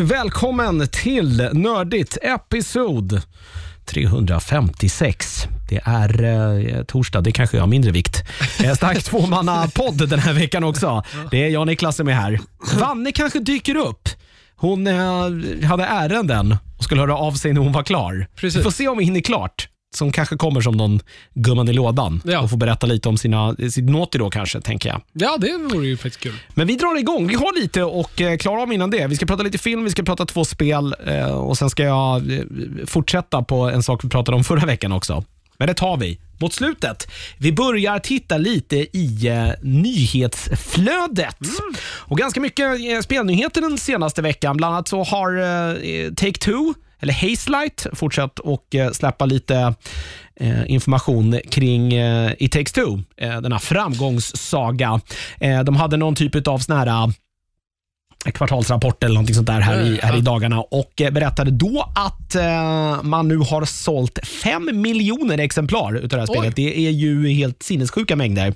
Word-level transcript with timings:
välkommen 0.00 0.88
till 0.88 1.48
Nördigt 1.52 2.18
episod 2.22 3.22
356. 3.84 5.42
Det 5.68 5.80
är 5.84 6.24
eh, 6.24 6.84
torsdag, 6.84 7.20
det 7.20 7.32
kanske 7.32 7.56
jag 7.56 7.62
har 7.62 7.68
mindre 7.68 7.90
vikt. 7.90 8.22
Eh, 8.64 8.74
stark 8.74 9.02
tvåmanna-podd 9.02 10.08
den 10.08 10.18
här 10.18 10.32
veckan 10.32 10.64
också. 10.64 11.02
Det 11.30 11.44
är 11.44 11.48
jag 11.48 11.60
och 11.60 11.66
Niklas 11.66 11.96
som 11.96 12.08
är 12.08 12.12
här. 12.12 12.40
Vanne 12.80 13.12
kanske 13.12 13.40
dyker 13.40 13.76
upp. 13.76 14.08
Hon 14.56 14.86
eh, 14.86 14.94
hade 15.68 15.84
ärenden 15.84 16.56
och 16.78 16.84
skulle 16.84 17.00
höra 17.00 17.16
av 17.16 17.32
sig 17.32 17.52
när 17.52 17.60
hon 17.60 17.72
var 17.72 17.82
klar. 17.82 18.26
Precis. 18.36 18.58
Vi 18.58 18.62
får 18.62 18.70
se 18.70 18.88
om 18.88 18.98
vi 18.98 19.04
hinner 19.04 19.20
klart. 19.20 19.68
Som 19.94 20.12
kanske 20.12 20.36
kommer 20.36 20.60
som 20.60 20.76
någon 20.76 21.00
gumman 21.34 21.68
i 21.68 21.72
lådan 21.72 22.22
Ja. 22.24 22.40
och 22.40 22.50
får 22.50 22.56
berätta 22.56 22.86
lite 22.86 23.08
om 23.08 23.16
sina, 23.18 23.56
sitt 23.70 23.84
naughty 23.90 24.18
då 24.18 24.30
kanske, 24.30 24.60
tänker 24.60 24.88
jag. 24.88 25.00
Ja, 25.12 25.36
det 25.40 25.56
vore 25.74 25.86
ju 25.86 25.96
faktiskt 25.96 26.20
kul. 26.20 26.34
Men 26.54 26.66
vi 26.66 26.76
drar 26.76 26.98
igång. 26.98 27.26
Vi 27.26 27.34
har 27.34 27.60
lite 27.60 27.82
och 27.82 28.20
eh, 28.20 28.36
klara 28.36 28.62
av 28.62 28.72
innan 28.72 28.90
det. 28.90 29.06
Vi 29.06 29.16
ska 29.16 29.26
prata 29.26 29.42
lite 29.42 29.58
film, 29.58 29.84
vi 29.84 29.90
ska 29.90 30.02
prata 30.02 30.26
två 30.26 30.44
spel 30.44 30.94
eh, 31.06 31.30
och 31.30 31.58
sen 31.58 31.70
ska 31.70 31.82
jag 31.82 32.32
eh, 32.32 32.40
fortsätta 32.86 33.42
på 33.42 33.56
en 33.70 33.82
sak 33.82 34.04
vi 34.04 34.08
pratade 34.08 34.36
om 34.36 34.44
förra 34.44 34.66
veckan 34.66 34.92
också. 34.92 35.24
Men 35.58 35.68
det 35.68 35.74
tar 35.74 35.96
vi 35.96 36.20
mot 36.40 36.52
slutet. 36.52 37.10
Vi 37.38 37.52
börjar 37.52 37.98
titta 37.98 38.38
lite 38.38 38.76
i 38.76 39.26
eh, 39.28 39.48
nyhetsflödet. 39.62 41.36
Och 41.82 42.18
ganska 42.18 42.40
mycket 42.40 42.66
eh, 42.80 43.00
spelnyheter 43.02 43.60
den 43.60 43.78
senaste 43.78 44.22
veckan. 44.22 44.56
Bland 44.56 44.74
annat 44.74 44.88
så 44.88 45.02
har 45.04 45.30
Take-Two 46.10 46.74
eller 47.00 47.12
Hazelight 47.12 47.86
fortsatt 47.92 48.38
och 48.38 48.74
eh, 48.74 48.90
släppa 48.90 49.26
lite 49.26 49.74
eh, 50.40 50.70
information 50.70 51.40
kring 51.50 51.92
eh, 51.92 52.32
It 52.38 52.52
takes 52.52 52.72
two, 52.72 52.98
denna 53.16 53.58
framgångssaga. 53.58 55.00
De 55.64 55.76
hade 55.76 55.96
någon 55.96 56.14
typ 56.14 56.46
av 56.48 56.58
sån 56.58 56.76
här 56.76 57.12
kvartalsrapport 58.24 59.04
eller 59.04 59.14
någonting 59.14 59.34
sånt 59.34 59.46
där 59.46 59.60
här, 59.60 59.80
i, 59.86 60.00
här 60.02 60.18
i 60.18 60.20
dagarna 60.20 60.60
och 60.60 61.00
eh, 61.00 61.10
berättade 61.10 61.50
då 61.50 61.92
att 61.94 62.34
eh, 62.34 63.02
man 63.02 63.28
nu 63.28 63.36
har 63.36 63.64
sålt 63.64 64.18
fem 64.42 64.70
miljoner 64.74 65.38
exemplar 65.38 65.96
utav 65.96 66.08
det 66.08 66.16
här 66.16 66.26
Oj. 66.30 66.36
spelet. 66.36 66.56
Det 66.56 66.86
är 66.86 66.90
ju 66.90 67.28
helt 67.28 67.62
sinnessjuka 67.62 68.16
mängder. 68.16 68.54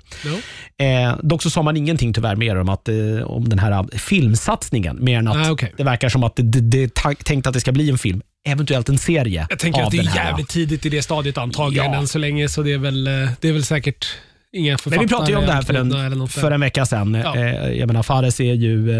Eh, 0.78 1.16
dock 1.22 1.42
så 1.42 1.50
sa 1.50 1.62
man 1.62 1.76
ingenting 1.76 2.12
tyvärr 2.12 2.36
mer 2.36 2.56
om, 2.56 2.68
att, 2.68 2.88
eh, 2.88 2.94
om 3.26 3.48
den 3.48 3.58
här 3.58 3.70
eh, 3.72 3.84
filmsatsningen, 3.98 5.04
mer 5.04 5.18
än 5.18 5.28
att 5.28 5.36
Ah, 5.36 5.50
okej. 5.50 5.72
det 5.76 5.84
verkar 5.84 6.08
som 6.08 6.24
att 6.24 6.36
det, 6.36 6.42
det, 6.42 6.60
det 6.60 6.82
är 6.82 6.88
ta- 6.88 7.14
tänkt 7.24 7.46
att 7.46 7.52
det 7.54 7.60
ska 7.60 7.72
bli 7.72 7.90
en 7.90 7.98
film, 7.98 8.22
eventuellt 8.48 8.88
en 8.88 8.98
serie 8.98 9.46
Jag 9.50 9.58
tänker 9.58 9.80
av 9.80 9.86
att 9.86 9.90
det 9.92 9.96
den 9.98 10.06
är 10.06 10.10
här. 10.10 10.30
jävligt 10.30 10.48
tidigt 10.48 10.86
i 10.86 10.88
det 10.88 11.02
stadiet 11.02 11.38
antagligen 11.38 11.92
Ja. 11.92 11.98
än 11.98 12.08
så 12.08 12.18
länge, 12.18 12.48
så 12.48 12.62
det 12.62 12.72
är 12.72 12.78
väl, 12.78 13.06
eh, 13.06 13.12
det 13.40 13.48
är 13.48 13.52
väl 13.52 13.64
säkert 13.64 14.06
inga. 14.54 14.78
Men 14.86 15.00
vi 15.00 15.06
pratade 15.06 15.30
ju 15.30 15.36
om 15.36 15.46
det 15.46 15.52
här 15.52 15.62
för 15.62 15.74
en, 15.74 16.28
för 16.28 16.50
en 16.50 16.60
vecka 16.60 16.86
sedan. 16.86 17.14
Ja. 17.14 17.36
Eh, 17.36 17.72
jag 17.72 17.86
menar, 17.86 18.02
Fares 18.02 18.40
är 18.40 18.54
ju, 18.54 18.90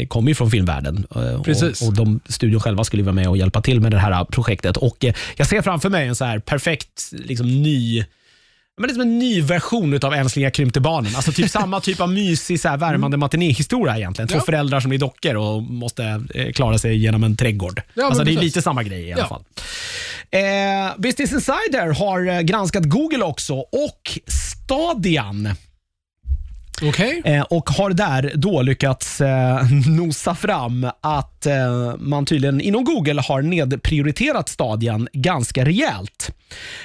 eh, 0.00 0.06
kommer 0.06 0.28
ju 0.28 0.34
från 0.34 0.50
filmvärlden 0.50 1.06
eh, 1.16 1.42
Precis. 1.42 1.82
och, 1.82 1.88
och 1.88 1.94
de 1.94 2.20
studion 2.28 2.60
själva 2.60 2.84
skulle 2.84 3.02
vara 3.02 3.12
med 3.14 3.28
och 3.28 3.36
hjälpa 3.36 3.62
till 3.62 3.80
med 3.80 3.92
det 3.92 3.98
här 3.98 4.24
projektet. 4.24 4.76
Och 4.76 5.04
Jag 5.36 5.46
ser 5.46 5.62
framför 5.62 5.88
mig 5.90 6.08
en 6.08 6.16
så 6.16 6.24
här 6.24 6.38
perfekt 6.38 7.10
liksom, 7.12 7.62
ny 7.62 8.04
men 8.76 8.88
det 8.88 8.92
är 8.92 8.94
som 8.94 9.02
en 9.02 9.18
ny 9.18 9.42
version 9.42 9.98
av 10.02 10.14
Älsklingar 10.14 10.50
krympte 10.50 10.80
barnen. 10.80 11.16
Alltså 11.16 11.32
typ 11.32 11.50
samma 11.50 11.80
typ 11.80 12.00
av 12.00 12.08
mysig, 12.12 12.60
så 12.60 12.68
här, 12.68 12.76
värmande 12.76 13.16
matinéhistoria 13.16 13.96
egentligen. 13.96 14.28
Två 14.28 14.34
Mm. 14.34 14.42
Ja. 14.42 14.46
föräldrar 14.52 14.80
som 14.80 14.88
blir 14.88 14.98
dockor 14.98 15.34
och 15.36 15.62
måste 15.62 16.22
klara 16.54 16.78
sig 16.78 16.96
genom 16.96 17.24
en 17.24 17.36
trädgård. 17.36 17.82
Ja, 17.94 18.06
alltså 18.06 18.24
det 18.24 18.30
är 18.30 18.34
precis. 18.34 18.44
lite 18.44 18.62
samma 18.62 18.82
grej 18.82 19.08
i 19.08 19.12
alla 19.12 19.22
Ja. 19.22 19.28
fall. 19.28 19.42
Eh, 20.32 20.98
Business 20.98 21.32
Insider 21.32 21.94
har 21.94 22.26
eh, 22.28 22.40
granskat 22.40 22.84
Google 22.84 23.24
också 23.24 23.54
och 23.54 24.18
Stadian. 24.26 25.48
Okej. 26.82 27.22
Eh, 27.24 27.42
och 27.42 27.70
har 27.70 27.90
där 27.90 28.32
då 28.34 28.62
lyckats 28.62 29.20
eh, 29.20 29.60
nosa 29.86 30.34
fram 30.34 30.90
att 31.00 31.46
eh, 31.46 31.54
man 31.98 32.26
tydligen 32.26 32.60
inom 32.60 32.84
Google 32.84 33.22
har 33.28 33.42
nedprioriterat 33.42 34.48
Stadian 34.48 35.08
ganska 35.12 35.64
rejält. 35.64 36.34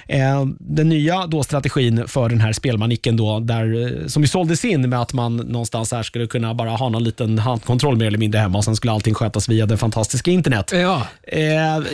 Eh, 0.07 0.45
den 0.59 0.89
nya 0.89 1.27
då 1.27 1.43
strategin 1.43 2.07
för 2.07 2.29
den 2.29 2.41
här 2.41 2.53
spelmanicken 2.53 3.17
då, 3.17 3.39
där, 3.39 4.03
som 4.07 4.23
ju 4.23 4.27
såldes 4.27 4.65
in 4.65 4.89
med 4.89 5.01
att 5.01 5.13
man 5.13 5.37
någonstans 5.37 5.91
här 5.91 6.03
skulle 6.03 6.27
kunna 6.27 6.53
bara 6.53 6.69
ha 6.69 6.89
någon 6.89 7.03
liten 7.03 7.39
handkontroll 7.39 7.97
mer 7.97 8.07
eller 8.07 8.17
mindre 8.17 8.39
hemma 8.39 8.57
och 8.57 8.63
sen 8.63 8.75
skulle 8.75 8.93
allting 8.93 9.13
skötas 9.13 9.49
via 9.49 9.65
det 9.65 9.77
fantastiska 9.77 10.31
internet. 10.31 10.71
Ja. 10.73 11.07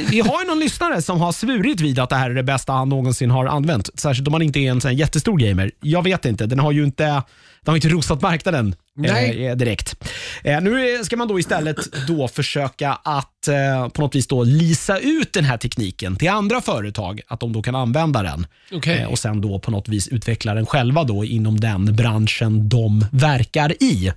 Vi 0.10 0.22
har 0.26 0.42
ju 0.42 0.48
någon 0.48 0.60
lyssnare 0.60 1.02
som 1.02 1.22
har 1.22 1.32
svurit 1.32 1.82
vid 1.82 2.00
att 2.00 2.10
det 2.10 2.16
här 2.16 2.30
är 2.30 2.36
det 2.36 2.44
bästa 2.44 2.74
han 2.74 2.90
någonsin 2.90 3.32
har 3.32 3.46
använt. 3.46 3.90
Särskilt 4.00 4.28
om 4.28 4.32
man 4.32 4.42
inte 4.42 4.60
är 4.60 4.72
en 4.72 4.82
sån 4.82 4.96
jättestor 4.96 5.38
gamer. 5.38 5.72
Jag 5.80 6.04
vet 6.04 6.26
inte. 6.26 6.46
Den 6.46 6.60
har 6.60 6.72
ju 6.72 6.84
inte, 6.84 7.24
har 7.66 7.76
inte 7.76 7.90
rosat 7.90 8.22
marknaden 8.22 8.76
Nej. 8.96 9.48
eh, 9.48 9.56
direkt. 9.56 9.96
Eh, 10.44 10.62
nu 10.62 11.04
ska 11.04 11.18
man 11.18 11.28
då 11.28 11.40
istället 11.40 11.78
då 12.08 12.28
försöka 12.28 12.94
att 12.94 13.48
eh, 13.48 13.90
på 13.90 14.02
något 14.02 14.16
vis 14.16 14.28
då 14.28 14.44
lisa 14.44 15.00
ut 15.00 15.34
den 15.34 15.44
här 15.44 15.58
tekniken 15.58 16.16
till 16.16 16.30
andra 16.30 16.62
företag, 16.62 17.22
att 17.28 17.40
de 17.40 17.54
då 17.54 17.62
kan 17.62 17.76
använda 17.76 18.24
den. 18.24 18.48
Okej. 18.72 19.00
Eh, 19.00 19.08
och 19.08 19.20
sen 19.20 19.42
då 19.42 19.60
på 19.60 19.72
något 19.72 19.90
vis 19.90 20.08
utveckla 20.08 20.54
den 20.54 20.66
själva 20.66 21.04
då 21.04 21.26
inom 21.26 21.60
den 21.60 21.96
branschen 21.96 22.70
de 22.70 23.06
verkar 23.12 23.84
i. 23.84 24.12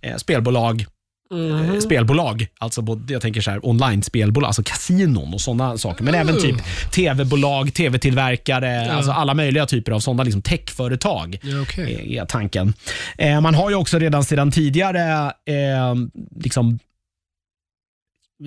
Eh, 0.00 0.16
spelbolag, 0.16 0.86
Eh, 1.34 1.78
spelbolag, 1.80 2.46
alltså 2.58 2.82
både, 2.82 3.12
jag 3.12 3.22
tänker 3.22 3.40
så 3.40 3.50
här 3.50 3.66
online-spelbolag, 3.66 4.46
alltså 4.46 4.62
kasinon 4.62 5.34
och 5.34 5.40
sådana 5.40 5.78
saker. 5.78 6.04
Men 6.04 6.14
även 6.14 6.36
typ 6.40 6.56
tv-bolag, 6.90 7.74
tv-tillverkare, 7.74 8.92
alltså 8.92 9.10
alla 9.12 9.34
möjliga 9.34 9.66
typer 9.66 9.92
av 9.92 10.00
sådana 10.00 10.22
liksom 10.22 10.42
techföretag. 10.42 11.38
Okej. 11.62 11.94
är- 12.16 12.22
är 12.22 12.24
tanken. 12.26 12.74
Eh, 13.18 13.40
man 13.40 13.54
har 13.54 13.70
ju 13.70 13.76
också 13.76 13.98
redan 13.98 14.24
sedan 14.24 14.50
tidigare 14.50 15.26
eh, 15.26 15.94
liksom 16.40 16.78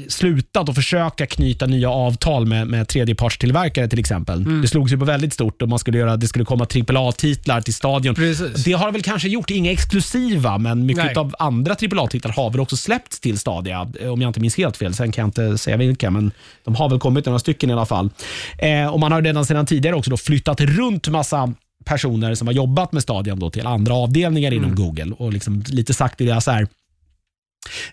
slutat 0.09 0.69
att 0.69 0.75
försöka 0.75 1.25
knyta 1.25 1.65
nya 1.65 1.89
avtal 1.89 2.45
med, 2.45 2.67
med 2.67 2.87
tredjepartstillverkare 2.87 3.87
till 3.87 3.99
exempel. 3.99 4.41
Mm. 4.41 4.61
Det 4.61 4.67
slogs 4.67 4.91
ju 4.93 4.97
på 4.97 5.05
väldigt 5.05 5.33
stort 5.33 5.61
och 5.61 5.69
man 5.69 5.79
skulle 5.79 5.97
göra, 5.97 6.17
det 6.17 6.27
skulle 6.27 6.45
komma 6.45 6.65
AAA-titlar 6.65 7.61
till 7.61 7.73
stadion. 7.73 8.15
Precis. 8.15 8.63
Det 8.63 8.71
har 8.73 8.91
väl 8.91 9.01
kanske 9.01 9.27
gjort, 9.27 9.49
inga 9.49 9.71
exklusiva, 9.71 10.57
men 10.57 10.85
mycket 10.85 11.17
av 11.17 11.35
andra 11.39 11.73
AAA-titlar 11.73 12.31
har 12.31 12.49
väl 12.49 12.59
också 12.59 12.77
släppts 12.77 13.19
till 13.19 13.39
Stadia, 13.39 13.87
eh, 14.01 14.09
om 14.09 14.21
jag 14.21 14.29
inte 14.29 14.39
minns 14.39 14.57
helt 14.57 14.77
fel. 14.77 14.93
Sen 14.93 15.11
kan 15.11 15.21
jag 15.21 15.27
inte 15.27 15.57
säga 15.57 15.77
vilka, 15.77 16.11
men 16.11 16.31
de 16.63 16.75
har 16.75 16.89
väl 16.89 16.99
kommit 16.99 17.25
några 17.25 17.39
stycken 17.39 17.69
i 17.69 17.73
alla 17.73 17.85
fall. 17.85 18.09
Eh, 18.57 18.87
och 18.87 18.99
Man 18.99 19.11
har 19.11 19.21
redan 19.21 19.45
sedan 19.45 19.65
tidigare 19.65 19.95
också 19.95 20.17
flyttat 20.17 20.61
runt 20.61 21.07
massa 21.07 21.53
personer 21.85 22.35
som 22.35 22.47
har 22.47 22.53
jobbat 22.53 22.91
med 22.91 23.03
Stadion 23.03 23.39
då 23.39 23.49
till 23.49 23.67
andra 23.67 23.93
avdelningar 23.93 24.51
Mm. 24.51 24.63
inom 24.63 24.75
Google 24.75 25.15
och 25.17 25.33
liksom 25.33 25.63
lite 25.67 25.93
sagt 25.93 26.21
i 26.21 26.25
deras 26.25 26.45
så 26.45 26.51
här 26.51 26.67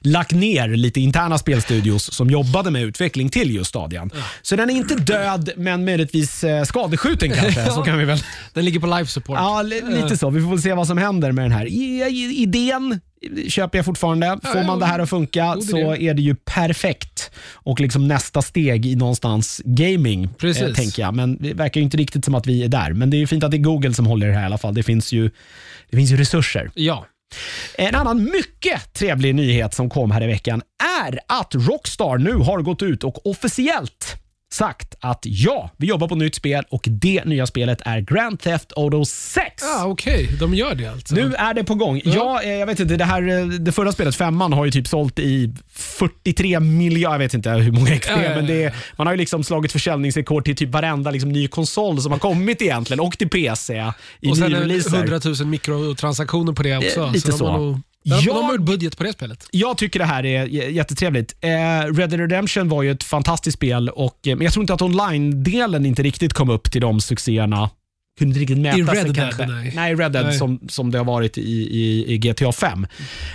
lagt 0.01 0.33
ner 0.33 0.69
lite 0.69 1.01
interna 1.01 1.39
spelstudios 1.39 2.13
som 2.15 2.31
jobbade 2.31 2.71
med 2.71 2.83
utveckling 2.83 3.29
till 3.29 3.55
just 3.55 3.69
Stadion. 3.71 4.11
Så 4.43 4.57
den 4.57 4.71
är 4.71 4.75
inte 4.75 4.95
död, 4.95 5.51
men 5.57 5.85
möjligtvis 5.85 6.45
eh, 6.45 6.65
skadeskjuten 6.65 7.31
kanske. 7.31 7.67
Så 7.71 7.83
kan 7.83 7.99
vi 7.99 8.05
väl 8.05 8.19
Den 8.55 8.65
ligger 8.65 8.81
på 8.81 8.87
live 8.87 9.07
support. 9.07 9.39
Ja, 9.39 9.63
li- 9.63 9.83
lite 10.03 10.17
så. 10.17 10.31
Vi 10.31 10.41
får 10.43 10.51
väl 10.51 10.63
se 10.63 10.73
vad 10.75 10.87
som 10.87 10.99
händer 10.99 11.33
med 11.33 11.45
den 11.45 11.53
här. 11.53 11.67
I, 11.67 12.03
i, 12.03 12.43
idén 12.43 13.01
köper 13.49 13.79
jag 13.79 13.85
fortfarande. 13.85 14.39
Får 14.43 14.63
man 14.67 14.79
det 14.79 14.87
här 14.87 14.99
att 14.99 15.11
funka 15.11 15.57
så 15.71 15.95
är 15.95 16.15
det 16.15 16.23
ju 16.23 16.35
perfekt. 16.35 17.31
Och 17.53 17.81
liksom 17.81 18.09
nästa 18.09 18.43
steg 18.43 18.87
i 18.87 18.97
någonstans 18.97 19.61
gaming, 19.65 20.29
Precis. 20.39 20.63
eh, 20.63 20.73
tänker 20.75 21.03
jag. 21.03 21.15
Men 21.15 21.37
det 21.41 21.55
verkar 21.55 21.81
ju 21.81 21.85
inte 21.85 21.97
riktigt 21.97 22.25
som 22.25 22.35
att 22.35 22.47
vi 22.47 22.65
är 22.65 22.69
där. 22.69 22.93
Men 22.93 23.11
det 23.11 23.17
är 23.17 23.19
ju 23.19 23.27
fint 23.27 23.45
att 23.45 23.51
det 23.51 23.57
är 23.57 23.63
Google 23.63 23.95
som 23.95 24.07
håller 24.07 24.27
det 24.29 24.35
här 24.35 24.43
i 24.43 24.47
alla 24.47 24.59
fall. 24.59 24.75
Det 24.75 24.83
finns 24.83 25.13
ju, 25.13 25.31
det 25.91 25.97
finns 25.97 26.11
ju 26.13 26.17
resurser. 26.17 26.71
Ja. 26.75 27.07
En 27.75 27.95
annan 27.95 28.25
mycket 28.25 28.93
trevlig 28.93 29.35
nyhet 29.35 29.75
som 29.75 29.91
kom 29.91 30.11
här 30.11 30.23
i 30.23 30.27
veckan 30.27 30.63
är 31.05 31.19
att 31.27 31.55
Rockstar 31.55 32.19
nu 32.19 32.35
har 32.35 32.63
gått 32.63 32.83
ut 32.83 33.05
och 33.05 33.27
officiellt 33.27 34.17
sagt 34.53 34.95
att 35.01 35.19
ja, 35.23 35.71
vi 35.77 35.87
jobbar 35.87 36.09
på 36.09 36.15
nytt 36.15 36.35
spel 36.35 36.65
och 36.71 36.85
det 36.89 37.25
nya 37.25 37.47
spelet 37.47 37.79
är 37.85 38.01
Grand 38.01 38.41
Theft 38.41 38.73
Auto 38.77 39.05
6. 39.05 39.63
Ah, 39.63 39.85
Okej, 39.87 40.29
de 40.41 40.55
gör 40.55 40.75
det 40.75 40.87
alltså. 40.87 41.15
Nu 41.15 41.35
är 41.35 41.55
det 41.55 41.65
på 41.65 41.75
gång. 41.75 42.01
Ja. 42.05 42.43
eh, 42.43 42.51
jag 42.51 42.67
vet 42.67 42.81
inte, 42.81 42.97
det, 42.97 43.05
här, 43.05 43.29
eh, 43.41 43.47
det 43.47 43.73
förra 43.73 43.93
spelet, 43.93 44.17
femman, 44.17 44.53
har 44.53 44.65
ju 44.65 44.71
typ 44.71 44.87
sålt 44.89 45.19
i 45.19 45.55
43 45.73 46.61
miljarder, 46.61 47.13
jag 47.15 47.19
vet 47.19 47.35
inte 47.35 47.51
hur 47.51 47.73
många 47.73 47.91
Ja, 47.91 47.99
ja, 48.09 48.23
ja, 48.23 48.35
men 48.35 48.47
det, 48.47 48.61
ja. 48.61 48.69
är- 48.71 48.75
man 48.97 49.07
har 49.07 49.15
ju 49.15 49.19
liksom 49.19 49.45
slagit 49.45 49.73
försäljningsrekord 49.73 50.45
till 50.45 50.57
typ 50.57 50.71
varenda 50.71 51.11
liksom, 51.11 51.33
ny 51.33 51.49
konsol 51.49 52.01
som 52.03 52.13
har 52.13 52.19
kommit 52.19 52.63
egentligen 52.63 53.01
och 53.01 53.19
till 53.19 53.29
PC 53.29 53.85
i 54.21 54.31
och 54.31 54.37
sen 54.37 54.51
nyreleaser. 54.53 54.97
100 54.97 55.21
000 55.25 55.47
mikrotransaktioner 55.47 56.53
på 56.53 56.63
det 56.63 56.77
också. 56.77 57.01
Eh, 57.01 57.13
lite 57.13 57.31
de 57.31 57.39
så. 57.39 57.81
Jag- 58.03 58.25
de 58.25 58.45
har 58.45 58.53
gjort 58.53 58.63
budget 58.63 58.97
på 58.99 59.05
det 59.05 59.13
spelet. 59.13 59.47
Jag 59.51 59.79
tycker 59.79 59.99
det 59.99 60.05
här 60.05 60.27
är 60.27 60.45
jättetrevligt. 60.47 61.37
Eh, 61.41 61.49
Red 61.95 61.95
Dead 62.11 62.13
Redemption 62.21 62.69
var 62.69 62.83
ju 62.83 62.91
ett 62.91 63.05
fantastiskt 63.05 63.57
spel, 63.57 63.89
och, 63.89 64.27
eh, 64.27 64.37
men 64.37 64.45
jag 64.45 64.53
tror 64.53 64.63
inte 64.63 64.75
att 64.75 64.83
online-delen 64.83 65.87
inte 65.87 66.03
riktigt 66.03 66.33
kom 66.33 66.51
upp 66.51 66.71
till 66.71 66.81
de 66.81 67.01
succéerna. 67.01 67.71
Kunde 68.19 68.29
inte 68.31 68.41
riktigt 68.41 68.59
mäta 68.59 68.79
I 68.79 68.85
sig 68.85 68.95
Red 68.95 69.05
Dead, 69.05 69.17
kanske. 69.17 69.47
nej. 69.47 69.73
nej, 69.77 69.95
Red 69.95 70.13
Dead 70.13 70.27
Nej. 70.27 70.39
Som, 70.39 70.61
som 70.69 70.91
det 70.91 70.99
har 70.99 71.05
varit 71.05 71.39
i, 71.39 71.43
i, 71.51 72.13
i 72.15 72.19
GTA 72.19 72.53
5. 72.53 72.87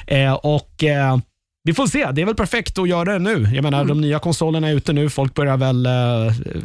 Eh, 0.08 0.34
och 0.34 0.84
eh, 0.84 1.18
Vi 1.64 1.74
får 1.74 1.88
se, 1.88 2.12
det 2.12 2.22
är 2.22 2.26
väl 2.26 2.36
perfekt 2.36 2.78
att 2.80 2.90
göra 2.90 3.14
det 3.14 3.20
nu. 3.20 3.50
Jag 3.54 3.64
menar, 3.64 3.82
Mm. 3.82 3.88
De 3.88 4.02
nya 4.02 4.20
konsolerna 4.20 4.68
är 4.70 4.74
ute 4.74 4.94
nu. 4.94 5.10
Folk 5.10 5.34
börjar 5.34 5.58
väl 5.58 5.86
eh, 5.86 5.92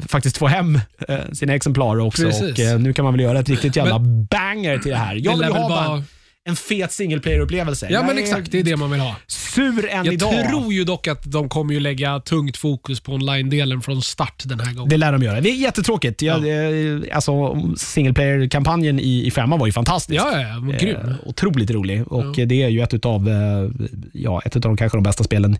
faktiskt 0.08 0.38
få 0.38 0.46
hem 0.46 0.80
eh, 1.08 1.18
sina 1.32 1.54
exemplar 1.54 1.98
också. 2.00 2.22
Precis. 2.22 2.74
Och, 2.74 2.80
nu 2.80 2.92
kan 2.92 3.04
man 3.04 3.14
väl 3.14 3.20
göra 3.22 3.38
ett 3.40 3.48
riktigt 3.48 3.76
jävla 3.76 3.98
banger 4.30 4.78
till 4.78 4.90
det 4.90 4.96
här. 4.98 5.14
Jag 5.14 5.32
vill 5.32 5.40
väl 5.40 5.52
ha 5.52 5.68
bara. 5.68 6.02
En 6.50 6.56
fet 6.56 6.92
single 6.92 7.20
player-upplevelse. 7.20 7.86
Ja, 7.86 7.92
Jag 7.92 8.06
men 8.06 8.18
är 8.18 8.22
exakt. 8.22 8.50
Det 8.52 8.58
är 8.58 8.62
det 8.62 8.76
man 8.76 8.90
vill 8.90 9.00
ha. 9.00 9.16
Sur 9.26 9.88
än 9.88 10.04
Jag 10.04 10.14
idag. 10.14 10.48
tror 10.48 10.72
ju 10.72 10.84
dock 10.84 11.06
att 11.08 11.32
de 11.32 11.48
kommer 11.48 11.74
ju 11.74 11.80
lägga 11.80 12.20
tungt 12.20 12.56
fokus 12.56 13.00
på 13.00 13.12
online-delen 13.12 13.80
från 13.80 14.02
start 14.02 14.42
den 14.46 14.60
här 14.60 14.74
gången. 14.74 14.88
Det 14.88 14.96
lär 14.96 15.12
de 15.12 15.22
göra. 15.22 15.40
Det 15.40 15.50
är 15.50 15.54
jättetråkigt. 15.54 16.22
Jag, 16.22 16.36
eh, 16.48 17.00
alltså, 17.12 17.56
single 17.76 18.12
player-kampanjen 18.14 19.00
i, 19.00 19.26
i 19.26 19.30
femman 19.30 19.58
var 19.58 19.66
ju 19.66 19.72
fantastisk. 19.72 20.20
Ja, 20.20 20.40
ja, 20.40 20.78
Grym. 20.78 20.96
Eh, 20.96 21.14
otroligt 21.26 21.70
rolig 21.70 22.12
och 22.12 22.36
det 22.36 22.62
är 22.62 22.68
ju 22.68 22.80
ett 22.82 22.94
utav, 22.94 23.28
eh, 23.28 23.70
ja, 24.12 24.42
ett 24.44 24.56
utav 24.56 24.70
de 24.70 24.76
kanske 24.76 24.98
de 24.98 25.02
bästa 25.02 25.24
spelen 25.24 25.58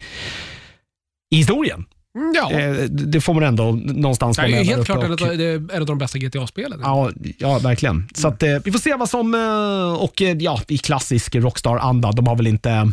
i 1.33 1.37
historien. 1.37 1.85
Ja, 2.35 2.51
Eh, 2.53 2.75
det 2.91 3.21
får 3.21 3.35
man 3.35 3.43
ändå 3.43 3.73
någonstans 3.73 4.37
det 4.37 4.43
är 4.43 4.47
vara 4.49 4.57
med 4.57 4.67
helt 4.67 4.87
klart 4.87 5.05
och- 5.21 5.37
det 5.39 5.45
är 5.45 5.55
en 5.75 5.81
av 5.81 5.87
de 5.87 5.99
bästa 5.99 6.19
GTA-spelen. 6.19 6.81
Ja, 6.83 7.11
ja, 7.39 7.59
verkligen. 7.59 8.09
Så 8.15 8.29
att, 8.29 8.43
eh, 8.43 8.57
vi 8.65 8.73
får 8.73 8.79
se 8.79 8.95
vad 8.95 9.09
som... 9.11 9.35
Eh, 9.35 10.03
och 10.03 10.21
ja, 10.21 10.61
i 10.69 10.79
klassisk 10.79 11.35
Rockstar-anda. 11.35 12.13
De 12.13 12.27
har 12.27 12.37
väl 12.37 12.47
inte... 12.47 12.93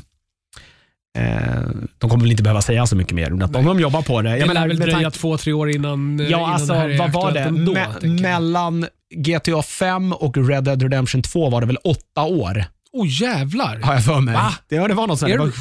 De 1.97 2.09
kommer 2.09 2.21
väl 2.23 2.31
inte 2.31 2.43
behöva 2.43 2.61
säga 2.61 2.85
så 2.87 2.95
mycket 2.95 3.13
mer. 3.15 3.31
om 3.33 3.39
detta. 3.39 3.59
Om 3.59 3.65
de 3.65 3.79
jobbar 3.79 4.01
på 4.01 4.21
det. 4.21 4.29
Det 4.29 4.37
Jag 4.37 4.47
lär 4.47 4.53
menar, 4.53 4.67
väl 4.67 4.77
dröja 4.79 5.11
två, 5.11 5.37
tre 5.37 5.53
år 5.53 5.69
innan, 5.69 6.19
Ja, 6.19 6.25
innan 6.27 6.53
alltså 6.53 6.73
det 6.73 6.79
här 6.79 6.89
är 6.89 6.97
vad 6.97 7.11
var 7.11 7.31
det? 7.31 7.39
ändå, 7.39 7.73
Me- 7.73 8.21
mellan 8.21 8.85
GTA 9.15 9.61
5 9.61 10.13
och 10.13 10.47
Red 10.49 10.63
Dead 10.63 10.81
Redemption 10.81 11.21
2 11.21 11.49
var 11.49 11.61
det 11.61 11.67
väl 11.67 11.77
åtta 11.83 12.23
år, 12.23 12.65
Oh 12.93 13.07
jävlar! 13.21 13.79
har 13.83 13.93
jag 13.93 14.05
för 14.05 14.19
mig. 14.21 14.33
Va? 14.33 14.53
Det, 14.67 14.75
ja, 14.75 14.87
det 14.87 14.93
var 14.93 15.07
något 15.07 15.19
sånt. 15.19 15.29
Är 15.31 15.33
Det 15.37 15.39
var 15.39 15.45
det- 15.45 15.51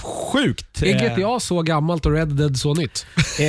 sjukt. 0.43 0.83
Är 0.83 1.05
Eh, 1.05 1.17
GTA 1.17 1.41
så 1.41 1.63
gammalt 1.63 2.07
och 2.07 2.13
Red 2.13 2.29
Dead 2.29 2.59
så 2.59 2.75
nytt? 2.75 3.07
Eh, 3.41 3.47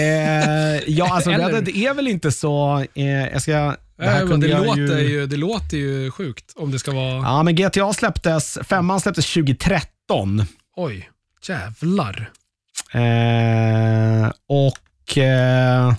ja, 0.87 1.13
alltså 1.15 1.29
Red 1.29 1.39
Eller- 1.39 1.51
Dead 1.61 1.67
är 1.69 1.93
väl 1.93 2.07
inte 2.07 2.31
så... 2.31 2.85
Eh, 2.95 3.05
jag 3.05 3.41
ska... 3.41 3.51
Det 3.97 4.05
här 4.05 4.19
men 4.19 4.27
kunde 4.27 4.47
det, 4.47 4.53
jag 4.53 4.65
låter 4.65 4.99
ju... 4.99 5.27
det 5.27 5.37
låter 5.37 5.77
ju 5.77 6.11
sjukt 6.11 6.53
om 6.55 6.71
det 6.71 6.79
ska 6.79 6.91
vara... 6.91 7.15
Ja, 7.15 7.43
men 7.43 7.55
GTA 7.55 7.93
släpptes... 7.93 8.57
Femman 8.63 8.99
släpptes 9.01 9.33
2013. 9.33 10.45
Oj, 10.75 11.09
jävlar. 11.47 12.29
Eh, 12.93 14.31
och... 14.49 15.17
Eh, 15.17 15.93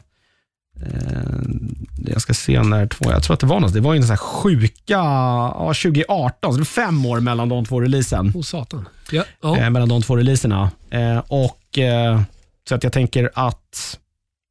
jag 2.06 2.20
ska 2.22 2.34
se 2.34 2.62
när 2.62 2.86
två... 2.86 3.12
Jag 3.12 3.22
tror 3.22 3.34
att 3.34 3.40
det 3.40 3.46
var 3.46 3.60
något. 3.60 3.72
Det 3.72 3.80
var 3.80 3.94
ju 3.94 3.96
en 3.96 4.02
sån 4.02 4.10
här 4.10 4.16
sjuka... 4.16 4.74
Ja, 4.86 5.72
2018. 5.82 6.52
Så 6.52 6.58
det 6.58 6.58
var 6.58 6.64
fem 6.64 7.06
år 7.06 7.20
mellan 7.20 7.48
de 7.48 7.64
två 7.64 7.80
releasen. 7.80 8.32
Oh 8.34 8.42
satan. 8.42 8.88
Ja, 9.12 9.24
ja. 9.42 9.56
Eh, 9.56 9.70
mellan 9.70 9.88
de 9.88 10.02
två 10.02 10.16
releaserna. 10.16 10.70
Eh, 10.90 11.18
och 11.28 11.78
eh, 11.78 12.20
Så 12.68 12.74
att 12.74 12.84
jag 12.84 12.92
tänker 12.92 13.30
att 13.34 13.98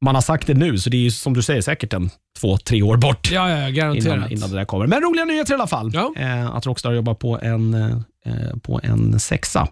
man 0.04 0.14
har 0.14 0.22
sagt 0.22 0.46
det 0.46 0.54
nu, 0.54 0.78
så 0.78 0.90
det 0.90 0.96
är 0.96 1.00
ju 1.00 1.10
som 1.10 1.34
du 1.34 1.42
säger 1.42 1.62
säkert 1.62 1.92
en 1.92 2.10
två, 2.40 2.56
tre 2.58 2.82
år 2.82 2.96
bort. 2.96 3.30
ja, 3.32 3.50
ja, 3.50 3.68
garanterat. 3.70 4.16
Innan, 4.16 4.32
innan 4.32 4.50
det 4.50 4.56
där 4.56 4.64
kommer. 4.64 4.86
Men 4.86 5.00
roliga 5.02 5.24
nyheter 5.24 5.52
i 5.52 5.54
alla 5.54 5.66
fall. 5.66 5.90
Ja. 5.94 6.12
Eh, 6.16 6.46
att 6.46 6.66
Rockstar 6.66 6.92
jobbar 6.92 7.14
på 7.14 7.38
en, 7.42 7.74
eh, 7.74 8.56
på 8.62 8.80
en 8.82 9.20
sexa. 9.20 9.68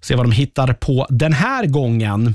Se 0.00 0.14
vad 0.14 0.24
de 0.24 0.32
hittar 0.32 0.72
på 0.72 1.06
den 1.10 1.32
här 1.32 1.66
gången. 1.66 2.26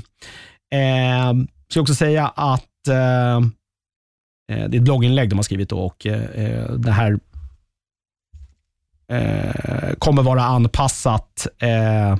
Eh, 0.72 1.32
ska 1.70 1.80
också 1.80 1.94
säga 1.94 2.28
att 2.36 2.64
eh, 2.88 3.36
eh, 3.36 4.68
det 4.68 4.76
är 4.76 4.76
ett 4.76 4.82
blogginlägg 4.82 5.30
de 5.30 5.36
har 5.36 5.42
skrivit 5.42 5.68
då 5.68 5.78
och 5.78 6.06
eh, 6.06 6.24
eh 6.24 6.72
det 6.72 6.92
här 6.92 7.18
eh, 9.08 9.94
kommer 9.98 10.22
vara 10.22 10.42
anpassat 10.42 11.46
eh, 11.58 12.16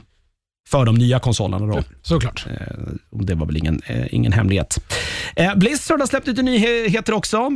för 0.70 0.84
de 0.84 0.94
nya 0.94 1.18
konsolerna. 1.18 1.66
Då. 1.66 1.82
Såklart. 2.02 2.46
Eh, 2.46 2.76
det 3.10 3.34
var 3.34 3.46
väl 3.46 3.56
ingen, 3.56 3.82
eh, 3.86 4.14
ingen 4.14 4.32
hemlighet. 4.32 4.78
Eh, 5.36 5.54
Blizzard 5.54 6.00
har 6.00 6.06
släppt 6.06 6.26
lite 6.26 6.42
nyheter 6.42 7.12
också. 7.12 7.50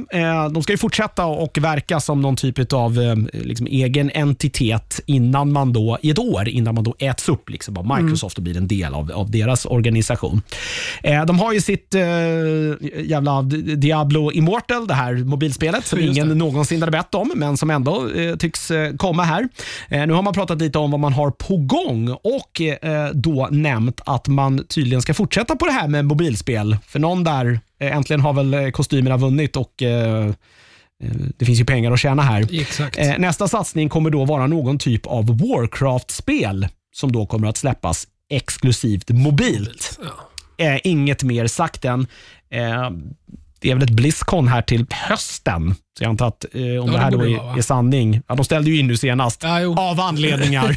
De 0.53 0.63
ska 0.63 0.73
ju 0.73 0.79
fortsätta 0.79 1.25
och 1.25 1.59
verka 1.59 2.01
som 2.01 2.21
någon 2.21 2.37
typ 2.37 2.73
av 2.73 2.99
liksom 3.33 3.67
egen 3.67 4.11
entitet 4.11 5.01
innan 5.07 5.53
man 5.53 5.73
då, 5.73 5.99
i 6.03 6.11
ett 6.11 6.19
år 6.19 6.49
innan 6.49 6.75
man 6.75 6.85
då 6.85 6.95
äts 6.99 7.29
upp 7.29 7.51
liksom, 7.51 7.77
av 7.77 7.99
Microsoft 7.99 8.37
och 8.37 8.43
blir 8.43 8.57
en 8.57 8.69
del 8.69 8.95
av, 8.95 9.13
av 9.13 9.31
deras 9.31 9.67
organisation. 9.67 10.43
De 11.27 11.39
har 11.39 11.53
ju 11.53 11.61
sitt 11.61 11.95
jävla 12.99 13.43
Diablo 13.77 14.33
Immortal, 14.33 14.87
det 14.87 14.95
här 14.95 15.15
mobilspelet 15.15 15.87
som 15.87 16.01
ingen 16.01 16.39
någonsin 16.39 16.83
hade 16.83 16.93
bett 16.93 17.15
om, 17.15 17.33
men 17.37 17.57
som 17.57 17.71
ändå 17.71 18.09
tycks 18.39 18.73
komma 18.99 19.23
här. 19.23 19.49
Nu 20.07 20.13
har 20.13 20.23
man 20.23 20.35
pratat 20.35 20.59
lite 20.59 20.79
om 20.79 20.91
vad 20.91 21.01
man 21.01 21.13
har 21.13 21.31
på 21.31 21.57
gång 21.57 22.11
och 22.11 22.61
då 23.13 23.49
nämnt 23.51 24.01
att 24.07 24.29
man 24.29 24.67
tydligen 24.67 25.03
ska 25.03 25.15
fortsätta 25.15 25.57
på 25.57 25.67
det 25.67 25.73
här 25.73 25.89
med 25.89 26.05
mobilspel. 26.05 26.77
För 26.87 26.99
någon 26.99 27.25
där, 27.25 27.61
eh, 27.81 27.97
äntligen 27.97 28.21
har 28.21 28.33
väl 28.33 28.55
eh, 28.55 28.71
kostymerna 28.71 29.17
vunnit 29.17 29.57
och 29.57 29.83
eh, 29.83 30.33
det 31.37 31.45
finns 31.45 31.61
ju 31.61 31.65
pengar 31.65 31.93
att 31.93 32.01
tjäna 32.01 32.23
här. 32.23 32.61
Exakt. 32.61 32.99
Nästa 33.19 33.49
satsning 33.49 33.89
kommer 33.89 34.11
då 34.11 34.25
vara 34.25 34.47
någon 34.47 34.79
typ 34.79 35.07
av 35.07 35.39
Warcraft-spel 35.39 36.69
som 36.95 37.13
då 37.13 37.27
kommer 37.27 37.49
att 37.49 37.57
släppas 37.57 38.07
exklusivt 38.31 39.11
mobilt. 39.11 39.99
Ja. 40.57 40.79
Inget 40.85 41.23
mer 41.23 41.47
sagt 41.47 41.85
än. 41.85 42.07
Det 43.65 43.71
är 43.71 43.75
väl 43.75 43.83
ett 43.85 43.91
Blizzcon 43.91 44.49
här 44.49 44.63
till 44.63 44.87
hösten. 44.91 45.75
Så 45.99 46.05
jag 46.05 46.09
antar 46.11 46.29
att 46.29 46.45
eh, 46.55 46.61
om 46.61 46.87
det 46.87 46.93
det 46.93 46.99
här 46.99 47.11
då 47.11 47.21
är, 47.23 47.37
vara, 47.37 47.47
va? 47.47 47.59
är 47.59 47.63
sanning. 47.63 48.21
Ja, 48.29 48.35
de 48.35 48.45
ställde 48.45 48.71
ju 48.71 48.79
in 48.79 48.87
nu 48.87 48.97
senast. 48.97 49.43
Ja. 49.43 49.91
Av 49.91 50.01
anledningar. 50.01 50.77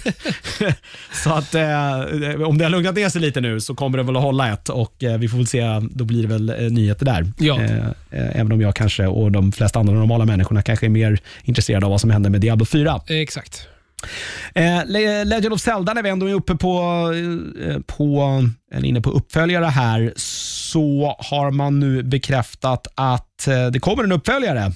så 1.24 1.34
att 1.34 1.56
eh, 1.56 2.42
om 2.48 2.58
det 2.58 2.66
har 2.66 2.70
lugnat 2.70 2.96
ner 2.96 3.10
sig 3.10 3.22
lite 3.22 3.42
nu 3.42 3.60
så 3.62 3.76
kommer 3.76 3.98
det 3.98 4.04
väl 4.04 4.16
att 4.16 4.22
hålla 4.24 4.54
ett 4.54 4.70
och 4.70 5.04
eh, 5.04 5.18
vi 5.18 5.28
får 5.28 5.38
väl 5.38 5.48
se. 5.48 5.64
Då 5.92 6.06
blir 6.06 6.22
det 6.22 6.28
väl 6.28 6.50
eh, 6.50 6.56
nyheter 6.56 7.06
där. 7.06 7.32
Ja. 7.38 7.62
Eh, 7.62 7.78
eh, 7.88 8.40
även 8.40 8.52
om 8.52 8.62
jag 8.62 8.76
kanske 8.76 9.08
och 9.08 9.32
de 9.32 9.52
flesta 9.52 9.80
andra 9.80 9.94
normala 9.94 10.26
människorna 10.26 10.62
kanske 10.62 10.86
är 10.86 10.90
mer 10.90 11.20
intresserade 11.44 11.86
av 11.86 11.90
vad 11.92 12.02
som 12.02 12.10
händer 12.10 12.30
med 12.30 12.42
Diablo 12.42 12.66
4. 12.66 13.02
Exakt. 13.08 13.68
Eh, 14.54 14.80
Le- 14.86 15.24
Legend 15.24 15.54
of 15.54 15.62
Zelda, 15.62 15.94
när 15.94 16.04
vi 16.04 16.10
ändå 16.10 16.30
är 16.30 16.34
uppe 16.34 16.56
på, 16.56 17.12
på, 17.86 18.44
eller 18.74 18.88
inne 18.88 19.02
på 19.02 19.10
uppföljare 19.10 19.66
här, 19.66 20.14
så 20.78 21.16
har 21.20 21.52
man 21.52 21.80
nu 21.80 22.04
bekräftat 22.04 22.88
att 22.96 23.48
eh, 23.48 23.68
det 23.68 23.80
kommer 23.80 24.04
en 24.04 24.12
uppföljare 24.12 24.72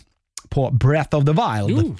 på 0.49 0.69
Breath 0.71 1.15
of 1.17 1.25
the 1.25 1.31
Wild. 1.31 1.79
Jo. 1.81 1.95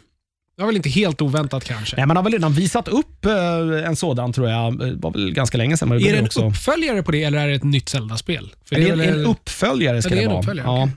Det 0.55 0.61
var 0.61 0.67
väl 0.67 0.75
inte 0.75 0.89
helt 0.89 1.21
oväntat 1.21 1.63
kanske. 1.63 1.95
Nej, 1.97 2.05
man 2.05 2.15
har 2.17 2.23
väl 2.23 2.33
redan 2.33 2.53
visat 2.53 2.87
upp 2.87 3.25
eh, 3.25 3.87
en 3.87 3.95
sådan 3.95 4.33
tror 4.33 4.49
jag. 4.49 4.79
Det 4.79 4.93
var 4.93 5.11
väl 5.11 5.33
ganska 5.33 5.57
länge 5.57 5.77
sedan. 5.77 5.91
Är 5.91 5.99
det 5.99 6.17
en 6.17 6.25
också. 6.25 6.47
uppföljare 6.47 7.03
på 7.03 7.11
det 7.11 7.23
eller 7.23 7.39
är 7.39 7.47
det 7.47 7.55
ett 7.55 7.63
nytt 7.63 7.89
Zelda-spel? 7.89 8.53
Det 8.69 8.89
är 8.89 8.93
en, 8.93 8.99
en 8.99 9.25
uppföljare 9.25 10.01
ska 10.01 10.15
det 10.15 10.21
det, 10.21 10.27
vara. 10.27 10.39
uppföljare, 10.39 10.67
Ja. 10.67 10.89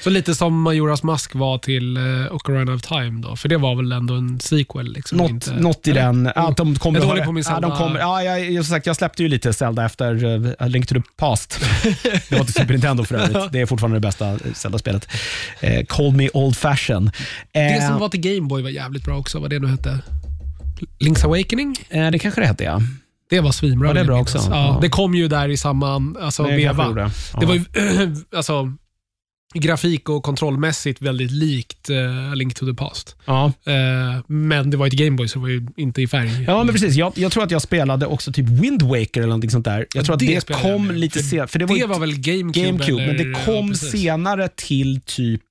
Så 0.00 0.10
lite 0.10 0.34
som 0.34 0.62
Majoras 0.62 1.02
Mask 1.02 1.34
var 1.34 1.58
till 1.58 1.96
uh, 1.98 2.32
Ocarina 2.34 2.74
of 2.74 2.82
Time 2.82 3.22
då, 3.22 3.36
för 3.36 3.48
det 3.48 3.56
var 3.56 3.74
väl 3.74 3.92
ändå 3.92 4.14
en 4.14 4.40
sequel? 4.40 4.92
Liksom, 4.92 5.18
Något, 5.18 5.30
inte, 5.30 5.52
något 5.52 5.86
i 5.86 5.90
eller? 5.90 6.02
den. 6.02 6.26
Att 6.34 6.56
de 6.56 6.74
kommer 6.76 6.98
Jag 6.98 7.04
är 7.04 7.08
dålig 7.10 7.24
på 7.24 7.32
min 7.32 7.44
ja, 7.48 7.60
de 7.60 7.76
kommer, 7.76 8.00
ja, 8.00 8.22
jag, 8.22 8.64
som 8.64 8.74
sagt, 8.74 8.86
jag 8.86 8.96
släppte 8.96 9.22
ju 9.22 9.28
lite 9.28 9.52
Zelda 9.52 9.84
efter 9.84 10.24
uh, 10.24 10.52
A 10.58 10.66
Link 10.66 10.86
to 10.86 10.94
the 10.94 11.02
Past. 11.16 11.60
det 12.28 12.38
var 12.38 12.44
till 12.44 12.54
Super 12.54 12.72
Nintendo 12.72 13.04
för 13.04 13.14
övrigt. 13.14 13.52
Det 13.52 13.60
är 13.60 13.66
fortfarande 13.66 13.96
det 13.96 14.00
bästa 14.00 14.38
Zelda-spelet. 14.54 15.08
Eh, 15.60 15.84
Call 15.84 16.12
me 16.12 16.28
old 16.34 16.56
fashion. 16.56 17.10
Det 17.52 17.86
som 17.88 17.98
var 17.98 18.08
till 18.08 18.20
Gameboy 18.20 18.62
var 18.62 18.70
jävligt 18.70 19.04
bra 19.04 19.18
också, 19.18 19.38
vad 19.38 19.50
det 19.50 19.58
nu 19.58 19.66
hette. 19.66 19.98
Link's 21.00 21.24
Awakening? 21.24 21.76
det 22.12 22.18
kanske 22.18 22.40
det 22.40 22.46
hette, 22.46 22.64
ja. 22.64 22.80
Det 23.30 23.40
var 23.40 23.52
svinbra. 23.52 23.88
Ja, 23.88 23.94
det 23.94 24.00
är 24.00 24.04
bra 24.04 24.20
också. 24.20 24.38
Ja, 24.38 24.44
Ja. 24.50 24.78
Det 24.80 24.88
kom 24.88 25.14
ju 25.14 25.28
där 25.28 25.48
i 25.48 25.56
samma 25.56 25.94
alltså, 26.20 26.42
Det 26.42 26.62
kanske 26.62 26.82
veva. 26.84 26.92
Det 26.94 27.10
Ja. 27.40 27.46
var 27.46 27.54
ju 27.54 27.64
alltså, 28.36 28.72
grafik 29.54 30.08
och 30.08 30.22
kontrollmässigt 30.22 31.02
väldigt 31.02 31.30
likt 31.30 31.90
uh, 31.90 32.36
Link 32.36 32.54
to 32.54 32.66
the 32.66 32.74
Past. 32.74 33.16
ja. 33.24 33.52
Eh, 33.64 34.22
men 34.26 34.70
det 34.70 34.76
var 34.76 34.86
ett 34.86 34.92
Gameboy 34.92 35.28
så 35.28 35.38
det 35.38 35.42
var 35.42 35.48
ju 35.48 35.66
inte 35.76 36.02
i 36.02 36.06
färg. 36.06 36.44
Ja, 36.46 36.64
men 36.64 36.74
precis. 36.74 36.94
Jag, 36.94 37.12
jag 37.16 37.32
tror 37.32 37.42
att 37.42 37.50
jag 37.50 37.62
spelade 37.62 38.06
också 38.06 38.32
typ 38.32 38.48
Wind 38.48 38.82
Waker 38.82 39.20
eller 39.20 39.26
någonting 39.26 39.50
sånt 39.50 39.64
där. 39.64 39.86
Jag 39.94 40.04
tror 40.04 40.14
att 40.14 40.20
det 40.20 40.34
det, 40.34 40.40
spelade 40.40 40.68
jag 40.68 40.76
kom 40.76 40.90
lite 40.90 41.22
senare. 41.22 41.48
För 41.48 41.58
det 41.58 41.66
var, 41.66 41.76
det 41.78 41.86
var 41.86 41.98
väl 41.98 42.18
GameCube? 42.18 42.66
GameCube, 42.66 43.06
men 43.06 43.10
eller, 43.10 43.24
det 43.24 43.44
kom 43.44 43.68
ja, 43.68 43.74
senare 43.74 44.48
till 44.56 45.00
typ... 45.00 45.42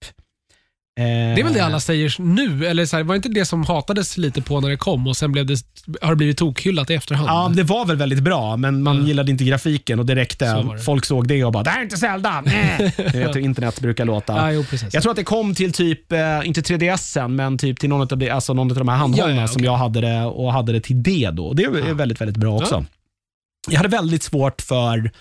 Eh, 0.98 1.04
Det 1.04 1.42
är 1.42 1.44
väl 1.44 1.54
det 1.54 1.60
alla 1.66 1.80
säger 1.80 2.16
nu? 2.20 2.66
Eller 2.66 2.86
så 2.86 2.98
här, 2.98 3.04
var 3.04 3.16
inte 3.16 3.30
det 3.30 3.46
som 3.46 3.64
hatades 3.66 4.18
lite 4.18 4.42
på 4.42 4.62
när 4.62 4.70
det 4.70 4.78
kom 4.78 5.08
och 5.08 5.18
sen 5.18 5.32
blev 5.32 5.46
det, 5.46 5.58
har 6.02 6.10
det 6.10 6.16
blivit 6.16 6.38
tokhyllat 6.38 6.90
i 6.90 6.94
efterhand? 6.94 7.28
Ja, 7.30 7.52
det 7.56 7.64
var 7.64 7.86
väl 7.86 7.96
väldigt 7.98 8.20
bra, 8.20 8.58
men 8.58 8.84
man 8.84 8.96
Mm. 8.96 9.08
gillade 9.08 9.32
inte 9.32 9.44
grafiken 9.44 10.00
och 10.00 10.06
det 10.06 10.14
Så 10.14 10.16
räckte. 10.16 10.46
det. 10.46 10.80
Folk 10.80 11.06
såg 11.06 11.28
det 11.28 11.44
och 11.44 11.52
bara 11.52 11.64
“det 11.64 11.70
här 11.70 11.80
är 11.80 11.84
inte 11.84 11.98
Zelda”. 11.98 12.42
Nej. 12.46 12.94
Det 12.98 13.04
vet 13.20 13.36
hur 13.36 13.42
internet 13.42 13.80
brukar 13.82 14.06
låta. 14.06 14.34
Ja, 14.34 14.52
jo. 14.52 14.66
Jag 14.92 15.02
tror 15.04 15.12
att 15.12 15.18
det 15.18 15.24
kom 15.24 15.56
till 15.56 15.72
typ, 15.74 16.12
eh, 16.12 16.20
inte 16.44 16.62
3DSen, 16.62 17.36
men 17.36 17.58
typ 17.58 17.80
till 17.80 17.90
någon 17.90 18.02
av, 18.02 18.18
de, 18.18 18.30
alltså 18.30 18.54
någon 18.54 18.72
av 18.72 18.78
de 18.78 18.88
här 18.88 18.98
handhållna 18.98 19.36
Ja, 19.36 19.42
ja, 19.42 19.48
som 19.48 19.56
okej. 19.60 19.66
jag 19.66 19.78
hade 19.78 20.02
det 20.02 20.22
och 20.26 20.54
hade 20.54 20.72
det 20.74 20.82
till 20.82 21.04
det 21.04 21.30
då. 21.34 21.54
Det 21.54 21.64
är 21.64 21.94
väldigt, 21.94 22.22
väldigt 22.22 22.38
bra 22.38 22.56
också. 22.56 22.86
Jag 23.70 23.78
hade 23.78 23.90
väldigt 23.90 24.24
svårt 24.24 24.62
för 24.62 25.12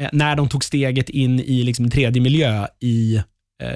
eh, 0.00 0.08
när 0.12 0.36
de 0.36 0.48
tog 0.48 0.64
steget 0.64 1.08
in 1.08 1.40
i 1.40 1.62
liksom 1.62 1.84
en 1.84 1.90
tredje 1.90 2.22
miljö 2.22 2.66
i, 2.80 3.22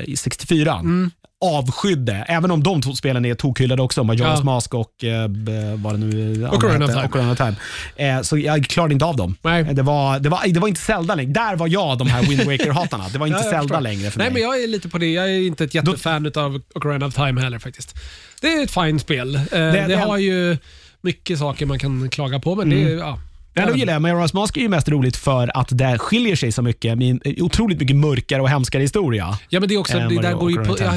i 0.04 0.16
64. 0.16 0.72
Mm. 0.74 1.10
Avskydde, 1.44 2.24
även 2.28 2.50
om 2.50 2.62
de 2.62 2.82
två 2.82 2.92
spelen 2.92 3.24
är 3.24 3.34
tokhyllade 3.34 3.82
också, 3.82 4.02
Majora's 4.02 4.36
Ja. 4.36 4.42
Mask 4.44 4.74
och 4.74 5.04
eh, 5.04 5.28
vad 5.76 5.94
det 5.94 5.98
nu 5.98 6.46
of 6.46 6.62
hette, 6.64 7.08
Time. 7.12 7.36
Time. 7.36 7.54
Eh, 7.96 8.22
så 8.22 8.38
jag 8.38 8.64
klarade 8.66 8.92
inte 8.94 9.04
av 9.04 9.16
dem. 9.16 9.36
Nej. 9.42 9.64
Det 9.64 9.82
var, 9.82 10.18
det, 10.18 10.28
var, 10.28 10.40
det 10.48 10.60
var 10.60 10.68
inte 10.68 10.80
Zelda 10.80 11.14
längre. 11.14 11.32
Där 11.32 11.56
var 11.56 11.68
jag 11.68 11.98
de 11.98 12.08
här 12.08 12.22
Wind 12.22 12.40
Waker-hatarna. 12.44 13.04
Det 13.12 13.18
var 13.18 13.26
inte 13.32 13.40
Ja, 13.44 13.50
Zelda 13.50 13.80
längre 13.80 14.10
för 14.10 14.18
Nej, 14.18 14.26
mig. 14.30 14.32
men 14.32 14.42
jag 14.42 14.62
är 14.62 14.68
lite 14.68 14.88
på 14.88 14.98
det. 14.98 15.06
Jag 15.12 15.24
är 15.30 15.46
inte 15.46 15.64
ett 15.64 15.74
jättefan 15.74 16.32
av 16.36 16.60
Ocarina 16.74 17.06
of 17.06 17.14
Time 17.14 17.40
heller 17.40 17.58
faktiskt. 17.58 17.96
Det 18.40 18.46
är 18.52 18.62
ett 18.62 18.70
fint 18.70 19.00
spel. 19.00 19.34
Eh, 19.36 19.42
det, 19.50 19.84
det- 19.88 19.96
har 19.96 20.18
ju 20.18 20.58
mycket 21.00 21.38
saker 21.38 21.66
man 21.66 21.78
kan 21.78 22.10
klaga 22.10 22.38
på, 22.40 22.54
men 22.54 22.70
det 22.70 22.82
är... 22.82 22.88
Ja, 22.96 23.18
Ja, 23.56 23.66
då 23.66 23.76
gillar 23.76 23.92
jag 23.92 24.02
Majora's 24.02 24.34
Mask 24.34 24.56
är 24.56 24.60
ju 24.60 24.68
mest 24.68 24.88
roligt 24.88 25.16
för 25.16 25.58
att 25.58 25.68
det 25.78 25.98
skiljer 25.98 26.36
sig 26.36 26.52
så 26.52 26.62
mycket 26.62 26.98
med 26.98 27.08
en 27.24 27.42
otroligt 27.42 27.80
mycket 27.80 27.96
mörkare 27.96 28.42
och 28.42 28.48
hemskare 28.48 28.82
historia. 28.82 29.38
Ja, 29.48 29.60
men 29.60 29.68
det 29.68 29.74
är 29.74 29.78
också, 29.78 29.98
Än 29.98 30.08
det 30.08 30.22
där 30.22 30.28
det 30.30 30.34
går 30.34 30.50
ju 30.50 30.64
på, 30.64 30.76
ja, 30.78 30.92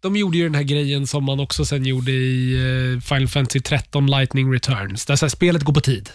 de 0.00 0.16
gjorde 0.16 0.38
ju 0.38 0.44
den 0.44 0.54
här 0.54 0.62
grejen 0.62 1.06
som 1.06 1.24
man 1.24 1.40
också 1.40 1.64
sen 1.64 1.84
gjorde 1.84 2.12
i 2.12 2.54
eh, 2.94 3.00
Final 3.00 3.28
Fantasy 3.28 3.60
13 3.60 4.06
Lightning 4.06 4.52
Returns, 4.52 5.06
där 5.06 5.16
så 5.16 5.24
här, 5.24 5.30
spelet 5.30 5.62
går 5.62 5.72
på 5.74 5.80
tid. 5.80 6.10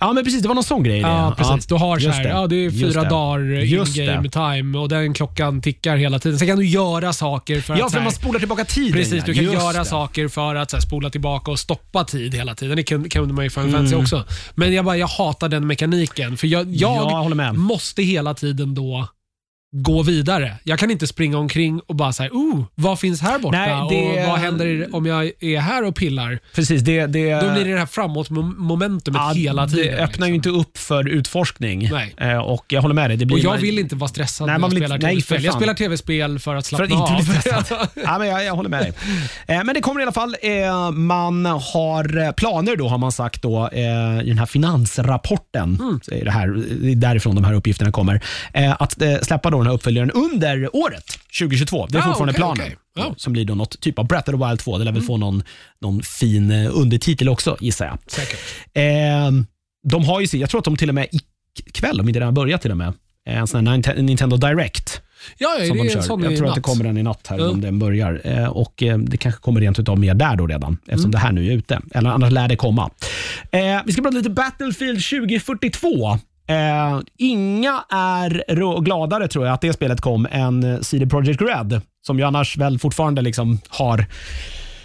Ja, 0.00 0.12
men 0.12 0.24
precis. 0.24 0.42
Det 0.42 0.48
var 0.48 0.54
någon 0.54 0.64
sån 0.64 0.82
grej 0.82 0.98
i 0.98 1.02
det. 1.02 1.08
Ja, 1.08 1.34
precis. 1.38 1.66
Du 1.66 1.74
har 1.74 1.98
så 1.98 2.04
just 2.06 2.16
här, 2.16 2.24
det. 2.24 2.30
ja, 2.30 2.46
det 2.46 2.56
är 2.56 2.60
Just 2.70 2.80
fyra 2.80 3.02
det. 3.02 3.08
dagar 3.08 3.40
Just 3.44 3.96
in-game 3.98 4.28
time 4.30 4.78
och 4.78 4.88
den 4.88 5.14
klockan 5.14 5.60
tickar 5.62 5.96
hela 5.96 6.18
tiden. 6.18 6.38
Sen 6.38 6.48
kan 6.48 6.58
du 6.58 6.66
göra 6.66 7.12
saker 7.12 7.60
för 7.60 7.76
Ja, 7.76 7.84
att... 7.84 7.90
så 7.90 7.94
för 7.94 7.98
här, 7.98 8.04
man 8.04 8.12
spolar 8.12 8.38
tillbaka 8.38 8.64
tiden. 8.64 8.92
Precis, 8.92 9.14
ja. 9.14 9.22
du 9.26 9.34
kan 9.34 9.44
Just 9.44 9.54
göra 9.64 9.78
det. 9.78 9.84
saker 9.84 10.28
för 10.28 10.54
att 10.54 10.70
så 10.70 10.76
här, 10.76 10.82
spola 10.82 11.10
tillbaka 11.10 11.50
och 11.50 11.58
stoppa 11.58 12.04
tid 12.04 12.34
hela 12.34 12.54
tiden. 12.54 12.76
Det 12.76 12.82
kunde, 12.82 13.08
kunde 13.08 13.34
man 13.34 13.44
ju 13.44 13.46
i 13.46 13.50
Final 13.50 13.68
Mm. 13.68 13.76
Fantasy 13.78 13.96
också. 14.02 14.24
Men 14.54 14.74
jag, 14.74 14.84
bara, 14.84 14.96
jag 14.96 15.06
hatar 15.06 15.48
den 15.48 15.66
mekaniken. 15.66 16.36
För 16.36 16.46
jag, 16.46 16.66
jag 16.66 16.96
Ja, 16.96 17.10
jag 17.10 17.22
håller 17.22 17.36
med. 17.36 17.54
måste 17.54 18.02
hela 18.02 18.34
tiden 18.34 18.74
då 18.74 19.08
gå 19.82 20.02
vidare. 20.02 20.54
Jag 20.64 20.78
kan 20.78 20.90
inte 20.90 21.06
springa 21.06 21.38
omkring 21.38 21.80
och 21.86 21.94
bara 21.94 22.12
säga, 22.12 22.30
oh, 22.32 22.64
vad 22.74 22.98
finns 22.98 23.20
här 23.20 23.38
borta? 23.38 23.58
Nej, 23.58 23.86
det- 23.90 24.22
Och 24.22 24.28
vad 24.30 24.38
händer 24.38 24.88
om 24.92 25.06
jag 25.06 25.30
är 25.40 25.60
här 25.60 25.84
och 25.84 25.96
pillar? 25.96 26.38
Precis, 26.54 26.82
det, 26.82 27.06
det, 27.06 27.34
Då 27.40 27.52
blir 27.52 27.64
det 27.64 27.72
det 27.72 27.78
här 27.78 27.86
framåt-momentumet 27.86 29.20
ja, 29.24 29.32
hela 29.34 29.68
tiden. 29.68 29.86
Det 29.96 30.02
öppnar 30.02 30.06
liksom. 30.08 30.28
ju 30.28 30.34
inte 30.34 30.48
upp 30.48 30.78
för 30.78 31.08
utforskning. 31.08 31.88
Nej. 31.92 32.14
Eh, 32.18 32.38
och 32.38 32.64
jag 32.68 32.82
håller 32.82 32.94
med 32.94 33.10
dig. 33.10 33.16
Det 33.16 33.26
blir 33.26 33.36
Och 33.36 33.40
jag 33.44 33.50
man- 33.50 33.60
vill 33.60 33.78
inte 33.78 33.96
vara 33.96 34.08
stressad 34.08 34.46
Nej, 34.46 34.54
när 34.54 34.58
man 34.58 34.70
jag 34.70 34.74
vill 34.80 34.88
spelar 34.88 34.98
tv-spel. 35.10 35.38
för 35.38 35.44
Jag 35.44 35.54
spelar 35.54 35.74
tv-spel 35.74 36.38
för 36.38 36.54
att 36.54 36.66
För 36.66 36.76
slappna 36.76 36.96
att 37.04 37.10
inte 37.10 37.30
bli 37.32 37.40
stressad. 37.40 37.88
ja, 38.04 38.18
men 38.18 38.28
jag, 38.28 38.44
jag 38.44 38.54
håller 38.54 38.70
med 38.70 38.82
dig. 38.82 38.92
Eh, 39.46 39.64
men 39.64 39.74
det 39.74 39.80
kommer 39.80 40.00
i 40.00 40.02
alla 40.02 40.12
fall. 40.12 40.36
Eh, 40.42 40.90
man 40.90 41.46
har 41.46 42.32
planer 42.32 42.76
då, 42.76 42.88
har 42.88 42.98
man 42.98 43.12
sagt 43.12 43.42
då, 43.42 43.70
i 43.72 44.28
den 44.28 44.38
här 44.38 44.46
finansrapporten. 44.46 45.78
Mm. 45.80 46.00
Det, 46.24 46.30
här, 46.30 46.48
är 46.90 46.94
därifrån 46.94 47.34
de 47.34 47.44
här 47.44 47.54
uppgifterna 47.54 47.92
kommer. 47.92 48.20
Att 48.78 48.92
släppa 49.22 49.50
då 49.50 49.65
den 49.66 49.70
här 49.70 49.74
uppföljaren 49.76 50.10
under 50.10 50.76
året 50.76 51.04
2022. 51.38 51.86
Det 51.86 51.98
är 51.98 52.02
Ah, 52.02 52.04
fortfarande 52.04 52.32
okej, 52.32 52.38
planen. 52.40 52.62
okej. 52.66 52.76
Ja. 52.96 53.14
Som 53.16 53.32
blir 53.32 53.44
då 53.44 53.54
något 53.54 53.80
typ 53.80 53.98
av 53.98 54.06
Breath 54.06 54.30
of 54.34 54.40
the 54.40 54.46
Wild 54.48 54.58
2. 54.60 54.78
Det 54.78 54.84
lär 54.84 54.92
väl 54.92 55.02
få 55.02 55.16
någon, 55.16 55.42
någon 55.80 56.02
fin 56.02 56.50
eh, 56.50 56.70
undertitel 56.72 57.28
också 57.28 57.56
gissar 57.60 57.86
jag. 57.86 57.98
Säkert. 58.06 58.38
Eh, 58.74 59.30
de 59.88 60.04
har 60.04 60.20
ju, 60.20 60.38
jag 60.38 60.50
tror 60.50 60.58
att 60.58 60.64
de 60.64 60.76
till 60.76 60.88
och 60.88 60.94
med 60.94 61.06
ikväll, 61.66 62.00
om 62.00 62.08
inte 62.08 62.20
redan 62.20 62.34
börjat 62.34 62.62
till 62.62 62.70
och 62.70 62.76
med, 62.76 62.88
eh, 63.28 63.38
en 63.38 63.46
sån 63.46 63.66
här 63.66 63.76
Ninte- 63.76 64.02
Nintendo 64.02 64.36
Direct 64.36 65.00
Ja, 65.38 65.56
ja, 65.60 65.66
som 65.66 65.76
det 65.76 65.82
de 65.82 65.88
kör. 66.02 66.14
en 66.16 66.22
Jag 66.22 66.36
tror 66.36 66.48
att 66.48 66.54
det 66.54 66.60
kommer 66.60 66.84
den 66.84 66.98
i 66.98 67.02
natt 67.02 67.26
här, 67.26 67.38
Ja. 67.38 67.48
om 67.50 67.60
den 67.60 67.78
börjar. 67.78 68.20
Eh, 68.24 68.46
och 68.46 68.82
eh, 68.82 68.98
Det 68.98 69.16
kanske 69.16 69.40
kommer 69.40 69.60
rent 69.60 69.78
utav 69.78 69.98
mer 69.98 70.14
där 70.14 70.36
då 70.36 70.46
redan, 70.46 70.72
eftersom 70.82 71.00
Mm. 71.00 71.10
det 71.10 71.18
här 71.18 71.32
nu 71.32 71.46
är 71.46 71.52
ute. 71.52 71.80
Eller 71.94 72.10
annars 72.10 72.32
lär 72.32 72.48
det 72.48 72.56
komma. 72.56 72.90
Eh, 73.52 73.80
vi 73.86 73.92
ska 73.92 74.02
prata 74.02 74.16
lite 74.16 74.30
Battlefield 74.30 75.02
2042. 75.04 76.18
Eh, 76.46 77.00
inga 77.18 77.84
är 77.90 78.80
gladare 78.84 79.28
tror 79.28 79.46
jag 79.46 79.54
att 79.54 79.60
det 79.60 79.72
spelet 79.72 80.00
kom 80.00 80.26
än 80.30 80.64
eh, 80.74 80.80
CD 80.80 81.06
Projekt 81.06 81.42
Red, 81.42 81.80
som 82.06 82.18
ju 82.18 82.24
annars 82.24 82.56
väl 82.56 82.78
fortfarande 82.78 83.22
liksom 83.22 83.60
har 83.68 84.06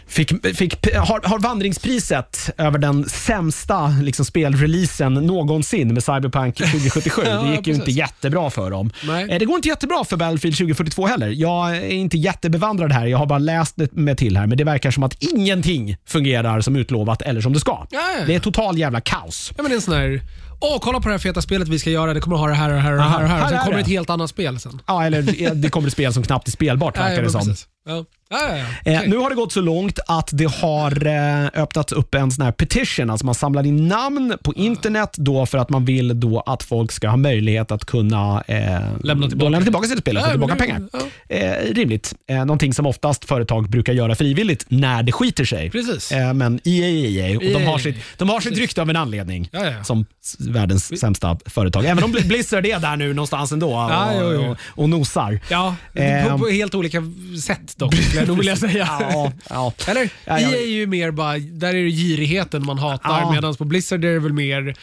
Fick, 0.07 0.55
fick, 0.57 0.95
har, 0.95 1.21
har 1.27 1.39
vandringspriset 1.39 2.49
över 2.57 2.77
den 2.79 3.09
sämsta 3.09 3.87
liksom, 4.01 4.25
spelreleasen 4.25 5.13
någonsin 5.13 5.93
med 5.93 6.03
Cyberpunk 6.03 6.55
2077. 6.57 7.21
Ja, 7.25 7.41
det 7.41 7.51
gick 7.55 7.67
ju 7.67 7.73
inte 7.73 7.91
jättebra 7.91 8.49
för 8.49 8.71
dem. 8.71 8.91
Nej. 9.07 9.29
Eh, 9.31 9.39
Det 9.39 9.45
går 9.45 9.55
inte 9.55 9.67
jättebra 9.67 10.03
för 10.03 10.17
Battlefield 10.17 10.57
2042 10.57 11.07
heller. 11.07 11.27
Jag 11.29 11.77
är 11.77 11.89
inte 11.89 12.17
jättebevandrad 12.17 12.91
här. 12.91 13.05
Jag 13.05 13.17
har 13.17 13.25
bara 13.25 13.39
läst 13.39 13.77
mig 13.91 14.15
till 14.15 14.37
här, 14.37 14.47
men 14.47 14.57
det 14.57 14.63
verkar 14.63 14.91
som 14.91 15.03
att 15.03 15.23
ingenting 15.23 15.97
fungerar 16.05 16.61
som 16.61 16.75
utlovat 16.75 17.21
eller 17.21 17.41
som 17.41 17.53
det 17.53 17.59
ska. 17.59 17.87
Ja, 17.89 17.99
ja. 18.19 18.25
Det 18.25 18.35
är 18.35 18.39
total 18.39 18.77
jävla 18.77 19.01
kaos. 19.01 19.51
Ja, 19.57 19.63
men 19.63 19.69
det 19.71 19.73
är 19.73 19.75
en 19.75 19.81
sån 19.81 19.93
här, 19.93 20.21
åh 20.61 20.79
kolla 20.81 20.99
på 20.99 21.07
det 21.07 21.13
här 21.13 21.19
feta 21.19 21.41
spelet 21.41 21.67
vi 21.67 21.79
ska 21.79 21.89
göra, 21.89 22.13
det 22.13 22.19
kommer 22.19 22.35
att 22.35 22.41
ha 22.41 22.47
det 22.47 22.53
här 22.53 22.69
och 22.69 22.75
det 22.75 22.81
här 22.81 22.91
och 22.91 22.97
det 22.97 23.03
här. 23.03 23.23
Och, 23.23 23.29
här. 23.29 23.49
sen 23.49 23.59
kommer 23.59 23.75
det. 23.75 23.81
ett 23.81 23.87
helt 23.87 24.09
annat 24.09 24.29
spel 24.29 24.59
sen. 24.59 24.81
Ja, 24.87 25.05
eller 25.05 25.53
det 25.55 25.69
kommer 25.69 25.87
ett 25.87 25.93
spel 25.93 26.13
som 26.13 26.23
knappt 26.23 26.47
är 26.47 26.51
spelbart 26.51 26.97
verkar 26.97 27.23
det 27.23 27.29
som. 27.29 27.55
Ja. 27.85 28.05
Ja, 28.33 28.37
ja, 28.49 28.57
ja. 28.57 28.91
Eh, 28.91 28.97
Okej. 28.97 29.09
nu 29.09 29.17
har 29.17 29.29
det 29.29 29.35
gått 29.35 29.51
så 29.51 29.61
långt 29.61 29.99
att 30.07 30.29
det 30.33 30.51
har 30.51 31.07
eh, 31.07 31.45
öppnats 31.63 31.91
upp 31.93 32.15
en 32.15 32.31
sån 32.31 32.45
här 32.45 32.51
petition, 32.51 33.09
alltså 33.09 33.25
man 33.25 33.35
samlar 33.35 33.65
in 33.65 33.87
namn 33.87 34.33
på 34.43 34.53
internet 34.53 35.13
då 35.17 35.45
för 35.45 35.57
att 35.57 35.69
man 35.69 35.85
vill 35.85 36.19
då 36.19 36.39
att 36.39 36.63
folk 36.63 36.91
ska 36.91 37.09
ha 37.09 37.17
möjlighet 37.17 37.71
att 37.71 37.85
kunna 37.85 38.43
eh, 38.47 38.79
Lämna 39.03 39.27
tillbaka. 39.27 39.49
lämna 39.49 39.63
tillbaka 39.65 39.87
sitt 39.87 39.99
spel 39.99 40.17
och 40.17 40.23
få 40.23 40.31
tillbaka 40.31 40.55
pengar. 40.55 40.81
Eh, 41.29 41.73
rimligt. 41.73 42.15
Eh, 42.29 42.37
någonting 42.37 42.73
som 42.73 42.85
oftast 42.85 43.25
företag 43.25 43.69
brukar 43.69 43.93
göra 43.93 44.15
frivilligt 44.15 44.65
när 44.67 45.03
det 45.03 45.11
skiter 45.11 45.45
sig. 45.45 45.69
Precis. 45.69 46.11
Eh, 46.11 46.33
men 46.33 46.59
EA 46.63 46.87
EA 46.87 47.37
och 47.37 47.43
de 47.43 47.63
EA. 47.63 47.69
har 47.69 47.77
sitt, 47.77 47.95
de 48.17 48.29
har 48.29 48.39
sitt 48.39 48.57
rykte 48.57 48.81
av 48.81 48.89
en 48.89 48.95
anledning 48.95 49.49
som 49.83 50.05
världens 50.51 50.99
sämsta 50.99 51.39
företag. 51.45 51.85
Även 51.85 52.03
om 52.03 52.13
Bl- 52.15 52.27
Blizzard 52.27 52.65
är 52.65 52.79
där 52.79 52.95
nu 52.95 53.13
någonstans 53.13 53.51
ändå 53.51 53.67
och, 53.73 53.91
Ja, 53.91 54.11
jo, 54.19 54.33
jo. 54.33 54.51
och, 54.51 54.57
och 54.83 54.89
nosar. 54.89 55.39
Ja, 55.49 55.75
Ehm. 55.95 56.29
på, 56.31 56.37
på 56.37 56.47
helt 56.49 56.75
olika 56.75 57.03
sätt 57.43 57.77
dock, 57.77 57.95
skulle 57.95 58.19
jag 58.21 58.27
nog 58.27 58.37
vilja 58.37 58.55
säga. 58.55 58.87
Ja, 58.99 59.31
ja. 59.49 59.73
Eller? 59.87 60.09
Ja, 60.25 60.39
EA 60.39 60.41
jag- 60.41 60.53
är 60.53 60.67
ju 60.67 60.87
mer 60.87 61.11
bara, 61.11 61.37
där 61.37 61.69
är 61.75 61.83
det 61.83 61.89
girigheten 61.89 62.65
man 62.65 62.77
hatar, 62.79 63.19
Ja. 63.21 63.31
medan 63.31 63.55
på 63.55 63.65
Blizzard 63.65 64.05
är 64.05 64.13
det 64.13 64.19
väl 64.19 64.33
mer 64.33 64.75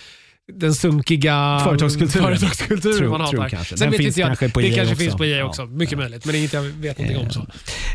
den 0.53 0.75
sunkiga 0.75 1.61
Företagskulturen. 1.65 2.25
företagskulturen 2.27 2.97
Tror- 2.99 3.09
man 3.11 3.21
hatar. 3.21 3.49
kanske. 3.49 3.77
Sen 3.77 3.85
Den 3.87 3.91
vet 3.91 3.99
finns 3.99 4.09
inte 4.09 4.21
jag, 4.21 4.27
kanske 4.29 4.49
på 4.51 4.61
det 4.61 4.67
EA 4.67 4.75
kanske 4.77 4.93
också. 4.93 5.03
finns 5.05 5.15
på 5.17 5.25
EA 5.25 5.39
Ja. 5.39 5.45
också. 5.45 5.67
Mycket 5.67 5.99
möjligt, 5.99 6.25
men 6.25 6.33
det 6.33 6.39
är 6.39 6.43
inte 6.43 6.57
jag 6.57 6.63
vet 6.63 6.99
någonting 6.99 7.27
om 7.27 7.31
så. 7.33 7.47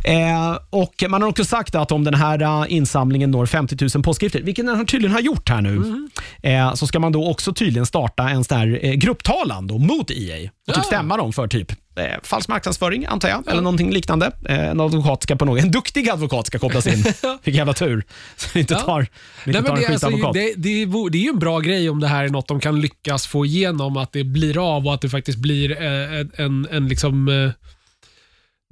Eh, 0.10 0.57
och 0.69 1.03
Man 1.10 1.22
har 1.22 1.29
också 1.29 1.45
sagt 1.45 1.75
att 1.75 1.91
om 1.91 2.03
den 2.03 2.13
här 2.13 2.41
eh, 2.41 2.65
insamlingen 2.74 3.31
når 3.31 3.45
50 3.45 3.77
000 3.95 4.03
påskrifter, 4.03 4.41
vilket 4.41 4.65
den 4.65 4.86
tydligen 4.86 5.13
har 5.13 5.19
gjort 5.22 5.50
här 5.50 5.62
nu, 5.62 5.69
Mm. 5.75 6.10
eh, 6.43 6.74
så 6.74 6.88
ska 6.88 7.00
man 7.00 7.12
då 7.12 7.27
också 7.29 7.53
tydligen 7.53 7.86
starta 7.86 8.29
en 8.29 8.43
sån 8.43 8.57
här 8.57 8.79
eh, 8.86 8.93
grupptalan 8.93 9.67
då, 9.67 9.77
mot 9.77 10.12
EA 10.12 10.36
och 10.67 10.74
typ 10.74 10.75
Ja. 10.77 10.81
stämma 10.83 11.17
dem 11.17 11.33
för 11.33 11.48
typ 11.48 11.72
eh, 11.96 12.06
falsk 12.24 12.48
marknadsföring, 12.50 13.06
antar 13.06 13.30
jag, 13.30 13.48
eller 13.48 13.62
någonting 13.62 13.92
liknande. 13.92 14.32
Eh, 14.50 14.68
en 14.70 14.80
advokat 14.80 15.24
ska 15.24 15.36
på 15.36 15.46
något, 15.46 15.64
en 15.64 15.72
duktig 15.72 16.10
advokat 16.10 16.48
ska 16.48 16.60
kopplas 16.60 16.88
in. 16.88 16.94
Vilken 17.44 17.54
jävla 17.54 17.74
tur. 17.74 18.04
Så 18.36 18.50
det 18.54 18.60
inte 18.60 18.76
tar, 18.76 19.02
det 19.02 19.08
inte 19.52 19.62
Nej, 19.62 19.70
tar 19.70 19.76
en 19.76 19.82
det, 19.82 19.88
alltså, 19.88 20.08
skitadvokat. 20.08 20.34
det, 20.34 20.54
det, 20.58 20.86
vore- 20.86 21.12
det 21.12 21.18
är 21.18 21.24
ju 21.24 21.30
en 21.30 21.40
bra 21.40 21.60
grej 21.60 21.90
om 21.90 22.00
det 22.00 22.08
här 22.08 22.24
är 22.24 22.30
något 22.30 22.48
de 22.48 22.60
kan 22.60 22.82
lyckas 22.82 23.28
få 23.28 23.46
igenom, 23.46 23.98
att 23.98 24.12
det 24.12 24.24
blir 24.24 24.76
av 24.76 24.88
och 24.88 24.94
att 24.94 25.02
det 25.02 25.10
faktiskt 25.10 25.38
blir 25.38 25.72
eh, 25.82 26.20
en, 26.20 26.32
en, 26.36 26.68
en 26.72 26.88
liksom, 26.88 27.28
eh, 27.28 27.52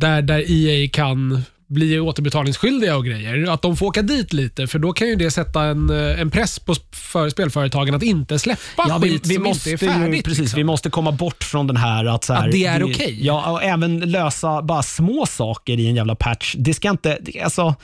där, 0.01 0.22
där 0.22 0.44
EA 0.51 0.90
kan 0.94 1.42
bli 1.72 2.00
återbetalningsskyldiga 2.00 2.98
och 2.98 3.06
grejer. 3.06 3.51
Att 3.51 3.62
de 3.62 3.78
får 3.78 3.86
åka 3.86 4.01
dit 4.01 4.34
lite, 4.34 4.68
för 4.68 4.80
då 4.80 4.94
kan 4.94 5.08
ju 5.08 5.16
det 5.16 5.32
sätta 5.32 5.63
en, 5.63 5.90
eh, 5.90 6.22
en 6.22 6.32
press 6.32 6.60
på 6.60 6.75
för 6.92 7.30
spelföretagen 7.30 7.96
att 7.96 8.04
inte 8.04 8.40
släppa 8.40 8.86
Ja, 8.88 8.98
vi, 8.98 9.10
skit 9.10 9.28
vi 9.28 9.36
som 9.36 9.44
måste 9.44 9.72
inte 9.72 9.86
är 9.86 9.90
färdigt. 9.90 10.18
ju, 10.18 10.24
precis, 10.24 10.40
liksom. 10.40 10.58
vi 10.58 10.63
måste 10.63 10.90
komma 10.90 11.12
bort 11.12 11.44
från 11.44 11.68
den 11.68 11.78
här 11.78 12.06
att, 12.06 12.24
så 12.24 12.34
här, 12.34 12.46
Att 12.46 12.51
det 12.51 12.66
är 12.66 12.84
okej. 12.84 13.18
Ja, 13.22 13.51
och 13.51 13.63
även 13.63 14.00
lösa 14.00 14.62
bara 14.62 14.84
små 14.84 15.25
saker 15.25 15.80
i 15.80 15.88
en 15.88 15.96
jävla 15.96 16.16
patch. 16.16 16.56
Det 16.58 16.74
ska 16.74 16.90
inte, 16.90 17.18
alltså, 17.44 17.75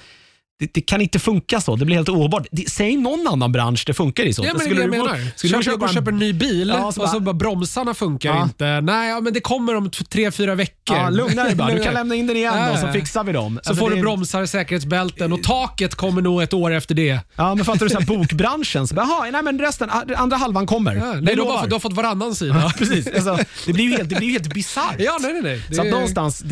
det, 0.59 0.73
det 0.73 0.81
kan 0.81 1.01
inte 1.01 1.19
funka 1.19 1.61
så. 1.61 1.75
Det 1.75 1.85
blir 1.85 1.95
helt 1.95 2.09
ohållbart. 2.09 2.47
Säg 2.67 2.97
någon 2.97 3.27
annan 3.27 3.51
bransch 3.51 3.83
det 3.87 3.93
funkar 3.93 4.23
i 4.23 4.33
så. 4.33 4.43
Ja, 4.45 4.53
men 4.57 4.75
det 4.75 4.81
jag 4.81 4.89
menar. 4.89 5.19
skulle 5.37 5.57
du 5.57 5.63
köpa 5.63 5.87
en- 5.87 5.93
köper 5.93 6.11
en 6.11 6.17
ny 6.19 6.33
bil 6.33 6.73
Ja, 6.77 6.85
och 6.85 6.93
så 6.93 7.07
så 7.07 7.11
bara- 7.13 7.19
bara, 7.19 7.33
bromsarna 7.33 7.93
funkar 7.93 8.29
Ja. 8.29 8.43
inte. 8.43 8.81
Nej, 8.81 9.09
ja, 9.09 9.19
men 9.21 9.33
det 9.33 9.39
kommer 9.39 9.75
om 9.75 9.89
tre, 10.09 10.31
fyra 10.31 10.55
veckor. 10.55 10.97
Ja, 10.97 11.09
lugna 11.09 11.43
dig 11.43 11.55
bara. 11.55 11.73
Du 11.73 11.83
kan 11.83 11.93
lämna 11.93 12.15
in 12.15 12.27
den 12.27 12.37
igen 12.37 12.53
Ja, 12.57 12.71
då, 12.71 12.87
så 12.87 12.93
fixar 12.93 13.23
vi 13.23 13.31
dem. 13.33 13.59
Så 13.63 13.69
Alltså, 13.69 13.83
får 13.85 13.89
du 13.91 13.97
är- 13.97 14.01
bromsar, 14.01 14.45
säkerhetsbälten 14.45 15.33
och 15.33 15.43
taket 15.43 15.95
kommer 15.95 16.21
nog 16.21 16.41
ett 16.41 16.53
år 16.53 16.71
efter 16.71 16.95
det. 16.95 17.19
Ja, 17.35 17.55
men 17.55 17.65
fattar 17.65 17.85
du 17.85 17.89
så 17.89 17.99
här, 17.99 18.05
bokbranschen? 18.17 18.87
Så 18.87 18.95
bara, 18.95 19.05
"Jaha, 19.09 19.31
nej, 19.31 19.43
men 19.43 19.59
resten, 19.59 19.89
andra 20.15 20.37
halvan 20.37 20.65
kommer. 20.67 20.95
Ja, 20.95 21.13
nej, 21.21 21.35
du, 21.35 21.41
har 21.41 21.47
bara, 21.49 21.65
du 21.65 21.73
har 21.75 21.79
fått 21.79 21.93
varannan 21.93 22.35
sida. 22.35 22.73
Precis. 22.77 23.07
Alltså, 23.07 23.37
det 23.65 23.73
blir 23.73 23.85
ju 23.85 23.91
helt, 23.97 24.09
det 24.09 24.15
blir 24.15 24.27
ju 24.27 24.33
helt 24.33 24.53
bisarrt. 24.53 24.95
Ja, 24.99 25.17
nej, 25.21 25.33
nej, 25.33 25.41
nej. 25.41 25.61
Det 25.69 25.75
Så 25.75 25.83
någonstans, 25.83 26.43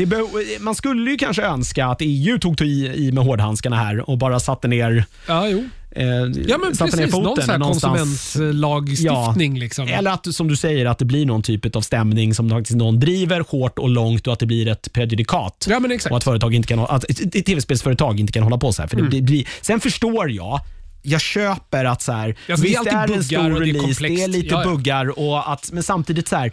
man 0.60 0.76
skulle 0.76 1.12
ju 1.12 1.18
kanske 1.18 1.42
önska 1.44 1.86
att 1.88 1.98
EU 2.02 2.40
tog 2.40 2.62
i, 2.62 2.88
i 3.08 3.12
med 3.12 3.24
hårdhandskarna 3.24 3.76
här 3.76 3.95
och 4.02 4.18
bara 4.18 4.40
satte 4.40 4.68
ner, 4.68 5.06
Ja, 5.28 5.48
jo. 5.48 5.64
eh, 5.92 6.06
Ja, 6.48 6.58
men 6.58 6.76
satte 6.76 6.96
ner 6.96 7.04
precis. 7.04 7.14
Någon 7.14 7.24
foten 7.36 7.50
här 7.50 7.58
någonstans. 7.58 8.00
konsumentlagstiftning. 8.00 9.60
Liksom. 9.60 9.88
Eller 9.88 10.12
att, 10.12 10.36
som 10.36 10.48
du 10.48 10.56
säger, 10.56 10.86
att 10.86 10.98
det 11.00 11.06
blir 11.06 11.26
någon 11.26 11.42
typ 11.42 11.76
av 11.76 11.82
stämning 11.82 12.34
som 12.34 12.50
faktiskt 12.50 12.78
någon 12.78 13.00
driver 13.00 13.44
hårt 13.50 13.80
och 13.80 13.90
långt 13.90 14.28
och 14.28 14.34
att 14.34 14.40
det 14.40 14.46
blir 14.46 14.68
ett 14.68 14.94
prejudikat. 14.94 15.68
Ja, 15.70 15.80
men 15.80 15.92
exakt. 15.92 16.12
Och 16.12 16.18
att, 16.18 16.24
företag 16.24 16.54
inte 16.54 16.68
kan, 16.68 16.80
att 16.80 17.06
tv-spelsföretag 17.46 18.20
inte 18.20 18.34
kan 18.34 18.44
hålla 18.44 18.58
på 18.58 18.74
så 18.74 18.82
här. 18.82 18.90
För 18.90 18.98
Mm. 18.98 19.10
det 19.10 19.22
blir, 19.22 19.48
sen 19.62 19.80
förstår 19.80 20.32
jag 20.32 20.60
jag 21.06 21.22
köper 21.22 21.86
att 21.86 22.02
så 22.02 22.12
här, 22.12 22.36
det 22.48 22.54
är 22.54 22.58
visst 22.58 22.78
alltid 22.78 22.94
är 22.94 23.08
det 23.08 23.14
en 23.14 23.24
stor 23.24 23.54
och 23.54 23.62
det 23.62 23.70
är 23.70 23.74
release, 23.74 24.04
det 24.08 24.24
är 24.24 24.28
lite 24.28 24.48
Ja, 24.54 24.64
ja. 24.64 24.70
buggar, 24.72 25.20
och 25.20 25.52
att, 25.52 25.72
men 25.72 25.84
samtidigt 25.84 26.28
så 26.28 26.36
här, 26.36 26.52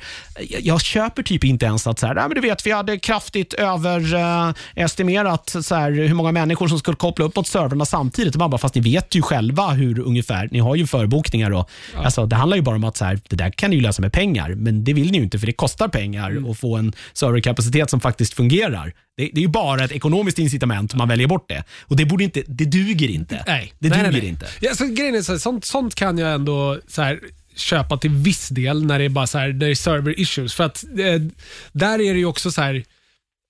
jag, 0.51 0.61
jag 0.61 0.81
köper 0.81 1.23
typ 1.23 1.45
inte 1.45 1.67
ens 1.67 1.87
att 1.87 1.99
så 1.99 2.07
här, 2.07 2.15
nej, 2.15 2.25
men 2.29 2.35
du 2.35 2.41
vet, 2.41 2.67
vi 2.67 2.71
hade 2.71 2.99
kraftigt 2.99 3.55
överestimerat 3.55 5.57
så 5.63 5.75
här, 5.75 5.91
hur 5.93 6.15
många 6.15 6.33
människor 6.33 6.69
som 6.69 6.79
skulle 6.79 6.97
koppla 6.97 7.25
upp 7.25 7.37
mot 7.37 7.47
servrarna 7.47 7.85
samtidigt. 7.85 8.37
Man 8.37 8.51
bara, 8.51 8.59
fast 8.59 8.75
ni 8.75 8.81
vet 8.81 9.15
ju 9.15 9.23
själva 9.23 9.71
hur 9.71 9.99
ungefär, 10.01 10.49
ni 10.53 10.59
har 10.59 10.77
ju 10.77 10.87
förbokningar. 10.87 11.51
Och, 11.51 11.71
alltså, 11.97 12.27
det 12.27 12.37
handlar 12.37 12.57
ju 12.57 12.63
bara 12.63 12.77
om 12.77 12.85
att 12.85 12.97
så 12.97 13.05
här, 13.05 13.21
det 13.29 13.37
där 13.37 13.51
kan 13.51 13.71
ni 13.71 13.77
ju 13.77 13.83
lösa 13.83 14.03
med 14.03 14.13
pengar, 14.13 14.55
men 14.55 14.85
det 14.85 14.93
vill 14.93 15.11
ni 15.11 15.19
ju 15.19 15.25
inte 15.25 15.39
för 15.39 15.47
det 15.47 15.53
kostar 15.53 15.89
pengar 15.89 16.33
Mm. 16.33 16.51
att 16.51 16.59
få 16.59 16.77
en 16.77 16.93
serverkapacitet 17.13 17.91
som 17.91 18.01
faktiskt 18.01 18.35
fungerar. 18.35 18.93
Det, 19.17 19.31
det 19.33 19.41
är 19.41 19.43
ju 19.43 19.49
bara 19.49 19.85
ett 19.85 19.93
ekonomiskt 19.93 20.39
incitament 20.39 20.95
man 20.95 21.09
väljer 21.09 21.27
bort 21.27 21.49
det. 21.49 21.65
Och 21.83 21.97
det, 21.97 22.05
borde 22.05 22.25
inte, 22.25 22.43
det 22.47 22.65
duger 22.65 23.09
inte. 23.09 23.45
Nej. 23.47 23.73
Det 23.79 23.89
Nej, 23.89 23.99
duger 23.99 24.13
nej, 24.13 24.21
nej. 24.21 24.29
inte. 24.29 24.47
inte. 24.47 24.67
Ja, 24.67 24.75
så 24.75 24.87
grejen 24.87 25.15
är 25.15 25.23
så 25.23 25.33
här, 25.33 25.39
sånt, 25.39 25.65
sånt 25.65 25.95
kan 25.95 26.19
jag 26.19 26.35
ändå 26.35 26.81
så 26.89 27.03
här, 27.03 27.21
köpa 27.57 27.97
till 27.97 28.11
viss 28.11 28.49
del 28.49 28.85
när 28.85 28.99
det 28.99 29.05
är 29.05 29.09
bara 29.09 29.27
så 29.27 29.39
här, 29.39 29.49
när 29.49 29.55
det 29.55 29.67
är 29.67 29.75
server 29.75 30.21
issues. 30.21 30.55
För 30.55 30.65
att 30.65 30.85
eh, 30.85 31.21
där 31.73 31.95
är 32.01 32.13
det 32.13 32.19
ju 32.19 32.27
också 32.27 32.51
så 32.51 32.63
här, 32.63 32.85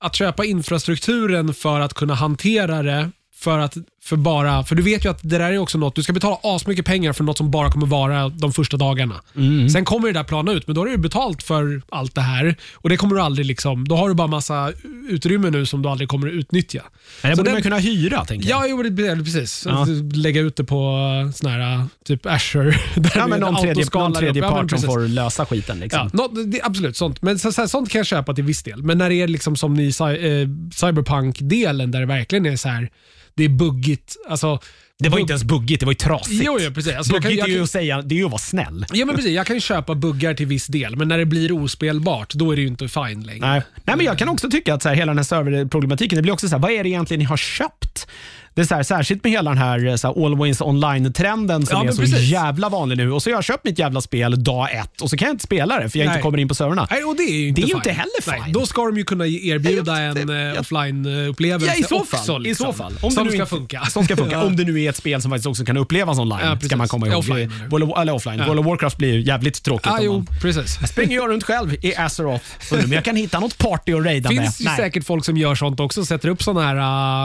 att 0.04 0.16
köpa 0.16 0.45
infrastrukturen 0.45 1.54
för 1.54 1.81
att 1.81 1.95
kunna 1.95 2.14
hantera 2.14 2.83
det 2.83 3.11
för 3.35 3.59
att 3.59 3.76
för 4.04 4.16
bara, 4.16 4.64
för 4.64 4.75
du 4.75 4.82
vet 4.82 5.04
ju 5.04 5.11
att 5.11 5.18
det 5.23 5.38
där 5.38 5.52
är 5.52 5.59
också 5.59 5.78
något, 5.78 5.94
du 5.97 6.02
ska 6.02 6.12
betala 6.12 6.37
asmycket 6.42 6.85
pengar 6.87 7.12
för 7.12 7.25
något 7.25 7.38
som 7.38 7.50
bara 7.50 7.71
kommer 7.71 7.87
vara 7.87 8.28
de 8.28 8.52
första 8.52 8.76
dagarna. 8.76 9.23
Mm. 9.37 9.68
Sen 9.71 9.85
kommer 9.85 10.06
det 10.09 10.14
där 10.14 10.25
plana 10.25 10.52
ut, 10.52 10.66
men 10.66 10.75
då 10.75 10.80
har 10.80 10.87
du 10.88 10.97
betalt 10.97 11.42
för 11.42 11.82
allt 11.88 12.14
det 12.14 12.21
här 12.21 12.56
och 12.75 12.88
det 12.88 12.97
kommer 12.97 13.14
du 13.16 13.21
aldrig 13.23 13.47
liksom, 13.47 13.88
då 13.88 13.97
har 13.97 14.09
du 14.09 14.14
bara 14.14 14.26
massa 14.26 14.73
utrymme 15.09 15.50
nu 15.50 15.66
som 15.66 15.82
du 15.82 15.88
aldrig 15.88 16.09
kommer 16.09 16.26
att 16.28 16.32
utnyttja. 16.35 16.82
Men 17.23 17.30
det 17.30 17.37
Så 17.37 17.40
borde 17.40 17.49
den- 17.50 17.54
man 17.54 17.62
kunna 17.62 17.78
hyra, 17.78 18.25
tänker 18.25 18.49
jag. 18.50 18.64
Ja, 18.64 18.66
jo, 18.68 18.82
det 18.82 19.16
precis. 19.16 19.66
Ja. 19.68 19.87
Lägga 20.14 20.40
ut 20.40 20.56
det 20.56 20.64
på 20.64 20.97
sån 21.35 21.50
här 21.50 21.85
typ 22.04 22.26
Azure. 22.26 22.71
Där 22.97 23.12
Ja, 23.16 23.26
men 23.26 23.40
någon 23.40 23.61
tredje, 23.62 23.85
någon 23.94 24.12
tredje 24.14 24.42
upp. 24.42 24.49
Ja, 24.50 24.50
part 24.50 24.71
som 24.71 24.80
får 24.82 25.00
lösa 25.09 25.47
skiten. 25.47 25.78
Liksom. 25.80 26.11
Ja, 26.12 26.28
nå- 26.35 26.42
det, 26.42 26.61
absolut, 26.62 26.97
sånt. 26.97 27.23
Men 27.23 27.38
så, 27.38 27.52
så 27.52 27.68
sånt 27.68 27.90
kan 27.90 27.99
jag 27.99 28.06
köpa 28.06 28.35
till 28.35 28.44
viss 28.44 28.62
del. 28.62 28.82
Men 28.82 28.99
när 28.99 29.09
det 29.09 29.14
är 29.14 29.28
liksom 29.28 29.56
som 29.56 29.80
i 29.80 29.90
cy- 29.90 30.42
eh, 30.42 30.49
Cyberpunk-delen 30.75 31.90
där 31.90 32.00
det 32.00 32.06
verkligen 32.06 32.47
är 32.47 32.56
så 32.56 32.68
här, 32.68 32.90
det 33.35 33.44
är 33.44 33.49
buggigt. 33.49 33.91
Alltså, 34.28 34.58
Det 34.99 35.08
var 35.08 35.16
bugg- 35.18 35.20
inte 35.20 35.32
ens 35.32 35.44
buggigt, 35.44 35.80
det 35.80 35.87
var 35.87 35.92
ju 35.92 35.96
trasigt. 35.96 36.42
Jo, 36.44 36.58
jo, 36.61 36.70
precis. 36.75 36.94
Alltså, 36.96 37.12
jag 37.12 37.22
kan, 37.22 37.28
Buggigt 37.28 37.38
jag 37.40 37.49
är 37.49 37.52
ju 37.52 37.56
kan, 37.58 37.64
att 37.64 37.70
säga, 37.70 38.02
det 38.02 38.14
är 38.14 38.16
ju 38.16 38.25
att 38.25 38.30
vara 38.30 38.38
snäll. 38.38 38.87
ja, 38.92 39.06
men 39.06 39.16
precis. 39.16 39.30
Jag 39.32 39.46
kan 39.46 39.56
ju 39.56 39.61
köpa 39.61 39.94
buggar 39.94 40.34
till 40.34 40.46
viss 40.46 40.66
del, 40.66 40.96
men 40.96 41.08
när 41.08 41.18
det 41.18 41.26
blir 41.26 41.52
ospelbart, 41.52 42.34
då 42.34 42.52
är 42.52 42.56
det 42.56 42.62
ju 42.62 42.68
inte 42.68 42.88
fine 42.88 43.22
längre. 43.22 43.46
Nej. 43.46 43.62
Nej, 43.84 43.96
men 43.96 44.06
jag 44.06 44.18
kan 44.18 44.28
också 44.28 44.50
tycka 44.50 44.75
att 44.75 44.82
så 44.82 44.88
här, 44.88 44.96
hela 44.96 45.11
den 45.11 45.18
här 45.18 45.25
serverproblematiken, 45.25 46.16
det 46.16 46.22
blir 46.22 46.32
också 46.32 46.49
så 46.49 46.54
här, 46.54 46.62
vad 46.62 46.70
är 46.70 46.82
det 46.82 46.88
egentligen 46.88 47.18
ni 47.18 47.25
har 47.25 47.37
köpt? 47.37 48.06
Det 48.54 48.61
är 48.61 48.64
så 48.64 48.75
här, 48.75 48.82
särskilt 48.82 49.25
med 49.25 49.32
hela 49.32 49.50
den 49.50 49.59
här, 49.59 49.97
så 49.97 50.09
här 50.14 50.26
always 50.26 50.61
online-trenden 50.61 51.66
som 51.66 51.76
Ja, 51.85 51.88
är 51.88 51.92
så 51.92 52.00
precis. 52.00 52.18
jävla 52.21 52.68
vanlig 52.68 52.97
nu. 52.97 53.12
Och 53.12 53.23
så 53.23 53.30
har 53.30 53.35
jag 53.35 53.44
köpt 53.44 53.64
mitt 53.64 53.78
jävla 53.78 54.00
spel 54.00 54.44
dag 54.44 54.73
ett 54.75 55.00
och 55.00 55.11
så 55.11 55.16
kan 55.16 55.26
jag 55.28 55.35
inte 55.35 55.44
spela 55.44 55.80
det 55.80 55.88
för 55.90 55.99
jag 55.99 56.06
Nej. 56.06 56.12
inte 56.14 56.23
kommer 56.23 56.38
in 56.38 56.49
på 56.49 56.54
servrarna. 56.54 56.87
Nej, 56.90 57.04
och 57.04 57.16
det 57.16 57.23
är 57.23 57.32
ju 57.40 57.49
inte 57.49 57.61
Det 57.61 57.64
är 57.64 57.66
fine. 57.66 57.76
inte 57.76 57.90
heller 57.92 58.12
Nej, 58.30 58.40
fine. 58.44 58.52
då 58.52 58.66
ska 58.66 58.85
de 58.85 58.97
ju 58.97 59.04
kunna 59.04 59.26
erbjuda 59.26 59.92
Nej, 59.92 60.04
jag- 60.04 60.18
en 60.18 60.26
det- 60.26 60.50
eh, 60.52 60.61
offline-upplevelse 60.61 61.66
Ja, 61.66 61.75
i 61.75 61.82
så 61.82 62.00
också. 62.00 62.16
fall. 62.16 62.42
Liksom, 62.42 62.66
I 62.68 62.73
så 62.73 62.76
fall. 62.78 62.92
Om 63.02 63.11
som 63.11 63.25
det 63.25 63.30
nu 63.30 63.37
ska 63.37 63.47
funka. 63.47 63.85
Som 63.85 64.04
ska 64.04 64.16
funka. 64.16 64.42
Om 64.44 64.56
det 64.56 64.64
nu 64.64 64.82
är 64.82 64.90
ett 64.90 64.97
spel 64.97 65.23
som 65.23 65.30
faktiskt 65.30 65.47
också 65.47 65.64
kan 65.64 65.76
upplevas 65.76 66.18
online. 66.18 66.38
Ja, 66.42 66.47
ska 66.50 66.56
precis. 66.56 66.76
man 66.76 66.88
komma 66.88 67.06
ihåg. 67.06 67.16
Offline, 67.18 67.52
of, 67.71 67.99
eller 67.99 68.12
offline. 68.14 68.38
Ja. 68.38 68.47
World 68.47 68.61
of 68.61 68.66
Warcraft 68.66 68.97
blir 68.99 69.12
ju 69.14 69.21
jävligt 69.23 69.62
tråkigt. 69.62 69.92
Ah, 69.92 69.99
jo, 70.02 70.25
precis. 70.42 70.78
springer 70.88 71.16
jag 71.16 71.28
runt 71.30 71.44
själv 71.44 71.75
i 71.82 71.97
Azeroth. 71.97 72.44
Undrar 72.73 72.87
om 72.87 72.92
jag 72.92 73.04
kan 73.04 73.16
hitta 73.16 73.40
något 73.40 73.59
party 73.59 73.92
att 73.94 74.04
raida 74.04 74.28
Det 74.28 74.35
med. 74.35 74.44
finns 74.44 74.61
ju 74.61 74.64
Nej. 74.64 74.76
säkert 74.76 75.04
folk 75.06 75.25
som 75.25 75.37
gör 75.37 75.54
sånt 75.54 75.80
också, 75.80 76.04
sätter 76.04 76.28
upp 76.28 76.42
såna 76.42 76.62
här, 76.62 76.76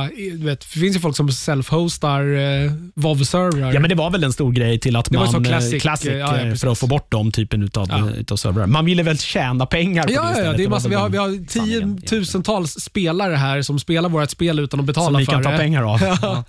uh, 0.03 0.45
vet, 0.45 0.59
det 0.59 0.79
finns 0.79 0.95
ju 0.95 0.99
folk 0.99 1.15
som 1.17 1.29
self-hostar 1.29 2.21
uh, 2.65 2.71
WoW-servrar. 2.95 3.73
Ja, 3.73 3.79
men 3.79 3.89
det 3.89 3.95
var 3.95 4.09
väl 4.09 4.23
en 4.23 4.33
stor 4.33 4.51
grej 4.51 4.79
till 4.79 4.95
att 4.95 5.09
Det 5.09 5.17
man... 5.17 5.35
eh, 5.35 5.41
classic, 5.49 5.81
classic 5.81 6.11
ja, 6.11 6.17
ja, 6.17 6.39
eh, 6.39 6.53
för 6.55 6.67
att 6.71 6.77
få 6.77 6.87
bort 6.87 7.11
de 7.11 7.31
typen 7.31 7.63
utav, 7.63 7.87
Ja. 7.89 8.09
utav 8.17 8.35
servrar. 8.35 8.65
Man 8.67 8.85
ville 8.85 9.03
väl 9.03 9.17
tjäna 9.17 9.65
pengar 9.65 10.03
på 10.03 10.07
det 10.07 10.13
Ja, 10.13 10.31
ja, 10.37 10.43
ja, 10.43 10.53
det 10.53 10.63
är 10.63 10.69
massa, 10.69 10.89
vi, 10.89 10.95
har, 10.95 11.09
vi 11.09 11.17
har 11.17 11.45
tiotusentals 11.47 12.71
spelare 12.71 13.35
här 13.35 13.61
som 13.61 13.79
spelar 13.79 14.09
vårt 14.09 14.29
spel 14.29 14.59
utan 14.59 14.79
att 14.79 14.85
betala 14.85 15.05
som 15.05 15.17
vi 15.17 15.25
för 15.25 15.31
kan 15.31 15.43
ta 15.43 15.51
det. 15.51 15.57
pengar 15.57 15.83
av. 15.93 16.01
Ja. 16.21 16.43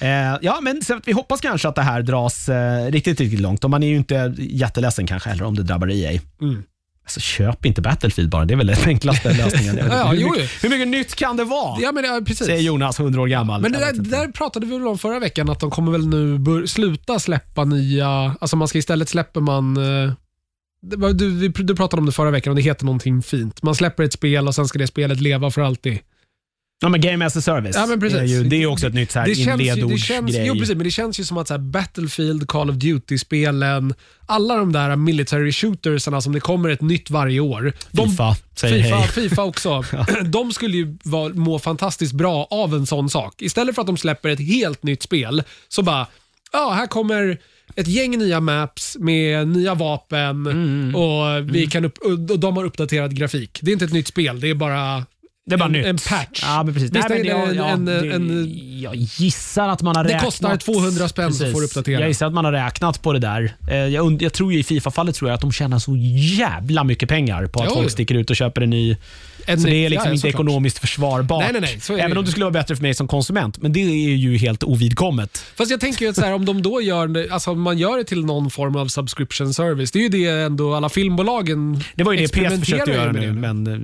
Eh, 0.00 0.38
ja, 0.42 0.58
men 0.62 0.82
så 0.82 1.00
vi 1.04 1.12
hoppas 1.12 1.40
kanske 1.40 1.68
att 1.68 1.74
det 1.74 1.82
här 1.82 2.02
dras 2.02 2.48
eh, 2.48 2.90
riktigt, 2.90 3.20
riktigt 3.20 3.40
långt. 3.40 3.64
Och 3.64 3.70
man 3.70 3.82
är 3.82 3.86
ju 3.88 3.96
inte 3.96 4.34
jätteledsen 4.38 5.06
kanske 5.06 5.28
heller 5.28 5.44
om 5.44 5.54
det 5.54 5.62
drabbar 5.62 5.90
EA. 5.90 6.20
Mm. 6.40 6.62
Alltså, 7.04 7.20
köp 7.20 7.66
inte 7.66 7.82
Battlefield 7.82 8.30
bara. 8.30 8.44
Det 8.44 8.54
är 8.54 8.56
väl 8.56 8.66
den 8.66 8.76
enklaste 8.86 9.32
lösningen. 9.36 9.76
Ja, 9.76 9.84
ja, 9.88 10.06
hur, 10.06 10.30
mycket, 10.30 10.64
hur 10.64 10.68
mycket 10.68 10.88
nytt 10.88 11.14
kan 11.14 11.36
det 11.36 11.44
vara? 11.44 11.80
Ja, 11.80 11.92
men, 11.92 12.04
ja, 12.04 12.20
precis. 12.26 12.46
Säger 12.46 12.62
Jonas, 12.62 13.00
100 13.00 13.20
år 13.20 13.26
gammal. 13.26 13.60
Men 13.62 13.72
det 13.72 13.78
där, 13.78 13.92
där 13.92 14.28
pratade 14.28 14.66
vi 14.66 14.72
väl 14.78 14.86
om 14.86 14.98
förra 14.98 15.18
veckan, 15.18 15.50
att 15.50 15.60
de 15.60 15.70
kommer 15.70 15.92
väl 15.92 16.06
nu 16.08 16.66
sluta 16.66 17.18
släppa 17.18 17.64
nya... 17.64 18.08
Alltså 18.40 18.56
man 18.56 18.68
ska 18.68 18.78
istället 18.78 19.08
släpper 19.08 19.40
man... 19.40 19.76
eh, 19.76 20.12
du, 21.14 21.48
du 21.48 21.76
pratade 21.76 22.00
om 22.00 22.06
det 22.06 22.12
förra 22.12 22.30
veckan 22.30 22.50
och 22.50 22.56
det 22.56 22.62
heter 22.62 22.84
någonting 22.84 23.22
fint. 23.22 23.62
Man 23.62 23.74
släpper 23.74 24.02
ett 24.02 24.12
spel 24.12 24.48
och 24.48 24.54
sen 24.54 24.68
ska 24.68 24.78
det 24.78 24.86
spelet 24.86 25.20
leva 25.20 25.50
för 25.50 25.62
alltid. 25.62 25.98
Ja, 26.82 26.88
men 26.88 27.00
Game 27.00 27.26
as 27.26 27.36
a 27.36 27.40
Service. 27.40 27.76
Ja, 27.76 27.86
men 27.86 28.00
precis. 28.00 28.18
Det 28.18 28.24
är 28.24 28.26
ju 28.26 28.44
det 28.44 28.62
är 28.62 28.66
också 28.66 28.86
ett 28.86 28.94
nytt 28.94 29.10
så 29.12 29.18
här 29.18 29.26
Det 29.26 29.34
känns, 29.34 29.60
ju, 29.60 29.64
det 29.64 29.70
inledordsgrej. 29.70 30.18
känns, 30.18 30.36
jo, 30.46 30.54
precis, 30.54 30.76
men 30.76 30.84
det 30.84 30.90
känns 30.90 31.20
ju 31.20 31.24
som 31.24 31.38
att 31.38 31.48
så 31.48 31.54
här 31.54 31.58
Battlefield, 31.58 32.48
Call 32.48 32.70
of 32.70 32.76
Duty-spelen, 32.76 33.94
alla 34.26 34.56
de 34.56 34.72
där 34.72 34.96
military 34.96 35.52
shootersarna 35.52 36.20
som 36.20 36.32
det 36.32 36.40
kommer 36.40 36.68
ett 36.68 36.80
nytt 36.80 37.10
varje 37.10 37.40
år. 37.40 37.72
De, 37.90 38.10
FIFA 38.10 38.36
säger 38.54 38.84
FIFA, 38.84 38.96
hej. 38.96 39.08
FIFA 39.08 39.44
också. 39.44 39.84
De 40.24 40.52
skulle 40.52 40.76
ju 40.76 40.96
vara, 41.02 41.34
må 41.34 41.58
fantastiskt 41.58 42.12
bra 42.12 42.46
av 42.50 42.74
en 42.74 42.86
sån 42.86 43.10
sak. 43.10 43.42
Istället 43.42 43.74
för 43.74 43.82
att 43.82 43.86
de 43.86 43.96
släpper 43.96 44.28
ett 44.28 44.40
helt 44.40 44.82
nytt 44.82 45.02
spel, 45.02 45.42
så 45.68 45.82
bara, 45.82 46.06
ja, 46.52 46.70
här 46.76 46.86
kommer 46.86 47.38
ett 47.76 47.88
gäng 47.88 48.18
nya 48.18 48.40
maps 48.40 48.96
med 49.00 49.48
nya 49.48 49.74
vapen 49.74 50.46
Mm. 50.46 50.94
och, 50.94 51.54
vi 51.54 51.66
kan 51.66 51.84
upp, 51.84 51.98
och 51.98 52.38
de 52.38 52.56
har 52.56 52.64
uppdaterad 52.64 53.16
grafik. 53.16 53.58
Det 53.62 53.70
är 53.70 53.72
inte 53.72 53.84
ett 53.84 53.92
nytt 53.92 54.08
spel, 54.08 54.40
det 54.40 54.50
är 54.50 54.54
bara 54.54 55.04
Det 55.46 55.54
är 55.54 55.58
bara 55.58 55.64
en, 55.64 55.72
nytt. 55.72 55.86
en 55.86 55.96
patch. 55.96 56.40
Ja, 56.42 56.62
men 56.62 56.74
precis. 56.74 56.90
Visst 56.90 57.08
Nej, 57.08 57.18
men 57.24 57.30
är 57.30 57.44
det 57.46 57.50
det- 57.52 57.56
ja, 57.56 57.68
en, 57.68 57.84
det- 57.84 58.12
en, 58.12 58.80
jag 58.80 58.94
gissar 58.96 59.68
att 59.68 59.82
man 59.82 59.96
har 59.96 60.04
Det 60.04 60.08
räknat... 60.08 60.24
kostar 60.24 60.56
200 60.56 61.08
spänn 61.08 61.34
så 61.34 61.46
får 61.52 61.60
du 61.60 61.66
uppdatera. 61.66 62.00
Jag 62.00 62.08
gissar 62.08 62.26
att 62.26 62.32
man 62.34 62.44
har 62.44 62.52
räknat 62.52 63.02
på 63.02 63.12
det 63.12 63.18
där. 63.18 63.54
Eh, 63.70 63.76
Jag, 63.76 64.22
jag 64.22 64.32
tror 64.32 64.52
ju 64.52 64.58
i 64.58 64.62
Fifa-fallet 64.62 65.14
tror 65.14 65.30
jag 65.30 65.34
att 65.34 65.40
de 65.40 65.52
tjänar 65.52 65.78
så 65.78 65.96
jävla 66.16 66.84
mycket 66.84 67.08
pengar 67.08 67.46
på 67.46 67.60
att 67.62 67.66
Jo, 67.68 67.74
folk 67.74 67.90
sticker 67.90 68.14
ut 68.14 68.30
och 68.30 68.36
köper 68.36 68.60
en 68.60 68.70
ny. 68.70 68.96
En 69.46 69.60
Så 69.60 69.66
det 69.68 69.84
är 69.84 69.88
liksom 69.90 70.08
ja, 70.08 70.14
inte 70.14 70.28
ekonomiskt 70.28 70.78
försvarbart. 70.78 71.42
Nej, 71.42 71.52
nej, 71.52 71.60
nej, 71.60 71.80
så 71.80 71.92
är 71.92 71.96
det 71.96 72.02
Även 72.02 72.12
ju. 72.12 72.18
om 72.18 72.24
det 72.24 72.30
skulle 72.30 72.44
vara 72.44 72.52
bättre 72.52 72.76
för 72.76 72.82
mig 72.82 72.94
som 72.94 73.08
konsument. 73.08 73.62
Men 73.62 73.72
det 73.72 73.80
är 73.80 74.16
ju 74.16 74.36
helt 74.36 74.62
ovidkommet. 74.62 75.44
Fast 75.56 75.70
jag 75.70 75.80
tänker 75.80 76.04
ju 76.04 76.10
att 76.10 76.16
så 76.16 76.22
här, 76.22 76.32
om 76.32 76.44
de 76.44 76.62
då 76.62 76.80
gör 76.80 77.08
det, 77.08 77.30
alltså 77.30 77.54
man 77.54 77.78
gör 77.78 77.98
det 77.98 78.04
till 78.04 78.24
någon 78.24 78.50
form 78.50 78.76
av 78.76 78.88
subscription 78.88 79.54
service. 79.54 79.90
Det 79.90 79.98
är 79.98 80.02
ju 80.02 80.08
det 80.08 80.28
ändå 80.28 80.74
alla 80.74 80.88
filmbolagen 80.88 81.80
Det 81.94 82.02
var 82.04 82.12
ju 82.12 82.18
det 82.18 82.28
PS 82.28 82.60
försökte 82.60 82.90
göra 82.90 83.12
nu, 83.12 83.20
det. 83.20 83.32
men 83.32 83.66
eh, 83.66 83.78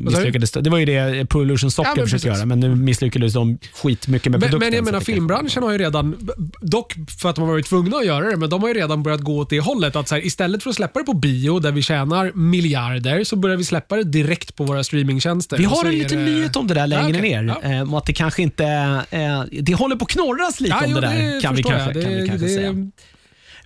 misslyckades. 0.00 0.50
Det 0.50 0.70
var 0.70 0.78
ju 0.78 0.84
det 0.84 1.26
Pro 1.28 1.40
Evolution 1.40 1.70
Soccer 1.70 1.92
Ja, 1.96 2.02
försökte 2.02 2.28
göra, 2.28 2.46
men 2.46 2.60
nu 2.60 2.74
misslyckades 2.74 3.32
de 3.32 3.58
skitmycket 3.72 4.32
med 4.32 4.40
produkten. 4.40 4.58
men 4.58 4.72
jag 4.76 4.84
menar 4.84 4.98
det 4.98 5.04
filmbranschen 5.04 5.62
har 5.62 5.72
ju 5.72 5.78
redan, 5.78 6.28
dock 6.60 6.94
för 7.20 7.28
att 7.30 7.36
de 7.36 7.44
har 7.44 7.52
varit 7.52 7.66
tvungna 7.66 7.96
att 7.96 8.06
göra 8.06 8.30
det, 8.30 8.36
men 8.36 8.50
de 8.50 8.62
har 8.62 8.68
ju 8.68 8.74
redan 8.74 9.02
börjat 9.02 9.20
gå 9.20 9.38
åt 9.38 9.50
det 9.50 9.60
hållet. 9.60 9.96
Att 9.96 10.08
så 10.08 10.14
här, 10.14 10.26
istället 10.26 10.62
för 10.62 10.70
att 10.70 10.76
släppa 10.76 10.98
det 11.00 11.04
på 11.04 11.12
bio 11.12 11.58
där 11.58 11.72
vi 11.72 11.82
tjänar 11.82 12.32
miljarder 12.34 13.24
så 13.24 13.36
börjar 13.36 13.56
vi 13.56 13.64
släppa 13.64 13.96
det 13.96 14.04
direkt 14.04 14.56
på 14.56 14.64
våra 14.64 14.84
streamingtjänster. 14.96 15.56
Vi 15.56 15.64
har 15.64 15.84
en 15.84 15.90
liten 15.98 16.18
det- 16.18 16.24
nyhet 16.24 16.56
om 16.56 16.66
det 16.66 16.74
där 16.74 16.86
längre 16.86 17.02
Ja, 17.10 17.18
okej. 17.18 17.42
ner. 17.42 17.56
Ja. 17.62 17.70
Eh, 17.72 17.82
om 17.82 17.94
att 17.94 18.06
det 18.06 18.12
kanske 18.12 18.42
inte... 18.42 18.64
Eh, 19.10 19.42
det 19.62 19.74
håller 19.74 19.96
på 19.96 20.04
att 20.04 20.10
knorras 20.10 20.60
lite 20.60 20.76
Ja, 20.80 20.84
om 20.86 20.90
jo, 20.90 21.00
det 21.00 21.06
där, 21.06 21.40
kan 21.40 21.54
vi 21.54 21.62
kanske, 21.62 21.92
jag. 21.92 22.02
kan 22.04 22.12
vi 22.12 22.20
Det- 22.20 22.28
kanske 22.28 22.46
det- 22.46 22.54
säga. 22.54 22.74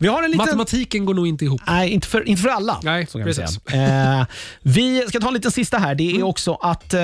Vi 0.03 0.09
har 0.09 0.23
en 0.23 0.31
liten... 0.31 0.47
Matematiken 0.47 1.05
går 1.05 1.15
nog 1.15 1.27
inte 1.29 1.45
ihop. 1.45 1.61
Nej, 1.67 1.91
inte 1.91 2.07
för, 2.09 2.29
inte 2.29 2.43
för 2.43 2.49
alla. 2.49 2.81
Nej, 2.83 3.07
så 3.07 3.19
kan 3.19 3.27
vi, 3.27 3.35
precis. 3.35 3.61
säga. 3.71 4.19
Eh, 4.21 4.27
vi 4.63 5.05
ska 5.09 5.21
ta 5.21 5.29
en 5.29 5.35
liten 5.35 5.51
sista 5.51 5.79
här. 5.79 5.95
Det 5.95 6.11
är 6.11 6.15
Mm. 6.15 6.27
också 6.27 6.55
att 6.55 6.95
eh, 6.95 7.01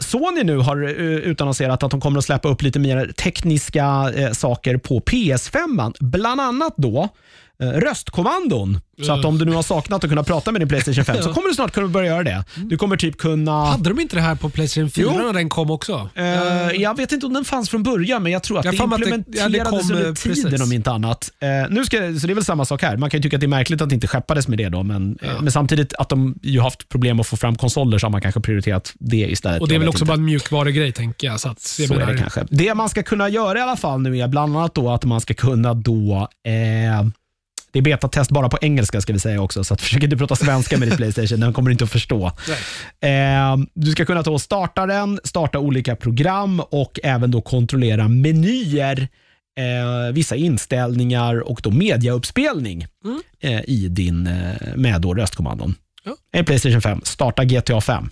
Sony 0.00 0.42
nu 0.44 0.56
har 0.58 0.82
uh, 0.84 0.90
utannonserat 1.16 1.82
att 1.82 1.90
de 1.90 2.00
kommer 2.00 2.18
att 2.18 2.24
släppa 2.24 2.48
upp 2.48 2.62
lite 2.62 2.78
mer 2.78 3.12
tekniska 3.16 4.12
eh, 4.16 4.32
saker 4.32 4.76
på 4.76 5.00
PS5. 5.00 5.94
Bland 6.00 6.40
annat 6.40 6.74
då 6.76 7.02
eh, 7.02 7.08
röstkommandon. 7.58 8.80
Så 9.02 9.12
att 9.12 9.24
om 9.24 9.38
du 9.38 9.44
nu 9.44 9.52
har 9.52 9.62
saknat 9.62 10.04
att 10.04 10.10
kunna 10.10 10.22
prata 10.22 10.52
med 10.52 10.60
din 10.60 10.68
Playstation 10.68 11.04
5 11.04 11.22
så 11.22 11.22
kommer 11.34 11.48
du 11.48 11.54
snart 11.54 11.72
kunna 11.72 11.88
börja 11.88 12.06
göra 12.06 12.22
det. 12.22 12.44
Du 12.56 12.76
kommer 12.76 12.96
typ 12.96 13.18
kunna... 13.18 13.64
Hade 13.64 13.88
de 13.88 14.00
inte 14.00 14.16
det 14.16 14.22
här 14.22 14.34
på 14.34 14.50
Playstation 14.50 14.90
4 14.90 15.06
Jo. 15.06 15.26
när 15.26 15.32
den 15.32 15.48
kom 15.48 15.70
också? 15.70 16.08
Eh, 16.14 16.24
jag 16.82 16.96
vet 16.96 17.12
inte 17.12 17.26
om 17.26 17.32
den 17.32 17.44
fanns 17.44 17.70
från 17.70 17.82
början, 17.82 18.22
men 18.22 18.32
jag 18.32 18.42
tror 18.42 18.58
att 18.58 18.64
Jag 18.64 18.74
det 18.74 18.84
att 18.84 18.92
implementerades 18.92 19.54
ja, 19.54 19.64
det 19.64 19.70
kom, 19.70 19.78
under 19.78 20.08
eh, 20.08 20.14
tiden 20.14 20.44
precis. 20.44 20.62
om 20.62 20.72
inte 20.72 20.90
annat. 20.90 21.30
Eh, 21.40 21.48
nu 21.70 21.84
ska, 21.84 21.96
så 21.96 22.26
det 22.26 22.32
är 22.32 22.34
väl 22.34 22.44
samma 22.44 22.64
sak 22.64 22.82
här. 22.82 22.96
Man 22.96 23.10
kan 23.10 23.18
ju 23.18 23.22
tycka 23.22 23.36
att 23.36 23.40
det 23.40 23.46
är 23.46 23.48
märkligt 23.48 23.80
att 23.80 23.88
det 23.88 23.94
inte 23.94 24.06
skeppades 24.06 24.48
med 24.48 24.58
det 24.58 24.68
då, 24.68 24.82
men, 24.82 25.18
eh, 25.22 25.40
men 25.40 25.52
samtidigt 25.52 25.94
att 25.94 26.08
de 26.08 26.34
ju 26.42 26.60
haft 26.60 26.88
problem 26.88 27.20
att 27.20 27.26
få 27.26 27.36
fram 27.36 27.56
konsoler 27.56 27.98
så 27.98 28.06
har 28.06 28.10
man 28.10 28.20
kanske 28.20 28.40
prioriterat 28.40 28.92
det 28.98 29.16
istället. 29.16 29.60
Och 29.60 29.68
det 29.68 29.74
är 29.74 29.78
väl 29.78 29.88
också 29.88 30.04
inte. 30.04 30.08
bara 30.08 30.14
en 30.14 30.24
mjukvarugrej 30.24 30.92
tänker 30.92 31.26
jag. 31.26 31.40
Så, 31.40 31.48
att, 31.48 31.60
Så 31.60 31.94
är 31.94 32.06
det 32.06 32.18
kanske. 32.18 32.46
Det 32.50 32.74
man 32.74 32.88
ska 32.88 33.02
kunna 33.02 33.28
göra 33.28 33.58
i 33.58 33.62
alla 33.62 33.76
fall 33.76 34.00
nu 34.00 34.18
är 34.18 34.28
bland 34.28 34.56
annat 34.56 34.74
då 34.74 34.90
att 34.90 35.04
man 35.04 35.20
ska 35.20 35.34
kunna 35.34 35.74
då 35.74 36.28
eh, 36.46 37.06
det 37.72 37.78
är 37.78 37.82
betatest 37.82 38.30
bara 38.30 38.48
på 38.48 38.58
engelska 38.60 39.00
ska 39.00 39.12
vi 39.12 39.18
säga 39.18 39.42
också, 39.42 39.64
så 39.64 39.74
att 39.74 39.80
försök 39.82 40.02
inte 40.02 40.16
prata 40.16 40.36
svenska 40.36 40.78
med 40.78 40.88
ditt 40.88 40.96
Playstation, 40.96 41.40
den 41.40 41.52
kommer 41.52 41.68
du 41.70 41.72
inte 41.72 41.84
att 41.84 41.90
förstå. 41.90 42.26
Eh, 43.00 43.56
du 43.74 43.90
ska 43.90 44.04
kunna 44.04 44.22
då 44.22 44.38
starta 44.38 44.86
den, 44.86 45.20
starta 45.24 45.58
olika 45.58 45.96
program 45.96 46.60
och 46.60 47.00
även 47.02 47.30
då 47.30 47.40
kontrollera 47.40 48.08
menyer, 48.08 49.08
eh, 49.58 50.12
vissa 50.12 50.36
inställningar 50.36 51.48
och 51.48 51.60
då 51.62 51.70
mediauppspelning 51.70 52.86
eh, 53.40 53.60
i 53.64 53.88
din, 53.88 54.26
eh, 54.26 54.76
med 54.76 55.00
då 55.00 55.14
röstkommandon. 55.14 55.74
Ja. 56.04 56.16
En 56.32 56.44
Playstation 56.44 56.82
5, 56.82 57.00
starta 57.04 57.44
GTA 57.44 57.80
5. 57.80 58.10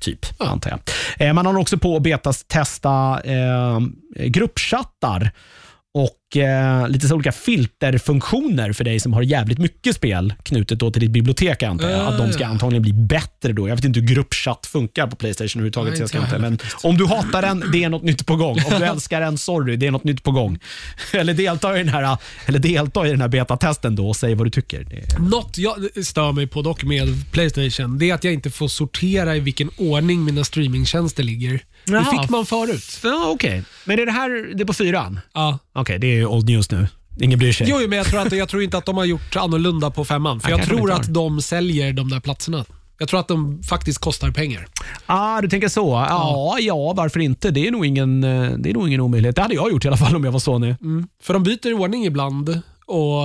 Typ, 0.00 0.26
antar 0.38 0.70
jag. 0.70 0.80
Eh, 1.28 1.32
man 1.32 1.46
har 1.46 1.58
också 1.58 1.78
på 1.78 1.96
att 1.96 2.02
betas 2.02 2.44
testa 2.44 3.20
eh, 3.24 3.80
gruppchattar 4.26 5.30
och 5.94 6.36
eh, 6.36 6.88
lite 6.88 7.08
så 7.08 7.14
olika 7.14 7.32
filterfunktioner 7.32 8.72
för 8.72 8.84
dig 8.84 9.00
som 9.00 9.12
har 9.12 9.22
jävligt 9.22 9.58
mycket 9.58 9.96
spel 9.96 10.34
knutet 10.42 10.78
då 10.78 10.90
till 10.90 11.00
ditt 11.00 11.10
bibliotek 11.10 11.62
antar 11.62 11.90
jag. 11.90 12.00
Ja, 12.00 12.08
att 12.08 12.18
de 12.18 12.32
ska 12.32 12.42
ja. 12.42 12.48
antagligen 12.48 12.82
bli 12.82 12.92
bättre 12.92 13.52
då. 13.52 13.68
Jag 13.68 13.76
vet 13.76 13.84
inte 13.84 14.00
hur 14.00 14.06
gruppchatt 14.06 14.66
funkar 14.66 15.06
på 15.06 15.16
Playstation 15.16 15.60
överhuvudtaget. 15.60 15.92
Nej, 15.92 16.00
jag 16.00 16.08
ska 16.08 16.18
inte 16.18 16.38
men 16.38 16.58
om 16.82 16.96
du 16.96 17.06
hatar 17.06 17.42
den, 17.42 17.64
det 17.72 17.84
är 17.84 17.88
något 17.88 18.02
nytt 18.02 18.26
på 18.26 18.36
gång. 18.36 18.58
Om 18.72 18.78
du 18.78 18.84
älskar 18.84 19.20
den, 19.20 19.38
sorry, 19.38 19.76
det 19.76 19.86
är 19.86 19.90
något 19.90 20.04
nytt 20.04 20.22
på 20.22 20.30
gång. 20.30 20.58
Eller 21.12 21.34
delta 21.34 21.74
i 21.74 21.78
den 21.78 21.88
här, 21.88 22.18
eller 22.46 22.58
delta 22.58 23.06
i 23.06 23.10
den 23.10 23.20
här 23.20 23.28
betatesten 23.28 23.96
då 23.96 24.08
och 24.08 24.16
säg 24.16 24.34
vad 24.34 24.46
du 24.46 24.50
tycker. 24.50 24.80
Är, 24.80 25.18
Något 25.18 25.58
jag 25.58 26.04
stör 26.04 26.32
mig 26.32 26.46
på 26.46 26.62
dock 26.62 26.84
med 26.84 27.32
Playstation, 27.32 27.98
det 27.98 28.10
är 28.10 28.14
att 28.14 28.24
jag 28.24 28.32
inte 28.32 28.50
får 28.50 28.68
sortera 28.68 29.36
i 29.36 29.40
vilken 29.40 29.70
ordning 29.76 30.24
mina 30.24 30.44
streamingtjänster 30.44 31.22
ligger. 31.22 31.60
Jaha. 31.84 31.98
Det 32.12 32.20
fick 32.20 32.30
man 32.30 32.46
förut. 32.46 33.00
ja, 33.02 33.30
okej. 33.34 33.62
Men 33.84 33.98
är 33.98 34.06
det 34.06 34.12
här 34.12 34.54
det 34.54 34.62
är 34.62 34.66
på 34.66 34.72
fyran? 34.72 35.20
Ja. 35.34 35.58
Okej, 35.72 35.98
det 35.98 36.06
är 36.06 36.26
old 36.26 36.48
news 36.48 36.70
nu. 36.70 36.88
Ingen 37.20 37.38
bryr 37.38 37.52
sig. 37.52 37.66
Jo, 37.70 37.78
men 37.88 37.98
jag 37.98 38.06
tror, 38.06 38.20
att, 38.20 38.32
jag 38.32 38.48
tror 38.48 38.62
inte 38.62 38.78
att 38.78 38.86
de 38.86 38.96
har 38.96 39.04
gjort 39.04 39.36
annorlunda 39.36 39.90
på 39.90 40.04
femman. 40.04 40.40
För 40.40 40.48
Nej, 40.48 40.52
jag 40.52 40.58
kanske 40.58 40.74
de 40.74 40.78
tror 40.78 40.90
inte 40.90 41.00
att 41.00 41.14
de 41.14 41.42
säljer 41.42 41.92
de 41.92 42.08
där 42.08 42.20
platserna. 42.20 42.64
Jag 42.98 43.08
tror 43.08 43.20
att 43.20 43.28
de 43.28 43.62
faktiskt 43.62 43.98
kostar 43.98 44.30
pengar. 44.30 44.66
Ah, 45.06 45.40
du 45.40 45.48
tänker 45.48 45.68
så. 45.68 46.06
Ja, 46.08 46.56
ja, 46.60 46.92
varför 46.96 47.20
inte? 47.20 47.50
Det 47.50 47.66
är, 47.66 47.70
nog 47.70 47.86
ingen, 47.86 48.24
eh, 48.24 48.50
det 48.58 48.70
är 48.70 48.74
nog 48.74 48.88
ingen 48.88 49.00
omöjlighet. 49.00 49.36
Det 49.36 49.42
hade 49.42 49.54
jag 49.54 49.70
gjort 49.72 49.84
i 49.84 49.88
alla 49.88 49.96
fall 49.96 50.16
om 50.16 50.24
jag 50.24 50.32
var 50.32 50.40
Sony. 50.40 50.74
För 51.22 51.34
de 51.34 51.42
byter 51.42 51.72
ordning 51.72 52.06
ibland 52.06 52.62
och 52.86 53.22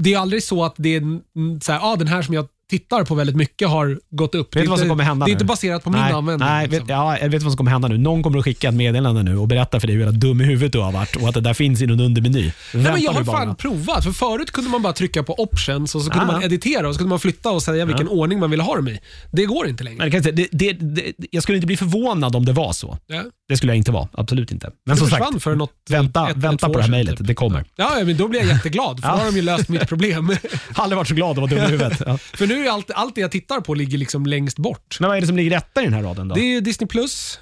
det 0.00 0.14
är 0.14 0.18
aldrig 0.18 0.42
så 0.42 0.64
att 0.64 0.74
det 0.76 0.96
är 0.96 0.98
mm, 0.98 1.60
så 1.60 1.72
här, 1.72 1.92
ah, 1.92 1.96
den 1.96 2.08
här 2.08 2.22
som 2.22 2.34
jag 2.34 2.46
tittar 2.78 3.04
på 3.04 3.14
väldigt 3.14 3.36
mycket 3.36 3.68
har 3.68 3.98
gått 4.10 4.34
upp. 4.34 4.56
Vet 4.56 4.62
du 4.62 4.68
vad 4.70 4.78
som 4.78 4.88
kommer 4.88 5.04
hända 5.04 5.26
Det 5.26 5.28
är 5.28 5.32
nu? 5.32 5.36
inte 5.36 5.44
baserat 5.44 5.84
på 5.84 5.90
min 5.90 6.00
nej, 6.00 6.12
användning. 6.12 6.48
Nej, 6.48 6.66
liksom. 6.68 6.86
vet, 6.86 6.88
ja, 6.88 7.18
jag 7.18 7.28
vet 7.28 7.42
vad 7.42 7.52
som 7.52 7.56
kommer 7.56 7.70
hända 7.70 7.88
nu. 7.88 7.98
Någon 7.98 8.22
kommer 8.22 8.38
att 8.38 8.44
skicka 8.44 8.68
ett 8.68 8.74
meddelande 8.74 9.22
nu 9.22 9.36
och 9.36 9.48
berätta 9.48 9.80
för 9.80 9.86
dig 9.86 9.96
hur 9.96 10.12
dum 10.12 10.40
i 10.40 10.44
huvudet 10.44 10.72
du 10.72 10.78
har 10.78 10.92
varit 10.92 11.16
och 11.16 11.28
att 11.28 11.34
det 11.34 11.40
där 11.40 11.54
finns 11.54 11.82
i 11.82 11.86
någon 11.86 12.00
undermeny. 12.00 12.42
Nej, 12.42 12.52
Vänta 12.72 12.92
men 12.92 13.02
jag 13.02 13.12
har 13.12 13.24
fan 13.24 13.54
provat. 13.56 14.04
För 14.04 14.12
Förut 14.12 14.50
kunde 14.50 14.70
man 14.70 14.82
bara 14.82 14.92
trycka 14.92 15.22
på 15.22 15.34
options 15.42 15.94
och 15.94 16.02
så 16.02 16.10
kunde 16.10 16.26
Ja. 16.26 16.32
man 16.32 16.42
editera 16.42 16.88
och 16.88 16.94
så 16.94 16.98
kunde 16.98 17.08
man 17.10 17.20
flytta 17.20 17.50
och 17.50 17.62
säga 17.62 17.84
vilken 17.84 18.08
ordning 18.08 18.38
man 18.40 18.50
ville 18.50 18.62
ha 18.62 18.76
dem 18.76 18.88
i. 18.88 19.00
Det 19.32 19.44
går 19.44 19.68
inte 19.68 19.84
längre. 19.84 19.98
Men 19.98 20.10
det 20.10 20.26
jag, 20.26 20.36
det, 20.36 20.48
det, 20.52 20.72
det, 20.72 21.12
jag 21.30 21.42
skulle 21.42 21.56
inte 21.56 21.66
bli 21.66 21.76
förvånad 21.76 22.36
om 22.36 22.44
det 22.44 22.52
var 22.52 22.72
så. 22.72 22.98
Ja. 23.06 23.22
Det 23.48 23.56
skulle 23.56 23.72
jag 23.72 23.76
inte 23.76 23.92
vara. 23.92 24.08
Absolut 24.12 24.52
inte. 24.52 24.70
Men 24.86 24.94
Det 24.96 25.00
som 25.00 25.10
sagt, 25.10 25.42
för 25.42 25.54
något, 25.54 25.70
vänta, 25.90 26.30
ett 26.30 26.36
vänta 26.36 26.66
två 26.66 26.72
på 26.72 26.78
det 26.78 26.84
här 26.84 26.90
mejlet. 26.90 27.18
typ. 27.18 27.26
Det 27.26 27.34
kommer. 27.34 27.64
Ja, 27.76 27.90
men 28.04 28.16
då 28.16 28.28
blir 28.28 28.40
jag 28.40 28.48
jätteglad 28.48 29.00
för 29.00 29.08
Ja. 29.08 29.12
då 29.16 29.18
har 29.18 29.26
de 29.30 29.36
ju 29.36 29.42
löst 29.42 29.68
mitt 29.68 29.88
problem. 29.88 30.36
Aldrig 30.74 30.96
varit 30.96 31.08
så 31.08 31.14
glad 31.14 31.30
att 31.30 31.36
vara 31.36 31.46
dum 31.46 31.58
i 31.58 31.66
huvudet. 31.66 31.98
För 32.34 32.46
nu 32.46 32.61
allt, 32.68 32.90
allt 32.90 33.14
det 33.14 33.20
jag 33.20 33.30
tittar 33.30 33.60
på 33.60 33.74
ligger 33.74 33.98
liksom 33.98 34.26
längst 34.26 34.58
bort. 34.58 34.96
Men 35.00 35.08
vad 35.08 35.16
är 35.16 35.20
det 35.20 35.26
som 35.26 35.36
ligger 35.36 35.50
rätta 35.50 35.80
i 35.80 35.84
den 35.84 35.94
här 35.94 36.02
raden 36.02 36.28
då? 36.28 36.34
Det 36.34 36.40
är 36.40 36.60
Disney 36.60 36.88
Plus. 36.88 37.38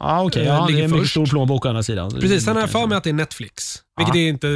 Ja, 0.00 0.22
okej. 0.22 0.46
eh, 0.46 0.66
det 0.66 0.80
är 0.80 0.84
en 0.84 0.90
mycket 0.92 1.10
stor 1.10 1.26
plånbok 1.26 1.64
å 1.64 1.68
andra 1.68 1.82
sidan. 1.82 2.10
Precis, 2.20 2.44
sen 2.44 2.54
har 2.56 2.62
jag 2.62 2.70
för 2.70 2.86
mig 2.86 2.98
att 2.98 3.04
det 3.04 3.10
är 3.10 3.14
Netflix. 3.14 3.78
Vilket 3.98 4.14
Ja. 4.14 4.20
är 4.20 4.28
inte, 4.28 4.46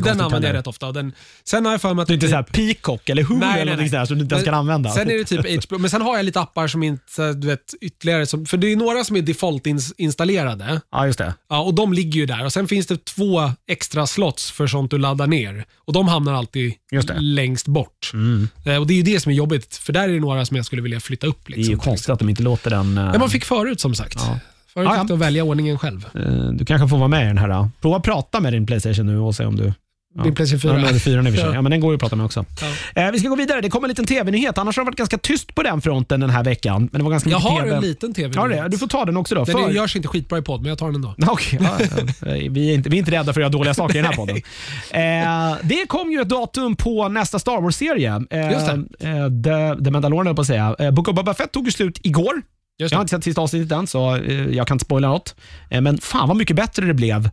den 0.00 0.20
använder 0.20 0.48
jag 0.48 0.56
rätt 0.56 0.66
ofta. 0.66 0.92
Den, 0.92 1.12
sen 1.44 1.64
har 1.64 1.72
jag 1.72 1.80
för 1.80 1.94
mig 1.94 2.02
att 2.02 2.08
Det 2.08 2.12
är 2.12 2.14
inte 2.14 2.26
typ- 2.26 2.30
så 2.30 2.36
här 2.36 2.42
Peacock 2.42 3.08
eller 3.08 3.22
Hulu 3.22 3.40
Nej, 3.40 3.54
eller 3.60 3.64
någonting 3.72 3.90
sådär 3.90 4.04
som 4.04 4.16
du 4.18 4.22
inte 4.22 4.34
ens 4.34 4.44
kan 4.44 4.54
använda. 4.54 4.90
Sen 4.90 5.10
är 5.10 5.18
det 5.18 5.24
typ 5.24 5.64
HBO, 5.64 5.78
men 5.78 5.90
sen 5.90 6.02
har 6.02 6.16
jag 6.16 6.24
lite 6.24 6.40
appar 6.40 6.68
som 6.68 6.82
inte, 6.82 7.32
du 7.32 7.46
vet, 7.46 7.74
ytterligare, 7.80 8.26
som, 8.26 8.46
för 8.46 8.56
det 8.56 8.72
är 8.72 8.76
några 8.76 9.04
som 9.04 9.16
är 9.16 9.20
default-installerade. 9.22 10.80
Ja, 10.92 11.06
just 11.06 11.18
det. 11.18 11.34
Ja, 11.48 11.60
och 11.62 11.74
de 11.74 11.92
ligger 11.92 12.20
ju 12.20 12.26
där. 12.26 12.44
Och 12.44 12.52
Sen 12.52 12.68
finns 12.68 12.86
det 12.86 13.04
två 13.04 13.50
extra 13.68 14.06
slots 14.06 14.50
för 14.50 14.66
sånt 14.66 14.90
du 14.90 14.98
laddar 14.98 15.26
ner. 15.26 15.64
Och 15.84 15.92
De 15.92 16.08
hamnar 16.08 16.32
alltid 16.34 16.72
Just 16.92 17.08
det. 17.08 17.20
längst 17.20 17.66
bort. 17.68 18.12
Eh, 18.66 18.76
Och 18.76 18.86
Det 18.86 18.92
är 18.94 18.96
ju 18.96 19.02
det 19.02 19.20
som 19.20 19.32
är 19.32 19.36
jobbigt, 19.36 19.76
för 19.76 19.92
där 19.92 20.02
är 20.08 20.12
det 20.12 20.20
några 20.20 20.44
som 20.46 20.56
jag 20.56 20.66
skulle 20.66 20.82
vilja 20.82 21.00
flytta 21.00 21.26
upp. 21.26 21.40
Det 21.46 21.52
är 21.52 21.56
Liksom. 21.56 21.72
ju 21.74 21.78
konstigt 21.78 22.08
att 22.10 22.18
de 22.18 22.28
inte 22.28 22.42
låter 22.42 22.70
den... 22.70 22.98
eh, 22.98 23.04
Ja, 23.12 23.18
man 23.18 23.30
fick 23.30 23.44
förut 23.44 23.80
som 23.80 23.94
sagt. 23.94 24.14
Ja. 24.18 24.38
Förut 24.74 24.88
Ja, 24.90 24.96
ja. 24.96 25.04
du 25.04 25.16
välja 25.16 25.44
ordningen 25.44 25.78
själv. 25.78 26.06
eh, 26.14 26.22
Du 26.52 26.64
kanske 26.64 26.88
får 26.88 26.96
vara 26.98 27.08
med 27.08 27.24
i 27.24 27.26
den 27.26 27.38
här. 27.38 27.48
då. 27.48 27.70
Prova 27.80 27.96
att 27.96 28.02
prata 28.02 28.40
med 28.40 28.52
din 28.52 28.66
Playstation 28.66 29.06
nu 29.06 29.18
och 29.18 29.34
se 29.34 29.44
om 29.44 29.56
du... 29.56 29.72
Ja. 30.14 30.22
Din 30.22 30.34
Playstation 30.34 30.60
4. 30.60 30.72
Ja, 30.72 30.78
nu 30.78 30.86
är 30.88 30.92
det 30.92 31.00
fyran 31.00 31.26
i 31.26 31.30
och 31.30 31.34
för 31.34 31.40
sig. 31.40 31.48
Ja. 31.48 31.54
Ja, 31.54 31.62
men 31.62 31.70
den 31.70 31.80
går 31.80 31.92
ju 31.92 31.94
att 31.94 32.00
prata 32.00 32.16
med 32.16 32.26
också. 32.26 32.44
Ja. 32.94 33.02
Eh, 33.02 33.10
vi 33.12 33.18
ska 33.18 33.28
gå 33.28 33.36
vidare. 33.36 33.60
Det 33.60 33.70
kommer 33.70 33.84
en 33.86 33.88
liten 33.88 34.06
tv-nyhet. 34.06 34.58
Annars 34.58 34.76
har 34.76 34.84
det 34.84 34.86
varit 34.86 34.96
ganska 34.96 35.18
tyst 35.18 35.54
på 35.54 35.62
den 35.62 35.80
fronten 35.80 36.20
den 36.20 36.30
här 36.30 36.44
veckan. 36.44 36.88
Men 36.92 36.98
det 37.00 37.04
var 37.04 37.10
ganska 37.10 37.30
Jag 37.30 37.38
har 37.38 37.62
TV. 37.62 37.74
en 37.76 37.82
liten 37.82 38.14
TV. 38.14 38.32
Ja, 38.36 38.48
det. 38.48 38.68
Du 38.68 38.78
får 38.78 38.86
ta 38.86 39.04
den 39.04 39.16
också 39.16 39.34
då. 39.34 39.44
Den 39.44 39.54
För... 39.58 39.70
görs 39.70 39.96
inte 39.96 40.08
skitbra 40.08 40.38
i 40.38 40.42
podd, 40.42 40.60
men 40.60 40.68
jag 40.68 40.78
tar 40.78 40.86
den 40.86 40.94
ändå. 40.94 41.14
Ja. 41.18 41.78
vi, 42.50 42.70
är 42.70 42.74
inte, 42.74 42.88
vi 42.90 42.96
är 42.96 42.98
inte 42.98 43.10
rädda 43.10 43.24
för 43.24 43.30
att 43.30 43.36
göra 43.36 43.48
dåliga 43.48 43.74
saker 43.74 43.94
i 43.94 43.98
den 43.98 44.06
här 44.06 44.16
podden. 44.16 44.36
Eh, 44.90 45.56
det 45.62 45.86
kom 45.88 46.10
ju 46.12 46.20
ett 46.20 46.28
datum 46.28 46.76
på 46.76 47.08
nästa 47.08 47.38
Star 47.38 47.60
Wars-serie. 47.60 48.22
Eh, 48.30 48.52
Just 48.52 48.68
eh, 48.68 48.76
The, 49.44 49.84
The 49.84 49.90
Mandalorian, 49.90 50.34
på 50.34 50.40
att 50.40 50.46
säga. 50.46 50.76
Eh, 50.78 50.90
Book 50.90 51.08
of 51.08 51.14
Boba 51.16 51.34
Fett 51.34 51.52
tog 51.52 51.64
ju 51.66 51.70
slut 51.72 51.98
igår. 52.02 52.42
Jag 52.90 52.98
har 52.98 53.02
inte 53.02 53.10
sett 53.10 53.24
sista 53.24 53.40
avsnittet 53.40 53.72
än, 53.72 53.86
så 53.86 54.16
eh, 54.16 54.48
jag 54.48 54.66
kan 54.66 54.74
inte 54.74 54.84
spoila 54.84 55.08
något. 55.08 55.34
Eh, 55.70 55.80
men 55.80 55.98
fan 55.98 56.28
vad 56.28 56.36
mycket 56.36 56.56
bättre 56.56 56.86
det 56.86 56.94
blev 56.94 57.30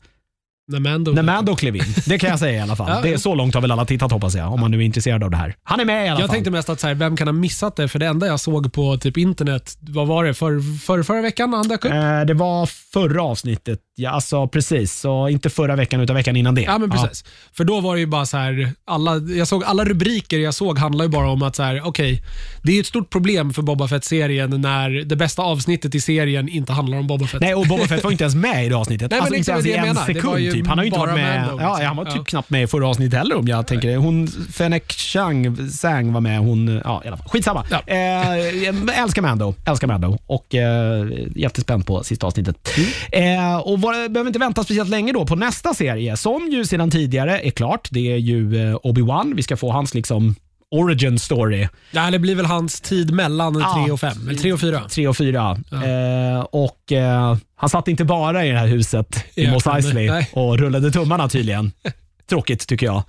När 0.70 0.80
Mando... 0.80 1.12
när 1.12 1.24
Mando 1.24 1.56
klev 1.56 1.76
in. 1.76 1.84
Det 2.06 2.20
kan 2.20 2.30
jag 2.30 2.40
säga 2.40 2.58
i 2.58 2.62
alla 2.62 2.76
fall. 2.76 2.90
Ja, 3.00 3.02
det 3.02 3.08
är 3.08 3.12
ja. 3.12 3.18
så 3.18 3.36
långt 3.36 3.54
har 3.54 3.62
väl 3.62 3.72
alla 3.72 3.86
tittat 3.86 4.12
hoppas 4.12 4.36
jag, 4.36 4.54
om 4.54 4.60
man 4.60 4.72
nu 4.72 4.78
är 4.78 4.82
intresserad 4.82 5.24
av 5.24 5.32
det 5.32 5.38
här. 5.38 5.56
Han 5.64 5.80
är 5.80 5.86
med 5.86 6.06
i 6.06 6.10
alla 6.10 6.20
Jag 6.20 6.28
fall. 6.28 6.34
tänkte 6.34 6.52
mest 6.52 6.70
att 6.70 6.80
så 6.80 6.88
här, 6.88 6.94
vem 6.94 7.18
kan 7.18 7.28
ha 7.28 7.34
missat 7.34 7.76
det? 7.76 7.88
För 7.88 8.00
det 8.00 8.06
enda 8.06 8.28
jag 8.28 8.40
såg 8.40 8.74
på 8.74 8.98
typ 8.98 9.18
internet, 9.18 9.78
vad 9.80 10.08
var 10.08 10.24
det? 10.24 10.34
För, 10.34 10.80
för, 10.80 11.04
förra 11.04 11.22
veckan 11.22 11.50
när 11.50 11.58
han 11.58 11.68
dök 11.68 11.86
upp? 11.86 11.92
Eh, 11.92 12.22
det 12.22 12.34
var 12.34 12.66
förra 12.94 13.24
avsnittet. 13.24 13.80
Ja, 13.96 14.10
alltså 14.10 14.48
precis. 14.48 15.00
Så 15.00 15.30
inte 15.30 15.50
förra 15.50 15.76
veckan, 15.76 16.02
utan 16.02 16.16
veckan 16.16 16.36
innan 16.36 16.56
det. 16.56 16.62
Ja, 16.62 16.78
men 16.78 16.90
precis. 16.90 17.24
För 17.54 17.64
då 17.64 17.82
var 17.82 17.96
det 17.96 18.00
ju 18.00 18.06
bara 18.08 18.26
så 18.26 18.38
här, 18.38 18.72
alla, 18.86 19.16
jag 19.16 19.48
såg, 19.48 19.64
alla 19.64 19.86
rubriker 19.86 20.40
jag 20.40 20.54
såg 20.54 20.80
handlar 20.80 21.06
ju 21.06 21.12
bara 21.12 21.30
om 21.30 21.42
att 21.42 21.56
så 21.56 21.64
här, 21.64 21.82
okej, 21.86 22.24
det 22.64 22.72
är 22.72 22.76
ju 22.76 22.80
ett 22.82 22.88
stort 22.88 23.10
problem 23.10 23.54
för 23.54 23.62
Boba 23.62 23.88
Fett-serien 23.88 24.62
när 24.62 24.90
det 24.90 25.16
bästa 25.16 25.42
avsnittet 25.42 25.96
i 25.96 26.02
serien 26.02 26.50
inte 26.50 26.74
handlar 26.74 26.98
om 26.98 27.08
Boba 27.08 27.28
Fett. 27.28 27.42
Nej, 27.42 27.56
och 27.56 27.68
Boba 27.68 27.88
Fett 27.88 28.04
var 28.04 28.12
inte 28.12 28.24
ens 28.24 28.36
med 28.36 28.66
i 28.66 28.70
det 28.70 28.76
avsnittet. 28.76 29.12
Nej, 29.12 29.18
men 29.18 29.22
alltså 29.22 29.36
inte 29.36 29.52
ens 29.52 29.66
i 29.66 29.72
jag 29.72 29.88
en 29.88 29.96
sekund 29.96 30.59
typ. 30.62 30.68
Han 30.68 30.78
har 30.78 30.86
ju 30.86 30.88
inte 30.88 31.00
varit 31.00 31.14
med. 31.16 31.42
Mando, 31.42 31.64
ja, 31.64 31.70
liksom. 31.70 31.88
han 31.88 31.96
var 31.98 32.06
typ 32.06 32.16
Ja. 32.16 32.24
knappt 32.24 32.50
med 32.50 32.64
i 32.64 32.68
förra 32.68 32.88
avsnittet 32.88 33.20
heller 33.20 33.38
om 33.38 33.48
jag 33.48 33.68
tänker 33.68 33.88
det. 33.88 33.96
Hon, 33.98 34.28
Fennec 34.28 34.84
Chang, 34.90 35.70
Sang 35.70 36.14
var 36.14 36.22
med. 36.22 36.40
Hon, 36.40 36.82
ja, 36.84 37.02
i 37.06 37.08
alla 37.08 37.18
fall. 37.18 37.28
Skitsamma. 37.30 37.66
Ja. 37.72 37.82
Eh, 37.88 39.02
älskar 39.04 39.22
Mando. 39.22 39.54
Älskar 39.66 39.88
Mando. 39.88 40.18
Och 40.26 40.56
eh, 40.56 41.06
jättespänd 41.36 41.86
på 41.86 42.04
sista 42.04 42.28
avsnittet. 42.28 42.70
Mm. 43.12 43.40
Eh, 43.52 43.58
och 43.58 43.82
var, 43.82 44.10
behöver 44.10 44.28
inte 44.30 44.40
vänta 44.40 44.64
speciellt 44.64 44.90
länge 44.90 45.12
då 45.14 45.26
på 45.26 45.36
nästa 45.36 45.74
serie 45.74 46.18
som 46.18 46.50
ju 46.52 46.66
sedan 46.66 46.92
tidigare 46.92 47.40
är 47.40 47.52
klart. 47.52 47.88
Det 47.92 48.12
är 48.14 48.18
ju 48.18 48.70
eh, 48.70 48.76
Obi-Wan. 48.76 49.36
Vi 49.36 49.44
ska 49.44 49.58
få 49.58 49.72
hans 49.72 49.94
liksom 49.94 50.36
origin 50.72 51.20
story. 51.20 51.68
Ja, 51.92 52.12
det 52.12 52.20
blir 52.20 52.36
väl 52.36 52.46
hans 52.46 52.82
tid 52.82 53.14
mellan 53.14 53.60
Ja. 53.60 53.84
3 53.86 53.92
och 53.92 54.00
5, 54.00 54.30
eller 54.30 54.40
3 54.40 54.54
och 54.54 54.60
4. 54.60 54.82
3 54.90 55.08
och 55.08 55.18
4. 55.18 55.58
Eh, 55.72 56.40
och 56.42 56.92
eh, 56.92 57.38
Han 57.56 57.70
satt 57.70 57.88
inte 57.88 58.06
bara 58.06 58.46
i 58.46 58.50
det 58.52 58.58
här 58.58 58.68
huset 58.68 59.26
i 59.36 59.44
I 59.44 59.52
Mos 59.52 59.68
Eisley 59.68 60.10
nej. 60.12 60.30
och 60.34 60.58
rullade 60.60 60.92
tummarna 60.92 61.30
tydligen. 61.30 61.72
Tråkigt 62.30 62.68
tycker 62.68 62.86
jag. 62.86 63.04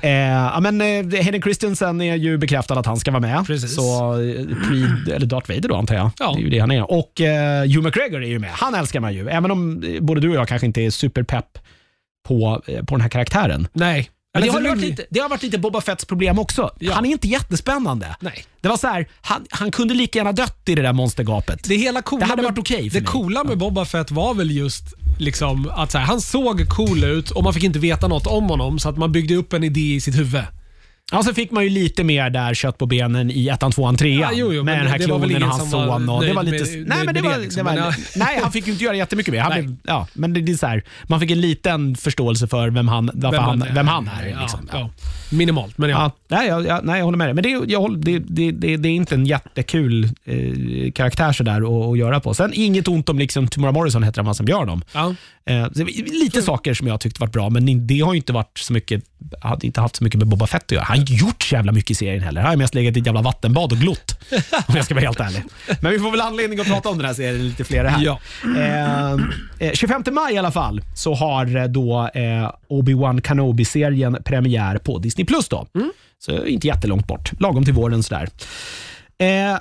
Eh, 0.00 0.10
ja, 0.10 0.60
men, 0.60 0.80
eh, 0.80 1.22
Hayden 1.22 1.42
Christensen 1.42 2.00
är 2.00 2.14
ju 2.16 2.38
bekräftad 2.38 2.78
att 2.78 2.86
han 2.86 2.96
ska 2.96 3.10
vara 3.10 3.20
med. 3.20 3.46
Precis. 3.46 3.74
Så 3.74 4.12
eh, 4.12 4.34
Creed, 4.68 5.08
eller 5.16 5.26
Darth 5.26 5.48
Vader 5.54 5.68
då 5.68 5.76
antar 5.76 5.94
jag. 5.94 6.10
Ja. 6.18 6.32
Det 6.34 6.40
är 6.40 6.44
ju 6.44 6.50
det 6.50 6.58
han 6.58 6.70
är. 6.70 6.90
Och 6.90 7.20
eh, 7.20 7.60
Hugh 7.62 7.82
McGregor 7.82 8.22
är 8.22 8.28
ju 8.28 8.38
med. 8.38 8.50
Han 8.50 8.74
älskar 8.74 9.00
man 9.00 9.14
ju. 9.14 9.28
Även 9.28 9.50
om 9.50 9.82
eh, 9.82 10.00
både 10.00 10.20
du 10.20 10.28
och 10.28 10.34
jag 10.36 10.48
kanske 10.48 10.66
inte 10.66 10.80
är 10.80 10.90
superpepp 10.90 11.58
på, 12.28 12.62
eh, 12.66 12.84
på 12.84 12.94
den 12.94 13.00
här 13.00 13.08
karaktären. 13.08 13.68
Nej. 13.72 14.10
Men 14.34 14.42
det, 14.42 14.48
Eller 14.48 14.60
har 14.60 14.68
varit 14.76 14.80
lite, 14.82 15.06
det 15.10 15.20
har 15.20 15.28
varit 15.28 15.42
lite 15.42 15.58
Boba 15.58 15.80
Fetts 15.80 16.04
problem 16.04 16.38
också. 16.38 16.70
Ja. 16.78 16.94
Han 16.94 17.04
är 17.06 17.10
inte 17.10 17.28
jättespännande. 17.28 18.16
Nej. 18.20 18.44
Det 18.60 18.68
var 18.68 18.76
så 18.76 18.86
här, 18.86 19.08
han, 19.20 19.46
han 19.50 19.70
kunde 19.70 19.94
lika 19.94 20.18
gärna 20.18 20.32
dött 20.32 20.62
i 20.68 20.74
det 20.74 20.82
där 20.82 20.92
monstergapet. 20.92 21.64
Det, 21.64 21.76
hela 21.76 22.02
coola 22.02 22.20
Det 22.20 22.30
hade 22.30 22.42
med, 22.42 22.50
varit 22.50 22.58
okej 22.58 22.90
för 22.90 22.98
Det 23.00 23.04
mig. 23.04 23.12
coola 23.12 23.44
med 23.44 23.58
Boba 23.58 23.84
Fett 23.84 24.10
var 24.10 24.34
väl 24.34 24.50
just 24.50 24.84
liksom 25.18 25.70
att 25.70 25.92
så 25.92 25.98
här, 25.98 26.04
han 26.06 26.20
såg 26.20 26.68
cool 26.68 27.04
ut 27.04 27.30
och 27.30 27.44
man 27.44 27.54
fick 27.54 27.62
inte 27.64 27.78
veta 27.78 28.08
något 28.08 28.26
om 28.26 28.44
honom 28.44 28.78
så 28.78 28.88
att 28.88 28.96
man 28.98 29.12
byggde 29.12 29.34
upp 29.34 29.52
en 29.52 29.64
idé 29.64 29.94
i 29.94 30.00
sitt 30.00 30.18
huvud. 30.18 30.42
Ja, 31.12 31.22
så 31.22 31.34
fick 31.34 31.50
man 31.50 31.64
ju 31.64 31.70
lite 31.70 32.04
mer 32.04 32.30
där 32.30 32.54
kött 32.54 32.78
på 32.78 32.86
benen 32.86 33.30
i 33.30 33.48
ettan, 33.48 33.72
tvåan, 33.72 33.96
trean. 33.96 34.20
Ja, 34.20 34.30
jo, 34.34 34.52
jo, 34.52 34.64
med 34.64 34.78
den 34.78 34.86
här 34.86 34.98
klonen 34.98 35.42
och 35.42 35.48
hans 35.48 35.70
son. 35.70 36.08
Och 36.08 36.22
det 36.24 36.32
var 36.32 36.42
lite, 36.42 36.76
med- 36.76 36.86
nej, 36.88 36.96
nöjd 36.96 37.06
men 37.06 37.14
det 37.14 37.22
med 37.22 37.22
var, 37.22 37.30
det, 37.30 37.36
det 37.36 37.42
liksom. 37.44 37.64
var, 37.64 37.72
Men, 37.74 37.82
ja. 37.84 37.92
nej, 38.16 38.38
han 38.42 38.52
fick 38.52 38.66
ju 38.66 38.72
inte 38.72 38.84
göra 38.84 38.96
jättemycket 38.96 39.32
mer. 39.34 39.40
Han 39.40 39.52
blev, 39.52 39.76
ja, 39.84 40.06
men 40.12 40.32
det, 40.32 40.40
det 40.40 40.52
är 40.52 40.56
så 40.56 40.66
här, 40.66 40.82
man 41.06 41.20
fick 41.20 41.30
en 41.30 41.40
liten 41.40 41.96
förståelse 41.96 42.46
för 42.48 42.70
vem 42.70 42.88
han, 42.88 43.10
varför 43.14 43.38
han, 43.38 43.64
vem 43.74 43.88
han 43.88 44.10
är. 44.20 44.40
Liksom. 44.40 44.68
ja. 44.72 44.90
Minimalt, 45.32 45.78
men 45.78 45.90
ja. 45.90 46.10
Nej, 46.28 46.48
jag, 46.48 46.84
nej, 46.84 46.98
jag 46.98 47.04
håller 47.04 47.18
med 47.18 47.26
dig. 47.26 47.34
Men 47.34 47.42
det, 47.42 47.52
är- 47.52 47.64
jag, 47.72 48.04
det, 48.04 48.18
det, 48.18 48.76
det, 48.76 48.88
är 48.88 48.92
inte 48.92 49.14
en 49.14 49.26
jättekul 49.26 50.04
eh, 50.24 50.92
karaktär 50.92 51.32
sådär 51.32 51.56
att, 51.82 51.90
att 51.92 51.98
göra 51.98 52.20
på. 52.20 52.34
Sen 52.34 52.50
inget 52.54 52.88
ont 52.88 53.08
om 53.08 53.18
liksom, 53.18 53.48
Tamora 53.48 53.72
Morrison 53.72 54.02
heter 54.02 54.22
han 54.22 54.34
som 54.34 54.46
gör 54.46 54.64
dem. 54.66 54.82
Eh, 55.44 55.68
lite 55.96 56.42
saker 56.42 56.74
som 56.74 56.86
jag 56.86 57.00
tyckte 57.00 57.20
varit 57.20 57.32
bra, 57.32 57.50
men 57.50 57.86
det 57.86 58.00
har 58.00 58.12
ju 58.12 58.16
inte 58.16 58.32
varit 58.32 58.58
så 58.58 58.72
mycket, 58.72 59.04
hade 59.40 59.66
inte 59.66 59.80
haft 59.80 59.96
så 59.96 60.04
mycket 60.04 60.18
med 60.18 60.28
Boba 60.28 60.46
Fett 60.46 60.64
att 60.64 60.70
göra. 60.70 60.84
Han 60.84 60.96
har 60.96 61.00
inte 61.00 61.12
gjort 61.12 61.42
så 61.42 61.54
jävla 61.54 61.72
mycket 61.72 61.90
i 61.90 61.94
serien 61.94 62.22
heller. 62.22 62.40
Han 62.40 62.50
har 62.50 62.56
mest 62.56 62.74
legat 62.74 62.96
i 62.96 63.00
ett 63.00 63.06
jävla 63.06 63.22
vattenbad 63.22 63.72
och 63.72 63.78
glott. 63.78 64.18
om 64.66 64.76
jag 64.76 64.84
ska 64.84 64.94
vara 64.94 65.04
helt 65.04 65.20
ärlig. 65.20 65.42
Men 65.80 65.92
vi 65.92 65.98
får 65.98 66.10
väl 66.10 66.20
anledning 66.20 66.60
att 66.60 66.66
prata 66.66 66.88
om 66.88 66.98
den 66.98 67.06
här 67.06 67.14
serien 67.14 67.48
lite 67.48 67.64
fler 67.64 67.84
här. 67.84 68.04
Ja. 68.04 68.20
Eh, 68.56 69.12
eh, 69.68 69.72
25 69.74 70.02
maj 70.12 70.34
i 70.34 70.38
alla 70.38 70.52
fall 70.52 70.80
så 70.94 71.14
har 71.14 71.56
eh, 71.56 71.64
då 71.64 72.10
eh, 72.14 72.50
Obi-Wan 72.68 73.20
Kenobi-serien 73.20 74.22
premiär 74.24 74.78
på 74.78 74.98
Disney+. 74.98 75.26
Plus 75.26 75.48
då. 75.48 75.66
Så 76.18 76.46
inte 76.46 76.66
jättelångt 76.66 77.06
bort. 77.06 77.40
Lagom 77.40 77.64
till 77.64 77.74
våren 77.74 78.02
sådär. 78.02 78.28
Eh, 79.18 79.58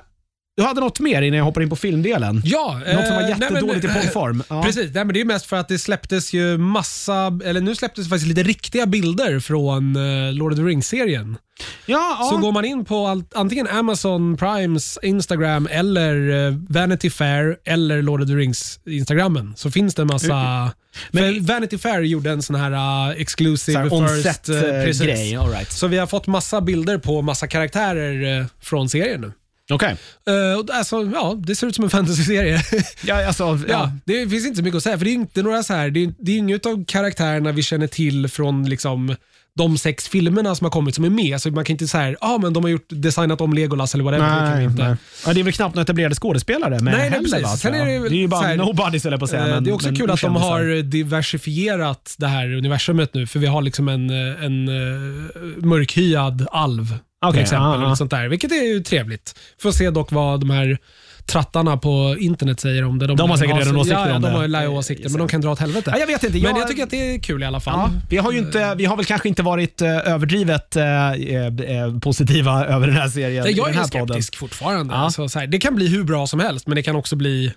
Du 0.58 0.64
hade 0.64 0.82
något 0.82 1.00
mer 1.00 1.22
innan 1.22 1.38
jag 1.38 1.46
hoppar 1.46 1.62
in 1.62 1.70
på 1.70 1.76
filmdelen? 1.76 2.42
Ja, 2.46 2.82
Något 2.94 3.06
som 3.06 3.16
var 3.16 3.22
eh, 3.24 3.30
jättedåligt 3.30 3.84
nej, 3.84 3.94
men- 3.94 4.02
i 4.02 4.02
poddform. 4.02 4.44
Ja. 4.50 4.64
Precis, 4.64 4.94
nej, 4.94 5.06
men 5.06 5.14
det 5.14 5.22
är 5.22 5.26
mest 5.26 5.46
för 5.46 5.58
att 5.58 5.68
det 5.68 5.80
släpptes 5.80 6.34
ju 6.34 6.58
massa, 6.58 7.40
eller 7.46 7.62
nu 7.62 7.76
släpptes 7.76 8.10
faktiskt 8.10 8.28
lite 8.28 8.44
riktiga 8.44 8.86
bilder 8.86 9.40
från 9.40 9.96
eh, 9.96 10.34
Lord 10.34 10.52
of 10.52 10.58
the 10.58 10.64
Rings-serien. 10.64 11.38
Ja, 11.86 12.18
ja. 12.20 12.30
Så 12.32 12.38
går 12.38 12.52
man 12.52 12.66
in 12.66 12.86
på 12.86 13.08
allt, 13.08 13.34
antingen 13.36 13.68
Amazon 13.68 14.38
Primes 14.38 15.00
Instagram 15.02 15.68
eller 15.72 16.46
eh, 16.48 16.54
Vanity 16.70 17.10
Fair 17.10 17.58
eller 17.66 18.02
Lord 18.02 18.22
of 18.22 18.28
the 18.28 18.34
Rings 18.36 18.80
Instagrammen 18.86 19.54
så 19.56 19.72
finns 19.72 19.96
det 19.96 20.02
en 20.02 20.08
massa... 20.08 20.72
Men 21.12 21.46
Vanity 21.46 21.78
Fair 21.78 22.02
gjorde 22.02 22.32
en 22.32 22.42
sån 22.42 22.56
här 22.56 22.72
uh, 23.10 23.22
exclusive 23.22 23.90
Så 23.90 24.02
här 24.02 24.08
first... 24.08 24.50
eh, 24.50 24.62
precis. 24.62 25.38
All 25.38 25.50
right. 25.50 25.72
Så 25.72 25.88
vi 25.88 25.98
har 25.98 26.08
fått 26.08 26.28
massa 26.28 26.62
bilder 26.62 26.98
på 26.98 27.22
massa 27.22 27.48
karaktärer 27.48 28.40
eh, 28.40 28.46
från 28.62 28.90
serien 28.90 29.22
nu. 29.22 29.32
Okej. 29.72 29.96
Uh, 30.30 30.60
och 30.60 30.70
alltså, 30.72 31.12
ja, 31.14 31.36
det 31.38 31.56
ser 31.56 31.68
ut 31.68 31.76
som 31.76 31.84
en 31.84 31.90
fantasy-serie. 31.90 32.62
Ja, 33.04 33.28
alltså, 33.28 33.44
ja. 33.44 33.58
Ja, 33.68 33.92
det 34.06 34.30
finns 34.30 34.46
inte 34.46 34.58
så 34.58 34.64
mycket 34.64 34.78
att 34.78 34.84
säga, 34.84 34.98
för 34.98 35.06
det 35.06 35.12
är 35.12 35.14
inte 35.14 35.44
några 35.44 35.64
så 35.64 35.74
här, 35.74 35.90
det 35.90 36.04
är, 36.04 36.14
det 36.20 36.32
är 36.32 36.38
inget 36.38 36.66
av 36.66 36.86
karaktärerna 36.86 37.52
vi 37.52 37.64
känner 37.64 37.88
till 37.88 38.28
från 38.30 38.70
liksom 38.70 39.16
de 39.56 39.78
sex 39.78 40.08
filmerna 40.08 40.56
som 40.56 40.66
har 40.66 40.72
kommit 40.72 40.96
som 40.96 41.06
är 41.06 41.10
med. 41.10 41.42
Så 41.42 41.52
man 41.52 41.66
kan 41.66 41.74
inte 41.74 41.88
säga 41.88 42.18
ah, 42.22 42.38
men 42.38 42.54
de 42.54 42.64
har 42.64 42.70
gjort, 42.70 42.86
designat 42.90 43.42
om 43.42 43.54
Legolas 43.54 43.94
eller 43.94 44.04
whatever. 44.04 44.42
det 44.42 44.52
kan 44.52 44.62
inte. 44.62 44.84
nej. 44.88 44.96
Ja, 45.26 45.34
det 45.34 45.40
är 45.40 45.44
väl 45.44 45.54
knappt 45.54 45.76
några 45.76 45.84
etablerade 45.84 46.16
skådespelare 46.16 46.80
med 46.80 46.94
Nej, 46.94 47.10
heller, 47.10 47.18
precis. 47.18 47.44
va, 47.44 47.50
Sen 47.50 47.72
tror 47.72 47.76
jag. 47.76 47.96
är 47.96 48.00
det 48.00 48.10
det 48.10 48.16
är 48.16 48.18
ju 48.18 48.28
bara 48.28 48.42
så 48.42 48.48
här- 48.48 48.58
nobodies 48.58 49.04
på 49.04 49.14
att 49.14 49.30
säga. 49.30 49.48
Eh, 49.48 49.50
men, 49.50 49.64
det 49.64 49.70
är 49.70 49.74
också 49.74 49.88
men 49.88 49.96
kul 49.96 50.12
att 50.12 50.22
de 50.22 50.36
har 50.36 50.82
diversifierat 50.82 52.16
det 52.18 52.28
här 52.28 52.54
universumet 52.56 53.14
nu, 53.14 53.28
för 53.28 53.40
vi 53.40 53.48
har 53.48 53.62
liksom 53.62 53.88
en, 53.88 54.10
eh, 54.10 54.46
en 54.46 54.70
uh, 54.70 55.66
mörkhyad 55.66 56.48
alv 56.52 56.96
till 57.22 57.30
Okej, 57.30 57.42
exempel. 57.42 57.74
eller 57.74 57.90
ja. 57.90 57.96
Sånt 57.96 58.12
där, 58.12 58.28
vilket 58.28 58.52
är 58.52 58.74
ju 58.74 58.80
trevligt. 58.80 59.36
Får 59.62 59.72
se 59.72 59.90
dock 59.90 60.12
vad 60.12 60.40
de 60.40 60.50
här 60.50 60.78
trattarna 61.26 61.78
på 61.78 62.16
internet 62.20 62.60
säger 62.60 62.86
om 62.86 63.00
det. 63.00 63.08
De 63.08 63.30
har 63.30 63.38
säkert 63.38 63.58
redan 63.58 63.78
åsikter 63.78 64.00
ja, 64.00 64.10
ja, 64.10 64.16
om 64.16 64.22
de 64.22 64.28
det. 64.32 64.38
har 64.38 64.48
lär 64.48 64.68
åsikter, 64.68 65.10
men 65.10 65.20
de 65.20 65.28
kan 65.28 65.42
dra 65.42 65.52
åt 65.52 65.60
helvete. 65.60 65.92
Ja, 65.94 66.00
jag 66.00 66.08
vet 66.08 66.24
inte. 66.24 66.38
Men 66.38 66.42
jag, 66.42 66.60
jag 66.60 66.68
tycker 66.68 66.84
att 66.84 66.90
det 66.90 67.16
är 67.16 67.20
kul 67.20 67.44
i 67.44 67.46
alla 67.46 67.60
fall. 67.60 67.80
Ja, 67.80 68.02
vi, 68.10 68.18
har 68.18 68.32
ju 68.32 68.38
inte, 68.38 68.76
vi 68.76 68.86
har 68.86 68.96
väl 68.96 69.06
kanske 69.06 69.30
inte 69.30 69.44
varit 69.44 69.82
eh, 69.82 69.90
överdrivet 69.90 70.76
eh, 70.76 71.12
eh, 71.12 72.00
positiva 72.02 72.66
över 72.68 72.88
den 72.88 72.96
här 72.96 73.08
serien 73.08 73.44
Nej, 73.44 73.54
jag 73.58 73.70
är 73.70 73.74
här 73.74 73.84
skeptisk 73.84 74.38
fortfarande. 74.38 74.94
Ja. 74.94 75.00
Alltså, 75.00 75.30
så 75.30 75.40
här, 75.40 75.48
det 75.48 75.58
kan 75.58 75.76
bli 75.76 75.88
hur 75.88 76.04
bra 76.04 76.28
som 76.28 76.40
helst, 76.40 76.68
men 76.68 76.76
det 76.76 76.84
kan 76.84 76.96
också 76.96 77.16
bli 77.16 77.54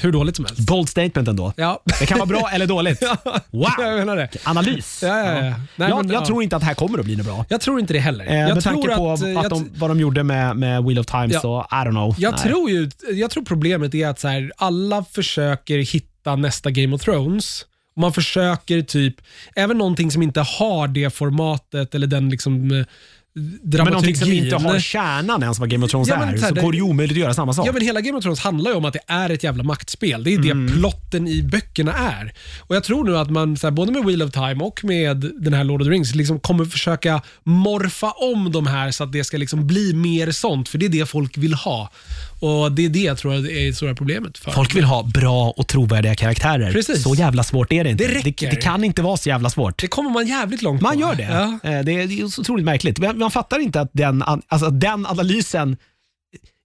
hur 0.00 0.12
dåligt 0.12 0.36
som 0.36 0.44
helst. 0.44 0.66
Bold 0.66 0.88
statement 0.88 1.28
ändå. 1.28 1.52
Ja, 1.56 1.82
Det 2.00 2.06
kan 2.06 2.18
vara 2.18 2.26
bra 2.26 2.50
eller 2.52 2.66
dåligt. 2.66 3.02
Wow! 3.50 3.70
jag 3.78 3.98
menar 3.98 4.16
det. 4.16 4.28
Analys. 4.44 5.00
Ja, 5.02 5.18
ja, 5.18 5.24
ja. 5.24 5.40
Nej, 5.40 5.88
jag 5.88 5.96
men, 5.96 6.08
jag 6.12 6.22
ja. 6.22 6.26
tror 6.26 6.42
inte 6.42 6.56
att 6.56 6.62
det 6.62 6.66
här 6.66 6.74
kommer 6.74 6.98
att 6.98 7.04
bli 7.04 7.16
något 7.16 7.26
bra. 7.26 7.44
Jag 7.48 7.60
tror 7.60 7.80
inte 7.80 7.92
det 7.92 7.98
heller. 7.98 8.26
Eh, 8.26 8.36
jag 8.36 8.54
med 8.54 8.62
tror 8.62 8.72
tanke 8.72 8.96
på 8.96 9.10
att, 9.12 9.22
att, 9.22 9.28
jag, 9.28 9.50
de, 9.50 9.70
vad 9.78 9.90
de 9.90 10.00
gjorde 10.00 10.22
med, 10.22 10.56
med 10.56 10.84
Wheel 10.84 10.98
of 10.98 11.06
Time 11.06 11.28
Ja. 11.30 11.40
så 11.40 11.66
I 11.70 11.74
don't 11.74 11.90
know. 11.90 12.14
jag, 12.18 12.32
Nej. 12.32 12.40
tror 12.40 12.70
ju, 12.70 12.90
jag 13.12 13.30
tror 13.30 13.44
problemet 13.44 13.94
är 13.94 14.08
att 14.08 14.20
så 14.20 14.28
här, 14.28 14.52
alla 14.56 15.04
försöker 15.04 15.78
hitta 15.78 16.36
nästa 16.36 16.70
Game 16.70 16.94
of 16.94 17.02
Thrones. 17.02 17.66
Man 17.96 18.12
försöker 18.12 18.82
typ, 18.82 19.14
även 19.56 19.78
någonting 19.78 20.10
som 20.10 20.22
inte 20.22 20.40
har 20.40 20.88
det 20.88 21.10
formatet 21.10 21.94
eller 21.94 22.06
den 22.06 22.30
liksom 22.30 22.84
eh, 23.36 23.42
men 23.42 23.84
någonting 23.86 24.16
som 24.16 24.28
dramaturgin. 24.28 24.44
inte 24.44 24.56
har 24.68 24.78
kärnan 24.78 25.42
ens 25.42 25.58
vad 25.58 25.70
Game 25.70 25.84
of 25.84 25.90
Thrones 25.90 26.08
Ja, 26.08 26.18
men 26.18 26.28
är, 26.28 26.36
så 26.38 26.44
här, 26.44 26.54
så 26.54 26.60
går 26.60 26.72
det 26.72 26.76
ju 26.76 26.82
omöjligt 26.82 27.16
att 27.16 27.20
göra 27.20 27.34
samma 27.34 27.52
sak. 27.54 27.68
Ja, 27.68 27.72
men 27.72 27.82
hela 27.82 28.00
Game 28.00 28.18
of 28.18 28.22
Thrones 28.24 28.40
handlar 28.40 28.70
ju 28.70 28.76
om 28.76 28.84
att 28.84 28.92
det 28.92 29.00
är 29.06 29.30
ett 29.30 29.44
jävla 29.44 29.62
maktspel. 29.62 30.24
Det 30.24 30.34
är 30.34 30.38
Mm. 30.38 30.66
det 30.66 30.72
plotten 30.72 31.28
i 31.28 31.42
böckerna 31.42 31.92
är. 31.94 32.32
Och 32.60 32.76
Jag 32.76 32.84
tror 32.84 33.04
nu 33.04 33.18
att 33.18 33.30
man, 33.30 33.56
så 33.56 33.66
här, 33.66 33.72
både 33.72 33.92
med 33.92 34.04
Wheel 34.04 34.22
of 34.22 34.30
Time 34.30 34.64
och 34.64 34.84
med 34.84 35.32
den 35.40 35.52
här 35.54 35.64
Lord 35.64 35.80
of 35.82 35.86
the 35.86 35.90
Rings, 35.90 36.14
liksom 36.14 36.40
kommer 36.40 36.64
försöka 36.64 37.22
morfa 37.42 38.10
om 38.10 38.52
de 38.52 38.66
här 38.66 38.90
så 38.90 39.04
att 39.04 39.12
det 39.12 39.24
ska 39.24 39.36
liksom 39.36 39.66
bli 39.66 39.92
mer 39.94 40.30
sånt, 40.30 40.68
för 40.68 40.78
det 40.78 40.86
är 40.86 40.90
det 40.90 41.06
folk 41.06 41.38
vill 41.38 41.54
ha. 41.54 41.90
Och 42.42 42.72
Det 42.72 42.84
är 42.84 42.88
det 42.88 42.98
jag 42.98 43.18
tror 43.18 43.34
är 43.34 43.66
det 43.66 43.76
stora 43.76 43.94
problemet. 43.94 44.38
för 44.38 44.50
Folk 44.50 44.76
vill 44.76 44.84
ha 44.84 45.02
bra 45.02 45.50
och 45.56 45.66
trovärdiga 45.66 46.14
karaktärer. 46.14 46.72
Precis. 46.72 47.02
Så 47.02 47.14
jävla 47.14 47.42
svårt 47.42 47.72
är 47.72 47.84
det 47.84 47.90
inte. 47.90 48.04
Det 48.06 48.14
räcker. 48.14 48.50
det, 48.50 48.56
kan 48.56 48.84
inte 48.84 49.02
vara 49.02 49.16
så 49.16 49.28
jävla 49.28 49.50
svårt. 49.50 49.80
Det 49.80 49.86
kommer 49.88 50.10
man 50.10 50.26
jävligt 50.26 50.62
långt 50.62 50.82
Man 50.82 50.94
på. 50.94 51.00
gör 51.00 51.14
det. 51.14 51.22
Ja. 51.62 51.70
Eh, 51.70 51.84
Det 51.84 51.92
är 51.92 52.06
det 52.24 52.30
så 52.30 52.40
otroligt 52.40 52.64
märkligt. 52.64 52.98
Man, 52.98 53.18
man 53.18 53.30
fattar 53.30 53.58
inte 53.58 53.80
att 53.80 53.90
den, 53.92 54.22
alltså 54.22 54.66
att 54.66 54.80
den 54.80 55.06
analysen 55.06 55.76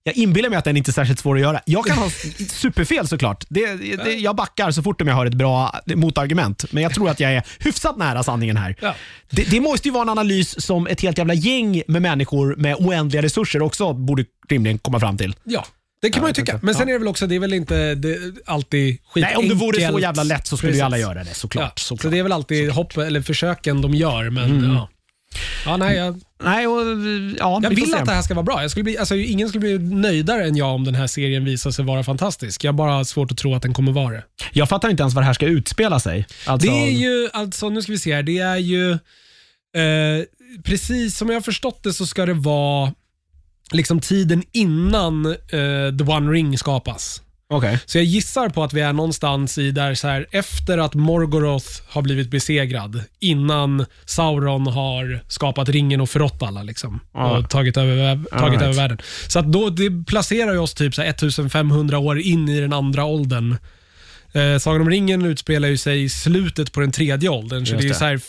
jag 0.07 0.17
inbillar 0.17 0.49
mig 0.49 0.57
att 0.57 0.65
den 0.65 0.77
inte 0.77 0.91
är 0.91 0.93
särskilt 0.93 1.19
svår 1.19 1.35
att 1.35 1.41
göra. 1.41 1.61
Jag 1.65 1.85
kan 1.85 1.97
ha 1.97 2.09
superfel 2.49 3.07
såklart. 3.07 3.45
Det, 3.49 3.75
det, 4.03 4.13
jag 4.13 4.35
backar 4.35 4.71
så 4.71 4.83
fort 4.83 5.01
om 5.01 5.07
jag 5.07 5.15
har 5.15 5.25
ett 5.25 5.33
bra 5.33 5.79
motargument. 5.95 6.65
Men 6.71 6.83
jag 6.83 6.93
tror 6.93 7.09
att 7.09 7.19
jag 7.19 7.33
är 7.33 7.43
hyfsat 7.59 7.97
nära 7.97 8.23
sanningen 8.23 8.57
här. 8.57 8.75
Ja. 8.81 8.95
Det, 9.29 9.43
det 9.51 9.59
måste 9.61 9.87
ju 9.87 9.91
vara 9.93 10.01
en 10.01 10.09
analys 10.09 10.61
som 10.65 10.87
ett 10.87 11.01
helt 11.01 11.17
jävla 11.17 11.33
gäng 11.33 11.83
med 11.87 12.01
människor 12.01 12.55
med 12.55 12.75
oändliga 12.75 13.21
resurser 13.21 13.61
också 13.61 13.93
borde 13.93 14.25
rimligen 14.49 14.77
komma 14.77 14.99
fram 14.99 15.17
till. 15.17 15.35
Ja, 15.43 15.65
det 16.01 16.09
kan 16.09 16.21
man 16.21 16.29
ju 16.29 16.33
tycka. 16.33 16.59
Men 16.63 16.75
sen 16.75 16.87
ja. 16.87 16.89
är 16.89 16.93
det 16.93 16.99
väl 16.99 17.07
också, 17.07 17.27
det 17.27 17.35
är 17.35 17.39
väl 17.39 17.53
inte 17.53 17.95
det, 17.95 18.17
alltid 18.45 18.97
skitenkelt. 19.13 19.37
Nej, 19.37 19.51
om 19.51 19.59
det 19.59 19.65
vore 19.65 19.91
så 19.91 19.99
jävla 19.99 20.23
lätt 20.23 20.47
så 20.47 20.57
skulle 20.57 20.73
ju 20.73 20.81
alla 20.81 20.97
göra 20.97 21.23
det 21.23 21.33
såklart. 21.33 21.63
Ja, 21.63 21.71
såklart. 21.75 22.01
Så 22.01 22.09
det 22.09 22.19
är 22.19 22.23
väl 22.23 22.31
alltid 22.31 22.71
hopp, 22.71 22.97
eller 22.97 23.21
försöken 23.21 23.81
de 23.81 23.93
gör, 23.93 24.29
men 24.29 24.43
Mm. 24.51 24.73
ja. 24.73 24.89
Ja, 25.65 25.77
nej, 25.77 25.97
jag, 25.97 26.21
Nej, 26.43 26.67
och, 26.67 26.81
ja, 27.39 27.59
jag 27.63 27.69
vi 27.69 27.75
vill 27.75 27.93
att 27.95 28.05
det 28.05 28.11
här 28.11 28.21
ska 28.21 28.33
vara 28.33 28.43
bra. 28.43 28.61
Jag 28.61 28.71
skulle 28.71 28.83
bli, 28.83 28.97
alltså, 28.97 29.15
ingen 29.15 29.49
skulle 29.49 29.59
bli 29.59 29.95
nöjdare 29.95 30.45
än 30.45 30.55
jag 30.55 30.75
om 30.75 30.83
den 30.83 30.95
här 30.95 31.07
serien 31.07 31.45
visar 31.45 31.71
sig 31.71 31.85
vara 31.85 32.03
fantastisk. 32.03 32.63
Jag 32.63 32.71
har 32.71 32.77
bara 32.77 33.05
svårt 33.05 33.31
att 33.31 33.37
tro 33.37 33.55
att 33.55 33.61
den 33.61 33.73
kommer 33.73 33.91
vara 33.91 34.13
det. 34.13 34.23
Jag 34.53 34.69
fattar 34.69 34.89
inte 34.89 35.03
ens 35.03 35.13
var 35.13 35.21
det 35.21 35.25
här 35.25 35.33
ska 35.33 35.45
utspela 35.45 35.99
sig. 35.99 36.27
Alltså, 36.45 36.67
Det 36.67 36.73
är 36.87 36.91
ju, 36.91 37.29
alltså 37.33 37.69
nu 37.69 37.81
ska 37.81 37.91
vi 37.91 37.97
se 37.97 38.15
här, 38.15 38.23
det 38.23 38.39
är 38.39 38.57
ju, 38.57 38.91
eh, 38.91 40.23
precis 40.63 41.17
som 41.17 41.27
jag 41.27 41.35
har 41.35 41.41
förstått 41.41 41.83
det 41.83 41.93
så 41.93 42.05
ska 42.05 42.25
det 42.25 42.33
vara 42.33 42.93
liksom 43.71 43.99
tiden 43.99 44.43
innan 44.51 45.25
eh, 45.25 45.97
The 45.97 46.03
One 46.03 46.31
Ring 46.31 46.57
skapas. 46.57 47.21
Okej. 47.49 47.79
Så 47.85 47.97
jag 47.97 48.05
gissar 48.05 48.49
på 48.49 48.63
att 48.63 48.73
vi 48.73 48.81
är 48.81 48.93
någonstans 48.93 49.57
i 49.57 49.71
där 49.71 49.95
så 49.95 50.07
här, 50.07 50.27
efter 50.31 50.77
att 50.77 50.93
Morgoroth 50.93 51.67
har 51.87 52.01
blivit 52.01 52.29
besegrad, 52.31 53.03
innan 53.19 53.85
Sauron 54.05 54.67
har 54.67 55.19
skapat 55.27 55.69
ringen 55.69 56.01
och 56.01 56.09
förrått 56.09 56.43
alla 56.43 56.63
liksom, 56.63 56.99
Ja. 57.13 57.37
och 57.37 57.49
tagit, 57.49 57.77
över, 57.77 58.15
tagit 58.29 58.51
right. 58.51 58.61
över 58.61 58.73
världen. 58.73 58.97
Så 59.27 59.39
att 59.39 59.51
då, 59.51 59.69
det 59.69 60.05
placerar 60.07 60.51
ju 60.53 60.59
oss 60.59 60.73
typ 60.73 60.95
så 60.95 61.01
här 61.01 61.09
1500 61.09 61.97
år 61.99 62.19
in 62.19 62.49
i 62.49 62.59
den 62.61 62.73
andra 62.73 63.05
åldern. 63.05 63.57
Eh, 64.33 64.57
Sagan 64.59 64.81
om 64.81 64.89
ringen 64.89 65.25
utspelar 65.25 65.67
ju 65.67 65.77
sig 65.77 66.03
i 66.03 66.09
slutet 66.09 66.71
på 66.71 66.79
den 66.79 66.91
tredje 66.91 67.29
åldern, 67.29 67.65
så 67.65 67.73
Just 67.73 67.81
det 67.81 67.87
är 67.87 67.89
det. 67.89 67.95
så 67.95 68.05
här 68.05 68.19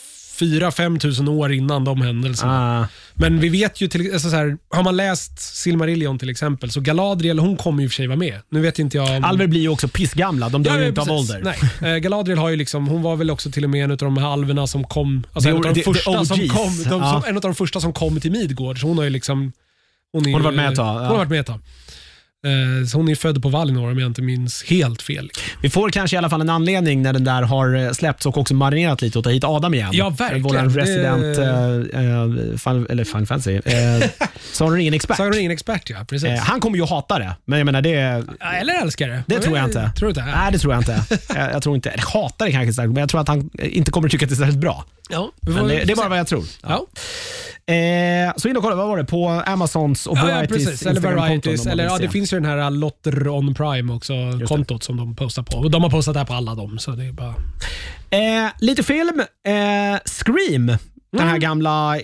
4-5 0.40 0.98
tusen 0.98 1.28
år 1.28 1.52
innan 1.52 1.84
de 1.84 2.02
händelserna. 2.02 2.80
Ah, 2.80 2.86
Men 3.14 3.40
vi 3.40 3.48
vet 3.48 3.80
ju, 3.80 3.88
till, 3.88 4.12
alltså 4.12 4.30
så 4.30 4.36
här, 4.36 4.56
har 4.70 4.82
man 4.82 4.96
läst 4.96 5.38
Silmarillion 5.56 6.18
till 6.18 6.30
exempel, 6.30 6.70
så 6.70 6.80
Galadriel 6.80 7.38
hon 7.38 7.56
kommer 7.56 7.78
ju 7.82 7.84
i 7.84 7.88
och 7.88 7.92
för 7.92 7.96
sig 7.96 8.06
vara 8.06 8.18
med. 8.18 8.40
Nu 8.50 8.60
vet 8.60 8.78
inte 8.78 8.96
jag 8.96 9.16
om... 9.16 9.24
Alver 9.24 9.46
blir 9.46 9.60
ju 9.60 9.68
också 9.68 9.88
pissgamla. 9.88 10.48
De 10.48 10.62
dör 10.62 10.74
Ja, 10.76 10.82
ju 10.82 10.88
inte 10.88 11.00
av 11.00 11.10
ålder. 11.10 11.54
Nej. 11.80 11.92
Eh, 11.94 11.98
Galadriel 11.98 12.38
har 12.38 12.48
ju 12.48 12.56
liksom, 12.56 12.86
hon 12.88 13.02
var 13.02 13.16
väl 13.16 13.30
också 13.30 13.50
till 13.50 13.64
och 13.64 13.70
med 13.70 13.84
en 13.84 13.90
av 13.90 13.96
de 13.96 14.16
här 14.16 14.26
alverna 14.32 14.66
som 14.66 14.84
kom, 14.84 15.26
alltså 15.32 15.50
en 15.50 15.56
av 15.56 15.74
de 15.74 15.82
första 15.82 16.24
som 16.24 16.38
kom, 16.48 16.84
de, 16.84 17.00
Ja. 17.02 17.12
som, 17.12 17.28
en 17.30 17.36
av 17.36 17.42
de 17.42 17.54
första 17.54 17.80
som 17.80 17.92
kom 17.92 18.20
till 18.20 18.32
Midgård. 18.32 18.80
Så 18.80 18.86
hon 18.86 18.96
har 18.98 19.04
ju 19.04 19.10
liksom, 19.10 19.52
hon, 20.12 20.26
är 20.26 20.32
Hon 20.32 20.34
har 20.34 20.40
varit 20.50 20.56
med 20.56 20.68
ett 20.70 20.76
tag. 20.76 20.94
Hon 20.94 21.06
har 21.06 21.16
varit 21.16 21.28
med 21.30 21.40
ett 21.40 21.46
tag. 21.46 21.60
Eh, 22.46 22.96
hon 22.98 23.08
är 23.08 23.14
född 23.14 23.42
på 23.42 23.48
Valinor 23.48 23.90
om 23.90 23.98
jag 23.98 24.06
inte 24.06 24.22
minns 24.22 24.64
helt 24.64 25.02
fel. 25.02 25.30
Vi 25.62 25.70
får 25.70 25.90
kanske 25.90 26.16
i 26.16 26.18
alla 26.18 26.30
fall 26.30 26.40
en 26.40 26.50
anledning 26.50 27.02
när 27.02 27.12
den 27.12 27.24
där 27.24 27.42
har 27.42 27.74
eh, 27.76 27.90
släppts 27.92 28.26
och 28.26 28.38
också 28.38 28.54
marinerat 28.54 29.02
lite 29.02 29.18
och 29.18 29.24
ta 29.24 29.30
hit 29.30 29.44
Adam 29.44 29.74
igen. 29.74 29.90
Ja, 29.92 30.10
verkligen. 30.10 30.42
Vår 30.42 30.78
resident 30.80 31.36
Det- 31.36 31.98
eh, 31.98 32.52
eh, 32.52 32.56
Final, 32.58 32.86
eller 32.90 33.04
Final 33.04 33.26
Fantasy. 33.26 33.54
Eh, 33.54 34.08
Sagan 34.52 34.72
om 34.72 34.78
ringen-expert. 34.78 35.16
Sagan 35.16 35.32
om 35.32 35.38
ingen 35.38 35.52
expert 35.52 35.90
ja, 35.90 35.96
precis. 36.08 36.28
Eh, 36.28 36.38
han 36.38 36.60
kommer 36.60 36.76
ju 36.78 36.84
hata 36.84 37.18
det, 37.18 37.36
men 37.44 37.58
jag 37.58 37.66
menar 37.66 37.82
det... 37.82 38.24
Ja, 38.40 38.52
Eller 38.52 38.82
älskar 38.82 39.08
det. 39.08 39.22
Det 39.26 39.34
Men 39.34 39.42
tror 39.42 39.56
jag 39.58 39.66
inte. 39.66 39.92
Tror 39.96 40.06
du 40.06 40.20
inte? 40.20 40.24
Nej, 40.36 40.52
det 40.52 40.58
tror 40.58 40.72
jag 40.74 40.80
inte. 40.80 41.04
jag, 41.34 41.52
jag 41.52 41.62
tror 41.62 41.74
inte. 41.76 41.90
Eller 41.90 42.04
hatar 42.12 42.46
det 42.46 42.52
kanske 42.52 42.82
men 42.86 42.96
jag 42.96 43.08
tror 43.08 43.20
att 43.20 43.28
han 43.28 43.50
inte 43.62 43.90
kommer 43.90 44.08
tycka 44.08 44.26
att 44.26 44.30
det 44.30 44.34
är 44.34 44.36
särskilt 44.36 44.58
bra. 44.60 44.84
Ja, 45.10 45.32
det, 45.40 45.52
det 45.84 45.92
är 45.92 45.96
bara 45.96 46.08
vad 46.08 46.18
jag 46.18 46.26
tror. 46.26 46.44
Ja. 46.62 46.86
Eh, 47.68 48.32
så 48.36 48.48
in 48.48 48.56
och 48.56 48.62
kolla, 48.62 48.76
vad 48.76 48.88
var 48.88 48.96
det? 48.96 49.04
På 49.04 49.28
Amazons 49.28 50.06
och 50.06 50.16
Ja, 50.18 50.40
ja, 50.40 50.46
precis. 50.48 50.86
Eller 50.86 51.00
Varieties. 51.00 51.66
Eller, 51.66 51.84
ja, 51.84 51.98
det 51.98 52.08
finns 52.08 52.32
ju 52.32 52.36
den 52.36 52.44
här 52.44 52.58
uh, 52.58 52.70
Lotter 52.78 53.28
on 53.28 53.54
Prime 53.54 53.92
också, 53.92 54.14
kontot 54.46 54.82
som 54.82 54.96
de 54.96 55.16
postar 55.16 55.42
på. 55.42 55.56
Och 55.58 55.70
de 55.70 55.82
har 55.82 55.90
postat 55.90 56.14
det 56.14 56.18
här 56.20 56.26
på 56.26 56.34
alla 56.34 56.54
dem. 56.54 56.78
Så 56.78 56.90
det 56.90 57.04
är 57.04 57.12
bara... 57.12 57.34
Eh, 58.10 58.50
lite 58.60 58.82
film. 58.82 59.20
Eh, 59.46 59.98
Scream. 60.04 60.66
Den 61.12 61.20
Mm. 61.20 61.28
här 61.28 61.38
gamla 61.38 61.96
eh, 61.96 62.02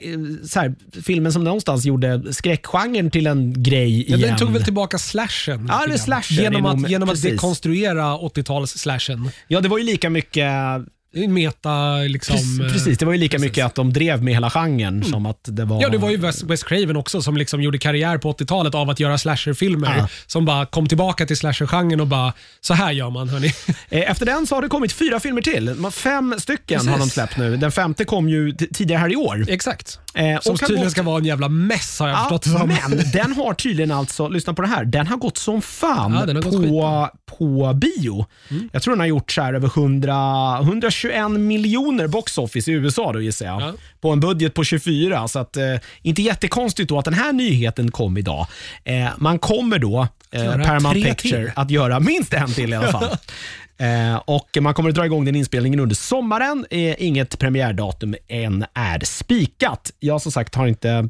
så 0.48 0.61
här, 0.61 0.74
filmen 1.05 1.33
som 1.33 1.44
någonstans 1.44 1.85
gjorde 1.85 2.33
skräckgenren 2.33 3.11
till 3.11 3.27
en 3.27 3.62
grej 3.62 4.11
Ja, 4.11 4.16
igen. 4.16 4.29
den 4.29 4.38
tog 4.38 4.50
väl 4.53 4.64
tillbaka 4.64 4.98
slashen? 4.98 5.66
Ja, 5.72 5.87
det 5.87 5.98
slashen 5.98 6.42
Genom 6.44 6.66
att, 6.66 6.90
genom 6.90 7.09
att 7.09 7.12
precis. 7.14 7.31
dekonstruera 7.31 8.16
80-tals-slashen. 8.16 9.31
Ja, 9.48 9.61
det 9.61 9.68
var 9.68 9.79
ju 9.79 9.85
lika 9.85 10.11
mycket 10.11 10.46
Det 10.46 10.85
meta 11.14 11.96
liksom... 11.96 12.37
Precis, 12.37 12.61
eh, 12.61 12.72
precis, 12.72 12.98
det 12.98 13.07
var 13.07 13.12
ju 13.12 13.18
lika 13.18 13.37
precis. 13.37 13.44
mycket 13.50 13.66
att 13.66 13.74
de 13.74 13.92
drev 13.92 14.22
med 14.22 14.35
hela 14.35 14.50
genren 14.50 15.05
som 15.05 15.27
att 15.27 15.38
det 15.42 15.64
var... 15.64 15.83
Ja, 15.83 15.88
det 15.88 15.98
var 15.98 16.11
ju 16.11 16.16
Wes, 16.16 16.42
Wes 16.42 16.62
Craven 16.62 16.96
också 16.96 17.22
som 17.22 17.37
liksom 17.37 17.62
gjorde 17.62 17.79
karriär 17.79 18.18
på 18.18 18.33
80-talet 18.33 18.74
av 18.74 18.90
att 18.90 19.00
göra 19.00 19.18
slasherfilmer. 19.18 19.96
Ja. 19.98 20.09
Som 20.27 20.44
bara 20.44 20.66
kom 20.66 20.87
tillbaka 20.88 21.27
till 21.27 21.37
slashergenren 21.37 22.00
och 22.00 22.07
bara, 22.07 22.33
så 22.61 22.74
här 22.74 22.92
gör 22.92 23.11
man 23.11 23.29
hörni. 23.29 23.53
Eh, 23.88 24.11
Efter 24.11 24.27
den 24.27 24.46
så 24.46 24.55
har 24.55 24.62
det 24.62 24.68
kommit 24.68 24.92
fyra 24.92 25.20
filmer 25.20 25.42
till. 25.42 25.90
Fem 25.92 26.35
stycken 26.38 26.79
Precis. 26.79 26.90
har 26.90 26.98
de 26.98 27.11
släppt 27.11 27.37
nu. 27.37 27.57
Den 27.57 27.72
femte 27.72 28.05
kom 28.05 28.29
ju 28.29 28.53
tidigare 28.53 28.98
här 28.98 29.12
i 29.12 29.16
år. 29.16 29.44
Exakt. 29.48 29.98
Eh, 30.14 30.40
Som 30.40 30.57
tydligen 30.59 30.90
ska 30.90 31.03
vara 31.03 31.18
en 31.18 31.24
jävla 31.24 31.48
mess 31.48 32.00
har 32.00 32.09
jag 32.09 32.16
Ja, 32.16 32.20
förstått 32.38 32.42
det 32.61 32.66
men 32.88 33.11
den 33.12 33.33
har 33.33 33.55
tydligen 33.55 33.90
alltså, 33.90 34.29
lyssna 34.29 34.55
på 34.55 34.62
det 34.62 34.68
här, 34.68 34.85
den 34.85 35.07
har 35.07 35.16
gått 35.16 35.37
som 35.38 35.62
fan 35.62 36.12
Ja, 36.27 36.33
gått 36.33 36.44
på, 36.44 36.50
skitbra. 36.50 37.11
på 37.38 37.72
bio. 37.74 38.27
Jag 38.72 38.83
tror 38.83 38.92
den 38.94 39.00
har 39.00 39.07
gjort 39.07 39.33
så 39.33 39.42
här 39.42 39.55
över 39.55 39.68
100, 39.68 40.59
121 40.61 41.31
miljoner 41.31 42.07
box 42.07 42.38
office 42.38 42.70
i 42.70 42.74
USA 42.74 43.12
då 43.12 43.20
gissar 43.20 43.46
jag. 43.46 43.62
Ja. 43.62 43.72
På 44.00 44.11
en 44.11 44.20
budget 44.20 44.55
på 44.55 44.64
24, 44.64 45.29
så 45.29 45.38
att, 45.38 45.57
eh, 45.57 45.64
inte 46.03 46.22
jättekonstigt 46.22 46.88
då 46.88 46.98
att 46.98 47.05
den 47.05 47.14
här 47.14 47.33
nyheten 47.33 47.90
kom 47.90 48.16
idag. 48.18 48.46
Eh, 48.85 49.09
man 49.18 49.38
kommer 49.38 49.79
då, 49.79 50.09
eh, 50.31 50.44
Paramount 50.44 50.94
Picture, 51.03 51.16
till. 51.44 51.50
att 51.57 51.70
göra 51.70 52.00
minst 52.00 52.33
en 52.35 52.53
till 52.53 52.72
i 52.72 52.77
alla 52.77 52.92
fall. 52.92 53.09
Eh, 53.78 54.16
och 54.24 54.58
Man 54.60 54.74
kommer 54.74 54.88
att 54.88 54.94
dra 54.94 55.06
igång 55.06 55.24
den 55.24 55.37
inspelningen 55.37 55.80
under 55.80 55.94
sommaren. 55.94 56.66
Eh, 56.70 57.02
inget 57.02 57.38
premiärdatum 57.38 58.14
än 58.28 58.64
är 58.74 59.04
spikat. 59.04 59.92
Jag 60.00 60.22
som 60.22 60.32
sagt 60.32 60.54
har 60.54 60.66
inte 60.66 61.08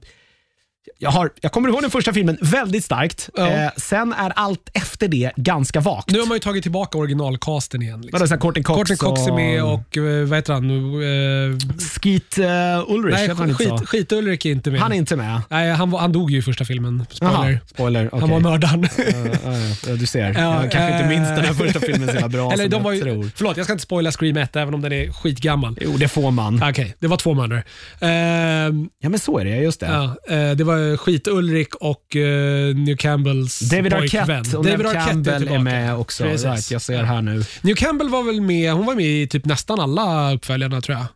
jag, 0.98 1.10
har, 1.10 1.30
jag 1.40 1.52
kommer 1.52 1.68
ihåg 1.68 1.82
den 1.82 1.90
första 1.90 2.12
filmen 2.12 2.38
väldigt 2.40 2.84
starkt. 2.84 3.30
Ja. 3.34 3.48
Eh, 3.48 3.70
sen 3.76 4.12
är 4.12 4.32
allt 4.36 4.70
efter 4.72 5.08
det 5.08 5.32
ganska 5.36 5.80
vagt. 5.80 6.10
Nu 6.10 6.18
har 6.18 6.26
man 6.26 6.36
ju 6.36 6.40
tagit 6.40 6.62
tillbaka 6.62 6.98
originalcasten 6.98 7.82
igen. 7.82 8.00
Liksom. 8.00 8.26
Vadå, 8.28 8.40
Courtney 8.40 8.62
Cox, 8.62 8.76
Courtney 8.76 8.96
Cox 8.96 9.26
är 9.26 9.32
med 9.32 9.64
och, 9.64 9.96
eh, 9.96 10.26
vad 10.26 10.38
heter 10.38 10.52
han? 10.52 10.70
Uh, 10.70 11.58
Skeet 12.02 12.38
uh, 12.38 12.94
Ulrich, 12.94 13.18
heter 13.18 13.34
han 13.34 13.46
nej, 13.46 13.50
inte 13.50 13.64
så? 13.64 13.76
skit, 13.78 13.88
skit 13.88 14.12
Ulrik 14.12 14.44
är 14.44 14.50
inte 14.50 14.70
med. 14.70 14.80
Han 14.80 14.92
är 14.92 14.96
inte 14.96 15.16
med. 15.16 15.40
Nej, 15.48 15.70
han, 15.70 15.92
han 15.92 16.12
dog 16.12 16.30
ju 16.30 16.38
i 16.38 16.42
första 16.42 16.64
filmen. 16.64 17.06
Spoiler. 17.10 17.60
Spoiler. 17.66 18.10
Han 18.12 18.30
var 18.30 18.40
mördaren. 18.40 18.88
Ja, 18.96 19.90
ja, 19.90 19.96
du 19.96 20.06
ser. 20.06 20.32
Ja, 20.32 20.62
jag 20.62 20.72
kanske 20.72 20.92
inte 20.92 21.04
eh, 21.04 21.08
minns 21.08 21.28
den 21.28 21.44
här 21.44 21.54
första 21.54 21.80
filmen 21.80 22.08
så 22.08 22.14
jävla 22.14 22.28
bra 22.28 22.52
Eller 22.52 22.64
som 22.64 22.70
de 22.70 22.76
jag 22.76 22.84
var 22.84 22.92
ju, 22.92 23.00
tror. 23.00 23.30
Förlåt, 23.36 23.56
jag 23.56 23.66
ska 23.66 23.72
inte 23.72 23.82
spoila 23.82 24.12
Scream 24.12 24.36
1 24.36 24.56
även 24.56 24.74
om 24.74 24.82
den 24.82 24.92
är 24.92 25.12
skitgammal. 25.12 25.78
Jo, 25.80 25.96
det 25.96 26.08
får 26.08 26.30
man. 26.30 26.62
Okej, 26.70 26.94
det 26.98 27.06
var 27.06 27.16
två 27.16 27.34
mördare. 27.34 27.62
Ehm, 28.00 28.88
Ja, 28.98 29.08
men 29.08 29.18
så 29.18 29.38
är 29.38 29.44
det. 29.44 29.56
Just 29.56 29.80
det. 29.80 29.86
eh, 30.28 30.50
det 30.50 30.64
var 30.64 30.73
Skit-Ulrik 30.96 31.74
och 31.74 32.16
uh, 32.16 32.76
New 32.76 32.96
Campbells 32.96 33.60
David 33.60 33.92
pojkvän. 33.92 34.30
Arquette 34.30 34.56
och 34.56 34.64
Neve 34.64 34.92
Campbell 34.92 35.34
är, 35.34 35.38
tillbaka. 35.38 35.60
med 35.60 35.96
också. 35.96 36.24
Precis. 36.24 36.44
Right, 36.46 36.70
jag 36.70 36.82
ser 36.82 37.02
här 37.02 37.22
nu. 37.22 37.44
New 37.62 37.74
Campbell 37.74 38.08
var 38.08 38.22
väl 38.22 38.40
med, 38.40 38.72
hon 38.72 38.86
var 38.86 38.94
med 38.94 39.06
i 39.06 39.26
typ 39.26 39.44
nästan 39.44 39.80
alla 39.80 40.34
uppföljarna 40.34 40.80
tror 40.80 40.98
jag. 40.98 41.06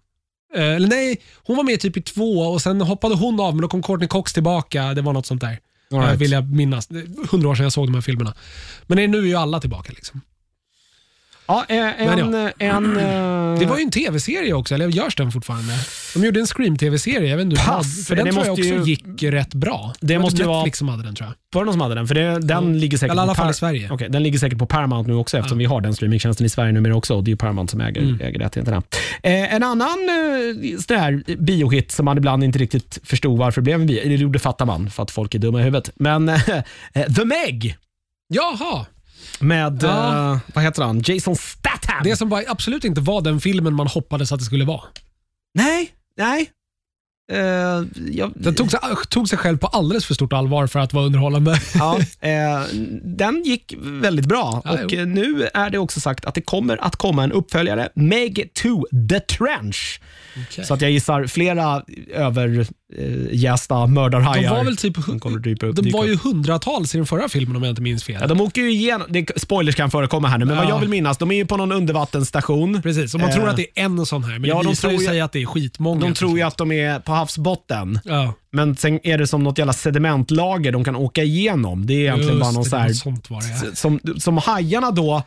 Eh, 0.62 0.74
Eller 0.74 0.88
nej, 0.88 1.20
hon 1.46 1.56
var 1.56 1.64
med 1.64 1.80
typ 1.80 1.96
i 1.96 2.02
två 2.02 2.40
och 2.40 2.62
sen 2.62 2.80
hoppade 2.80 3.14
hon 3.14 3.40
av 3.40 3.54
men 3.54 3.62
då 3.62 3.68
kom 3.68 3.82
Courtney 3.82 4.08
Cox 4.08 4.32
tillbaka. 4.32 4.94
Det 4.94 5.02
var 5.02 5.12
något 5.12 5.26
sånt 5.26 5.40
där. 5.40 5.58
All 5.92 5.98
right. 5.98 6.12
Eh, 6.12 6.18
Vill 6.18 6.32
jag 6.32 6.52
minnas. 6.52 6.90
Är 6.90 7.28
Hundra 7.30 7.48
år 7.48 7.54
sedan 7.54 7.62
jag 7.62 7.72
såg 7.72 7.86
de 7.86 7.94
här 7.94 8.00
filmerna. 8.00 8.34
Men 8.86 9.10
nu 9.10 9.18
är 9.18 9.22
ju 9.22 9.34
alla 9.34 9.60
tillbaka. 9.60 9.92
Liksom. 9.96 10.20
Ja, 11.48 11.64
eh, 11.68 12.02
en... 12.02 12.30
Men 12.30 12.52
en 12.58 12.96
eh, 12.96 13.58
Det 13.60 13.66
var 13.66 13.76
ju 13.78 13.82
en 13.82 13.90
tv-serie 13.90 14.52
också, 14.52 14.74
eller 14.74 14.88
görs 14.88 15.16
den 15.16 15.32
fortfarande? 15.32 15.72
De 16.14 16.24
gjorde 16.24 16.40
en 16.40 16.46
Scream-tv-serie, 16.46 17.30
jag 17.30 17.36
vet 17.36 17.44
inte 17.44 17.56
Pass, 17.64 18.06
för 18.08 18.16
den 18.16 18.24
det 18.24 18.32
tror 18.32 18.44
jag 18.44 18.52
också 18.52 18.64
ju- 18.64 18.82
gick 18.82 19.22
rätt 19.22 19.54
bra. 19.54 19.92
Det 20.00 20.14
var 20.16 20.22
måste 20.22 20.42
ju 20.42 20.48
vara- 20.48 20.56
Netflix 20.58 20.78
som 20.78 20.88
hade 20.88 21.02
den 21.02 21.14
tror 21.14 21.26
jag. 21.28 21.34
Var 21.58 21.62
det 21.62 21.66
någon 21.66 21.72
som 21.74 21.80
hade 21.80 21.94
den? 21.94 22.06
För 22.08 22.14
det, 22.14 22.22
den 22.38 22.50
Mm. 22.58 22.74
ligger 22.74 22.98
säkert 22.98 23.12
Eller 23.12 23.22
i 23.22 23.24
alla 23.24 23.34
på 23.34 23.40
fall 23.42 23.50
i 23.50 23.54
Sverige. 23.54 23.88
Okej, 23.92 24.08
den 24.10 24.22
ligger 24.22 24.38
säkert 24.38 24.58
på 24.58 24.66
Paramount 24.66 25.10
nu 25.10 25.16
också 25.16 25.36
eftersom 25.38 25.58
vi 25.58 25.64
har 25.64 25.80
den 25.80 25.94
streamingtjänsten 25.94 26.46
i 26.46 26.48
Sverige 26.48 26.72
numera 26.72 26.94
också. 26.96 27.14
och 27.14 27.24
Det 27.24 27.28
är 27.28 27.32
ju 27.32 27.36
Paramount 27.36 27.70
som 27.70 27.80
äger, 27.80 28.02
Mm. 28.02 28.20
äger 28.20 28.38
rättigheterna. 28.38 28.82
Eh, 29.22 29.54
en 29.54 29.62
annan 29.62 29.88
eh, 31.28 31.36
biohit 31.38 31.92
som 31.92 32.04
man 32.04 32.18
ibland 32.18 32.44
inte 32.44 32.58
riktigt 32.58 32.98
förstod 33.04 33.38
varför 33.38 33.60
det 33.60 33.64
blev 33.64 33.80
en 33.80 33.86
bio, 33.86 34.00
eller 34.00 34.26
det 34.28 34.38
fattar 34.38 34.66
man 34.66 34.90
för 34.90 35.02
att 35.02 35.10
folk 35.10 35.34
är 35.34 35.38
dumma 35.38 35.60
i 35.60 35.62
huvudet. 35.62 35.90
Men 35.96 36.28
eh, 36.92 37.12
The 37.16 37.24
Meg 37.24 37.76
Jaha! 38.34 38.86
Med, 39.40 39.78
Ja. 39.82 40.32
eh, 40.32 40.38
vad 40.54 40.64
heter 40.64 40.82
han, 40.82 41.00
Jason 41.04 41.36
Statham. 41.36 42.02
Det 42.04 42.16
som 42.16 42.28
bara 42.28 42.42
absolut 42.48 42.84
inte 42.84 43.00
var 43.00 43.20
den 43.20 43.40
filmen 43.40 43.74
man 43.74 43.86
hoppades 43.86 44.32
att 44.32 44.38
det 44.38 44.44
skulle 44.44 44.64
vara. 44.64 44.80
Nej, 45.54 45.90
nej. 46.16 46.50
Eh, 47.32 47.38
jag, 48.10 48.32
Den 48.34 48.54
tog 48.54 48.70
sig, 48.70 48.80
tog 49.08 49.28
sig 49.28 49.38
själv 49.38 49.58
på 49.58 49.66
alldeles 49.66 50.06
för 50.06 50.14
stort 50.14 50.32
allvar 50.32 50.66
för 50.66 50.78
att 50.78 50.92
vara 50.92 51.04
underhållande. 51.06 51.60
Ja, 51.74 51.98
eh, 52.20 52.64
den 53.02 53.42
gick 53.44 53.74
väldigt 53.78 54.26
bra 54.26 54.62
Ja, 54.64 54.72
och 54.72 54.92
jo. 54.92 55.00
eh, 55.00 55.06
nu 55.06 55.48
är 55.54 55.70
det 55.70 55.78
också 55.78 56.00
sagt 56.00 56.24
att 56.24 56.34
det 56.34 56.40
kommer 56.42 56.84
att 56.84 56.96
komma 56.96 57.24
en 57.24 57.32
uppföljare, 57.32 57.88
Meg 57.94 58.50
2 58.62 58.86
The 59.10 59.20
Trench. 59.20 60.00
Så 60.64 60.74
att 60.74 60.80
jag 60.80 60.90
gissar 60.90 61.26
flera 61.26 61.82
överjästa 62.96 63.86
mördarhajar. 63.86 64.42
De 64.50 64.56
var 64.56 64.64
väl 64.64 64.76
typ 64.76 64.96
kommer 65.20 65.38
dyka 65.38 65.66
upp. 65.66 65.76
de 65.76 65.90
var 65.90 66.04
ju 66.06 66.16
hundratals 66.16 66.94
i 66.94 66.98
den 66.98 67.06
förra 67.06 67.28
filmen 67.28 67.56
om 67.56 67.62
jag 67.62 67.70
inte 67.72 67.82
minns 67.82 68.04
fel. 68.04 68.16
Ja, 68.20 68.26
de 68.26 68.40
åker 68.40 68.60
ju 68.60 68.70
igenom, 68.70 69.06
det, 69.10 69.30
spoilers 69.40 69.74
kan 69.74 69.90
förekomma 69.90 70.28
här 70.28 70.38
nu, 70.38 70.44
men 70.44 70.56
vad 70.56 70.64
Ja. 70.64 70.68
jag 70.68 70.78
vill 70.80 70.88
minnas, 70.88 71.18
de 71.18 71.30
är 71.30 71.34
ju 71.36 71.46
på 71.46 71.56
någon 71.56 71.72
undervattensstation. 71.72 72.82
Precis, 72.82 73.14
och 73.14 73.20
man 73.20 73.28
Eh, 73.30 73.34
tror 73.36 73.48
att 73.48 73.56
det 73.56 73.62
är 73.74 73.84
en 73.84 74.06
sån 74.06 74.24
här, 74.24 74.38
men 74.38 74.50
ja, 74.50 74.56
det 74.56 74.62
de 74.62 74.68
visar 74.68 74.90
ju 74.90 74.96
tror 74.98 75.06
sig 75.06 75.20
att 75.20 75.32
det 75.32 75.42
är 75.42 75.46
skitmånga. 75.46 76.00
De 76.00 76.14
tror 76.14 76.38
ju 76.38 76.42
att 76.44 76.56
de 76.56 76.72
är 76.72 77.00
på 77.00 77.12
havsbotten, 77.12 77.98
Ja, 78.04 78.34
men 78.52 78.76
sen 78.76 79.00
är 79.06 79.18
det 79.18 79.26
som 79.26 79.44
något 79.44 79.58
jävla 79.58 79.72
sedimentlager 79.72 80.72
de 80.72 80.84
kan 80.84 80.96
åka 80.96 81.22
igenom. 81.22 81.86
Det 81.86 81.94
är 81.94 81.98
egentligen 82.00 82.28
just 82.34 82.40
bara 82.40 82.50
någon 82.52 82.62
det, 82.62 82.70
så 82.70 82.76
det 82.76 82.82
här 82.82 82.92
sånt 82.92 83.30
var 83.30 83.40
det. 83.40 83.66
ja. 83.66 83.74
som, 83.74 84.00
som 84.18 84.36
hajarna 84.38 84.90
då 84.90 85.22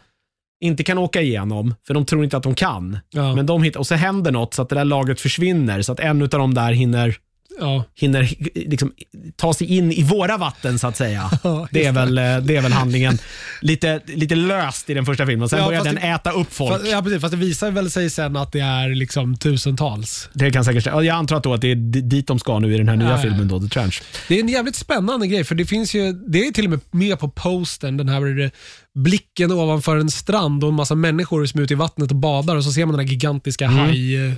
inte 0.63 0.83
kan 0.83 0.97
åka 0.97 1.21
igenom, 1.21 1.75
för 1.87 1.93
de 1.93 2.05
tror 2.05 2.23
inte 2.23 2.37
att 2.37 2.43
de 2.43 2.55
kan. 2.55 2.97
Ja. 3.09 3.35
Men 3.35 3.45
de 3.45 3.63
hittar, 3.63 3.79
och 3.79 3.87
så 3.87 3.95
händer 3.95 4.31
något 4.31 4.53
så 4.53 4.61
att 4.61 4.69
det 4.69 4.75
där 4.75 4.85
lagret 4.85 5.21
försvinner, 5.21 5.81
så 5.81 5.91
att 5.91 5.99
en 5.99 6.21
av 6.21 6.27
dem 6.29 6.53
där 6.53 6.71
hinner, 6.71 7.15
Ja. 7.59 7.83
hinner 7.95 8.29
liksom, 8.69 8.91
ta 9.35 9.53
sig 9.53 9.67
in 9.77 9.91
i 9.91 10.03
våra 10.03 10.37
vatten 10.37 10.79
så 10.79 10.87
att 10.87 10.97
säga. 10.97 11.29
Ja, 11.43 11.67
det, 11.71 11.85
är 11.85 11.91
väl, 11.91 12.17
eh, 12.17 12.37
det 12.37 12.55
är 12.57 12.61
väl 12.61 12.71
handlingen. 12.73 13.17
Lite, 13.61 14.01
lite 14.05 14.35
löst 14.35 14.89
i 14.89 14.93
den 14.93 15.05
första 15.05 15.25
filmen, 15.25 15.49
sen 15.49 15.59
Ja, 15.59 15.65
börjar 15.65 15.83
den 15.83 15.95
det- 15.95 16.01
äta 16.01 16.31
upp 16.31 16.53
folk. 16.53 16.71
Fast, 16.73 16.87
ja, 16.91 17.01
precis, 17.01 17.21
fast 17.21 17.31
det 17.31 17.37
visar 17.37 17.71
väl 17.71 17.91
sig 17.91 18.09
sen 18.09 18.35
att 18.35 18.51
det 18.51 18.59
är 18.59 18.95
liksom 18.95 19.37
tusentals. 19.37 20.29
Det 20.33 20.51
kan 20.51 20.65
säkert, 20.65 20.85
jag 20.85 21.07
antar 21.07 21.35
att, 21.35 21.43
då 21.43 21.53
att 21.53 21.61
det 21.61 21.71
är 21.71 21.75
di- 21.75 22.01
dit 22.01 22.27
de 22.27 22.39
ska 22.39 22.59
nu 22.59 22.73
i 22.73 22.77
den 22.77 22.87
här 22.89 22.95
nya 22.95 23.17
filmen, 23.17 23.47
då, 23.47 23.59
The 23.59 23.67
Trench. 23.67 24.01
Det 24.27 24.35
är 24.35 24.39
en 24.39 24.49
jävligt 24.49 24.75
spännande 24.75 25.27
grej, 25.27 25.43
för 25.43 25.55
det 25.55 25.65
finns 25.65 25.93
ju, 25.95 26.13
det 26.13 26.47
är 26.47 26.51
till 26.51 26.65
och 26.65 26.71
med 26.71 26.79
med 26.91 27.19
på 27.19 27.29
postern, 27.29 27.97
den 27.97 28.09
här 28.09 28.51
blicken 28.99 29.51
ovanför 29.51 29.97
en 29.97 30.11
strand 30.11 30.63
och 30.63 30.69
en 30.69 30.75
massa 30.75 30.95
människor 30.95 31.45
som 31.45 31.59
är 31.59 31.63
ute 31.63 31.73
i 31.73 31.77
vattnet 31.77 32.09
och 32.11 32.15
badar 32.17 32.55
och 32.55 32.63
så 32.63 32.71
ser 32.71 32.85
man 32.85 32.95
den 32.97 33.05
här 33.05 33.11
gigantiska 33.11 33.65
Mm. 33.65 33.77
haj... 33.77 34.33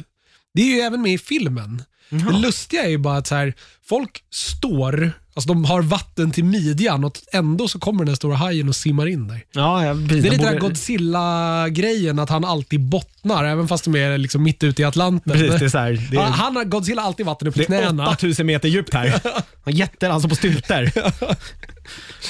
Det 0.53 0.61
är 0.61 0.75
ju 0.75 0.79
även 0.81 1.01
med 1.01 1.13
i 1.13 1.17
filmen. 1.17 1.83
Det 2.09 2.33
lustiga 2.39 2.83
är 2.83 2.89
ju 2.89 2.97
bara 2.97 3.17
att 3.17 3.27
så 3.27 3.35
här, 3.35 3.53
folk 3.89 4.23
står, 4.31 5.11
alltså 5.35 5.47
de 5.47 5.65
har 5.65 5.81
vatten 5.81 6.31
till 6.31 6.43
midjan 6.43 7.03
och 7.03 7.17
ändå 7.31 7.67
så 7.67 7.79
kommer 7.79 7.99
den 7.99 8.07
här 8.07 8.15
stora 8.15 8.35
hajen 8.35 8.69
och 8.69 8.75
simmar 8.75 9.07
in 9.07 9.27
där. 9.27 9.43
Ja, 9.51 9.85
ja. 9.85 9.93
Det 9.93 10.17
är 10.17 10.21
lite 10.21 10.29
den 10.29 10.39
borde- 10.39 10.59
Godzilla-grejen, 10.59 12.19
att 12.19 12.29
han 12.29 12.45
alltid 12.45 12.79
bottnar, 12.81 13.43
även 13.45 13.67
fast 13.67 13.83
de 13.83 13.95
är 13.95 14.17
liksom 14.17 14.43
mitt 14.43 14.63
ute 14.63 14.81
i 14.81 14.85
Atlanten. 14.85 15.33
Precis, 15.33 15.59
det 15.59 15.65
är 15.65 15.69
så 15.69 15.77
här, 15.77 16.07
det 16.11 16.17
är, 16.17 16.21
han 16.21 16.55
har 16.55 16.63
Godzilla 16.63 17.01
alltid 17.01 17.25
vatten 17.25 17.47
upp 17.47 17.53
till 17.53 17.65
det 17.69 17.75
är 17.77 17.81
knäna. 17.81 18.09
8000 18.09 18.45
meter 18.45 18.69
djupt 18.69 18.93
här. 18.93 19.21
Han 19.65 19.73
jätter 19.75 20.09
alltså 20.09 20.29
på 20.29 20.35
stylter. 20.35 20.91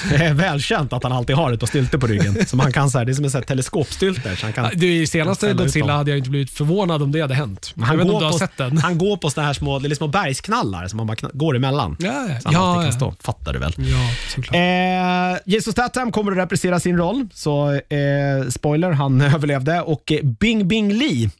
Det 0.10 0.16
är 0.16 0.34
välkänt 0.34 0.92
att 0.92 1.02
han 1.02 1.12
alltid 1.12 1.36
har 1.36 1.52
ett 1.52 1.60
par 1.60 1.66
stylter 1.66 1.98
på 1.98 2.06
ryggen. 2.06 2.46
Som 2.46 2.58
han 2.60 2.72
kan 2.72 2.90
så 2.90 2.98
här, 2.98 3.04
det 3.04 3.12
är 3.12 3.14
som 3.14 3.24
en 3.24 3.30
så 3.30 3.38
här 3.38 3.44
teleskopstylter. 3.44 4.36
Så 4.36 4.46
han 4.46 4.52
kan, 4.52 4.70
Du, 4.74 4.86
I 5.02 5.06
senaste 5.06 5.52
Godzilla 5.52 5.96
hade 5.96 6.10
jag 6.10 6.18
inte 6.18 6.30
blivit 6.30 6.50
förvånad 6.50 7.02
om 7.02 7.12
det 7.12 7.20
hade 7.20 7.34
hänt. 7.34 7.72
Men 7.74 7.88
jag 7.88 7.96
vet 7.96 8.04
inte 8.04 8.14
om 8.14 8.20
du 8.20 8.24
har 8.26 8.32
på, 8.32 8.38
sett 8.38 8.56
den? 8.56 8.78
Han 8.78 8.98
går 8.98 9.16
på 9.16 9.30
såna 9.30 9.46
här 9.46 9.54
små, 9.54 9.78
det 9.78 9.88
är 9.88 9.94
små 9.94 10.06
bergsknallar 10.08 10.88
som 10.88 10.96
man 10.96 11.06
bara 11.06 11.16
går 11.32 11.56
emellan. 11.56 11.96
Ja, 12.00 12.06
ja. 12.28 12.40
Så 12.40 12.48
han 12.48 12.52
Ja, 12.54 12.60
alltid 12.74 12.90
kan 12.90 12.92
stå. 13.00 13.14
Fattar 13.20 13.52
du 13.52 13.58
väl? 13.58 13.72
Ja, 13.76 14.10
såklart. 14.34 14.54
Eh, 14.54 15.40
Jesus 15.46 15.72
Statham 15.72 16.12
kommer 16.12 16.32
att 16.32 16.38
reprisera 16.38 16.80
sin 16.80 16.96
roll, 16.96 17.26
så 17.34 17.72
eh, 17.72 18.48
spoiler, 18.50 18.90
han 18.90 19.20
överlevde. 19.34 19.80
Och 19.80 20.12
Bing 20.40 20.68
Bing 20.68 20.92
Lee 20.92 21.30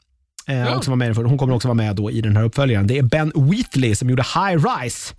Ja. 0.46 0.76
också 0.76 0.90
var 0.90 0.96
med, 0.96 1.16
hon 1.16 1.38
kommer 1.38 1.54
också 1.54 1.68
vara 1.68 1.74
med 1.76 1.96
då 1.96 2.11
i 2.11 2.20
den 2.20 2.37
här 2.37 2.44
uppföljaren. 2.44 2.87
Det 2.87 2.98
är 2.98 3.02
Ben 3.02 3.33
Wheatley 3.35 3.94
som 3.94 4.11
gjorde 4.11 4.22
High 4.22 4.64
Rise 4.83 5.14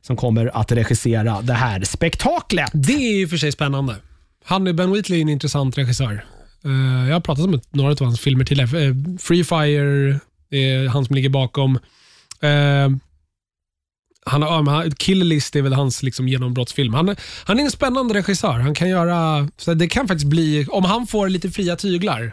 som 0.00 0.16
kommer 0.16 0.50
att 0.60 0.72
regissera 0.72 1.40
det 1.42 1.52
här 1.52 1.84
spektaklet. 1.84 2.70
Det 2.74 2.92
är 2.92 3.16
ju 3.18 3.28
för 3.28 3.36
sig 3.36 3.52
spännande. 3.52 3.96
Han, 4.44 4.76
Ben 4.76 4.92
Wheatley 4.92 5.18
är 5.18 5.22
en 5.22 5.28
intressant 5.28 5.78
regissör. 5.78 6.24
Eh, 6.64 7.08
jag 7.08 7.14
har 7.14 7.20
pratat 7.20 7.44
om 7.44 7.60
några 7.70 7.92
av 7.92 8.00
hans 8.00 8.20
filmer 8.20 8.44
tidigare. 8.44 8.78
Uh, 8.88 9.16
Free 9.18 9.44
Fire 9.44 10.18
är 10.50 10.88
han 10.88 11.04
som 11.04 11.14
ligger 11.16 11.28
bakom. 11.28 11.78
Eh, 12.40 12.88
han 14.26 14.42
har, 14.42 14.90
Kill 14.90 15.18
List 15.18 15.56
är 15.56 15.62
väl 15.62 15.72
hans 15.72 16.02
liksom 16.02 16.28
genombrottsfilm. 16.28 16.94
Han, 16.94 17.08
är- 17.08 17.16
han 17.44 17.58
är 17.60 17.64
en 17.64 17.70
spännande 17.70 18.14
regissör. 18.14 18.52
Han 18.58 18.74
kan 18.74 18.88
göra, 18.88 19.48
det 19.76 19.88
kan 19.88 20.08
faktiskt 20.08 20.26
bli, 20.30 20.66
om 20.70 20.84
han 20.84 21.06
får 21.06 21.28
lite 21.28 21.50
fria 21.50 21.76
tyglar, 21.76 22.32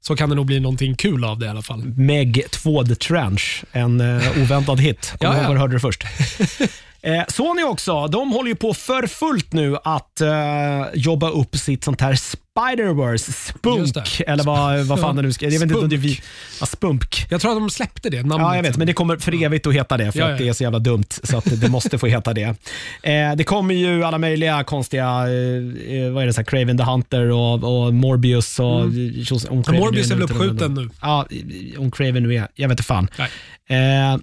så 0.00 0.16
kan 0.16 0.28
det 0.28 0.34
nog 0.34 0.46
bli 0.46 0.60
någonting 0.60 0.94
kul 0.94 1.24
av 1.24 1.38
det 1.38 1.46
i 1.46 1.48
alla 1.48 1.62
fall. 1.62 1.84
Meg 1.96 2.44
2 2.50 2.84
The 2.84 2.94
Trench, 2.94 3.64
en 3.72 4.00
eh, 4.00 4.42
oväntad 4.42 4.80
hit. 4.80 5.14
Kommer 5.18 5.34
Ja, 5.34 5.40
ihåg 5.42 5.50
ja. 5.50 5.54
du 5.54 5.58
hörde 5.60 5.76
det 5.76 5.80
först. 5.80 6.02
Eh, 7.02 7.24
Sony 7.28 7.62
också, 7.62 8.06
de 8.06 8.32
håller 8.32 8.48
ju 8.48 8.54
på 8.56 8.74
för 8.74 9.06
fullt 9.06 9.52
nu 9.52 9.76
att 9.84 10.20
eh, 10.20 10.30
jobba 10.94 11.30
upp 11.30 11.56
sitt 11.56 11.84
sånt 11.84 12.00
här 12.00 12.14
Spider-Verse, 12.58 13.12
Just. 13.12 13.48
Spunk, 13.48 14.20
eller 14.26 14.44
vad, 14.44 14.86
vad 14.86 15.00
fan 15.00 15.16
det 15.16 15.22
nu 15.22 15.32
ska... 15.32 15.44
Jag 15.44 15.52
vet 15.52 15.62
inte 15.62 15.74
om 15.74 15.88
det 15.88 15.96
är 15.96 15.98
vi, 15.98 16.14
Spunk. 16.14 16.24
ja, 16.60 16.66
Spunk. 16.66 17.26
Jag 17.30 17.40
tror 17.40 17.50
att 17.52 17.58
de 17.58 17.70
släppte 17.70 18.10
det 18.10 18.22
namnet. 18.22 18.38
Ja, 18.38 18.56
jag 18.56 18.62
vet, 18.62 18.76
men 18.76 18.86
det 18.86 18.92
kommer 18.92 19.16
för 19.16 19.44
evigt 19.44 19.66
att 19.66 19.74
heta 19.74 19.96
det 19.96 20.12
för 20.12 20.18
Ja, 20.18 20.24
att 20.24 20.30
ja. 20.30 20.36
det 20.44 20.48
är 20.48 20.52
så 20.52 20.62
jävla 20.62 20.78
dumt 20.78 21.04
så 21.22 21.38
att 21.38 21.60
det 21.60 21.68
måste 21.68 21.98
få 21.98 22.06
heta 22.06 22.34
det. 22.34 22.54
Eh, 23.02 23.36
det 23.36 23.44
kommer 23.44 23.74
ju 23.74 24.04
alla 24.04 24.18
möjliga 24.18 24.64
konstiga, 24.64 25.04
eh, 25.04 25.96
eh, 25.96 26.10
vad 26.10 26.22
är 26.22 26.26
det, 26.26 26.32
så 26.32 26.40
här, 26.40 26.44
Craven 26.44 26.78
the 26.78 26.84
Hunter 26.84 27.30
och, 27.30 27.84
och 27.84 27.94
Morbius 27.94 28.58
och... 28.60 28.80
Mm. 28.84 29.24
Craven 29.24 29.80
Morbius 29.80 30.10
är 30.10 30.14
väl 30.14 30.24
ute 30.24 30.32
uppskjuten 30.32 30.74
nu? 30.74 30.90
Ja, 31.00 31.26
om 31.78 31.90
Craven 31.90 32.22
nu 32.22 32.34
är, 32.34 32.48
jag 32.54 32.68
vet 32.68 32.72
inte 32.72 32.82
fan. 32.82 33.08
Eh, 33.68 34.20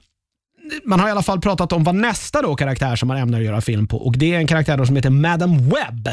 man 0.84 1.00
har 1.00 1.08
i 1.08 1.12
alla 1.12 1.22
fall 1.22 1.42
pratat 1.42 1.74
om 1.74 1.84
vad 1.84 1.96
nästa 1.96 2.42
då 2.42 2.56
karaktär 2.56 2.96
som 2.96 3.08
man 3.08 3.18
ämnar 3.18 3.40
göra 3.40 3.62
film 3.62 3.88
på 3.88 3.98
och 3.98 4.18
det 4.18 4.34
är 4.34 4.38
en 4.38 4.48
karaktär 4.48 4.86
som 4.86 4.96
heter 4.96 5.10
Madam 5.10 5.58
Webb. 5.70 6.10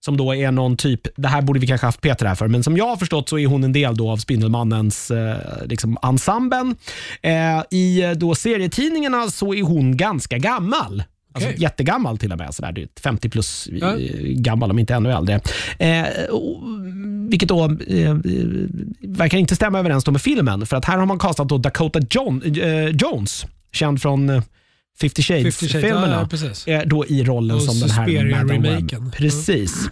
Som 0.00 0.16
då 0.16 0.34
är 0.34 0.50
någon 0.50 0.76
typ, 0.76 1.00
det 1.16 1.28
här 1.28 1.42
borde 1.42 1.60
vi 1.60 1.66
kanske 1.66 1.86
haft 1.86 2.00
Peter 2.00 2.26
här 2.26 2.34
för, 2.34 2.48
men 2.48 2.62
som 2.62 2.76
jag 2.76 2.86
har 2.86 2.96
förstått 2.96 3.28
så 3.28 3.38
är 3.38 3.46
hon 3.46 3.64
en 3.64 3.72
del 3.72 3.96
då 3.96 4.10
av 4.10 4.16
Spindelmannens 4.16 5.10
eh, 5.10 5.36
liksom 5.66 5.98
ensemblen. 6.02 6.76
Eh, 7.22 7.62
I 7.70 8.02
eh, 8.02 8.10
då 8.10 8.34
serietidningarna 8.34 9.28
så 9.30 9.54
är 9.54 9.62
hon 9.62 9.96
ganska 9.96 10.38
gammal. 10.38 11.02
Alltså 11.34 11.48
Okej. 11.50 11.62
jättegammal 11.62 12.18
till 12.18 12.32
och 12.32 12.38
med. 12.38 12.54
Sådär, 12.54 12.72
det 12.72 12.82
är 12.82 12.88
50 13.02 13.28
plus 13.28 13.66
eh, 13.66 13.78
Ja. 13.78 13.94
gammal, 14.22 14.70
om 14.70 14.78
inte 14.78 14.94
ännu 14.94 15.12
äldre. 15.12 15.40
Eh, 15.78 16.04
och, 16.30 16.62
vilket 17.28 17.48
då 17.48 17.64
eh, 17.64 18.14
verkar 19.00 19.38
inte 19.38 19.56
stämma 19.56 19.78
överens 19.78 20.06
med 20.06 20.20
filmen. 20.20 20.66
För 20.66 20.76
att 20.76 20.84
här 20.84 20.98
har 20.98 21.06
man 21.06 21.18
castat 21.18 21.48
då 21.48 21.58
Dakota 21.58 22.00
John, 22.10 22.42
eh, 22.62 22.86
Jones, 22.88 23.46
känd 23.72 24.02
från 24.02 24.30
eh, 24.30 24.42
50 25.00 25.22
Fifty 25.22 25.22
Shades, 25.22 25.60
Shades-filmerna. 25.60 26.28
ja, 26.66 26.72
eh, 26.72 26.82
då 26.86 27.06
i 27.06 27.24
rollen 27.24 27.56
Och 27.56 27.62
som 27.62 27.80
den 27.80 27.90
här. 27.90 28.44
Madam 28.44 28.62
Web. 28.62 29.12
Precis. 29.12 29.88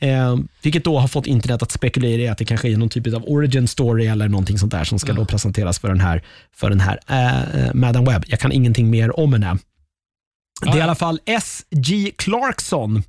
Eh, 0.00 0.36
vilket 0.62 0.84
då 0.84 0.98
har 0.98 1.08
fått 1.08 1.26
internet 1.26 1.62
att 1.62 1.70
spekulera 1.70 2.22
i 2.22 2.28
att 2.28 2.38
det 2.38 2.44
kanske 2.44 2.68
är 2.68 2.76
någon 2.76 2.88
typ 2.88 3.14
av 3.14 3.24
origin 3.26 3.68
story 3.68 4.06
eller 4.06 4.28
någonting 4.28 4.58
sånt 4.58 4.72
där 4.72 4.84
som 4.84 4.98
ska 4.98 5.12
då 5.12 5.24
presenteras 5.24 5.78
för 5.78 5.88
den 5.88 6.00
här, 6.00 6.22
för 6.56 6.70
den 6.70 6.80
här 6.80 7.00
eh, 7.08 7.74
Madam 7.74 8.04
Web. 8.04 8.24
Jag 8.26 8.40
kan 8.40 8.52
ingenting 8.52 8.90
mer 8.90 9.20
om 9.20 9.32
henne. 9.32 9.58
Det 10.60 10.68
är 10.68 10.74
i 10.74 10.78
ja. 10.78 10.84
alla 10.84 10.94
fall 10.94 11.20
S.G. 11.26 12.12
Clarkson 12.18 13.02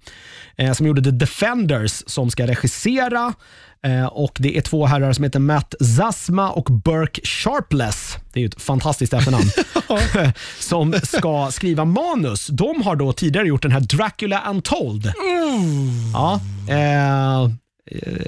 eh, 0.58 0.74
som 0.74 0.88
gjorde 0.88 1.04
The 1.04 1.12
Defenders 1.12 2.04
som 2.08 2.32
ska 2.32 2.48
regissera. 2.48 3.34
Eh, 3.84 4.06
och 4.06 4.38
Det 4.40 4.58
är 4.58 4.62
två 4.62 4.86
herrar 4.86 5.14
som 5.14 5.24
heter 5.24 5.40
Matt 5.40 5.76
Zasma 5.98 6.52
och 6.52 6.64
Burke 6.64 7.22
Sharpless. 7.24 8.18
Det 8.34 8.40
är 8.40 8.42
ju 8.42 8.48
ett 8.48 8.62
fantastiskt 8.62 9.14
efternamn. 9.14 9.52
som 10.60 10.94
ska 11.04 11.52
skriva 11.52 11.86
manus. 11.86 12.48
De 12.48 12.82
har 12.82 12.96
då 12.96 13.14
tidigare 13.14 13.48
gjort 13.48 13.62
den 13.62 13.72
här 13.72 13.80
Dracula 13.80 14.44
Untold. 14.50 15.12
Ja, 16.14 16.40
eh, 16.70 17.42
eh, 17.42 17.50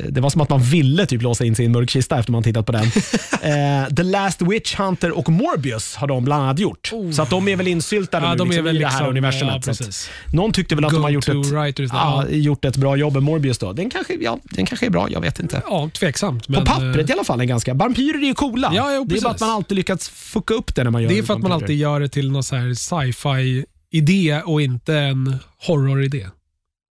det 0.10 0.22
var 0.22 0.30
som 0.30 0.42
att 0.42 0.50
man 0.50 0.62
ville 0.62 1.06
typ 1.06 1.22
låsa 1.22 1.46
in 1.46 1.56
sig 1.56 1.64
i 1.64 1.66
en 1.66 1.72
mörk 1.72 1.90
kista 1.90 2.20
efter 2.20 2.32
man 2.32 2.44
tittat 2.44 2.66
på 2.66 2.72
den. 2.72 2.84
eh, 3.42 3.88
The 3.96 4.04
Last 4.04 4.42
Witch 4.42 4.76
Hunter 4.76 5.18
och 5.18 5.30
Morbius 5.30 5.96
har 5.96 6.08
de 6.08 6.26
bland 6.26 6.44
annat 6.44 6.60
gjort. 6.60 6.92
Så 7.14 7.22
att 7.22 7.30
de 7.30 7.48
är 7.48 7.56
väl 7.56 7.68
insyltade 7.68 8.26
Ja, 8.26 8.32
nu 8.32 8.38
de 8.38 8.44
är 8.44 8.48
liksom, 8.48 8.66
väl 8.66 8.76
i 8.76 8.80
det 8.80 8.86
här 8.88 8.94
liksom, 8.94 9.10
universumet. 9.10 9.68
ja, 9.68 10.34
någon 10.34 10.52
tyckte 10.54 10.76
väl 10.76 10.86
att 10.86 10.94
de 10.94 11.04
har 11.04 11.10
gjort 11.10 11.28
ett, 11.30 11.36
Go-to-writers 11.36 11.88
där. 11.92 11.98
ja, 11.98 12.26
Ja. 12.30 12.36
gjort 12.36 12.66
ett 12.66 12.78
bra 12.78 12.96
jobb 12.96 13.14
med 13.14 13.24
Morbius. 13.24 13.58
Då. 13.58 13.74
Den, 13.74 13.90
kanske, 13.90 14.14
ja, 14.14 14.40
den 14.44 14.66
kanske 14.66 14.86
är 14.86 14.90
bra, 14.90 15.08
jag 15.10 15.22
vet 15.22 15.40
inte. 15.40 15.62
Ja, 15.70 15.90
tveksamt. 15.94 16.46
På 16.48 16.52
Men, 16.52 16.66
pappret 16.66 16.98
eh, 16.98 17.10
i 17.10 17.14
alla 17.14 17.24
fall 17.24 17.42
är 17.42 17.46
ganska... 17.46 17.74
Vampyrer 17.74 18.18
är 18.24 18.28
ju 18.28 18.34
coola. 18.34 18.72
Ja, 18.76 18.96
jo, 18.96 19.06
det 19.06 19.18
är 19.18 19.22
bara 19.22 19.34
att 19.34 19.40
man 19.40 19.50
alltid 19.50 19.76
lyckats 19.76 20.10
fucka 20.10 20.54
upp 20.54 20.76
det 20.76 20.84
när 20.84 20.92
man 20.92 21.02
gör 21.02 21.10
Det 21.10 21.18
är 21.18 21.24
för 21.24 21.34
att 21.34 21.42
man 21.42 21.52
alltid 21.52 21.78
gör 21.78 22.00
det 22.00 22.10
till 22.10 22.32
någon 22.32 22.44
sci-fi 22.44 23.66
idé 23.92 24.42
och 24.46 24.62
inte 24.62 24.96
en 24.98 25.36
horror-idé. 25.68 26.24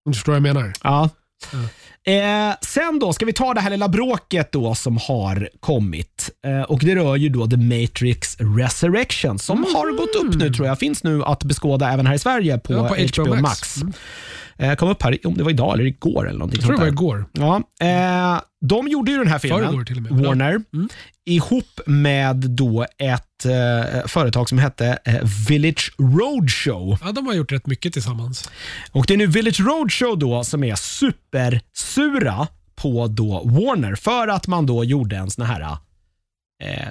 Om 0.07 0.13
du 0.13 0.15
förstår 0.15 0.33
vad 0.33 0.37
jag 0.37 0.55
menar? 0.55 0.73
Ja. 0.83 1.09
Eh, 2.07 2.55
sen 2.61 2.99
då 2.99 3.13
ska 3.13 3.27
vi 3.27 3.33
ta 3.33 3.55
det 3.55 3.61
här 3.61 3.71
lilla 3.71 3.89
bråket 3.89 4.53
då 4.53 4.75
som 4.75 4.97
har 4.97 5.49
kommit. 5.61 6.31
Eh, 6.47 6.63
och 6.63 6.79
Det 6.79 6.95
rör 6.95 7.17
ju 7.17 7.29
då 7.29 7.47
The 7.47 7.57
Matrix 7.57 8.37
Resurrection 8.41 9.39
som 9.39 9.65
har 9.65 9.97
gått 9.99 10.25
upp 10.25 10.41
nu 10.41 10.51
tror 10.55 10.67
jag. 10.69 10.79
Finns 10.79 11.05
nu 11.05 11.25
att 11.25 11.45
beskåda 11.45 11.93
även 11.93 12.07
här 12.07 12.15
i 12.15 12.19
Sverige 12.19 12.59
på, 12.59 12.73
Ja, 12.73 12.89
på 12.89 12.95
HBO, 12.95 13.23
HBO 13.23 13.35
Max. 13.35 13.43
Max. 13.43 13.77
Mm. 13.77 13.93
Eh, 14.61 14.75
kom 14.75 14.89
upp 14.89 15.03
här, 15.03 15.19
om 15.27 15.35
det 15.37 15.43
var 15.43 15.51
idag 15.51 15.75
eller 15.75 15.85
igår 15.85 16.29
eller 16.29 16.39
någonting 16.39 16.61
Jag 16.61 16.67
tror 16.67 16.77
det 16.77 16.81
var 16.83 16.89
igår. 16.89 17.25
Ja, 17.33 17.57
eh, 17.87 18.41
de 18.61 18.89
gjorde 18.89 19.11
ju 19.11 19.19
den 19.19 19.29
här 19.29 19.39
filmen, 19.39 19.85
med. 20.03 20.25
Warner, 20.25 20.63
Mm. 20.73 20.89
ihop 21.25 21.81
med 21.87 22.37
då 22.37 22.87
ett 22.99 23.45
eh, 23.45 24.07
företag 24.07 24.49
som 24.49 24.59
hette 24.59 24.99
eh, 25.05 25.21
Village 25.49 25.93
Roadshow. 25.99 26.99
Ja, 27.05 27.13
de 27.13 27.27
har 27.27 27.35
gjort 27.35 27.53
rätt 27.53 27.67
mycket 27.67 27.93
tillsammans. 27.93 28.51
Och 28.93 29.05
Det 29.07 29.15
är 29.15 29.19
nu 29.19 29.27
Village 29.27 29.61
Roadshow 29.61 30.19
då 30.19 30.45
som 30.45 30.65
är 30.65 30.75
supersura 30.75 32.47
på 32.75 33.07
då 33.07 33.43
Warner 33.45 33.95
för 33.95 34.29
att 34.29 34.47
man 34.47 34.67
då 34.67 34.85
gjorde 34.85 35.17
en 35.17 35.31
sån 35.31 35.47
här 35.47 35.61
eh, 36.63 36.89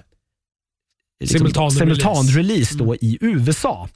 liksom 1.20 1.38
Simultan 1.40 1.72
simultan 1.72 2.16
release. 2.16 2.40
release 2.40 2.78
då 2.78 2.96
i 2.96 3.18
USA. 3.22 3.90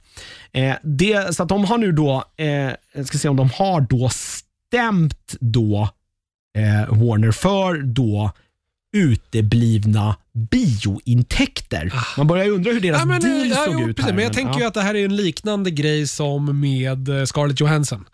Eh, 0.54 0.74
det, 0.82 1.36
så 1.36 1.42
att 1.42 1.48
de 1.48 1.64
har 1.64 1.78
nu 1.78 1.92
då, 1.92 2.24
eh, 2.36 2.70
jag 2.94 3.06
ska 3.06 3.18
se 3.18 3.28
om 3.28 3.36
de 3.36 3.50
har 3.50 3.80
då 3.80 4.10
stämt 4.10 5.36
då 5.40 5.88
eh, 6.58 6.96
Warner 6.98 7.32
för 7.32 7.82
då 7.82 8.32
uteblivna 8.94 10.16
biointäkter. 10.32 11.92
Man 12.16 12.26
börjar 12.26 12.44
ju 12.44 12.50
undra 12.50 12.72
hur 12.72 12.80
deras 12.80 13.00
Ja, 13.00 13.06
men, 13.06 13.20
deal 13.20 13.48
ja, 13.48 13.56
såg 13.56 13.80
jo, 13.80 13.88
ut 13.88 13.96
precis, 13.96 14.10
här. 14.10 14.16
men 14.16 14.24
jag 14.24 14.32
tänker 14.32 14.60
ju 14.60 14.66
att 14.66 14.74
det 14.74 14.82
här 14.82 14.94
är 14.94 15.04
en 15.04 15.16
liknande 15.16 15.70
grej 15.70 16.06
som 16.06 16.60
med 16.60 17.08
eh, 17.08 17.24
Scarlett 17.24 17.60
Johansson. 17.60 18.04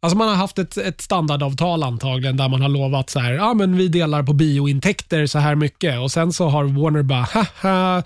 Alltså 0.00 0.16
man 0.16 0.28
har 0.28 0.34
haft 0.34 0.58
ett, 0.58 0.76
ett 0.76 1.00
standardavtal 1.00 1.82
antagligen 1.82 2.36
där 2.36 2.48
man 2.48 2.62
har 2.62 2.68
lovat 2.68 3.10
så 3.10 3.18
här, 3.18 3.32
ja 3.32 3.54
men 3.54 3.76
vi 3.76 3.88
delar 3.88 4.22
på 4.22 4.32
biointäkter 4.32 5.26
så 5.26 5.38
här 5.38 5.54
mycket 5.54 5.98
och 6.00 6.12
sen 6.12 6.32
så 6.32 6.48
har 6.48 6.64
Warner 6.64 7.02
bara, 7.02 7.28
haha, 7.32 8.02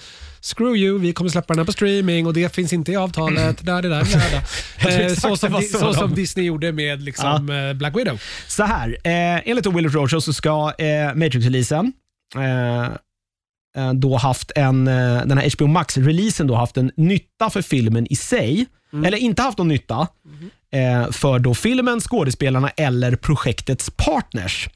screw 0.46 0.76
you, 0.76 0.98
vi 0.98 1.12
kommer 1.12 1.30
släppa 1.30 1.54
den 1.54 1.58
här 1.58 1.66
på 1.66 1.72
streaming 1.72 2.26
och 2.26 2.34
det 2.34 2.54
finns 2.54 2.72
inte 2.72 2.92
i 2.92 2.96
avtalet. 2.96 3.66
Där, 3.66 3.82
där, 3.82 3.90
där, 3.90 4.04
där. 4.04 4.42
Eh, 5.06 5.14
så 5.14 5.36
som, 5.36 5.62
så 5.62 5.78
så 5.78 5.94
som 5.94 6.14
Disney 6.14 6.46
gjorde 6.46 6.72
med 6.72 7.02
liksom, 7.02 7.50
eh, 7.50 7.72
Black 7.72 7.96
Widow. 7.96 8.20
Så 8.48 8.62
här, 8.62 8.88
eh, 9.04 9.48
enligt 9.50 9.66
Willard 9.66 9.94
Roadshow 9.94 10.20
så 10.20 10.32
ska 10.32 10.72
eh, 10.78 11.14
Matrix-releasen 11.14 11.92
eh, 12.36 12.84
eh, 13.76 13.92
då 13.94 14.16
haft 14.16 14.52
en, 14.56 14.84
den 14.84 15.38
här 15.38 15.56
HBO 15.56 15.66
Max-releasen 15.66 16.46
då 16.46 16.54
haft 16.54 16.76
en 16.76 16.90
nytta 16.96 17.50
för 17.50 17.62
filmen 17.62 18.06
i 18.12 18.16
sig. 18.16 18.66
Eller 19.04 19.18
inte 19.18 19.42
haft 19.42 19.58
någon 19.58 19.68
nytta 19.68 20.08
eh, 20.72 21.10
för 21.10 21.38
då 21.38 21.54
filmen, 21.54 22.00
skådespelarna 22.00 22.68
eller 22.68 23.16
projektets 23.16 23.90
partners. 23.90 24.68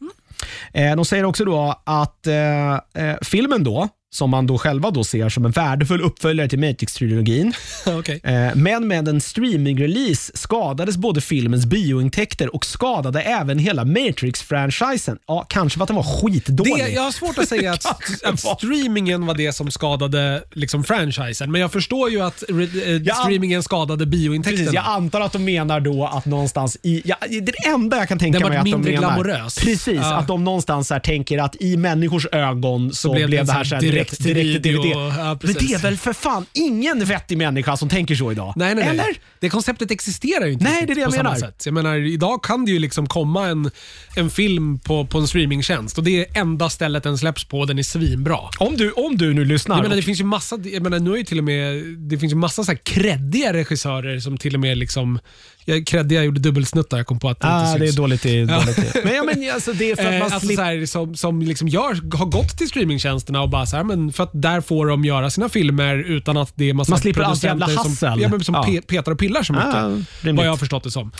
Eh, 0.73 0.97
de 0.97 1.05
säger 1.05 1.25
också 1.25 1.45
då 1.45 1.83
att 1.87 2.27
eh, 2.27 2.79
filmen 3.23 3.65
då, 3.65 3.89
som 4.13 4.31
man 4.31 4.47
då 4.47 4.59
själva 4.59 4.91
då 4.91 5.05
ser 5.05 5.29
som 5.29 5.45
en 5.45 5.51
värdefull 5.51 6.01
uppföljare 6.01 6.49
till 6.49 6.59
Matrix-trilogin, 6.59 7.53
Okej. 7.87 8.21
Eh, 8.25 8.55
Men 8.55 8.89
med 8.89 9.09
en 9.09 9.21
streaming-release 9.21 10.31
skadades 10.35 10.97
både 10.97 11.21
filmens 11.21 11.67
biointäkter 11.67 12.55
och 12.55 12.65
skadade 12.67 13.21
även 13.23 13.59
hela 13.59 13.85
Matrix-franchisen. 13.85 15.19
Ja, 15.29 15.47
kanske 15.49 15.77
för 15.79 15.85
att 15.85 15.89
den 15.89 15.97
var 15.97 16.03
skitdålig. 16.23 16.75
Det, 16.77 16.89
jag 16.89 17.03
har 17.03 17.11
svårt 17.13 17.39
att 17.39 17.49
säga 17.49 17.73
att, 17.73 17.87
att 18.25 18.41
streamingen 18.41 19.27
var 19.27 19.35
det 19.35 19.53
som 19.53 19.71
skadade 19.71 20.43
liksom, 20.53 20.85
franchisen, 20.85 21.53
men 21.53 21.61
jag 21.61 21.73
förstår 21.73 22.11
ju 22.11 22.21
att 22.23 22.43
eh, 22.51 22.57
Ja, 23.05 23.15
streamingen 23.15 23.63
skadade 23.63 24.07
biointäkterna. 24.07 24.59
Precis, 24.59 24.75
jag 24.75 24.85
antar 24.87 25.21
att 25.21 25.33
de 25.33 25.45
menar 25.45 25.81
då 25.81 26.07
att 26.07 26.27
någonstans 26.27 26.77
i... 26.83 27.03
Ja, 27.05 27.17
det 27.43 27.53
enda 27.67 27.97
jag 27.99 28.09
kan 28.09 28.19
tänka 28.19 28.39
Den 28.39 28.49
mig 28.49 28.59
att 28.59 28.65
de 28.65 28.71
mindre 28.71 28.93
menar. 28.93 29.09
glamorös. 29.09 29.59
Precis, 29.59 29.95
Ja. 29.95 30.15
att 30.17 30.29
de 30.29 30.45
någonstans 30.45 30.91
här 30.91 31.01
tänker 31.01 31.39
att 31.39 31.57
i 31.61 31.77
människors 31.77 32.27
ögon 32.33 32.93
så, 32.93 33.13
blev 33.13 33.29
blev 33.29 33.41
det 33.41 33.47
det 33.47 33.53
här 33.53 33.65
så 33.65 33.69
så 33.69 33.75
här 33.75 33.83
direkt 34.09 34.23
direkt, 34.23 34.63
till 34.63 34.73
DVD. 34.73 34.87
ja, 34.87 35.39
Men 35.43 35.53
det 35.53 35.73
är 35.75 35.79
väl 35.79 35.97
för 35.97 36.13
fan 36.13 36.47
ingen 36.53 37.05
vettig 37.05 37.39
människa 37.39 37.77
som 37.77 37.89
tänker 37.89 38.15
så 38.15 38.33
idag? 38.33 38.53
Nej, 38.57 38.75
nej, 38.75 38.85
nej. 38.85 38.93
Eller? 38.93 39.07
Det 39.41 39.49
konceptet 39.49 39.91
existerar 39.91 40.47
ju 40.47 40.53
inte 40.53 40.65
Nej, 40.65 40.87
det 40.87 40.93
är 40.93 40.95
det 40.95 41.01
jag 41.01 41.17
menar. 41.17 41.35
sätt. 41.35 41.63
Jag 41.65 41.75
menar, 41.75 41.97
idag 41.97 42.43
kan 42.43 42.65
det 42.65 42.71
ju 42.71 42.79
liksom 42.79 43.07
komma 43.07 43.49
en, 43.49 43.71
en 44.17 44.31
film 44.31 44.79
på, 44.79 45.07
på 45.07 45.19
en 45.19 45.29
streamingtjänst 45.29 45.99
och 45.99 46.05
det 46.05 46.21
är 46.21 46.41
enda 46.41 46.71
stället 46.71 47.03
den 47.03 47.19
släpps 47.19 47.45
på 47.45 47.61
och 47.61 47.67
den 47.67 47.79
är 47.79 47.83
svinbra. 47.83 48.39
Om 48.59 48.77
du, 48.77 48.93
om 48.93 49.17
du 49.17 49.35
nu 49.35 49.45
lyssnar. 49.45 49.77
Jag 49.77 49.83
menar, 49.83 49.97
det 49.97 50.03
finns 50.03 50.21
ju 50.21 50.25
massa, 50.25 50.59
jag 50.65 50.83
menar, 50.83 50.99
nu 50.99 51.19
är 51.19 51.25
till 51.25 51.39
och 51.39 51.45
med, 51.45 51.85
det 51.85 52.19
finns 52.19 52.33
ju 52.33 52.37
massa 52.37 52.65
så 52.65 52.71
här 52.71 52.79
kreddiga 52.79 53.53
regissörer 53.53 54.21
som 54.21 54.39
till 54.39 54.55
och 54.55 54.61
med 54.61 54.79
liksom, 54.79 55.19
jag, 55.65 55.87
kreddiga 55.87 56.25
gjorde 56.25 56.41
dubbelsnuttar, 56.41 56.97
jag 56.97 57.07
kom 57.07 57.19
på 57.19 57.29
att 57.29 57.41
det 57.41 57.47
Ah, 57.49 57.67
inte 57.67 57.79
det 57.79 57.85
är 57.85 57.87
syns. 57.87 57.97
dåligt. 57.97 58.23
Det 58.23 58.39
är 58.41 58.47
dåligt. 58.47 59.05
Men, 59.05 59.15
ja, 59.15 59.23
men 59.25 59.51
alltså, 59.55 59.73
det 59.73 59.91
är 59.91 59.97
för 59.97 60.03
att 60.07 60.13
Eh, 60.13 60.19
man 60.19 60.33
alltså 60.33 60.49
så 60.55 60.63
här, 60.63 60.87
som, 60.87 61.17
som 61.17 61.43
liksom 61.43 61.69
gör, 61.69 62.17
har 62.17 62.27
gått 62.27 62.59
till 62.59 62.69
streamingtjänsterna 62.69 63.43
och 63.43 63.49
bara 63.51 63.67
så 63.67 63.77
här, 63.77 63.85
men 63.85 64.13
för 64.13 64.25
att 64.25 64.31
där 64.33 64.61
får 64.61 64.87
de 64.87 65.05
göra 65.05 65.31
sina 65.31 65.49
filmer 65.49 65.97
utan 65.97 66.37
att 66.37 66.53
det 66.55 66.71
är 66.71 66.75
massa 66.75 66.91
Man 66.91 66.99
slipper 67.01 67.23
allt 67.23 67.43
jävla 67.45 67.67
producenter 67.67 67.95
som, 67.97 68.09
hassel. 68.09 68.23
ja, 68.23 68.29
men 68.29 68.45
som 68.45 68.55
Ja. 68.55 68.65
pe- 68.69 68.87
petar 68.87 69.13
och 69.13 69.19
pillar 69.19 69.43
så 69.43 69.53
mycket. 69.53 69.69
Ja, 69.75 69.83
rimligt. 70.21 70.37
vad 70.37 70.47
jag 70.47 70.53
har 70.53 70.57
förstått 70.57 70.85
det 70.85 70.91
som. 70.91 71.13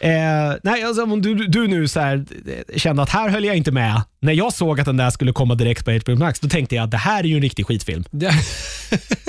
Eh, 0.00 0.10
nej, 0.62 0.82
alltså, 0.84 1.02
om 1.02 1.22
du, 1.22 1.34
du 1.34 1.68
nu 1.68 1.88
så 1.88 2.00
här, 2.00 2.24
eh, 2.70 2.76
kände 2.78 3.02
att 3.02 3.10
här 3.10 3.28
höll 3.28 3.44
jag 3.44 3.56
inte 3.56 3.72
med. 3.72 4.02
När 4.20 4.32
jag 4.32 4.52
såg 4.52 4.80
att 4.80 4.86
den 4.86 4.96
där 4.96 5.10
skulle 5.10 5.32
komma 5.32 5.54
direkt 5.54 5.84
på 5.84 5.90
HBO 5.90 6.16
Max, 6.16 6.40
då 6.40 6.48
tänkte 6.48 6.74
jag 6.74 6.84
att 6.84 6.90
det 6.90 6.96
här 6.96 7.20
är 7.24 7.28
ju 7.28 7.34
en 7.36 7.42
riktig 7.42 7.66
skitfilm. 7.66 8.04
Det, 8.10 8.30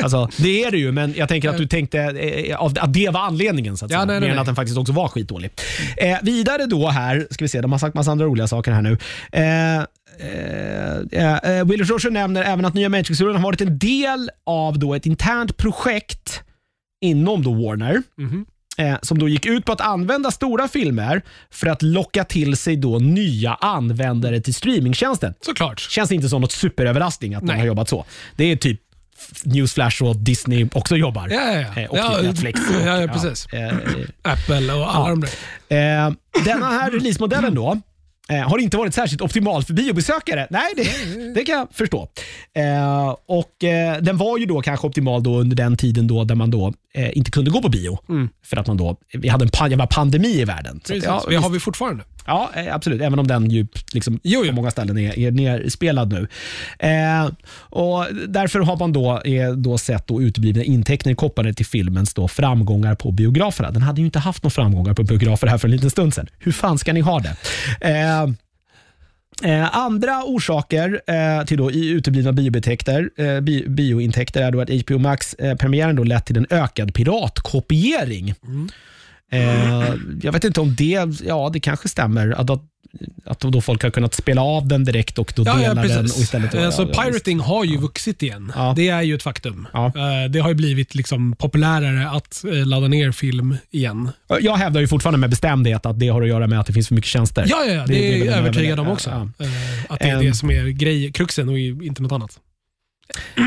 Alltså, 0.04 0.30
det 0.38 0.64
är 0.64 0.72
det 0.72 0.78
ju, 0.78 0.92
men 0.92 1.14
jag 1.18 1.30
tänker 1.30 1.50
att 1.50 1.58
du 1.58 1.66
tänkte 1.68 2.00
eh, 2.00 2.58
av- 2.58 2.74
att 2.80 2.94
det 2.94 3.10
var 3.10 3.20
anledningen. 3.22 3.78
Så 3.78 3.86
att 3.86 3.92
Ja, 3.92 3.98
säga, 3.98 4.06
nej, 4.06 4.20
mer 4.22 4.30
än 4.30 4.40
att 4.40 4.46
den 4.46 4.56
faktiskt 4.56 4.78
också 4.78 4.94
var 4.94 5.08
skitdålig. 5.08 5.52
Eh, 5.98 6.18
vidare 6.22 6.66
då 6.66 6.88
här, 6.90 7.28
ska 7.32 7.46
vi 7.46 7.50
se, 7.50 7.62
de 7.62 7.72
har 7.72 7.80
sagt 7.80 7.96
massa 7.96 8.12
andra 8.12 8.26
roliga 8.26 8.48
saker 8.48 8.72
här 8.72 8.82
nu. 8.82 8.98
Eh, 9.32 9.78
eh, 11.12 11.58
eh, 11.58 11.66
Willy 11.66 11.84
Roger 11.84 12.12
nämner 12.12 12.44
även 12.44 12.66
att 12.66 12.74
nya 12.74 12.90
Matrix-serien 12.90 13.36
har 13.36 13.44
varit 13.44 13.62
en 13.62 13.78
del 13.78 14.30
av 14.46 14.80
då 14.80 14.94
ett 14.96 15.06
internt 15.06 15.58
projekt 15.58 16.44
inom 17.02 17.44
då 17.44 17.54
Warner. 17.54 18.04
Mhm. 18.18 18.46
Eh, 18.46 18.57
som 19.02 19.20
då 19.20 19.30
gick 19.30 19.46
ut 19.46 19.66
på 19.66 19.72
att 19.72 19.82
använda 19.82 20.32
stora 20.32 20.68
filmer 20.68 21.22
för 21.52 21.68
att 21.68 21.82
locka 21.82 22.24
till 22.24 22.58
sig 22.58 22.76
då 22.78 23.00
nya 23.00 23.54
användare 23.54 24.42
till 24.42 24.54
streamingtjänsten. 24.54 25.34
såklart. 25.42 25.80
Känns 25.80 26.12
inte 26.12 26.30
som 26.30 26.42
något 26.42 26.52
superöverraskning 26.52 27.34
att 27.36 27.42
de 27.42 27.48
Nej. 27.48 27.60
har 27.60 27.66
jobbat 27.66 27.90
så. 27.90 28.06
Det 28.36 28.44
är 28.52 28.56
typ 28.56 28.82
Newsflash 29.44 30.04
och 30.04 30.16
Disney 30.16 30.68
också 30.74 30.96
jobbar. 30.96 31.28
Ja, 31.32 31.42
ja, 31.54 31.66
ja. 31.76 31.82
Eh, 31.82 31.90
Och 31.90 31.98
Ja, 31.98 32.20
Netflix. 32.22 32.60
ja, 32.86 33.02
ja, 33.02 33.08
precis. 33.08 33.46
Eh, 33.54 33.74
Apple 34.22 34.74
och 34.74 34.96
alla 34.96 35.10
Ja. 35.10 35.16
de 35.16 35.22
där. 35.22 36.06
eh, 36.08 36.14
denna 36.46 36.66
här 36.70 36.92
releasemodellen 36.92 37.56
då 37.56 37.80
eh, 38.30 38.50
har 38.50 38.58
inte 38.58 38.78
varit 38.78 38.94
särskilt 38.94 39.22
optimal 39.22 39.64
för 39.64 39.74
biobesökare. 39.74 40.48
Nej, 40.50 40.74
det, 40.76 41.34
det 41.34 41.46
kan 41.46 41.56
jag 41.56 41.68
förstå. 41.72 42.10
Eh, 42.54 43.16
och 43.28 43.64
eh, 43.64 44.02
Den 44.02 44.18
var 44.18 44.38
ju 44.38 44.46
då 44.46 44.62
kanske 44.62 44.88
optimal 44.88 45.24
då 45.24 45.38
under 45.40 45.56
den 45.56 45.78
tiden 45.78 46.08
då 46.08 46.24
där 46.24 46.36
man 46.36 46.52
då 46.52 46.74
eh, 46.94 47.18
inte 47.18 47.32
kunde 47.32 47.52
gå 47.52 47.62
på 47.62 47.70
bio. 47.70 47.98
För 48.46 48.58
att 48.58 48.68
man 48.68 48.78
då, 48.78 48.98
vi 49.14 49.30
hade 49.30 49.46
en 49.46 49.88
pandemi 49.88 50.42
i 50.42 50.46
världen. 50.46 50.72
Så 50.72 50.78
att, 50.78 50.88
Precis. 50.88 51.04
ja, 51.04 51.24
det 51.30 51.36
har 51.36 51.50
vi 51.50 51.60
fortfarande. 51.60 52.04
Ja, 52.28 52.50
eh, 52.56 52.76
absolut. 52.76 53.02
Även 53.02 53.20
om 53.20 53.28
den 53.28 53.52
ju 53.52 53.68
liksom 53.94 54.20
Jo, 54.24 54.42
jo. 54.44 54.50
på 54.50 54.56
många 54.56 54.72
ställen 54.72 54.98
är, 54.98 55.20
är 55.20 55.32
nerspelad 55.32 56.14
nu. 56.14 56.28
Eh, 56.80 57.30
och 57.60 58.06
därför 58.28 58.60
har 58.60 58.78
man 58.78 58.94
då, 58.94 59.22
eh, 59.22 59.52
då 59.52 59.78
sett 59.78 60.08
då 60.08 60.22
uteblivna 60.22 60.64
intäkter 60.64 61.14
kopplade 61.14 61.54
till 61.54 61.66
filmens 61.66 62.14
då 62.14 62.28
framgångar 62.28 62.96
på 62.96 63.12
biograferna. 63.12 63.72
Den 63.72 63.82
hade 63.82 64.02
ju 64.02 64.06
inte 64.06 64.20
haft 64.20 64.44
några 64.44 64.52
framgångar 64.52 64.94
på 64.94 65.04
biografer 65.04 65.48
här 65.48 65.58
för 65.58 65.68
en 65.68 65.72
liten 65.72 65.90
stund 65.90 66.14
sedan. 66.14 66.28
Hur 66.40 66.52
fan 66.52 66.78
ska 66.78 66.94
ni 66.94 67.02
ha 67.02 67.20
det? 67.20 67.36
Eh, 67.82 68.28
Eh, 69.44 69.78
andra 69.78 70.24
orsaker 70.24 71.02
eh, 71.08 71.46
till 71.46 71.58
då 71.58 71.72
i 71.72 71.90
uteblivna 71.90 72.32
biointäkter, 72.32 73.10
eh, 73.18 73.40
bi, 73.40 73.66
biointäkter 73.68 74.42
är 74.42 74.52
då 74.52 74.62
att 74.62 74.70
HBO 74.70 74.98
Max-premiären 74.98 75.96
då 75.96 76.04
lett 76.04 76.26
till 76.26 76.38
en 76.38 76.48
ökad 76.50 76.94
piratkopiering. 76.94 78.34
Eh, 79.32 79.94
jag 80.22 80.32
vet 80.32 80.44
inte 80.44 80.62
om 80.62 80.76
det, 80.76 81.06
ja 81.26 81.50
det 81.54 81.60
kanske 81.60 81.90
stämmer. 81.90 82.32
Att, 82.42 82.50
att, 82.50 82.62
att 83.26 83.40
då 83.40 83.62
folk 83.62 83.84
har 83.84 83.90
kunnat 83.90 84.14
spela 84.14 84.42
av 84.42 84.68
den 84.68 84.84
direkt 84.86 85.18
och 85.20 85.34
då 85.36 85.44
Ja, 85.46 85.62
ja, 85.62 85.74
dela 85.74 85.82
den 85.96 86.00
och 86.06 86.18
istället... 86.18 86.54
Eh, 86.54 86.62
ja, 86.62 86.72
ja, 86.78 86.86
pirating 87.04 87.40
har 87.40 87.64
ju 87.66 87.78
vuxit 87.78 88.24
igen. 88.24 88.52
Ja. 88.56 88.74
Det 88.76 88.90
är 88.90 89.02
ju 89.02 89.16
ett 89.16 89.24
faktum. 89.24 89.68
Ja. 89.74 89.86
Eh, 89.86 90.30
Det 90.30 90.40
har 90.40 90.50
ju 90.50 90.56
blivit 90.56 90.96
liksom 90.96 91.36
populärare 91.36 92.10
att 92.10 92.44
eh, 92.46 92.66
ladda 92.68 92.88
ner 92.88 93.12
film 93.12 93.58
igen. 93.72 94.10
Jag 94.42 94.56
hävdar 94.58 94.82
ju 94.82 94.88
fortfarande 94.88 95.18
med 95.20 95.30
bestämdhet 95.30 95.86
att 95.86 96.00
det 96.00 96.08
har 96.08 96.22
att 96.22 96.28
göra 96.28 96.48
med 96.48 96.60
att 96.60 96.68
det 96.68 96.74
finns 96.74 96.88
för 96.88 96.96
mycket 96.96 97.10
tjänster. 97.10 97.46
Ja, 97.50 97.64
ja, 97.68 97.74
ja. 97.74 97.82
det, 97.88 97.94
det 97.94 98.22
är 98.22 98.26
jag 98.26 98.38
övertygad 98.38 98.80
om 98.80 98.88
också. 98.88 99.10
ja. 99.10 99.46
Att 99.90 100.00
det 100.00 100.06
är 100.06 100.14
Ehm. 100.16 100.26
det 100.26 100.34
som 100.34 100.52
är 100.52 100.64
grej, 100.68 101.12
kruxen 101.12 101.50
och 101.50 101.60
inte 101.60 102.02
något 102.02 102.12
annat. 102.12 102.40
Eh, 103.38 103.44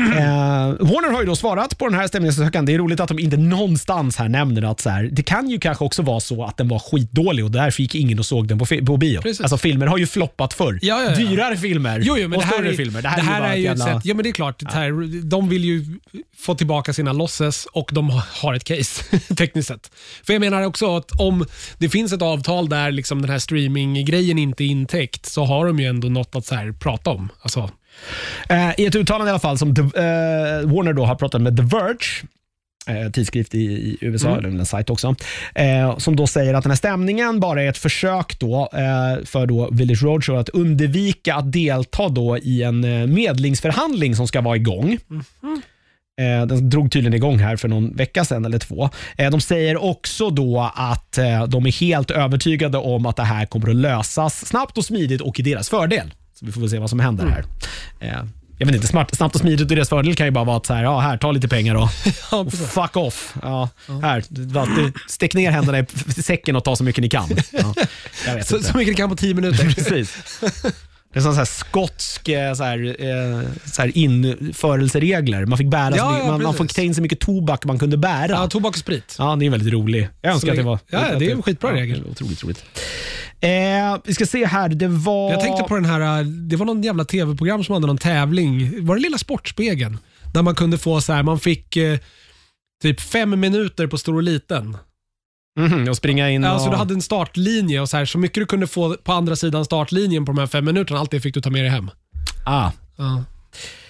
Warner 0.79 1.11
har 1.13 1.19
ju 1.21 1.25
då 1.25 1.35
svarat 1.35 1.77
på 1.77 1.87
den 1.89 1.99
här 1.99 2.07
stämningsansökan. 2.07 2.65
Det 2.65 2.73
är 2.73 2.77
roligt 2.77 2.99
att 2.99 3.07
de 3.07 3.19
inte 3.19 3.37
någonstans 3.37 4.17
här 4.17 4.29
nämner 4.29 4.61
att 4.71 4.79
så 4.79 4.89
här, 4.89 5.03
det 5.11 5.23
kan 5.23 5.49
ju 5.49 5.59
kanske 5.59 5.83
också 5.85 6.01
vara 6.01 6.19
så 6.19 6.43
att 6.45 6.57
den 6.57 6.67
var 6.67 6.79
skitdålig 6.79 7.45
och 7.45 7.51
därför 7.51 7.81
gick 7.81 7.95
ingen 7.95 8.19
och 8.19 8.25
såg 8.25 8.47
den 8.47 8.59
på, 8.59 8.65
fi- 8.65 8.85
på 8.85 8.97
bio. 8.97 9.21
Precis. 9.21 9.41
Alltså 9.41 9.57
filmer 9.57 9.87
har 9.87 9.97
ju 9.97 10.07
floppat 10.07 10.53
förr. 10.53 10.79
Ja, 10.81 11.03
ja, 11.03 11.09
ja. 11.11 11.15
Dyrare 11.15 11.57
filmer 11.57 11.99
Jo, 12.03 12.17
jo, 12.17 12.27
men 12.27 12.37
och 12.37 12.41
det 12.43 12.47
här 12.47 12.53
större 12.53 12.69
är, 12.69 12.73
filmer. 12.73 13.01
Det 13.01 13.07
här, 13.09 13.39
bara 13.39 13.49
är 13.53 13.55
ju 13.55 13.61
ett 13.61 13.65
jävla- 13.79 13.85
sätt. 13.85 14.05
Ja, 14.05 14.13
men 14.15 14.23
det 14.23 14.29
är 14.29 14.33
klart. 14.33 14.59
Det 14.59 14.71
här, 14.73 15.21
de 15.23 15.49
vill 15.49 15.65
ju 15.65 15.85
få 16.37 16.55
tillbaka 16.55 16.93
sina 16.93 17.13
losses 17.13 17.65
och 17.73 17.89
de 17.93 18.21
har 18.41 18.53
ett 18.53 18.63
case 18.63 19.03
tekniskt 19.35 19.67
sett. 19.67 19.91
För 20.23 20.33
jag 20.33 20.39
menar 20.39 20.61
också 20.65 20.97
att 20.97 21.11
om 21.19 21.45
det 21.77 21.89
finns 21.89 22.13
ett 22.13 22.21
avtal 22.21 22.69
där 22.69 22.91
liksom 22.91 23.21
den 23.21 23.31
här 23.31 23.39
streaminggrejen 23.39 24.37
inte 24.37 24.63
är 24.63 24.67
intäckt 24.67 25.25
så 25.25 25.45
har 25.45 25.65
de 25.67 25.79
ju 25.79 25.85
ändå 25.85 26.07
något 26.07 26.35
att 26.35 26.45
så 26.45 26.55
här 26.55 26.71
prata 26.71 27.09
om. 27.09 27.29
Alltså, 27.41 27.69
I 28.77 28.85
ett 28.85 28.95
uttalande 28.95 29.29
i 29.29 29.31
alla 29.31 29.39
fall 29.39 29.57
som 29.57 29.75
The, 29.75 29.81
eh, 29.81 29.87
Warner 30.73 30.93
då 30.93 31.05
har 31.05 31.15
pratat 31.15 31.41
med 31.41 31.57
The 31.57 31.63
Verge, 31.63 32.23
eh, 32.87 33.11
tidskrift 33.11 33.55
i, 33.55 33.57
i 33.59 33.97
USA, 34.01 34.37
eller 34.37 34.49
en 34.49 34.65
sajt 34.65 34.89
också, 34.89 35.15
eh, 35.55 35.97
som 35.97 36.15
då 36.15 36.27
säger 36.27 36.53
att 36.53 36.63
den 36.63 36.71
här 36.71 36.77
stämningen 36.77 37.39
bara 37.39 37.63
är 37.63 37.69
ett 37.69 37.77
försök 37.77 38.39
då, 38.39 38.69
eh, 38.73 39.25
för 39.25 39.45
då 39.45 39.69
Village 39.71 40.03
Roadshow 40.03 40.37
att 40.39 40.49
undvika 40.49 41.35
att 41.35 41.51
delta 41.51 42.09
då 42.09 42.37
i 42.37 42.63
en 42.63 42.83
eh, 42.83 43.07
medlingsförhandling 43.07 44.15
som 44.15 44.27
ska 44.27 44.41
vara 44.41 44.55
igång. 44.55 44.97
Eh, 46.19 46.45
Den 46.47 46.69
drog 46.69 46.91
tydligen 46.91 47.13
igång 47.13 47.39
här 47.39 47.55
för 47.55 47.67
någon 47.67 47.95
vecka 47.95 48.25
sedan 48.25 48.45
eller 48.45 48.59
två. 48.59 48.89
Eh, 49.17 49.31
De 49.31 49.41
säger 49.41 49.83
också 49.83 50.29
då 50.29 50.71
att 50.75 51.17
eh, 51.17 51.43
de 51.47 51.65
är 51.65 51.71
helt 51.71 52.11
övertygade 52.11 52.77
om 52.77 53.05
att 53.05 53.15
det 53.15 53.23
här 53.23 53.45
kommer 53.45 53.69
att 53.69 53.75
lösas 53.75 54.45
snabbt 54.45 54.77
och 54.77 54.85
smidigt 54.85 55.21
och 55.21 55.39
i 55.39 55.43
deras 55.43 55.69
fördel. 55.69 56.13
Så 56.41 56.45
vi 56.45 56.51
får 56.51 56.61
väl 56.61 56.69
se 56.69 56.79
vad 56.79 56.89
som 56.89 56.99
händer 56.99 57.25
här. 57.25 57.43
Eh, 57.99 58.23
Jag 58.57 58.65
vet 58.65 58.75
inte, 58.75 58.87
smart, 58.87 59.15
snabbt 59.15 59.35
och 59.35 59.41
smidigt 59.41 59.65
och 59.65 59.71
i 59.71 59.75
deras 59.75 59.89
fördel 59.89 60.15
kan 60.15 60.25
ju 60.27 60.31
bara 60.31 60.43
vara 60.43 60.57
att 60.57 60.65
så 60.65 60.73
här, 60.73 60.83
ja, 60.83 60.99
här, 60.99 61.17
ta 61.17 61.31
lite 61.31 61.47
pengar 61.47 61.73
då. 61.75 61.89
Och 62.37 62.53
fuck 62.53 62.97
off. 62.97 63.33
Ja, 63.41 63.69
här, 64.01 64.23
bara, 64.29 64.91
stick 65.07 65.33
ner 65.33 65.51
händerna 65.51 65.79
i 65.79 65.85
säcken 66.21 66.55
och 66.55 66.63
ta 66.63 66.75
så 66.75 66.83
mycket 66.83 67.01
ni 67.01 67.09
kan. 67.09 67.29
Ja, 67.51 67.73
jag 68.27 68.35
vet 68.35 68.47
så, 68.47 68.59
så 68.59 68.77
mycket 68.77 68.91
du 68.93 68.97
kan 68.97 69.09
på 69.09 69.15
tio 69.15 69.33
minuter. 69.33 69.65
Precis. 69.75 70.17
Det 71.13 71.19
är 71.19 71.23
sån 71.23 71.33
så 71.33 71.37
här 71.37 71.45
skotsk 71.45 72.27
eh, 72.29 72.53
så 72.53 72.63
här, 72.63 72.95
eh, 72.99 73.41
så 73.65 73.81
här 73.81 73.97
införelseregler. 73.97 75.45
Man 75.45 75.57
fick 75.57 75.67
bära 75.67 75.95
Ja, 75.97 76.09
mycket, 76.11 76.25
ja, 76.25 76.31
man, 76.31 76.43
man 76.43 76.53
fick 76.53 76.73
ta 76.73 76.81
in 76.81 76.95
så 76.95 77.01
mycket 77.01 77.19
tobak 77.19 77.65
man 77.65 77.79
kunde 77.79 77.97
bära. 77.97 78.27
ja, 78.29 78.41
Ja, 78.41 78.47
tobak 78.47 78.69
och 78.73 78.77
sprit. 78.79 79.15
det 79.17 79.23
är 79.45 79.49
väldigt 79.49 79.73
rolig. 79.73 80.09
Jag 80.21 80.33
önskar 80.33 80.47
Så 80.47 80.51
att 80.51 80.57
det 80.57 80.63
var... 80.63 80.79
Ja, 80.89 81.19
det 81.19 81.25
är 81.27 81.31
en 81.31 81.41
skitbra 81.41 81.73
regel. 81.73 82.03
Otroligt 82.11 82.43
roligt. 82.43 82.65
Eh, 83.41 83.97
vi 84.03 84.13
ska 84.13 84.25
se 84.25 84.45
här, 84.45 84.69
det 84.69 84.87
var... 84.87 85.31
Jag 85.31 85.39
tänkte 85.39 85.63
på 85.63 85.75
den 85.75 85.85
här, 85.85 86.19
äh, 86.19 86.25
det 86.25 86.55
var 86.55 86.65
någon 86.65 86.83
jävla 86.83 87.05
tv-program 87.05 87.63
som 87.63 87.73
hade 87.73 87.87
någon 87.87 87.97
tävling. 87.97 88.85
Var 88.85 88.95
det 88.95 89.01
Lilla 89.01 89.17
Sportspegeln? 89.17 89.97
Där 90.33 90.41
man 90.41 90.55
kunde 90.55 90.77
få 90.77 91.01
så 91.01 91.13
här, 91.13 91.23
man 91.23 91.39
fick 91.39 91.77
eh, 91.77 91.99
typ 92.81 93.01
fem 93.01 93.39
minuter 93.39 93.87
på 93.87 93.97
stor 93.97 94.15
och 94.15 94.23
liten. 94.23 94.77
Mhm, 95.59 95.89
och 95.89 95.97
springa 95.97 96.29
in 96.29 96.43
och... 96.43 96.49
Alltså 96.49 96.69
du 96.69 96.75
hade 96.75 96.93
en 96.93 97.01
startlinje 97.01 97.81
och 97.81 97.89
så 97.89 97.97
här, 97.97 98.05
så 98.05 98.17
mycket 98.17 98.35
du 98.35 98.45
kunde 98.45 98.67
få 98.67 98.97
på 99.03 99.11
andra 99.13 99.35
sidan 99.35 99.65
startlinjen 99.65 100.25
på 100.25 100.31
de 100.31 100.39
här 100.39 100.47
fem 100.47 100.65
minuterna, 100.65 100.99
allt 100.99 101.11
det 101.11 101.21
fick 101.21 101.33
du 101.33 101.41
ta 101.41 101.49
med 101.49 101.63
dig 101.63 101.69
hem. 101.71 101.89
Ah, 102.45 102.71
Ja. 102.97 103.23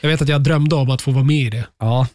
Jag 0.02 0.10
vet 0.10 0.22
att 0.22 0.28
jag 0.30 0.42
drömde 0.44 0.76
om 0.76 0.90
att 0.90 1.02
få 1.02 1.12
vara 1.12 1.24
med 1.24 1.36
i 1.36 1.50
det. 1.50 1.66
ja, 1.80 2.08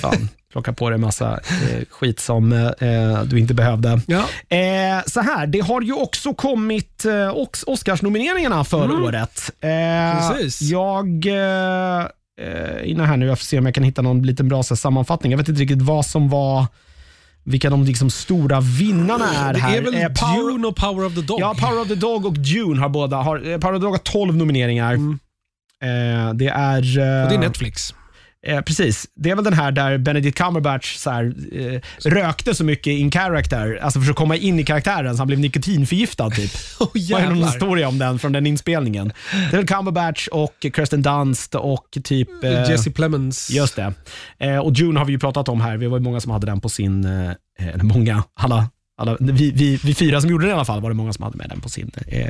fan. 0.00 0.28
Plocka 0.52 0.72
på 0.72 0.90
dig 0.90 0.98
massa 0.98 1.32
eh, 1.32 1.84
skit 1.90 2.20
som 2.20 2.52
eh, 2.52 3.22
du 3.24 3.38
inte 3.38 3.54
behövde. 3.54 4.00
Ja. 4.06 4.18
Eh, 4.56 5.02
så 5.06 5.20
här, 5.20 5.46
det 5.46 5.60
har 5.60 5.80
ju 5.82 5.92
också 5.92 6.34
kommit 6.34 7.04
eh, 7.04 7.12
Os- 7.36 7.64
Oscarsnomineringarna 7.66 8.64
för 8.64 9.02
året. 9.04 9.50
Eh, 9.60 9.70
Mm. 9.70 10.28
Precis. 10.32 10.60
Jag 10.70 11.26
eh, 11.26 12.00
eh, 12.40 12.90
inne 12.90 13.04
här 13.04 13.16
nu, 13.16 13.26
jag 13.26 13.38
får 13.38 13.44
se 13.44 13.58
om 13.58 13.66
jag 13.66 13.74
kan 13.74 13.84
hitta 13.84 14.02
någon 14.02 14.22
liten 14.22 14.48
bra 14.48 14.56
här, 14.56 14.74
sammanfattning. 14.76 15.32
Jag 15.32 15.38
vet 15.38 15.48
inte 15.48 15.62
riktigt 15.62 15.82
vad 15.82 16.06
som 16.06 16.28
var, 16.28 16.66
vilka 17.44 17.70
de 17.70 17.84
liksom 17.84 18.10
stora 18.10 18.60
vinnarna 18.60 19.34
är 19.34 19.52
Det 19.52 19.58
här. 19.60 19.76
är 19.76 19.82
väl 19.82 19.94
Eh, 19.94 20.00
Power- 20.08 20.50
Dune 20.52 20.66
och 20.68 20.76
Power 20.76 21.06
of 21.06 21.14
the 21.14 21.20
Dog? 21.20 21.40
Ja, 21.40 21.54
Power 21.60 21.80
of 21.82 21.88
the 21.88 21.94
Dog 21.94 22.26
och 22.26 22.38
Dune 22.38 22.80
har 22.80 22.88
båda, 22.88 23.16
har, 23.16 23.36
eh, 23.50 23.58
Power 23.58 23.74
of 23.74 23.80
the 23.80 23.84
Dog 23.84 23.92
har 23.92 23.98
12 23.98 24.36
nomineringar. 24.36 24.92
Eh, 24.94 24.98
det 26.34 26.48
är... 26.48 26.98
eh. 26.98 27.22
Och 27.22 27.28
det 27.28 27.34
är 27.34 27.38
Netflix. 27.38 27.94
Eh, 28.46 28.60
precis. 28.60 29.06
Det 29.16 29.30
är 29.30 29.34
väl 29.34 29.44
den 29.44 29.52
här 29.52 29.72
där 29.72 29.98
Benedict 29.98 30.38
Cumberbatch 30.38 30.96
så 30.96 31.10
här, 31.10 31.34
eh, 31.52 31.80
rökte 32.10 32.54
så 32.54 32.64
mycket 32.64 32.90
in 32.90 33.10
character, 33.10 33.78
alltså 33.82 34.00
för 34.00 34.10
att 34.10 34.16
komma 34.16 34.36
in 34.36 34.58
i 34.60 34.64
karaktären 34.64 35.14
så 35.16 35.20
han 35.20 35.26
blev 35.26 35.38
nikotinförgiftad 35.40 36.30
typ. 36.30 36.50
Oh, 36.80 36.88
Vad 37.12 37.22
är 37.22 37.28
någon 37.28 37.38
historia 37.44 37.88
om 37.88 37.98
den 37.98 38.18
från 38.18 38.32
den 38.32 38.46
inspelningen? 38.46 39.12
Det 39.50 39.56
är 39.56 39.60
väl 39.60 39.66
Cumberbatch 39.66 40.28
och 40.28 40.54
Kirsten 40.76 41.02
Dunst 41.02 41.54
och 41.54 41.98
typ... 42.04 42.44
eh, 42.44 42.70
Jesse 42.70 42.90
Plemons. 42.90 43.50
Just 43.50 43.76
det. 43.76 43.92
Eh, 44.38 44.58
och 44.58 44.72
June 44.74 44.98
har 45.00 45.06
vi 45.06 45.12
ju 45.12 45.18
pratat 45.18 45.48
om 45.48 45.60
här. 45.60 45.76
Vi 45.76 45.86
var 45.86 45.98
ju 45.98 46.04
många 46.04 46.20
som 46.20 46.32
hade 46.32 46.46
den 46.46 46.60
på 46.60 46.68
sin... 46.68 47.04
Eh, 47.04 47.32
eller 47.58 47.84
många, 47.84 48.24
alla. 48.40 48.68
Alla 48.98 49.16
vi, 49.20 49.50
vi, 49.50 49.80
vi 49.84 49.94
fyra 49.94 50.20
som 50.20 50.30
gjorde 50.30 50.44
den 50.44 50.50
i 50.50 50.54
alla 50.54 50.64
fall 50.64 50.80
var 50.80 50.90
det 50.90 50.94
många 50.96 51.12
som 51.12 51.24
hade 51.24 51.36
med 51.36 51.48
den 51.50 51.60
på 51.60 51.68
sin 51.68 51.90
eh, 52.06 52.20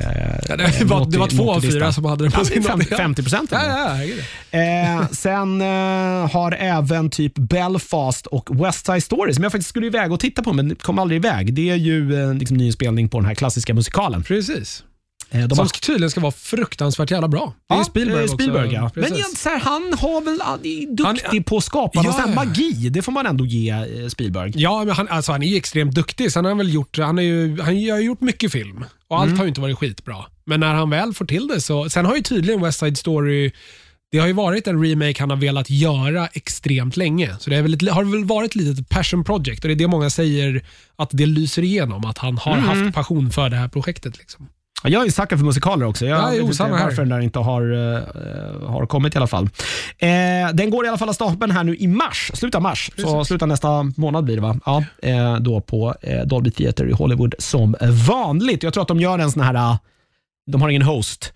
Ja, 0.48 0.56
det, 0.56 0.84
var, 0.84 1.10
det 1.10 1.18
var 1.18 1.28
två 1.28 1.52
av 1.52 1.60
fyra 1.60 1.92
som 1.92 2.04
hade 2.04 2.24
den 2.24 2.32
på 2.32 2.40
Ja, 2.40 2.44
sin 2.44 2.62
fem- 2.62 2.80
ja. 2.90 2.96
50 2.96 3.22
procent. 3.22 3.48
Ja, 3.52 3.60
ja, 3.66 3.88
herregud. 3.94 4.18
Eh, 4.50 5.08
sen 5.10 5.60
eh, 5.60 6.30
har 6.32 6.52
även 6.52 7.10
typ 7.10 7.32
Belfast 7.34 8.26
och 8.26 8.64
West 8.66 8.86
Side 8.86 9.02
Story, 9.02 9.34
som 9.34 9.42
jag 9.42 9.52
faktiskt 9.52 9.70
skulle 9.70 9.86
iväg 9.86 10.12
och 10.12 10.20
titta 10.20 10.42
på, 10.42 10.52
men 10.52 10.76
kom 10.76 10.98
aldrig 10.98 11.16
iväg. 11.24 11.54
Det 11.54 11.70
är 11.70 11.76
ju 11.76 12.22
eh, 12.22 12.34
liksom 12.34 12.56
ny 12.56 12.72
på 13.08 13.18
den 13.18 13.24
här 13.26 13.34
klassiska 13.34 13.74
musikalen. 13.74 14.22
Precis. 14.22 14.84
Eh, 15.30 15.40
de 15.48 15.56
Som 15.56 15.58
har- 15.58 15.68
tydligen 15.68 16.10
ska 16.10 16.20
vara 16.20 16.32
fruktansvärt 16.32 17.10
jävla 17.10 17.28
bra. 17.28 17.54
Det 17.68 17.74
är 17.74 17.78
Ja, 17.78 17.84
Spielberg 17.84 18.24
eh. 18.24 18.30
Spielberg 18.34 18.72
ja. 18.72 18.90
Men 18.94 19.14
så 19.36 19.48
här, 19.48 19.58
han 19.60 19.82
har 19.98 20.20
väl, 20.24 20.40
han 20.42 20.58
är 20.66 20.96
duktig 20.96 21.28
Han- 21.36 21.42
på 21.42 21.56
att 21.56 21.64
skapa 21.64 22.00
Ja, 22.04 22.14
ja. 22.26 22.34
magi. 22.34 22.88
Det 22.90 23.02
får 23.02 23.12
man 23.12 23.26
ändå 23.26 23.46
ge 23.46 23.70
eh, 23.70 24.08
Spielberg. 24.08 24.52
Ja, 24.54 24.84
men 24.84 24.94
han, 24.94 25.08
alltså, 25.08 25.32
han 25.32 25.42
är 25.42 25.56
extremt 25.56 25.94
duktig. 25.94 26.32
Sen 26.32 26.44
har 26.44 26.50
han 26.50 26.58
väl 26.58 26.74
gjort, 26.74 26.98
han, 26.98 27.18
är 27.18 27.22
ju, 27.22 27.60
han 27.60 27.74
har 27.90 27.98
gjort 28.00 28.20
mycket 28.20 28.52
film 28.52 28.84
och 29.08 29.18
allt 29.18 29.26
Mm. 29.26 29.38
har 29.38 29.44
ju 29.44 29.48
inte 29.48 29.60
varit 29.60 29.78
skitbra. 29.78 30.16
Men 30.44 30.60
när 30.60 30.74
han 30.74 30.90
väl 30.90 31.14
får 31.14 31.24
till 31.24 31.46
det 31.46 31.60
så... 31.60 31.90
Sen 31.90 32.06
har 32.06 32.16
ju 32.16 32.22
tydligen 32.22 32.62
West 32.62 32.78
Side 32.78 32.98
Story 32.98 33.52
det 34.12 34.18
har 34.18 34.26
ju 34.26 34.32
varit 34.32 34.66
en 34.66 34.84
remake 34.84 35.14
han 35.18 35.30
har 35.30 35.36
velat 35.36 35.70
göra 35.70 36.26
extremt 36.26 36.96
länge. 36.96 37.36
Så 37.40 37.50
det 37.50 37.56
är 37.56 37.62
väl 37.62 37.88
har 37.88 38.04
väl 38.04 38.24
varit 38.24 38.50
ett 38.50 38.54
litet 38.54 38.88
passion 38.88 39.24
project 39.24 39.64
och 39.64 39.68
det 39.68 39.74
är 39.74 39.76
det 39.76 39.86
många 39.86 40.10
säger 40.10 40.64
att 40.96 41.10
det 41.12 41.26
lyser 41.26 41.62
igenom, 41.62 42.04
att 42.04 42.18
han 42.18 42.38
har 42.38 42.52
Mm. 42.58 42.64
haft 42.64 42.94
passion 42.94 43.30
för 43.30 43.48
det 43.50 43.56
här 43.56 43.68
projektet. 43.68 44.18
Liksom. 44.18 44.48
Ja, 44.86 44.92
Jag 44.98 45.06
är 45.06 45.10
sucker 45.10 45.36
för 45.36 45.44
musikaler 45.44 45.86
också. 45.86 46.06
Jag 46.06 46.18
Ja, 46.18 46.26
vet 46.30 46.40
inte 46.40 46.62
varför 46.62 46.96
den 47.02 47.08
där 47.08 47.20
inte 47.20 47.38
har, 47.38 47.62
eh, 47.72 48.68
har 48.68 48.86
kommit 48.86 49.14
i 49.14 49.18
alla 49.18 49.26
fall. 49.26 49.44
Eh, 49.98 50.08
den 50.54 50.70
går 50.70 50.84
i 50.84 50.88
alla 50.88 50.98
fall 50.98 51.08
av 51.08 51.12
stapeln 51.12 51.52
här 51.52 51.64
nu 51.64 51.76
i 51.76 51.86
mars, 51.86 52.30
slutet 52.34 52.54
av 52.54 52.62
mars. 52.62 52.90
Så 52.96 53.02
Precis. 53.02 53.26
slutet 53.26 53.48
nästa 53.48 53.82
månad 53.96 54.24
blir 54.24 54.34
det 54.36 54.42
va? 54.42 54.56
Ja, 54.66 54.84
eh, 55.02 55.36
då 55.36 55.60
på 55.60 55.94
eh, 56.02 56.20
Dolby 56.26 56.50
Theatre 56.50 56.88
i 56.88 56.92
Hollywood 56.92 57.34
som 57.38 57.76
vanligt. 58.08 58.62
Jag 58.62 58.72
tror 58.72 58.82
att 58.82 58.88
de 58.88 59.00
gör 59.00 59.18
en 59.18 59.30
sån 59.30 59.42
här, 59.42 59.54
eh, 59.54 59.76
de 60.50 60.62
har 60.62 60.68
ingen 60.68 60.82
host. 60.82 61.32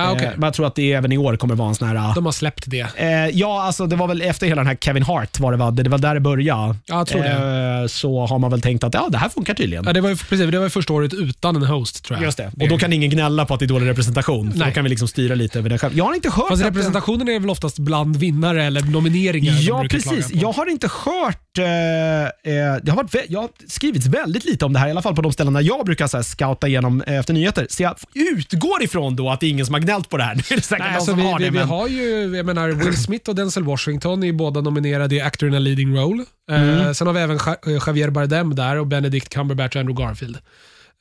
Ah, 0.00 0.12
okay. 0.12 0.26
eh, 0.26 0.32
men 0.36 0.42
jag 0.42 0.54
tror 0.54 0.66
att 0.66 0.74
det 0.74 0.92
även 0.92 1.12
i 1.12 1.18
år 1.18 1.36
kommer 1.36 1.54
vara 1.54 1.68
en 1.68 1.74
sån 1.74 1.88
här 1.88 1.94
eh, 1.94 2.14
De 2.14 2.24
har 2.24 2.32
släppt 2.32 2.64
det. 2.66 2.86
Eh, 2.96 3.08
ja, 3.28 3.62
alltså 3.62 3.86
det 3.86 3.96
var 3.96 4.08
väl 4.08 4.22
efter 4.22 4.46
hela 4.46 4.60
den 4.60 4.66
här 4.66 4.76
Kevin 4.80 5.02
Hart, 5.02 5.40
var 5.40 5.52
det, 5.52 5.58
va? 5.58 5.70
det 5.70 5.90
var 5.90 5.98
där 5.98 6.14
det 6.14 6.20
började. 6.20 6.42
Ja, 6.42 6.76
jag 6.86 7.06
tror 7.06 7.22
det. 7.22 7.80
Eh, 7.82 7.86
så 7.86 8.26
har 8.26 8.38
man 8.38 8.50
väl 8.50 8.60
tänkt 8.60 8.84
att 8.84 8.94
ja, 8.94 9.08
det 9.10 9.18
här 9.18 9.28
funkar 9.28 9.54
tydligen. 9.54 9.84
Ja, 9.86 9.92
det, 9.92 10.00
var 10.00 10.08
ju, 10.08 10.16
precis, 10.16 10.50
det 10.50 10.58
var 10.58 10.64
ju 10.64 10.70
första 10.70 10.92
året 10.92 11.14
utan 11.14 11.56
en 11.56 11.62
host 11.62 12.04
tror 12.04 12.18
jag. 12.18 12.24
Just 12.24 12.36
det. 12.38 12.50
Och 12.60 12.68
då 12.68 12.78
kan 12.78 12.92
ingen 12.92 13.10
gnälla 13.10 13.46
på 13.46 13.54
att 13.54 13.60
det 13.60 13.66
är 13.66 13.68
dålig 13.68 13.88
representation. 13.88 14.50
För 14.52 14.58
Nej. 14.58 14.68
då 14.68 14.74
kan 14.74 14.84
vi 14.84 14.90
liksom 14.90 15.08
styra 15.08 15.34
lite 15.34 15.58
över 15.58 15.68
det 15.68 15.78
själv. 15.78 15.96
Jag 15.96 16.04
har 16.04 16.14
inte 16.14 16.30
hört 16.30 16.48
Fast 16.48 16.62
att- 16.62 16.68
representationen 16.68 17.28
är 17.28 17.40
väl 17.40 17.50
oftast 17.50 17.78
bland 17.78 18.16
vinnare 18.16 18.64
eller 18.64 18.82
nomineringar 18.82 19.56
Ja, 19.60 19.84
precis. 19.90 20.30
Jag 20.32 20.52
har 20.52 20.70
inte 20.70 20.88
hört... 21.04 21.58
Eh, 21.58 21.64
eh, 21.64 22.76
det 22.82 22.90
har 22.90 22.96
varit, 22.96 23.14
jag 23.28 23.40
har 23.40 23.48
skrivits 23.66 24.06
väldigt 24.06 24.44
lite 24.44 24.64
om 24.64 24.72
det 24.72 24.78
här, 24.78 24.88
i 24.88 24.90
alla 24.90 25.02
fall 25.02 25.14
på 25.14 25.22
de 25.22 25.32
ställen 25.32 25.52
där 25.52 25.60
jag 25.60 25.86
brukar 25.86 26.06
så 26.06 26.16
här, 26.16 26.24
scouta 26.24 26.68
igenom 26.68 27.02
eh, 27.06 27.18
efter 27.18 27.34
nyheter. 27.34 27.66
Så 27.70 27.82
jag 27.82 27.94
utgår 28.14 28.82
ifrån 28.82 29.16
då 29.16 29.30
att 29.30 29.40
det 29.40 29.46
är 29.46 29.50
ingen 29.50 29.66
som 29.66 29.74
har 29.74 29.80
gnällt 29.90 30.08
på 30.08 30.16
det 30.16 30.22
här. 30.22 30.34
Nu 30.36 30.42
är 30.50 30.56
det 30.56 30.62
säkert 30.62 30.78
Nej, 30.78 30.88
någon 30.88 30.94
alltså 30.94 31.10
som 31.10 31.18
vi, 31.18 31.26
har 31.26 31.38
vi, 31.38 31.44
det. 31.44 31.50
vi 31.50 31.58
Men... 31.58 31.68
har 31.68 31.88
ju, 31.88 32.36
jag 32.36 32.46
menar, 32.46 32.68
Will 32.68 32.96
Smith 32.96 33.30
och 33.30 33.36
Denzel 33.36 33.64
Washington 33.64 34.24
är 34.24 34.32
båda 34.32 34.60
nominerade 34.60 35.14
i 35.14 35.20
Actor 35.20 35.48
in 35.48 35.54
a 35.54 35.58
leading 35.58 35.96
role. 35.96 36.24
Mm. 36.50 36.78
Eh, 36.78 36.92
sen 36.92 37.06
har 37.06 37.14
vi 37.14 37.20
även 37.20 37.36
eh, 37.36 37.72
Javier 37.86 38.10
Bardem 38.10 38.54
där 38.54 38.76
och 38.76 38.86
Benedict 38.86 39.28
Cumberbatch 39.28 39.76
och 39.76 39.80
Andrew 39.80 40.04
Garfield. 40.04 40.38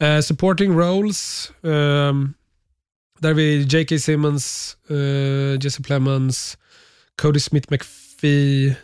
Eh, 0.01 0.19
supporting 0.19 0.79
roles, 0.79 1.51
ehm, 1.63 2.33
där 3.19 3.29
har 3.29 3.33
vi 3.33 3.61
J.K. 3.61 3.97
Simmons, 3.97 4.77
eh, 4.89 5.63
Jesse 5.63 5.83
Plemons, 5.83 6.57
Cody 7.21 7.39
Smith 7.39 7.71
McPhee. 7.71 8.75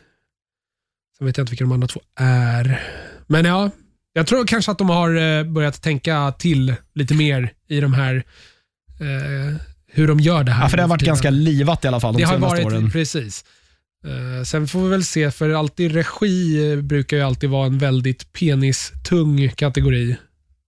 Sen 1.18 1.28
vet 1.28 1.38
jag 1.38 1.44
inte 1.44 1.52
vilka 1.52 1.64
de 1.64 1.72
andra 1.72 1.88
två 1.88 2.02
är. 2.20 2.82
Men 3.28 3.46
ja, 3.46 3.70
jag 4.14 4.28
tror 4.28 4.48
kanske 4.48 4.72
att 4.72 4.78
de 4.78 4.90
har 4.90 5.16
eh, 5.16 5.44
börjat 5.44 5.82
tänka 5.82 6.32
till 6.32 6.76
lite 6.94 7.14
mer 7.14 7.54
i 7.68 7.80
de 7.80 7.94
här 7.94 8.16
eh, 9.00 9.56
hur 9.96 10.08
de 10.08 10.20
gör 10.20 10.44
det 10.44 10.52
här. 10.52 10.64
Ja, 10.64 10.70
för 10.70 10.78
det 10.78 10.84
har 10.84 10.88
varit 10.90 11.02
ganska 11.02 11.30
livat 11.30 11.86
i 11.86 11.88
alla 11.88 12.00
fall 12.00 12.14
de 12.14 12.20
Det 12.22 12.28
har 12.28 12.34
senaste 12.36 12.64
varit, 12.64 12.74
åren. 12.74 12.92
precis. 12.92 13.46
Eh, 14.06 14.44
sen 14.44 14.68
får 14.68 14.84
vi 14.84 14.90
väl 14.90 15.04
se, 15.04 15.32
för 15.32 15.50
alltid 15.50 15.92
regi 15.92 16.72
eh, 16.72 16.82
brukar 16.82 17.18
ju 17.18 17.24
alltid 17.24 17.50
vara 17.50 17.66
en 17.68 17.78
väldigt 17.78 18.34
penistung 18.34 19.50
kategori. 19.50 20.16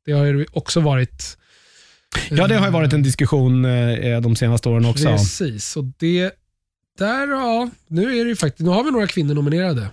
Det 0.06 0.12
har 0.12 0.26
ju 0.26 0.46
också 0.52 0.80
varit... 0.80 1.38
Ja, 2.30 2.48
det 2.48 2.56
har 2.56 2.66
ju 2.66 2.72
varit 2.72 2.94
en 2.94 3.04
diskussion 3.04 3.66
eh, 3.66 4.22
de 4.22 4.36
senaste 4.36 4.70
åren 4.70 4.86
också. 4.86 5.06
Precis, 5.08 5.78
och 5.78 5.84
det... 6.00 6.32
Där, 7.00 7.28
ja, 7.28 7.70
nu 7.88 8.20
är 8.20 8.24
det 8.24 8.30
ju 8.30 8.36
faktiskt, 8.36 8.60
nu 8.66 8.70
har 8.70 8.84
vi 8.84 8.92
några 8.92 9.08
kvinnor 9.08 9.34
nominerade. 9.34 9.88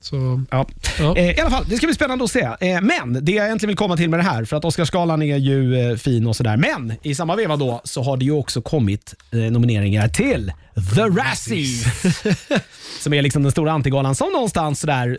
Så, 0.00 0.44
Ja. 0.50 0.66
ja. 0.98 1.16
Eh, 1.16 1.30
I 1.30 1.40
alla 1.40 1.50
fall, 1.50 1.64
det 1.68 1.76
ska 1.76 1.86
bli 1.86 1.94
spännande 1.94 2.24
att 2.24 2.30
se. 2.30 2.40
Eh, 2.40 2.80
men 2.82 3.24
det 3.24 3.32
jag 3.32 3.46
egentligen 3.46 3.68
vill 3.68 3.76
komma 3.76 3.96
till 3.96 4.10
med 4.10 4.18
det 4.18 4.24
här, 4.24 4.44
för 4.44 4.56
att 4.56 4.64
Oscarsgalan 4.64 5.22
är 5.22 5.36
ju 5.36 5.90
eh, 5.90 5.96
fin 5.96 6.26
och 6.26 6.36
sådär. 6.36 6.56
Men 6.56 6.92
i 7.02 7.14
samma 7.14 7.36
veva 7.36 7.56
då 7.56 7.80
så 7.84 8.02
har 8.02 8.16
det 8.16 8.24
ju 8.24 8.32
också 8.32 8.62
kommit 8.62 9.14
nomineringar 9.30 10.08
till 10.08 10.52
The 10.96 11.02
Razzies. 11.02 11.84
som 13.00 13.12
är 13.12 13.22
liksom 13.22 13.42
den 13.42 13.52
stora 13.52 13.72
antigalan 13.72 14.14
som 14.14 14.32
någonstans 14.32 14.80
sådär 14.80 15.18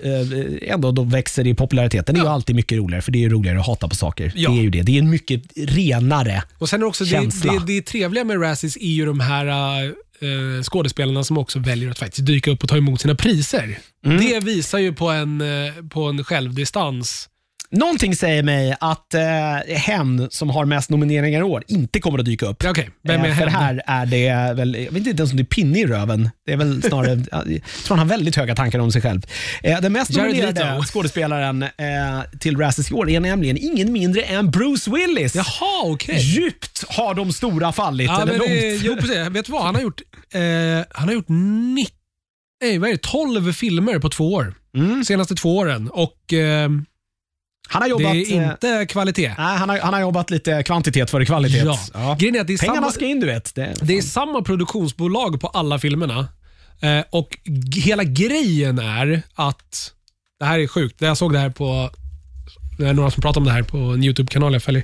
ändå 0.64 0.92
då 0.92 1.04
växer 1.04 1.48
i 1.48 1.54
popularitet. 1.54 2.06
Den 2.06 2.16
är 2.16 2.20
ju 2.20 2.28
alltid 2.28 2.56
mycket 2.56 2.78
roligare, 2.78 3.02
för 3.02 3.12
det 3.12 3.26
är 3.26 3.30
roligare 3.30 3.60
att 3.60 3.66
hata 3.68 3.88
på 3.88 3.96
saker. 3.96 4.32
Ja. 4.36 4.50
Det 4.50 4.58
är 4.58 4.62
ju 4.62 4.70
det. 4.70 4.82
Det 4.82 4.92
är 4.96 5.00
en 5.00 5.10
mycket 5.10 5.42
renare 5.56 6.44
Och 6.58 6.70
sen 6.70 6.80
är 6.80 6.82
det 6.82 6.88
också, 6.88 7.04
det, 7.04 7.10
Känsla. 7.10 7.54
det, 7.54 7.60
det 7.66 7.82
trevliga 7.82 8.24
med 8.24 8.42
Razzies 8.42 8.78
är 8.78 8.82
ju 8.82 9.06
de 9.06 9.20
här 9.20 9.94
eh, 10.22 10.64
skådespelarna 10.64 11.24
som 11.24 11.38
också 11.38 11.60
väljer 11.60 11.92
att 11.92 12.00
faktiskt 12.00 12.26
dyka 12.28 12.52
upp 12.52 12.64
och 12.64 12.70
ta 12.70 12.78
emot 12.78 13.02
sina 13.02 13.16
priser. 13.16 13.80
Mm. 14.06 14.18
Det 14.18 14.40
visar 14.40 14.80
ju 14.80 14.94
på 14.94 15.10
en, 15.10 15.42
eh, 15.42 15.74
på 15.90 16.04
en 16.04 16.24
självdistans. 16.24 17.30
Någonting 17.72 18.16
säger 18.16 18.44
mig 18.44 18.76
att 18.80 19.14
eh, 19.14 19.76
hen 19.78 20.28
som 20.32 20.50
har 20.50 20.66
mest 20.66 20.90
nomineringar 20.90 21.40
i 21.40 21.44
år 21.44 21.64
inte 21.68 22.00
kommer 22.00 22.20
att 22.20 22.26
dyka 22.26 22.46
upp. 22.46 22.64
Okej, 22.66 22.90
vem 23.04 23.22
är 23.22 23.30
Eh, 23.30 23.36
för 23.36 23.48
hen? 23.48 23.62
här 23.62 23.82
är 23.88 24.06
det 24.06 24.54
väl, 24.54 24.76
jag 24.76 24.92
vet 24.92 25.08
inte 25.08 25.10
ens 25.22 25.32
om 25.32 25.38
det 25.38 25.44
är 25.44 25.46
pinne 25.46 25.80
i 25.80 25.86
röven. 25.86 26.30
Det 26.46 26.54
är 26.54 26.58
väl 26.58 26.84
snarare, 26.84 27.10
jag 27.32 27.62
tror 27.86 27.98
han 27.98 28.00
har 28.00 28.06
väldigt 28.06 28.36
höga 28.36 28.56
tankar 28.56 28.80
om 28.80 28.92
sig 28.92 29.02
själv. 29.02 29.22
Eh, 29.64 29.82
den 29.82 29.94
mest 29.94 30.12
Jared 30.12 30.30
nominerade 30.32 30.72
Leto. 30.74 30.84
skådespelaren 30.86 31.64
eh, 31.64 31.70
till 32.40 32.58
Razzies 32.58 32.92
i 32.92 32.94
år 32.94 33.10
är 33.10 33.20
nämligen 33.20 33.58
ingen 33.58 33.92
mindre 33.92 34.22
än 34.22 34.52
Bruce 34.52 34.92
Willis. 34.92 35.36
Jaha, 35.36 35.82
okej. 35.84 36.20
Djupt 36.20 36.84
har 36.90 37.14
de 37.14 37.34
stora 37.34 37.72
fallit. 37.72 38.08
Ja, 38.08 38.22
eller 38.22 38.32
men 38.38 38.42
det, 38.48 38.72
långt. 38.72 38.84
jo, 38.84 38.96
precis. 38.96 39.28
Vet 39.28 39.46
du 39.46 39.52
vad? 39.52 39.64
Han 39.64 39.76
har 39.76 39.82
gjort, 39.82 40.02
eh, 40.34 40.42
han 40.92 41.08
har 41.08 41.14
gjort 41.14 41.30
90, 41.30 41.94
nej, 42.64 42.78
vad 42.78 42.90
är 42.90 42.94
det, 42.94 43.02
12 43.02 43.54
filmer 43.54 44.00
på 44.00 44.10
två 44.10 44.34
år. 44.34 44.54
Mm. 44.78 45.04
Senaste 45.04 45.36
två 45.36 45.58
åren. 45.58 45.90
Och 45.90 46.34
eh, 46.34 46.70
Han, 47.70 47.82
har 47.82 47.90
det 47.90 47.92
jobbat, 47.92 48.16
är 48.16 48.42
eh, 48.42 48.52
inte 48.52 48.86
kvalitet. 48.86 49.28
nej, 49.38 49.58
han, 49.58 49.70
har, 49.70 49.80
han 49.80 49.94
har 49.94 50.02
jobbat 50.02 50.32
lite 50.32 50.64
kvantitet 50.64 51.10
före 51.10 51.26
kvalitet. 51.26 51.64
Ja. 51.94 52.16
Grejen 52.20 52.36
är 52.36 52.42
att 52.42 52.48
det 52.48 52.54
är 52.54 52.58
Pengarna 52.58 52.82
samma, 52.82 52.92
ska 52.92 53.06
in 53.06 53.20
du 53.20 53.26
vet. 53.28 53.56
Det, 53.56 53.76
Det 53.82 53.98
är 53.98 54.02
samma 54.02 54.42
produktionsbolag 54.42 55.42
på 55.42 55.48
alla 55.48 55.80
filmerna. 55.80 56.28
Eh, 56.82 57.04
och 57.10 57.38
hela 57.86 58.04
grejen 58.04 58.80
är 58.80 59.22
att, 59.36 59.94
det 60.40 60.46
här 60.46 60.60
är 60.60 60.68
sjukt, 60.68 61.02
jag 61.02 61.18
såg 61.18 61.34
det 61.34 61.40
här 61.40 61.50
på, 61.50 61.90
det 62.78 62.88
är 62.88 62.94
några 62.94 63.12
som 63.12 63.22
pratar 63.22 63.42
om 63.42 63.46
det 63.46 63.52
här 63.52 63.64
på 63.64 63.78
en 63.78 64.04
YouTube-kanal 64.04 64.54
jag 64.54 64.64
följer. 64.64 64.84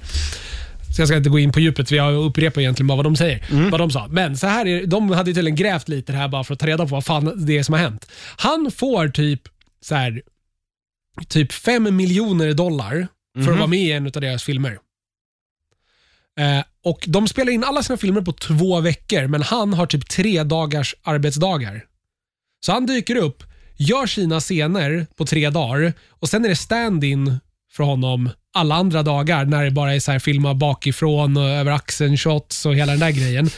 Så 0.96 1.02
jag 1.02 1.08
ska 1.08 1.18
inte 1.18 1.30
gå 1.30 1.40
in 1.40 1.52
på 1.52 1.60
djupet, 1.60 1.90
för 1.90 1.96
jag 1.96 2.14
upprepar 2.14 2.62
egentligen 2.62 2.88
bara 2.88 2.96
vad 2.96 3.06
de 3.06 3.16
säger. 3.16 3.70
Vad 3.72 3.80
de 3.80 3.92
sa. 3.92 4.08
Men 4.10 4.38
så 4.38 4.48
här 4.48 4.66
är, 4.66 4.86
de 4.86 5.10
hade 5.12 5.34
tydligen 5.34 5.56
grävt 5.56 5.90
lite 5.90 6.12
det 6.12 6.18
här 6.18 6.28
bara 6.28 6.44
för 6.44 6.54
att 6.54 6.60
ta 6.60 6.68
reda 6.68 6.84
på 6.84 6.90
vad 6.96 7.06
fan 7.06 7.46
det 7.46 7.58
är 7.58 7.64
som 7.64 7.74
har 7.74 7.80
hänt. 7.80 8.12
Han 8.38 8.72
får 8.76 9.08
typ 9.08 9.42
så 9.82 9.96
här, 9.96 10.22
typ 11.28 11.52
5 11.54 11.96
miljoner 11.96 12.54
dollar 12.54 13.08
för 13.46 13.52
att 13.52 13.58
vara 13.58 13.68
med 13.68 13.80
i 13.80 13.92
en 13.92 14.06
av 14.06 14.12
deras 14.12 14.44
filmer. 14.44 14.78
Eh, 16.40 16.64
och 16.84 17.06
De 17.08 17.28
spelar 17.28 17.52
in 17.52 17.64
alla 17.64 17.84
sina 17.84 17.98
filmer 17.98 18.22
på 18.22 18.32
två 18.32 18.82
veckor, 18.82 19.28
men 19.28 19.42
han 19.42 19.74
har 19.74 19.86
typ 19.86 20.10
tre 20.10 20.44
dagars 20.44 20.96
arbetsdagar. 21.04 21.86
Så 22.66 22.72
han 22.72 22.86
dyker 22.86 23.16
upp, 23.16 23.44
gör 23.78 24.06
sina 24.06 24.40
scener 24.40 25.08
på 25.16 25.26
tre 25.26 25.50
dagar 25.50 25.94
och 26.10 26.30
sen 26.30 26.46
är 26.46 26.50
det 26.50 26.56
stand-in 26.56 27.40
för 27.72 27.84
honom 27.84 28.30
alla 28.54 28.76
andra 28.76 29.04
dagar 29.04 29.46
när 29.46 29.64
det 29.64 29.72
bara 29.72 29.96
är 29.96 30.00
så 30.00 30.12
här 30.12 30.20
filma 30.20 30.54
bakifrån 30.54 31.38
och 31.38 31.50
över 31.50 31.72
axeln 31.72 32.18
shots 32.18 32.66
och 32.66 32.76
hela 32.76 32.92
den 32.92 33.00
där 33.00 33.12
grejen. 33.12 33.50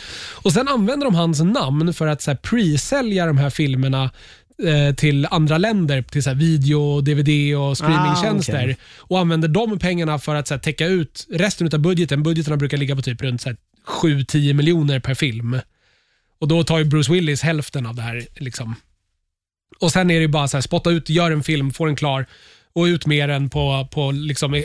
Och 0.44 0.54
Sen 0.54 0.68
använder 0.68 1.06
de 1.06 1.16
hans 1.16 1.42
namn 1.42 1.94
för 1.94 2.08
att 2.08 2.22
så 2.22 2.32
här 2.32 2.38
pre-sälja 2.38 3.26
de 3.26 3.38
här 3.38 3.50
filmerna 3.50 4.12
eh, 4.64 4.96
till 4.96 5.28
andra 5.32 5.58
länder, 5.58 6.02
till 6.02 6.24
så 6.24 6.30
här 6.30 6.38
video, 6.38 7.02
DVD 7.02 7.56
och 7.58 7.78
streamingtjänster. 7.78 8.54
Ah, 8.54 8.62
okej. 8.62 8.78
Och 8.98 9.20
använder 9.20 9.48
de 9.48 9.80
pengarna 9.80 10.20
för 10.20 10.36
att 10.36 10.48
så 10.48 10.54
här, 10.54 10.60
täcka 10.60 10.86
ut 10.86 11.28
resten 11.30 11.70
av 11.74 11.80
budgeten. 11.80 12.24
Budgeterna 12.24 12.58
brukar 12.58 12.78
ligga 12.78 12.96
på 12.96 13.02
typ 13.02 13.22
runt 13.22 13.42
så 13.42 13.50
här 13.50 13.58
7-10 13.88 14.54
miljoner 14.54 15.00
per 15.00 15.14
film. 15.14 15.60
Och 16.40 16.48
Då 16.48 16.64
tar 16.64 16.78
ju 16.78 16.84
Bruce 16.84 17.14
Willis 17.14 17.42
hälften 17.42 17.86
av 17.86 17.96
det 17.96 18.02
här. 18.02 18.26
Liksom. 18.36 18.76
Och 19.80 19.92
Sen 19.92 20.12
är 20.12 20.16
det 20.16 20.22
ju 20.22 20.28
bara 20.28 20.48
så 20.48 20.58
här, 20.58 20.62
spotta 20.62 20.90
ut, 20.90 21.10
gör 21.10 21.32
en 21.32 21.44
film, 21.44 21.74
få 21.74 21.86
den 21.86 21.96
klar 21.96 22.26
och 22.74 22.84
ut 22.84 23.06
med 23.06 23.30
den 23.30 23.50
på, 23.50 23.88
på 23.92 24.12
liksom, 24.12 24.54
eh, 24.54 24.64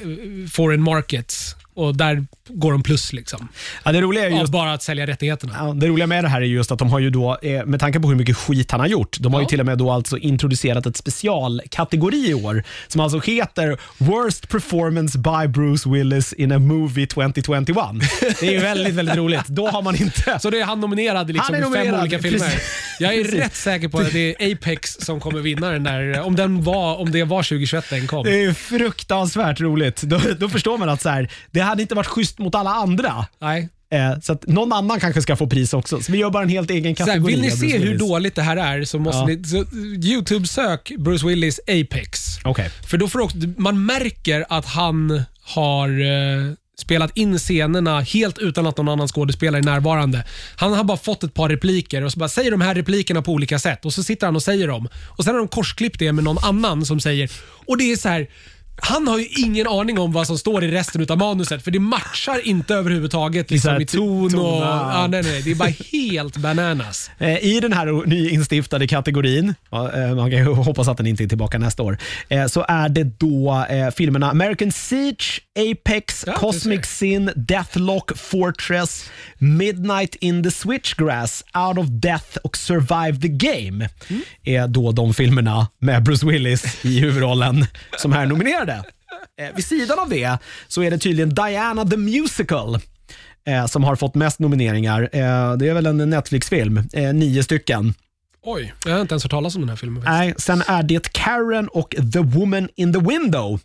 foreign 0.50 0.82
markets. 0.82 1.56
Och 1.74 1.96
Där 1.96 2.26
går 2.48 2.72
de 2.72 2.82
plus. 2.82 3.12
Liksom. 3.12 3.48
ja, 3.84 3.92
det 3.92 4.00
roliga 4.00 4.24
är 4.24 4.28
ju 4.28 4.34
Av 4.34 4.40
just 4.40 4.52
bara 4.52 4.72
att 4.72 4.82
sälja 4.82 5.06
rättigheterna. 5.06 5.52
Ja, 5.58 5.72
det 5.76 5.86
roliga 5.88 6.06
med 6.06 6.24
det 6.24 6.28
här 6.28 6.40
är 6.40 6.44
just 6.44 6.70
att 6.72 6.78
de 6.78 6.90
har 6.90 6.98
ju 6.98 7.10
då, 7.10 7.38
eh, 7.42 7.64
med 7.64 7.80
tanke 7.80 8.00
på 8.00 8.08
hur 8.08 8.16
mycket 8.16 8.36
skit 8.36 8.70
han 8.70 8.80
har 8.80 8.86
gjort, 8.86 9.16
de 9.20 9.32
har 9.34 9.40
ju 9.40 9.44
Ja. 9.44 9.48
till 9.48 9.60
och 9.60 9.66
med 9.66 9.78
då 9.78 9.90
alltså 9.90 10.18
introducerat 10.18 10.86
ett 10.86 10.96
specialkategori 10.96 12.28
i 12.30 12.34
år 12.34 12.62
som 12.88 13.00
alltså 13.00 13.18
heter 13.20 13.78
Worst 13.98 14.48
performance 14.48 15.18
by 15.18 15.48
Bruce 15.48 15.88
Willis 15.90 16.32
in 16.32 16.52
a 16.52 16.58
movie 16.58 17.06
2021. 17.06 17.66
Det 18.40 18.46
är 18.46 18.52
ju 18.52 18.58
väldigt, 18.58 18.94
väldigt 18.94 19.16
roligt. 19.16 19.46
Då 19.46 19.68
har 19.68 19.82
man 19.82 19.96
inte... 19.96 20.38
Så 20.40 20.50
det 20.50 20.60
är 20.60 20.64
han 20.64 20.80
nominerad 20.80 21.26
liksom 21.32 21.54
Han 21.54 21.54
är 21.54 21.58
i 21.58 21.62
fem 21.62 21.72
nominerad, 21.72 22.00
olika 22.00 22.18
filmer. 22.18 22.38
precis. 22.38 22.62
Jag 23.00 23.14
är 23.14 23.24
rätt 23.24 23.54
säker 23.56 23.88
på 23.88 23.98
att 23.98 24.12
det 24.12 24.42
är 24.42 24.52
Apex 24.52 24.96
som 25.00 25.20
kommer 25.20 25.40
vinna 25.40 25.70
den 25.70 25.84
där. 25.84 26.20
Om, 26.20 26.36
den 26.36 26.62
var, 26.62 26.96
om 26.96 27.10
det 27.12 27.24
var 27.24 27.42
2021 27.42 27.84
den 27.90 28.06
kom. 28.06 28.24
Det 28.24 28.44
är 28.44 28.52
fruktansvärt 28.52 29.60
roligt. 29.60 30.02
Då, 30.02 30.20
då 30.38 30.48
förstår 30.48 30.78
man 30.78 30.88
att 30.88 31.02
så 31.02 31.08
här, 31.08 31.30
det 31.50 31.60
hade 31.60 31.82
inte 31.82 31.94
varit 31.94 32.06
schysst 32.06 32.38
mot 32.38 32.54
alla 32.54 32.70
andra. 32.70 33.26
Nej. 33.40 33.68
Eh, 33.92 34.20
så 34.20 34.32
att 34.32 34.46
någon 34.46 34.72
annan 34.72 35.00
kanske 35.00 35.22
ska 35.22 35.36
få 35.36 35.46
pris 35.46 35.74
också. 35.74 36.00
Så 36.00 36.12
vi 36.12 36.18
gör 36.18 36.30
bara 36.30 36.42
en 36.42 36.48
helt 36.48 36.70
egen 36.70 36.96
Så 36.96 37.02
här, 37.02 37.06
kategori. 37.06 37.32
vill 37.32 37.40
ni 37.42 37.50
se 37.50 37.78
hur 37.78 37.98
dåligt 37.98 38.34
det 38.34 38.42
här 38.42 38.56
är 38.56 38.84
så 38.84 38.98
måste 38.98 39.18
Ja. 39.18 39.26
ni... 39.26 39.44
Så, 39.44 39.64
Youtube-sök 40.08 40.92
Bruce 40.98 41.26
Willis 41.26 41.60
Apex. 41.68 42.20
Okej. 42.44 42.70
För 42.90 42.98
då 42.98 43.08
får 43.08 43.20
också, 43.20 43.36
man 43.56 43.86
märker 43.86 44.44
att 44.48 44.66
han 44.66 45.22
har 45.44 45.88
eh, 45.88 46.52
spelat 46.78 47.16
in 47.16 47.38
scenerna 47.38 48.00
helt 48.00 48.38
utan 48.38 48.66
att 48.66 48.76
någon 48.76 48.88
annan 48.88 49.08
skådespelare 49.08 49.60
är 49.60 49.64
närvarande. 49.64 50.24
Han 50.56 50.72
har 50.72 50.84
bara 50.84 50.96
fått 50.96 51.24
ett 51.24 51.34
par 51.34 51.48
repliker 51.48 52.04
och 52.04 52.12
så 52.12 52.18
bara 52.18 52.28
säger 52.28 52.50
de 52.50 52.60
här 52.60 52.74
replikerna 52.74 53.22
på 53.22 53.32
olika 53.32 53.58
sätt 53.58 53.84
och 53.84 53.94
så 53.94 54.02
sitter 54.02 54.26
han 54.26 54.36
och 54.36 54.42
säger 54.42 54.68
dem. 54.68 54.88
Och 55.08 55.24
Sen 55.24 55.34
har 55.34 55.38
de 55.38 55.48
korsklippt 55.48 55.98
det 55.98 56.12
med 56.12 56.24
någon 56.24 56.44
annan 56.44 56.86
som 56.86 57.00
säger... 57.00 57.30
Och 57.66 57.78
det 57.78 57.92
är 57.92 57.96
så 57.96 58.08
här... 58.08 58.28
Han 58.76 59.08
har 59.08 59.18
ju 59.18 59.26
ingen 59.26 59.66
aning 59.66 59.98
om 59.98 60.12
vad 60.12 60.26
som 60.26 60.38
står 60.38 60.64
i 60.64 60.70
resten 60.70 61.06
av 61.10 61.18
manuset 61.18 61.64
för 61.64 61.70
det 61.70 61.78
matchar 61.78 62.46
inte 62.46 62.74
överhuvudtaget 62.74 63.50
liksom, 63.50 63.80
i 63.80 63.86
ton 63.86 64.34
och... 64.38 64.62
ja. 64.62 65.06
Nej, 65.10 65.22
nej, 65.22 65.42
det 65.42 65.50
är 65.50 65.54
bara 65.54 65.72
helt 65.92 66.36
bananas. 66.36 67.10
Eh, 67.18 67.44
I 67.44 67.60
den 67.60 67.72
här 67.72 68.06
nyinstiftade 68.06 68.86
kategorin, 68.86 69.54
eh, 69.72 70.14
man 70.14 70.30
kan 70.30 70.38
ju 70.38 70.44
hoppas 70.54 70.88
att 70.88 70.96
den 70.96 71.06
inte 71.06 71.24
är 71.24 71.28
tillbaka 71.28 71.58
nästa 71.58 71.82
år, 71.82 71.98
eh, 72.28 72.46
så 72.46 72.64
är 72.68 72.88
det 72.88 73.04
då 73.04 73.66
filmerna 73.96 74.30
American 74.30 74.72
Siege, 74.72 75.40
Apex, 75.58 76.24
Ja, 76.26 76.32
Cosmic 76.32 76.86
Sin, 76.86 77.30
Deathlock, 77.36 78.18
Fortress, 78.18 79.10
Midnight 79.42 80.14
in 80.14 80.42
the 80.42 80.50
Switchgrass, 80.50 81.44
Out 81.54 81.78
of 81.78 81.86
Death 81.88 82.36
och 82.44 82.56
Survive 82.56 83.20
the 83.20 83.28
Game. 83.28 83.88
Mm. 84.08 84.22
är 84.42 84.68
då 84.68 84.92
de 84.92 85.14
filmerna 85.14 85.68
med 85.78 86.02
Bruce 86.02 86.26
Willis 86.26 86.84
i 86.84 87.00
huvudrollen 87.00 87.66
som 87.98 88.12
är 88.12 88.26
nominerade. 88.26 88.84
Eh, 89.40 89.56
vid 89.56 89.64
sidan 89.64 89.98
av 89.98 90.08
det 90.08 90.38
så 90.68 90.82
är 90.82 90.90
det 90.90 90.98
tydligen 90.98 91.34
Diana 91.34 91.84
the 91.84 91.96
Musical 91.96 92.78
eh, 93.46 93.66
som 93.66 93.84
har 93.84 93.96
fått 93.96 94.14
mest 94.14 94.38
nomineringar. 94.38 95.02
Eh, 95.12 95.56
det 95.56 95.68
är 95.68 95.74
väl 95.74 95.86
en 95.86 96.10
Netflix-film, 96.10 96.88
eh, 96.92 97.14
nio 97.14 97.42
stycken. 97.42 97.94
Oj, 98.44 98.74
jag 98.84 98.92
har 98.92 99.00
inte 99.00 99.12
ens 99.12 99.24
hört 99.24 99.30
talas 99.30 99.54
om 99.54 99.60
den 99.62 99.68
här 99.68 99.76
filmen. 99.76 100.02
Nej, 100.06 100.34
sen 100.38 100.62
är 100.66 100.82
det 100.82 101.12
Karen 101.12 101.68
och 101.68 101.94
The 102.12 102.18
Woman 102.18 102.68
in 102.76 102.92
the 102.92 103.00
Window 103.00 103.60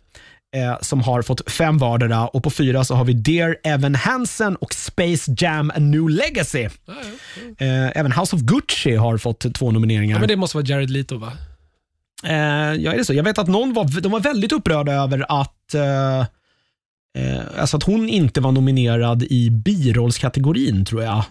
eh, 0.56 0.78
som 0.80 1.00
har 1.00 1.22
fått 1.22 1.50
fem 1.50 1.78
vardera 1.78 2.26
och 2.28 2.42
på 2.42 2.50
fyra 2.50 2.84
så 2.84 2.94
har 2.94 3.04
vi 3.04 3.12
Dear 3.12 3.56
Evan 3.64 3.94
Hansen 3.94 4.56
och 4.56 4.74
Space 4.74 5.34
Jam 5.38 5.70
A 5.70 5.78
New 5.78 6.08
Legacy. 6.08 6.68
Ja. 6.86 6.92
Eh, 7.66 7.98
även 7.98 8.12
House 8.12 8.36
of 8.36 8.42
Gucci 8.42 8.96
har 8.96 9.18
fått 9.18 9.54
två 9.54 9.70
nomineringar. 9.70 10.16
Ja, 10.16 10.20
men 10.20 10.28
det 10.28 10.36
måste 10.36 10.56
vara 10.56 10.66
Jared 10.66 10.90
Leto 10.90 11.16
va? 11.18 11.32
Eh, 12.24 12.32
ja, 12.74 12.92
är 12.92 12.96
det 12.98 13.04
så? 13.04 13.14
Jag 13.14 13.24
vet 13.24 13.38
att 13.38 13.48
någon 13.48 13.72
var, 13.74 14.00
de 14.00 14.12
var 14.12 14.20
väldigt 14.20 14.52
upprörda 14.52 14.92
över 14.92 15.40
att, 15.40 15.74
eh, 15.74 16.18
eh, 16.20 17.40
alltså 17.58 17.76
att 17.76 17.82
hon 17.82 18.08
inte 18.08 18.40
var 18.40 18.52
nominerad 18.52 19.22
i 19.22 19.50
birollskategorin, 19.50 20.84
tror 20.84 21.02
jag. 21.02 21.24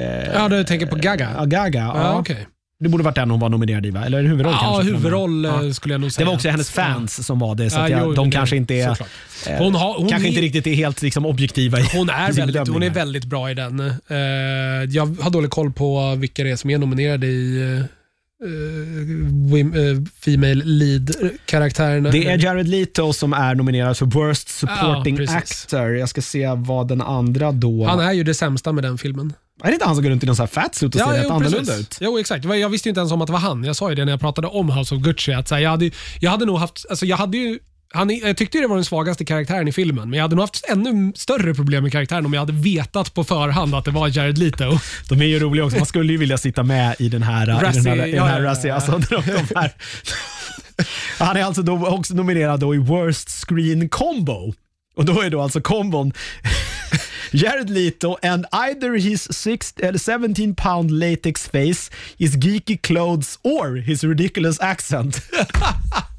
Eh, 0.00 0.28
Ja, 0.34 0.48
du 0.48 0.64
tänker 0.64 0.86
på 0.86 0.96
Gaga? 0.96 1.30
Ja, 1.36 1.44
Gaga. 1.44 1.80
Ja, 1.80 1.92
Ja, 1.96 2.18
okej. 2.18 2.46
Det 2.82 2.88
borde 2.88 3.04
varit 3.04 3.14
den 3.14 3.30
hon 3.30 3.40
var 3.40 3.48
nominerad 3.48 3.86
i, 3.86 3.90
va? 3.90 4.04
eller 4.04 4.18
en 4.18 4.26
huvudroll 4.26 4.52
Ja, 4.60 4.60
kanske? 4.76 4.92
huvudroll 4.94 5.44
Ja. 5.44 5.64
eh, 5.64 5.70
skulle 5.72 5.94
jag 5.94 6.00
nog 6.00 6.08
Det 6.10 6.12
säga. 6.14 6.26
var 6.26 6.34
också 6.34 6.48
hennes 6.48 6.70
fans 6.70 7.26
som 7.26 7.38
var 7.38 7.54
det, 7.54 7.70
så 7.70 7.78
jag, 7.78 7.90
jo, 8.04 8.12
de 8.14 8.30
det- 8.30 8.36
kanske 8.36 8.56
inte 8.56 8.74
är, 8.74 8.88
eh, 8.90 8.96
Hon, 9.58 9.74
har, 9.74 9.94
hon, 9.98 10.08
kanske 10.08 10.26
är, 10.26 10.28
inte 10.28 10.40
riktigt 10.40 10.66
är 10.66 10.74
helt 10.74 11.02
liksom, 11.02 11.26
objektiva 11.26 11.80
i 11.80 11.86
hon, 11.92 12.10
är 12.10 12.26
sin 12.32 12.46
väldigt, 12.46 12.68
hon 12.68 12.82
är 12.82 12.90
väldigt 12.90 13.24
bra 13.24 13.50
i 13.50 13.54
den. 13.54 13.80
Eh, 13.80 14.16
jag 14.90 15.16
har 15.20 15.30
dålig 15.30 15.50
koll 15.50 15.72
på 15.72 16.14
vilka 16.14 16.44
det 16.44 16.50
är 16.50 16.56
som 16.56 16.70
är 16.70 16.78
nominerade 16.78 17.26
i 17.26 17.62
uh, 18.44 20.04
Female 20.24 20.54
Lead-karaktärerna. 20.64 22.10
Det 22.10 22.26
är 22.26 22.38
Jared 22.44 22.68
Leto 22.68 23.12
som 23.12 23.32
är 23.32 23.54
nominerad 23.54 23.96
för 23.96 24.06
Worst 24.06 24.48
Supporting 24.48 25.16
Ja. 25.22 25.36
Actor. 25.36 25.96
Jag 25.96 26.08
ska 26.08 26.22
se 26.22 26.46
vad 26.56 26.88
den 26.88 27.00
andra 27.02 27.52
då... 27.52 27.84
Han 27.84 28.00
är 28.00 28.12
ju 28.12 28.24
det 28.24 28.34
sämsta 28.34 28.72
med 28.72 28.84
den 28.84 28.98
filmen. 28.98 29.32
Är 29.62 29.66
det 29.66 29.72
inte 29.72 29.84
han 29.84 29.94
som 29.94 30.04
går 30.04 30.10
runt 30.10 30.22
i 30.22 30.26
någon 30.26 30.36
sån 30.36 30.42
här 30.42 30.62
fatsuit 30.62 30.94
och 30.94 31.00
ser 31.00 31.08
rätt 31.08 31.30
annorlunda 31.30 31.76
ut? 31.76 31.98
Jo, 32.00 32.18
exakt. 32.18 32.44
Jag 32.44 32.68
visste 32.68 32.88
ju 32.88 32.90
inte 32.90 33.00
ens 33.00 33.12
om 33.12 33.20
att 33.20 33.26
det 33.26 33.32
var 33.32 33.40
han. 33.40 33.64
Jag 33.64 33.76
sa 33.76 33.88
ju 33.88 33.94
det 33.94 34.04
när 34.04 34.12
jag 34.12 34.20
pratade 34.20 34.48
om 34.48 34.70
House 34.70 34.94
of 34.94 35.00
Gucci. 35.00 35.32
Att 35.32 35.48
så 35.48 35.54
här, 35.54 35.62
jag, 35.62 35.70
hade, 35.70 35.90
jag 36.20 36.30
hade 36.30 36.44
nog 36.44 36.58
haft... 36.58 36.86
Alltså 36.90 37.06
jag 37.06 37.16
hade 37.16 37.36
ju, 37.36 37.58
han, 37.92 38.10
jag 38.10 38.36
tyckte 38.36 38.58
det 38.58 38.66
var 38.66 38.76
den 38.76 38.84
svagaste 38.84 39.24
karaktären 39.24 39.68
i 39.68 39.72
filmen, 39.72 40.10
men 40.10 40.16
jag 40.16 40.24
hade 40.24 40.36
nog 40.36 40.42
haft 40.42 40.64
ännu 40.68 41.12
större 41.16 41.54
problem 41.54 41.82
med 41.82 41.92
karaktären 41.92 42.26
om 42.26 42.32
jag 42.32 42.40
hade 42.40 42.52
vetat 42.52 43.14
på 43.14 43.24
förhand 43.24 43.74
att 43.74 43.84
det 43.84 43.90
var 43.90 44.08
Jared 44.08 44.38
Leto. 44.38 44.78
De 45.08 45.20
är 45.20 45.26
ju 45.26 45.38
roliga 45.38 45.64
också. 45.64 45.76
Man 45.76 45.86
skulle 45.86 46.12
ju 46.12 46.18
vilja 46.18 46.38
sitta 46.38 46.62
med 46.62 46.96
i 46.98 47.08
den 47.08 47.22
här, 47.22 47.42
i 47.42 47.46
den 47.46 47.56
här, 47.56 47.64
Razzie, 47.64 47.80
i 47.80 47.84
den 47.84 47.98
här 47.98 48.06
ja, 48.06 48.38
ja, 48.38 48.44
Razzie. 48.44 48.68
ja. 48.68 48.74
Alltså, 48.74 48.92
de, 48.92 49.22
de 49.26 49.54
här. 49.56 49.72
Han 51.18 51.36
är 51.36 51.44
alltså 51.44 51.62
då 51.62 51.86
också 51.86 52.14
nominerad 52.14 52.60
då 52.60 52.74
i 52.74 52.78
Worst 52.78 53.30
Screen 53.46 53.88
Combo. 53.88 54.54
Och 54.96 55.04
då 55.04 55.20
är 55.20 55.30
då 55.30 55.40
alltså 55.40 55.60
kombon 55.60 56.12
Jared 57.32 57.70
Leto 57.70 58.16
and 58.22 58.46
either 58.52 58.94
his 58.94 59.22
six, 59.30 59.72
eh, 59.82 59.96
17 59.96 60.54
pound 60.54 60.90
latex 60.90 61.46
face, 61.46 61.90
his 62.18 62.36
geeky 62.36 62.80
clothes 62.82 63.38
or 63.42 63.76
his 63.76 64.04
ridiculous 64.04 64.60
accent. 64.60 65.20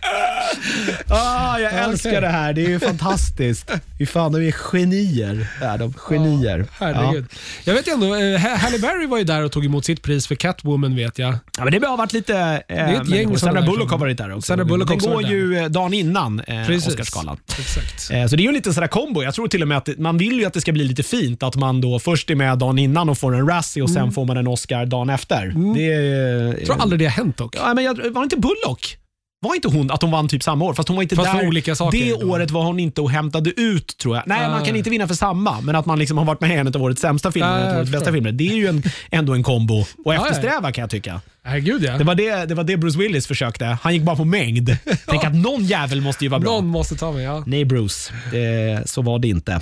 ah, 1.08 1.58
jag 1.58 1.72
älskar 1.74 2.10
okej. 2.10 2.20
det 2.20 2.28
här. 2.28 2.52
Det 2.52 2.64
är 2.64 2.68
ju 2.68 2.80
fantastiskt. 2.80 3.70
Fy 3.98 4.06
fan, 4.06 4.32
de 4.32 4.46
är 4.48 4.52
genier. 4.52 5.46
Är 5.62 5.78
de 5.78 5.92
genier. 5.92 6.66
Herregud. 6.78 7.26
Jag 7.64 7.74
vet 7.74 7.88
ju 7.88 7.92
ändå, 7.92 8.14
eh, 8.14 8.38
Halle 8.40 8.78
Berry 8.78 9.06
var 9.06 9.18
ju 9.18 9.24
där 9.24 9.44
och 9.44 9.52
tog 9.52 9.64
emot 9.64 9.84
sitt 9.84 10.02
pris 10.02 10.26
för 10.26 10.34
Catwoman 10.34 10.96
vet 10.96 11.18
jag. 11.18 11.34
Ja, 11.58 11.64
men 11.64 11.80
det 11.80 11.86
har 11.86 11.96
varit 11.96 12.12
lite... 12.12 12.62
Eh, 12.68 12.78
är 12.88 13.02
ett 13.02 13.08
gäng 13.08 13.38
Sandra 13.38 13.62
Bullock 13.62 13.90
har 13.90 13.98
varit 13.98 14.18
där 14.18 14.30
också. 14.32 14.42
Sandra 14.46 14.64
Bullock 14.64 14.88
Den 14.88 14.98
går 14.98 15.08
varit 15.14 15.26
där. 15.26 15.34
ju 15.34 15.58
eh, 15.58 15.64
dagen 15.68 15.94
innan 15.94 16.40
eh, 16.40 16.66
Precis. 16.66 16.88
Oscarsgalan. 16.88 17.38
Exakt. 17.58 18.10
Eh, 18.10 18.26
Så 18.26 18.36
det 18.36 18.40
är 18.40 18.44
ju 18.44 18.48
en 18.48 18.54
liten 18.54 18.74
sådär 18.74 18.86
kombo. 18.88 19.22
Jag 19.22 19.34
tror 19.34 19.48
till 19.48 19.62
och 19.62 19.68
med 19.68 19.78
att 19.78 19.88
man 19.98 20.18
vill 20.18 20.32
ju 20.38 20.44
att 20.44 20.52
det 20.54 20.60
ska 20.60 20.72
bli 20.72 20.84
lite 20.84 21.02
fint 21.02 21.42
att 21.42 21.56
man 21.56 21.80
då 21.80 21.98
först 21.98 22.30
är 22.30 22.34
med 22.34 22.58
dagen 22.58 22.78
innan 22.78 23.08
och 23.08 23.18
får 23.18 23.34
en 23.36 23.48
Razzie 23.48 23.82
och 23.82 23.90
sen 23.90 24.12
får 24.12 24.24
man 24.24 24.36
en 24.36 24.46
Oscar 24.46 24.86
dagen 24.86 25.10
efter. 25.10 25.46
Det 25.74 25.92
är, 25.92 26.30
Mm. 26.40 26.56
Jag 26.58 26.66
tror 26.66 26.80
aldrig 26.80 26.98
det 26.98 27.04
har 27.04 27.10
hänt 27.12 27.36
dock. 27.36 27.56
ja, 27.56 27.74
men 27.74 27.84
jag, 27.84 27.94
var 27.94 28.20
det 28.20 28.24
inte 28.24 28.36
Bullock? 28.36 28.96
Var 29.42 29.54
inte 29.54 29.68
hon 29.68 29.90
att 29.90 30.02
hon 30.02 30.10
vann 30.10 30.28
typ 30.28 30.42
samma 30.42 30.64
år? 30.64 30.74
Fast 30.74 30.88
hon 30.88 30.96
var 30.96 31.02
inte 31.02 31.16
Fast 31.16 31.32
där. 31.32 31.46
olika 31.48 31.74
saker 31.74 31.98
det 31.98 32.20
då. 32.20 32.26
året 32.32 32.50
var 32.50 32.62
hon 32.64 32.80
inte 32.80 33.00
och 33.00 33.10
hämtade 33.10 33.50
ut 33.60 33.96
tror 33.98 34.16
jag. 34.16 34.24
Nej, 34.26 34.44
Ah. 34.46 34.50
man 34.50 34.64
kan 34.64 34.76
inte 34.76 34.90
vinna 34.90 35.08
för 35.08 35.14
samma, 35.14 35.60
men 35.60 35.76
att 35.76 35.86
man 35.86 35.98
liksom 35.98 36.18
har 36.18 36.24
varit 36.24 36.40
med 36.40 36.50
i 36.50 36.54
en 36.54 36.66
av 36.66 36.82
årets 36.82 37.00
sämsta 37.02 37.32
filmer, 37.32 37.64
Ah, 37.64 37.68
jag 37.68 37.76
årets 37.76 37.90
bästa 37.92 38.12
filmer. 38.12 38.32
Det 38.32 38.48
är 38.48 38.54
ju 38.54 38.66
en, 38.66 38.82
ändå 39.10 39.34
en 39.34 39.42
kombo 39.42 39.80
att 39.80 40.14
eftersträva 40.14 40.72
kan 40.72 40.82
jag 40.82 40.90
tycka. 40.90 41.20
Herregud 41.44 41.82
ja. 41.82 41.98
Det 41.98 42.04
var 42.04 42.14
det, 42.14 42.44
det 42.48 42.54
var 42.54 42.64
det 42.64 42.76
Bruce 42.76 42.98
Willis 42.98 43.26
försökte. 43.26 43.64
Han 43.82 43.94
gick 43.94 44.02
bara 44.02 44.16
på 44.16 44.24
mängd. 44.24 44.76
Tänk 45.06 45.24
att 45.24 45.34
någon 45.34 45.64
jävel 45.64 46.00
måste 46.00 46.24
ju 46.24 46.28
vara 46.30 46.40
bra. 46.40 46.50
Någon 46.50 46.66
måste 46.66 46.96
ta 46.96 47.12
mig, 47.12 47.24
ja. 47.24 47.42
Nej 47.46 47.64
Bruce, 47.64 48.12
det, 48.32 48.82
så 48.90 49.02
var 49.02 49.18
det 49.18 49.28
inte. 49.28 49.60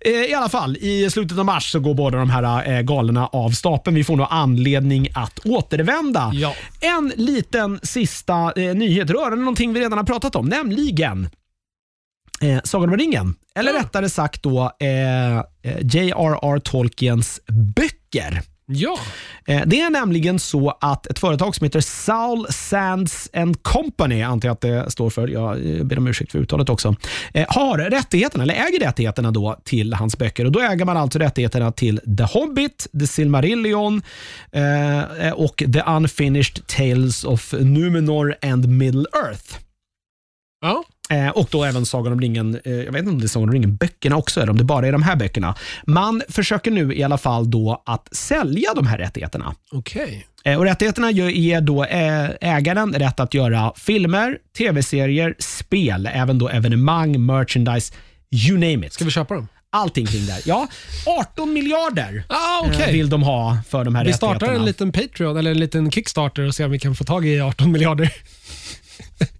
Eh, 0.00 0.10
I 0.12 0.34
alla 0.34 0.48
fall, 0.48 0.76
i 0.76 1.10
slutet 1.10 1.38
av 1.38 1.44
mars 1.44 1.72
så 1.72 1.80
går 1.80 1.94
båda 1.94 2.18
de 2.18 2.30
här 2.30 2.72
eh, 2.72 2.80
galorna 2.82 3.26
av 3.26 3.50
stapeln. 3.50 3.96
Vi 3.96 4.04
får 4.04 4.16
nog 4.16 4.26
anledning 4.30 5.08
att 5.14 5.38
återvända. 5.38 6.30
Ja. 6.34 6.54
En 6.80 7.12
liten 7.16 7.80
sista 7.82 8.52
eh, 8.56 8.74
nyhet 8.74 9.10
rörande 9.10 9.36
någonting 9.36 9.72
vi 9.72 9.80
redan 9.80 9.98
har 9.98 10.04
pratat 10.04 10.36
om, 10.36 10.46
nämligen 10.46 11.28
eh, 12.40 12.58
Sagan 12.64 12.88
om 12.90 12.96
ringen. 12.96 13.34
Eller 13.58 13.72
Ja. 13.72 13.78
rättare 13.80 14.08
sagt 14.08 14.42
då 14.42 14.72
eh, 14.80 15.36
eh, 15.38 15.42
J.R.R. 15.82 16.58
Tolkiens 16.58 17.40
böcker. 17.76 18.42
Ja. 18.66 18.98
Eh, 19.46 19.62
Det 19.66 19.80
är 19.80 19.90
nämligen 19.90 20.38
så 20.38 20.70
att 20.80 21.06
ett 21.06 21.18
företag 21.18 21.54
som 21.54 21.64
heter 21.64 21.80
Saul 21.80 22.46
Sands 22.50 23.30
and 23.32 23.62
Company, 23.62 24.22
antar 24.22 24.48
jag 24.48 24.54
att 24.54 24.60
det 24.60 24.90
står 24.90 25.10
för, 25.10 25.28
jag 25.28 25.76
eh, 25.76 25.84
ber 25.84 25.98
om 25.98 26.06
ursäkt 26.06 26.32
för 26.32 26.38
uttalet 26.38 26.68
också, 26.68 26.96
eh, 27.34 27.46
har 27.48 27.78
rättigheterna, 27.78 28.42
eller 28.42 28.54
äger 28.54 28.80
rättigheterna 28.80 29.30
då 29.30 29.56
till 29.64 29.92
hans 29.94 30.18
böcker. 30.18 30.44
Och 30.44 30.52
Då 30.52 30.60
äger 30.60 30.84
man 30.84 30.96
alltså 30.96 31.18
rättigheterna 31.18 31.72
till 31.72 32.00
The 32.18 32.22
Hobbit, 32.24 32.86
The 33.00 33.06
Silmarillion 33.06 34.02
och 35.34 35.56
The 35.72 35.82
Unfinished 35.86 36.66
Tales 36.66 37.24
of 37.24 37.52
Numenor 37.52 38.34
and 38.42 38.68
Middle 38.68 39.04
Earth. 39.26 39.58
ja. 40.60 40.84
Eh, 41.10 41.28
och 41.28 41.48
då 41.50 41.64
även 41.64 41.86
Sagan 41.86 42.12
om 42.12 42.20
ringen, 42.20 42.60
eh, 42.64 42.72
jag 42.72 42.92
vet 42.92 42.98
inte 43.00 43.10
om 43.10 43.18
det 43.18 43.26
är 43.26 43.28
Sagan 43.28 43.48
om 43.48 43.52
ringen-böckerna 43.54 44.16
också, 44.16 44.40
eller 44.40 44.50
om 44.50 44.58
det 44.58 44.64
bara 44.64 44.86
är 44.88 44.92
de 44.92 45.02
här 45.02 45.16
böckerna. 45.16 45.54
Man 45.86 46.22
försöker 46.28 46.70
nu 46.70 46.94
i 46.94 47.02
alla 47.02 47.18
fall 47.18 47.50
då 47.50 47.82
att 47.86 48.08
sälja 48.16 48.74
de 48.74 48.86
här 48.86 48.98
rättigheterna. 48.98 49.54
Okej. 49.72 50.26
Eh, 50.44 50.58
Och 50.58 50.64
rättigheterna 50.64 51.10
ger- 51.10 51.60
då 51.60 51.84
eh, 51.84 52.28
ägaren 52.40 52.92
rätt 52.94 53.20
att 53.20 53.34
göra 53.34 53.72
filmer, 53.76 54.38
tv-serier, 54.58 55.34
spel, 55.38 56.08
även 56.12 56.38
då 56.38 56.48
evenemang, 56.48 57.26
merchandise, 57.26 57.94
you 58.48 58.58
name 58.58 58.86
it. 58.86 58.92
Ska 58.92 59.04
vi 59.04 59.10
köpa 59.10 59.34
dem? 59.34 59.48
Allting 59.72 60.06
kring 60.06 60.26
det. 60.26 60.40
Ja, 60.44 60.68
18 61.06 61.52
miljarder 61.52 62.24
Ah, 62.28 62.66
okej. 62.66 62.92
vill 62.92 63.08
de 63.10 63.22
ha 63.22 63.58
för 63.68 63.84
de 63.84 63.94
här 63.94 64.04
Vi 64.04 64.12
startar 64.12 64.34
rättigheterna. 64.34 64.58
en 64.60 64.64
liten 64.66 64.92
Patreon 64.92 65.36
eller 65.36 65.50
en 65.50 65.58
liten 65.58 65.90
Kickstarter 65.90 66.42
och 66.42 66.54
ser 66.54 66.64
om 66.64 66.70
vi 66.70 66.78
kan 66.78 66.94
få 66.94 67.04
tag 67.04 67.26
i 67.26 67.40
18 67.40 67.72
miljarder. 67.72 68.12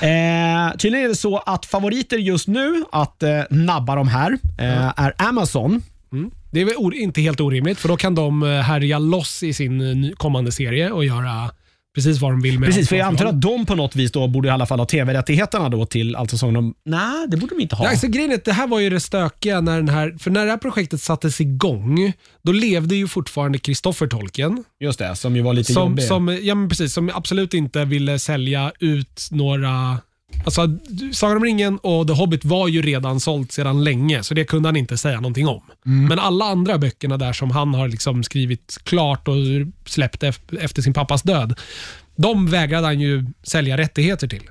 Eh, 0.00 0.76
tydligen 0.78 1.04
är 1.04 1.08
det 1.08 1.14
så 1.14 1.38
att 1.38 1.66
favoriter 1.66 2.16
just 2.16 2.48
nu 2.48 2.84
att 2.92 3.22
eh, 3.22 3.40
nabba 3.50 3.94
de 3.94 4.08
här 4.08 4.38
eh, 4.58 4.92
är 4.96 5.14
Amazon. 5.18 5.82
Mm. 6.12 6.30
Det 6.50 6.60
är 6.60 6.64
väl 6.64 6.94
inte 6.94 7.20
helt 7.20 7.40
orimligt 7.40 7.78
för 7.78 7.88
då 7.88 7.96
kan 7.96 8.14
de 8.14 8.42
eh, 8.42 8.48
härja 8.48 8.98
loss 8.98 9.42
i 9.42 9.54
sin 9.54 10.04
eh, 10.04 10.10
kommande 10.10 10.52
serie 10.52 10.90
och 10.90 11.04
göra 11.04 11.50
precis 11.94 12.20
vad 12.20 12.32
de 12.32 12.40
vill 12.40 12.58
med 12.58 12.68
Precis, 12.68 12.88
för 12.88 12.96
jag 12.96 13.06
antar 13.06 13.26
att 13.26 13.40
de 13.40 13.66
på 13.66 13.74
något 13.74 13.96
vis 13.96 14.12
då 14.12 14.28
borde 14.28 14.48
i 14.48 14.50
alla 14.50 14.66
fall 14.66 14.78
ha 14.78 14.86
tv-rättigheterna 14.86 15.68
då 15.68 15.86
till 15.86 16.16
allt 16.16 16.38
som 16.38 16.54
de... 16.54 16.74
Nej, 16.84 17.26
det 17.28 17.36
borde 17.36 17.54
de 17.54 17.62
inte 17.62 17.76
ha. 17.76 17.84
Ja, 17.84 17.90
alltså, 17.90 18.06
grejen 18.06 18.30
är 18.30 18.34
att 18.34 18.44
det 18.44 18.52
här 18.52 18.66
var 18.66 18.80
ju 18.80 18.90
det 18.90 19.00
stökiga 19.00 19.60
när, 19.60 19.76
den 19.76 19.88
här, 19.88 20.16
för 20.18 20.30
när 20.30 20.44
det 20.44 20.50
här 20.50 20.58
projektet 20.58 21.00
sattes 21.00 21.40
igång, 21.40 22.12
då 22.42 22.52
levde 22.52 22.96
ju 22.96 23.08
fortfarande 23.08 23.58
Christopher 23.58 24.06
Tolkien. 24.06 24.64
Just 24.80 24.98
det, 24.98 25.16
som 25.16 25.36
ju 25.36 25.42
var 25.42 25.52
lite 25.52 25.72
Som, 25.72 25.90
jobbig. 25.90 26.04
som, 26.04 26.38
ja, 26.42 26.54
men 26.54 26.68
precis, 26.68 26.92
som 26.92 27.10
absolut 27.14 27.54
inte 27.54 27.84
ville 27.84 28.18
sälja 28.18 28.72
ut 28.80 29.28
några... 29.30 29.98
Alltså, 30.44 30.68
Sagan 31.12 31.36
om 31.36 31.44
ringen 31.44 31.78
och 31.78 32.06
The 32.06 32.12
Hobbit 32.12 32.44
var 32.44 32.68
ju 32.68 32.82
redan 32.82 33.20
sålt 33.20 33.52
sedan 33.52 33.84
länge, 33.84 34.22
så 34.22 34.34
det 34.34 34.44
kunde 34.44 34.68
han 34.68 34.76
inte 34.76 34.96
säga 34.98 35.16
någonting 35.20 35.48
om. 35.48 35.62
Mm. 35.86 36.04
Men 36.08 36.18
alla 36.18 36.44
andra 36.44 36.78
böckerna 36.78 37.16
där 37.16 37.32
som 37.32 37.50
han 37.50 37.74
har 37.74 37.88
liksom 37.88 38.22
skrivit 38.24 38.78
klart 38.84 39.28
och 39.28 39.34
släppt 39.86 40.22
ef- 40.22 40.58
efter 40.60 40.82
sin 40.82 40.92
pappas 40.94 41.22
död, 41.22 41.60
de 42.16 42.46
vägrade 42.50 42.86
han 42.86 43.00
ju 43.00 43.26
sälja 43.42 43.76
rättigheter 43.76 44.28
till. 44.28 44.42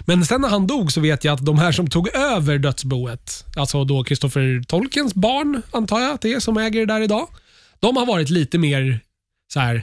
Men 0.00 0.24
sen 0.24 0.40
när 0.40 0.48
han 0.48 0.66
dog 0.66 0.92
så 0.92 1.00
vet 1.00 1.24
jag 1.24 1.34
att 1.34 1.46
de 1.46 1.58
här 1.58 1.72
som 1.72 1.86
tog 1.90 2.08
över 2.16 2.58
dödsboet, 2.58 3.44
alltså 3.56 3.84
då 3.84 4.04
Christopher 4.04 4.62
Tolkiens 4.68 5.14
barn, 5.14 5.62
antar 5.70 6.00
jag 6.00 6.10
att 6.14 6.20
det 6.20 6.32
är, 6.32 6.40
som 6.40 6.56
äger 6.56 6.80
det 6.86 6.94
där 6.94 7.00
idag. 7.00 7.28
De 7.80 7.96
har 7.96 8.06
varit 8.06 8.30
lite 8.30 8.58
mer 8.58 9.00
så 9.52 9.60
här, 9.60 9.74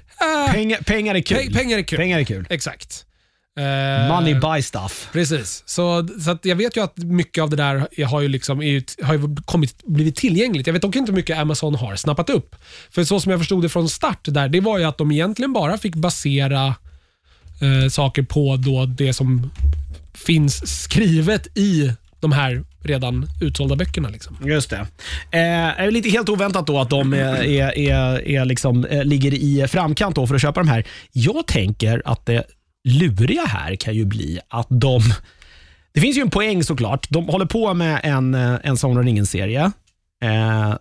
äh, 0.47 0.53
pengar, 0.53 0.77
pengar 0.77 1.15
är 1.15 1.21
kul. 1.21 1.37
Pe- 1.37 1.53
pengar 1.53 1.77
är 1.77 1.83
kul. 1.83 1.97
Pengar 1.97 2.19
är 2.19 2.23
kul. 2.23 2.47
Exakt. 2.49 3.05
Eh, 3.59 4.07
Money 4.15 4.35
buy 4.39 4.61
stuff. 4.61 5.09
Precis. 5.13 5.63
Så, 5.65 6.07
så 6.21 6.37
jag 6.43 6.55
vet 6.55 6.77
ju 6.77 6.83
att 6.83 6.97
mycket 6.97 7.41
av 7.41 7.49
det 7.49 7.55
där 7.55 7.87
är- 7.97 8.05
har 8.05 8.21
ju, 8.21 8.27
liksom, 8.27 8.61
är, 8.61 8.65
ju- 8.65 8.83
har 9.03 9.13
ju 9.13 9.35
kommit, 9.45 9.83
blivit 9.83 10.15
tillgängligt. 10.15 10.67
Jag 10.67 10.73
vet 10.73 10.81
dock 10.81 10.95
inte 10.95 11.11
hur 11.11 11.15
mycket 11.17 11.37
Amazon 11.37 11.75
har 11.75 11.95
snappat 11.95 12.29
upp. 12.29 12.55
För 12.91 13.03
så 13.03 13.19
som 13.19 13.31
jag 13.31 13.39
förstod 13.39 13.61
det 13.61 13.69
från 13.69 13.89
start 13.89 14.19
där, 14.23 14.47
det 14.49 14.59
var 14.59 14.77
ju 14.77 14.83
att 14.85 14.97
de 14.97 15.11
egentligen 15.11 15.53
bara 15.53 15.77
fick 15.77 15.95
basera 15.95 16.65
eh, 17.61 17.89
saker 17.89 18.23
på 18.23 18.55
då 18.57 18.85
det 18.85 19.13
som 19.13 19.51
finns 20.13 20.83
skrivet 20.83 21.57
i 21.57 21.91
de 22.19 22.31
här 22.31 22.63
redan 22.83 23.25
utsålda 23.41 23.75
böckerna. 23.75 24.09
Liksom. 24.09 24.37
Just 24.45 24.69
det. 24.69 24.77
Eh, 25.31 25.79
är 25.81 25.91
lite 25.91 26.09
helt 26.09 26.29
oväntat 26.29 26.67
då 26.67 26.79
att 26.79 26.89
de 26.89 27.13
är, 27.13 27.43
är, 27.43 27.77
är, 27.77 28.27
är 28.27 28.45
liksom, 28.45 28.85
eh, 28.85 29.03
ligger 29.03 29.33
i 29.33 29.67
framkant 29.67 30.15
då 30.15 30.27
för 30.27 30.35
att 30.35 30.41
köpa 30.41 30.59
de 30.59 30.67
här. 30.69 30.85
Jag 31.11 31.47
tänker 31.47 32.01
att 32.05 32.25
det 32.25 32.43
luriga 32.85 33.45
här 33.45 33.75
kan 33.75 33.93
ju 33.93 34.05
bli 34.05 34.39
att 34.49 34.67
de... 34.69 35.01
Det 35.93 36.01
finns 36.01 36.17
ju 36.17 36.21
en 36.21 36.29
poäng 36.29 36.63
såklart. 36.63 37.07
De 37.09 37.27
håller 37.27 37.45
på 37.45 37.73
med 37.73 37.99
en, 38.03 38.33
eh, 38.33 38.55
en 38.63 38.77
Sagan 38.77 38.97
om 38.97 39.03
ringen-serie. 39.03 39.71
Eh, 40.23 40.75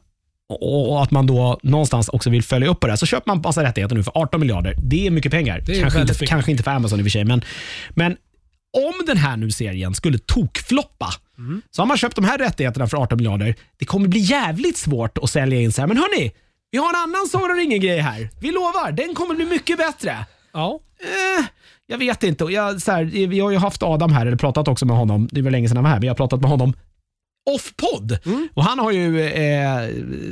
och 0.61 1.03
att 1.03 1.11
man 1.11 1.27
då 1.27 1.61
någonstans 1.63 2.09
också 2.09 2.31
vill 2.31 2.43
följa 2.43 2.69
upp 2.69 2.81
på 2.81 2.87
det. 2.87 2.93
här. 2.93 2.97
Så 2.97 3.07
köper 3.07 3.29
man 3.31 3.41
massa 3.41 3.63
rättigheter 3.63 3.97
nu 3.97 4.03
för 4.03 4.13
18 4.19 4.41
miljarder. 4.41 4.75
Det 4.79 5.07
är 5.07 5.11
mycket 5.11 5.33
pengar. 5.33 5.59
Är 5.59 5.81
kanske, 5.81 6.01
inte, 6.01 6.13
mycket. 6.13 6.29
kanske 6.29 6.51
inte 6.51 6.63
för 6.63 6.71
Amazon 6.71 6.99
i 6.99 7.03
och 7.03 7.05
för 7.05 7.11
sig, 7.11 7.25
men, 7.25 7.45
men 7.91 8.17
om 8.89 9.07
den 9.07 9.17
här 9.17 9.37
nu 9.37 9.51
serien 9.51 9.95
skulle 9.95 10.19
tokfloppa, 10.19 11.09
Mm. 11.39 11.63
så 11.71 11.83
har 11.83 11.87
man 11.87 11.97
köpt 11.97 12.17
de 12.17 12.25
här 12.25 12.39
rättigheterna 12.39 12.87
för 12.87 12.97
18 12.97 13.17
miljarder. 13.19 13.55
Det 13.79 13.85
kommer 13.85 14.09
bli 14.09 14.21
jävligt 14.21 14.77
svårt 14.77 15.19
att 15.19 15.31
sälja 15.31 15.61
in 15.61 15.73
så 15.73 15.83
här, 15.83 15.89
men 15.89 15.97
hörni, 15.97 16.33
vi 16.71 16.79
har 16.79 16.89
en 16.89 16.95
annan 17.01 17.27
Sagan 17.33 17.51
om 17.51 17.57
ringen-grej 17.57 17.99
här. 18.01 18.29
Vi 18.41 18.51
lovar, 18.51 18.93
den 18.93 19.15
kommer 19.15 19.35
bli 19.35 19.45
mycket 19.45 19.79
bättre. 19.79 20.27
Ja. 20.53 20.81
Eh, 21.39 21.45
jag 21.87 21.99
vet 21.99 22.23
inte. 22.23 22.45
Jag, 22.45 22.83
så 22.83 22.93
här, 22.93 23.05
vi 23.05 23.41
har 23.41 23.51
ju 23.51 23.57
haft 23.57 23.83
Adam 23.83 24.13
här, 24.13 24.27
eller 24.27 24.37
pratat 24.37 24.69
också 24.69 24.87
med 24.87 24.97
honom. 24.97 25.29
Det 25.33 25.43
var 25.43 25.51
länge 25.51 25.69
sedan 25.69 25.77
han 25.77 25.85
var 25.85 25.91
här, 25.91 25.99
men 25.99 26.07
jag 26.07 26.11
har 26.11 26.17
pratat 26.17 26.41
med 26.41 26.51
honom 26.51 26.73
off-podd. 27.51 28.19
Mm. 28.27 28.49
Och 28.55 28.65
Han 28.65 28.79
har 28.79 28.93
ju 28.93 29.21
eh, 29.21 29.89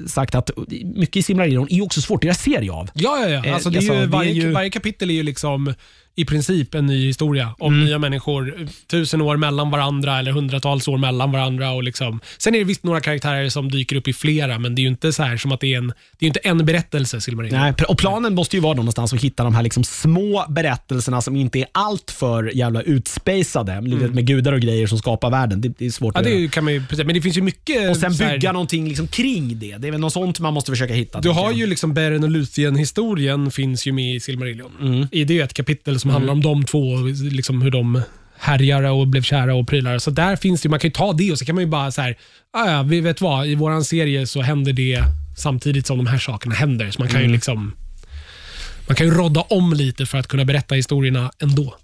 sagt 0.06 0.34
att 0.34 0.50
mycket 0.94 1.16
i 1.16 1.22
Silmarillion 1.22 1.66
är 1.70 1.82
också 1.82 2.00
svårt 2.00 2.18
att 2.20 2.24
göra 2.24 2.34
serie 2.34 2.72
av. 2.72 2.90
Ja, 2.94 3.18
ja, 3.18 3.28
ja. 3.28 3.44
Eh, 3.46 3.54
Alltså, 3.54 3.70
det 3.70 3.76
är 3.76 3.78
alltså, 3.78 3.94
ju, 3.94 4.00
det 4.00 4.06
varje, 4.06 4.32
ju- 4.32 4.52
varje 4.52 4.70
kapitel 4.70 5.10
är 5.10 5.14
ju 5.14 5.22
liksom 5.22 5.74
i 6.14 6.24
princip 6.24 6.74
en 6.74 6.86
ny 6.86 7.06
historia 7.06 7.54
om 7.58 7.72
Mm. 7.74 7.84
nya 7.86 7.98
människor. 7.98 8.68
Tusen 8.90 9.20
år 9.20 9.36
mellan 9.36 9.70
varandra 9.70 10.18
eller 10.18 10.32
hundratals 10.32 10.88
år 10.88 10.98
mellan 10.98 11.32
varandra. 11.32 11.70
Och 11.70 11.82
liksom. 11.82 12.20
Sen 12.38 12.54
är 12.54 12.58
det 12.58 12.64
visst 12.64 12.84
några 12.84 13.00
karaktärer 13.00 13.48
som 13.48 13.70
dyker 13.70 13.96
upp 13.96 14.08
i 14.08 14.12
flera, 14.12 14.58
men 14.58 14.74
det 14.74 14.80
är 14.80 14.82
ju 14.82 14.88
inte 14.88 15.12
så 15.12 15.22
här 15.22 15.36
som 15.36 15.52
att 15.52 15.60
det 15.60 15.74
är 15.74 15.78
en, 15.78 15.92
det 16.18 16.24
är 16.24 16.28
inte 16.28 16.40
en 16.40 16.66
berättelse, 16.66 17.20
Silmarillion. 17.20 17.60
Nej, 17.60 17.72
och 17.88 17.98
planen 17.98 18.34
måste 18.34 18.56
ju 18.56 18.60
vara 18.62 18.74
någonstans 18.74 19.12
att 19.12 19.20
hitta 19.24 19.44
de 19.44 19.54
här 19.54 19.62
liksom 19.62 19.84
små 19.84 20.44
berättelserna 20.48 21.20
som 21.22 21.36
inte 21.36 21.58
är 21.58 21.66
allt 21.72 22.10
för 22.10 22.56
jävla 22.56 22.82
utspacade. 22.82 23.72
Mm. 23.72 23.98
Med 23.98 24.26
gudar 24.26 24.52
och 24.52 24.60
grejer 24.60 24.86
som 24.86 24.98
skapar 24.98 25.30
världen. 25.30 25.60
Det, 25.60 25.68
det 25.78 25.86
är 25.86 25.90
svårt 25.90 26.14
Ja, 26.14 26.18
att 26.20 26.24
det 26.24 26.30
göra. 26.34 26.50
kan 26.50 26.64
man 26.64 26.72
ju. 26.72 26.82
Men 27.04 27.14
det 27.14 27.22
finns 27.22 27.36
ju 27.36 27.42
mycket... 27.42 27.90
Och 27.90 27.96
sen 27.96 28.14
så 28.14 28.24
här- 28.24 28.32
bygga 28.32 28.52
någonting 28.52 28.88
liksom 28.88 29.06
kring 29.08 29.58
det. 29.58 29.76
Det 29.78 29.88
är 29.88 29.92
väl 29.92 30.00
något 30.00 30.12
sånt 30.12 30.40
man 30.40 30.54
måste 30.54 30.70
försöka 30.72 30.94
hitta. 30.94 31.20
Du 31.20 31.28
har 31.28 31.52
ju 31.52 31.66
liksom 31.66 31.94
Beren 31.94 32.24
och 32.24 32.30
Luthien-historien 32.30 33.50
finns 33.50 33.86
ju 33.86 33.92
med 33.92 34.14
i 34.14 34.20
Silmarillion. 34.20 34.70
Mm. 34.80 35.06
I 35.12 35.24
det 35.24 35.32
är 35.32 35.36
ju 35.36 35.42
ett 35.42 35.54
kapitel 35.54 36.00
som 36.02 36.10
handlar 36.10 36.32
om 36.32 36.40
de 36.42 36.64
två, 36.64 36.96
liksom 37.30 37.62
hur 37.62 37.70
de 37.70 38.02
härjade 38.38 38.90
och 38.90 39.06
blev 39.08 39.22
kära 39.22 39.54
och 39.54 39.68
prylar. 39.68 39.98
Så 39.98 40.10
där 40.10 40.36
finns 40.36 40.60
det 40.62 40.68
man 40.68 40.78
kan 40.80 40.88
ju 40.88 40.92
ta 40.92 41.12
det 41.12 41.32
och 41.32 41.38
så 41.38 41.44
kan 41.44 41.54
man 41.54 41.64
ju 41.64 41.70
bara 41.70 41.90
så 41.90 42.02
här, 42.02 42.16
"Ah, 42.52 42.70
ja, 42.70 42.82
vi 42.82 43.00
vet 43.00 43.20
vad, 43.20 43.46
i 43.46 43.54
våran 43.54 43.84
serie 43.84 44.26
så 44.26 44.42
händer 44.42 44.72
det 44.72 45.02
samtidigt 45.36 45.86
som 45.86 45.96
de 45.98 46.06
här 46.06 46.18
sakerna 46.18 46.54
händer. 46.54 46.90
Så 46.90 46.98
man 47.00 47.08
kan 47.08 47.16
Mm. 47.16 47.30
ju 47.30 47.34
liksom 47.36 47.74
man 48.88 48.96
kan 48.96 49.06
ju 49.06 49.12
rodda 49.14 49.40
om 49.40 49.72
lite 49.72 50.06
för 50.06 50.18
att 50.18 50.28
kunna 50.28 50.44
berätta 50.44 50.74
historierna 50.74 51.30
ändå. 51.38 51.74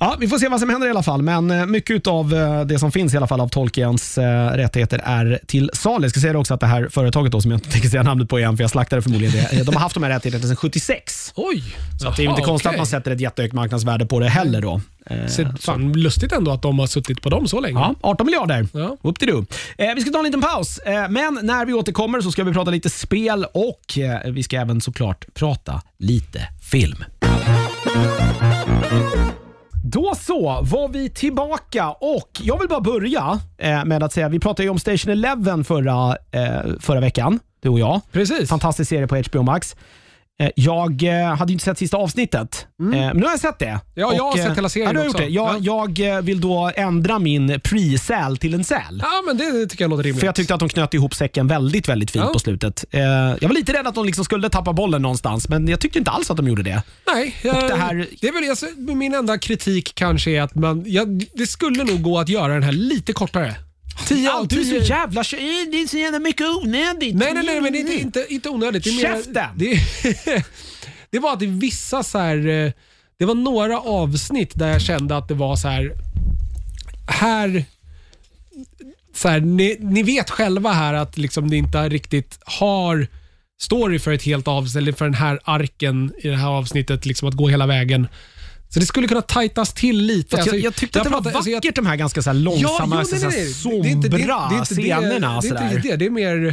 Ja, 0.00 0.16
vi 0.20 0.28
får 0.28 0.38
se 0.38 0.48
vad 0.48 0.60
som 0.60 0.70
händer 0.70 0.86
i 0.86 0.90
alla 0.90 1.02
fall, 1.02 1.22
men 1.22 1.50
eh, 1.50 1.66
mycket 1.66 2.06
av 2.06 2.28
det 2.66 2.78
som 2.78 2.92
finns 2.92 3.14
i 3.14 3.16
alla 3.16 3.26
fall 3.26 3.40
av 3.40 3.48
Tolkiens 3.48 4.18
eh, 4.18 4.48
rättigheter 4.50 5.00
är 5.04 5.40
till 5.46 5.70
salu. 5.74 6.04
Jag 6.04 6.10
ska 6.10 6.20
säga 6.20 6.38
också 6.38 6.54
att 6.54 6.60
det 6.60 6.66
här 6.66 6.88
företaget 6.90 7.32
då, 7.32 7.40
som 7.40 7.50
jag 7.50 7.58
inte 7.58 7.70
tänker 7.70 7.88
säga 7.88 8.02
namnet 8.02 8.28
på 8.28 8.38
igen, 8.38 8.56
för 8.56 8.64
jag 8.64 8.70
slaktade 8.70 9.02
förmodligen 9.02 9.32
det. 9.50 9.58
eh, 9.58 9.64
De 9.64 9.74
har 9.74 9.82
haft 9.82 9.94
de 9.94 10.02
här 10.02 10.10
rättigheterna 10.10 10.46
sedan 10.48 10.56
76. 10.56 11.32
Oj! 11.36 11.62
Så 12.00 12.08
att 12.08 12.16
det 12.16 12.24
är 12.24 12.30
inte 12.30 12.42
konstigt 12.42 12.70
att 12.70 12.76
man 12.76 12.86
sätter 12.86 13.10
ett 13.10 13.20
jättehögt 13.20 13.54
marknadsvärde 13.54 14.06
på 14.06 14.20
det 14.20 14.28
heller. 14.28 14.60
Då. 14.62 14.80
Eh, 15.10 15.26
Så, 15.26 15.44
fan, 15.60 15.92
lustigt 15.92 16.32
ändå 16.32 16.50
att 16.50 16.62
de 16.62 16.78
har 16.78 16.86
suttit 16.86 17.22
på 17.22 17.30
dem 17.30 17.48
så 17.48 17.60
länge. 17.60 17.78
Ja, 17.78 17.94
18 18.00 18.26
miljarder. 18.26 18.68
Ja. 18.72 18.96
Upp 19.02 19.18
till 19.18 19.28
du. 19.28 19.38
Eh, 19.84 19.94
vi 19.94 20.00
ska 20.00 20.10
ta 20.10 20.18
en 20.18 20.24
liten 20.24 20.40
paus, 20.40 20.78
eh, 20.78 21.08
men 21.08 21.38
när 21.42 21.66
vi 21.66 21.72
återkommer 21.72 22.20
så 22.20 22.32
ska 22.32 22.44
vi 22.44 22.52
prata 22.52 22.70
lite 22.70 22.90
spel 22.90 23.46
och 23.54 23.98
eh, 23.98 24.30
vi 24.32 24.42
ska 24.42 24.56
även 24.56 24.80
såklart 24.80 25.24
prata 25.34 25.82
lite 25.98 26.40
film. 26.70 27.04
Då 29.92 30.14
så 30.14 30.62
var 30.62 30.88
vi 30.88 31.10
tillbaka 31.10 31.90
och 31.90 32.30
jag 32.42 32.58
vill 32.58 32.68
bara 32.68 32.80
börja 32.80 33.40
eh, 33.58 33.84
med 33.84 34.02
att 34.02 34.12
säga, 34.12 34.28
vi 34.28 34.40
pratade 34.40 34.62
ju 34.62 34.70
om 34.70 34.78
Station 34.78 35.12
Eleven 35.12 35.64
förra, 35.64 36.16
eh, 36.30 36.60
förra 36.80 37.00
veckan, 37.00 37.40
du 37.62 37.68
och 37.68 37.78
jag. 37.80 38.00
Precis. 38.12 38.48
Fantastisk 38.48 38.88
serie 38.88 39.06
på 39.06 39.16
HBO 39.16 39.42
Max. 39.42 39.76
Eh, 40.42 40.50
Jag 40.56 41.02
eh, 41.02 41.34
hade 41.36 41.52
inte 41.52 41.64
sett 41.64 41.78
sista 41.78 41.96
avsnittet, 41.96 42.66
eh, 42.80 42.86
men 42.86 43.16
nu 43.16 43.22
har 43.24 43.30
jag 43.30 43.40
sett 43.40 43.58
det. 43.58 43.66
Mm. 43.66 43.80
Ja, 43.94 44.12
jag 44.14 44.22
har 44.24 44.36
sett 44.36 44.56
hela 44.56 44.68
serien 44.68 44.90
ja, 44.94 45.00
har 45.00 45.06
också. 45.08 45.18
det. 45.18 45.26
Jag, 45.28 45.60
jag 45.60 46.16
eh, 46.16 46.20
vill 46.22 46.40
då 46.40 46.70
ändra 46.76 47.18
min 47.18 47.60
pre-säl 47.60 48.36
till 48.36 48.54
en 48.54 48.64
säl. 48.64 49.00
Ja, 49.02 49.22
men 49.26 49.36
det 49.38 49.66
tycker 49.66 49.84
jag 49.84 49.90
låter 49.90 50.02
rimligt. 50.02 50.20
För 50.20 50.26
jag 50.26 50.34
tyckte 50.34 50.54
att 50.54 50.60
de 50.60 50.68
knöt 50.68 50.94
ihop 50.94 51.14
säcken 51.14 51.46
väldigt, 51.46 51.88
väldigt 51.88 52.10
fint 52.10 52.24
Ja. 52.26 52.32
på 52.32 52.38
slutet. 52.38 52.84
Jag 53.40 53.48
var 53.48 53.54
lite 53.54 53.72
rädd 53.72 53.86
att 53.86 53.94
de 53.94 54.06
liksom 54.06 54.24
skulle 54.24 54.48
tappa 54.48 54.72
bollen 54.72 55.02
någonstans, 55.02 55.48
men 55.48 55.68
jag 55.68 55.80
tyckte 55.80 55.98
inte 55.98 56.10
alls 56.10 56.30
att 56.30 56.36
de 56.36 56.48
gjorde 56.48 56.62
det. 56.62 56.82
Nej, 57.14 57.36
jag, 57.42 57.54
det 57.70 57.76
här- 57.76 58.06
det 58.20 58.28
är 58.28 58.32
väl, 58.32 58.50
alltså, 58.50 58.66
min 58.76 59.14
enda 59.14 59.38
kritik 59.38 59.92
kanske 59.94 60.30
är 60.30 60.42
att 60.42 60.54
man, 60.54 60.82
jag, 60.86 61.24
det 61.34 61.46
skulle 61.46 61.84
nog 61.84 62.02
gå 62.02 62.18
att 62.18 62.28
göra 62.28 62.52
den 62.54 62.62
här 62.62 62.72
lite 62.72 63.12
kortare. 63.12 63.54
Tio 64.06 64.24
Ja, 64.24 64.38
av 64.38 64.48
du 64.48 64.60
är 64.60 64.64
så 64.80 64.92
jävla 64.92 65.24
tjej, 65.24 65.68
det 65.72 65.82
är 65.82 65.86
så 65.86 65.96
jävla 65.96 66.18
mycket 66.18 66.46
onödigt. 66.46 67.14
Nej, 67.14 67.34
nej, 67.34 67.44
nej, 67.46 67.60
men 67.60 67.72
det 67.72 67.78
är 67.78 67.80
inte, 67.80 68.00
inte, 68.00 68.26
inte 68.28 68.48
onödigt. 68.48 68.84
Det 68.84 68.90
är 68.90 68.94
mer, 68.94 69.02
Käften! 69.02 69.48
det, 69.56 69.80
det 71.10 71.18
var 71.18 71.32
att 71.32 71.40
det 71.40 71.46
vissa 71.46 72.02
så 72.02 72.18
här, 72.18 72.48
eh, 72.48 72.72
det 73.18 73.24
var 73.24 73.34
några 73.34 73.80
avsnitt 73.80 74.52
där 74.54 74.68
jag 74.68 74.82
kände 74.82 75.16
att 75.16 75.28
det 75.28 75.34
var 75.34 75.56
så 75.56 75.68
här, 75.68 75.92
här, 77.08 77.64
så 79.14 79.28
här 79.28 79.40
ni, 79.40 79.76
ni 79.80 80.02
vet 80.02 80.30
själva 80.30 80.72
här 80.72 80.94
att 80.94 81.18
liksom 81.18 81.50
det 81.50 81.56
inte 81.56 81.88
riktigt 81.88 82.38
har 82.44 83.06
story 83.60 83.98
för 83.98 84.12
ett 84.12 84.22
helt 84.22 84.48
avsnitt, 84.48 84.76
eller 84.76 84.92
för 84.92 85.04
den 85.04 85.14
här 85.14 85.40
arken 85.44 86.12
i 86.18 86.28
det 86.28 86.36
här 86.36 86.48
avsnittet, 86.48 87.06
liksom 87.06 87.28
att 87.28 87.34
gå 87.34 87.48
hela 87.48 87.66
vägen. 87.66 88.08
Så 88.68 88.80
det 88.80 88.86
skulle 88.86 89.08
kunna 89.08 89.22
tajtas 89.22 89.74
till 89.74 89.96
lite. 90.02 90.36
Jag, 90.36 90.40
Alltså, 90.40 90.56
jag 90.56 90.74
tyckte 90.74 90.98
att 91.00 91.04
det 91.04 91.10
var 91.10 91.20
pratar- 91.22 91.36
alltså, 91.36 91.50
vackert 91.52 91.64
jag- 91.64 91.74
de 91.74 91.86
här 91.86 91.96
ganska 91.96 92.22
så 92.22 92.30
här 92.30 92.34
långsamma, 92.34 92.78
jo, 92.80 92.88
nej, 92.96 93.04
så 93.06 93.14
nej, 93.14 93.22
här 93.24 93.30
nej. 93.44 93.52
sombra 93.52 93.82
Det 93.82 93.88
är 93.88 93.92
inte- 93.92 94.08
det 94.08 94.16
det 94.16 94.22
det- 94.58 94.64
scenerna. 94.64 95.40
Det 95.40 95.48
är 95.48 95.74
inte 95.76 95.88
det. 95.88 95.96
Det 95.96 96.06
är 96.06 96.10
mer... 96.10 96.46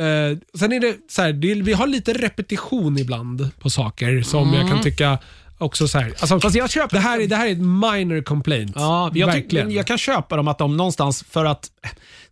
Eh, 0.00 0.38
sen 0.58 0.72
är 0.72 0.80
det 0.80 0.96
så 1.10 1.22
här, 1.22 1.32
det 1.32 1.54
vi 1.54 1.72
har 1.72 1.86
lite 1.86 2.12
repetition 2.12 2.98
ibland 2.98 3.50
på 3.60 3.70
saker 3.70 4.22
som 4.22 4.52
jag 4.54 4.68
kan 4.68 4.82
tycka 4.82 5.18
också 5.58 5.88
så 5.88 5.98
här. 5.98 6.06
Alltså, 6.06 6.26
Mm. 6.26 6.40
Fast 6.40 6.56
jag 6.56 6.70
köper 6.70 6.96
det, 6.96 7.00
här 7.02 7.20
är, 7.20 7.26
det 7.26 7.36
här 7.36 7.46
är 7.46 7.52
ett 7.52 7.58
minor 7.58 8.22
complaint. 8.22 8.72
Ja, 8.74 9.10
jag, 9.14 9.28
tyck- 9.28 9.32
Verkligen. 9.34 9.70
jag 9.70 9.86
kan 9.86 9.98
köpa 9.98 10.36
dem 10.36 10.48
att 10.48 10.58
de 10.58 10.76
någonstans, 10.76 11.24
för 11.30 11.44
att 11.44 11.68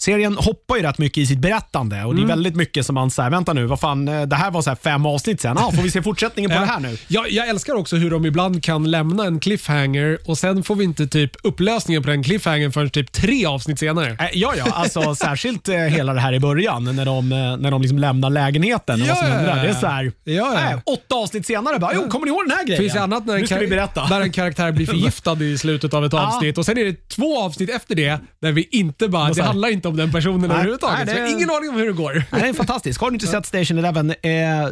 serien 0.05 0.37
hoppar 0.37 0.77
ju 0.77 0.83
rätt 0.83 0.99
mycket 0.99 1.19
i 1.19 1.27
sitt 1.27 1.39
berättande 1.39 2.05
och 2.05 2.15
det 2.17 2.23
är 2.23 2.27
väldigt 2.27 2.57
mycket 2.57 2.87
som 2.87 2.95
man 2.95 3.11
säger, 3.11 3.31
vänta 3.31 3.53
nu, 3.53 3.65
vad 3.67 3.81
fan, 3.81 4.09
eh, 4.09 4.23
det 4.23 4.37
här 4.37 4.51
var 4.51 4.63
så 4.63 4.77
fem 4.77 5.07
avsnitt 5.07 5.41
sen. 5.41 5.59
Ah, 5.59 5.73
får 5.73 5.83
vi 5.83 5.91
se 5.91 6.03
fortsättningen 6.03 6.51
på 6.51 6.55
Ja. 6.57 6.61
det 6.61 6.67
här 6.67 6.81
nu? 6.81 6.97
Jag, 7.09 7.31
jag 7.31 7.49
älskar 7.49 7.75
också 7.75 7.97
hur 7.97 8.11
de 8.11 8.27
ibland 8.27 8.63
kan 8.65 8.91
lämna 8.91 9.25
en 9.25 9.41
cliffhanger 9.41 10.19
och 10.27 10.39
sen 10.39 10.63
får 10.63 10.75
vi 10.75 10.85
inte 10.85 11.07
typ 11.07 11.31
upplösningen 11.43 12.03
på 12.03 12.09
den 12.11 12.23
cliffhangern 12.23 12.73
förrän 12.73 12.91
typ 12.91 13.13
tre 13.13 13.47
avsnitt 13.47 13.79
senare. 13.79 14.07
Eh, 14.11 14.17
Ja, 14.35 14.53
ja, 14.59 14.65
alltså 14.73 15.15
särskilt 15.21 15.69
eh, 15.69 15.77
hela 15.77 16.15
det 16.15 16.21
här 16.21 16.33
i 16.33 16.41
början 16.41 16.85
när 16.97 17.05
de, 17.05 17.33
eh, 17.33 17.57
när 17.57 17.71
de 17.71 17.83
liksom 17.83 17.99
lämnar 17.99 18.31
lägenheten 18.31 19.03
och 19.03 19.09
vad 19.09 19.17
som 19.19 19.27
Ja, 19.29 19.33
händer 19.35 19.51
där. 19.51 19.57
ja, 19.57 19.63
Det 19.63 19.69
är 19.69 19.75
ja. 19.75 19.81
så 19.81 19.87
här, 19.87 20.05
Ja, 20.25 20.33
ja. 20.35 20.53
nej, 20.55 20.83
åtta 20.87 21.15
avsnitt 21.15 21.47
senare 21.47 21.79
bara, 21.79 21.91
jo, 21.95 22.09
kommer 22.09 22.27
ni 22.27 22.33
ihåg 22.33 22.43
den 22.49 22.57
här 22.57 22.65
grejen? 22.65 22.83
finns 22.83 22.93
det 22.95 23.03
annat 23.03 23.27
när 23.27 23.35
en, 23.37 23.45
kar- 23.47 24.09
när 24.11 24.21
en 24.21 24.33
karaktär 24.33 24.73
blir 24.73 24.87
förgiftad 24.97 25.43
i 25.45 25.59
slutet 25.59 25.95
av 25.95 26.05
ett 26.05 26.13
Ja. 26.13 26.27
avsnitt 26.27 26.59
och 26.59 26.67
sen 26.67 26.79
är 26.79 26.85
det 26.85 27.09
två 27.09 27.41
avsnitt 27.43 27.71
efter 27.71 27.95
det 27.95 28.19
där 28.43 28.53
vi 28.53 28.69
inte 28.71 29.09
bara, 29.09 29.31
det 29.33 29.43
handlar 29.43 29.69
inte 29.69 29.89
om 29.89 29.92
den 29.97 30.13
personen 30.13 30.41
Nej, 30.41 30.51
överhuvudtaget. 30.51 30.97
nej, 30.97 31.07
det- 31.07 31.13
Så 31.13 31.19
jag 31.19 31.31
ingen 31.31 31.51
aning 31.51 31.71
om 31.71 31.77
hur 31.77 31.87
det 31.87 31.93
går. 31.93 32.13
Nej, 32.31 32.43
det 32.43 32.49
är 32.49 32.53
fantastiskt. 32.53 33.01
Har 33.01 33.11
du 33.11 33.15
inte 33.15 33.27
sett 33.27 33.47
Station 33.47 33.79
Eleven? 33.79 34.11
Eh, 34.11 34.17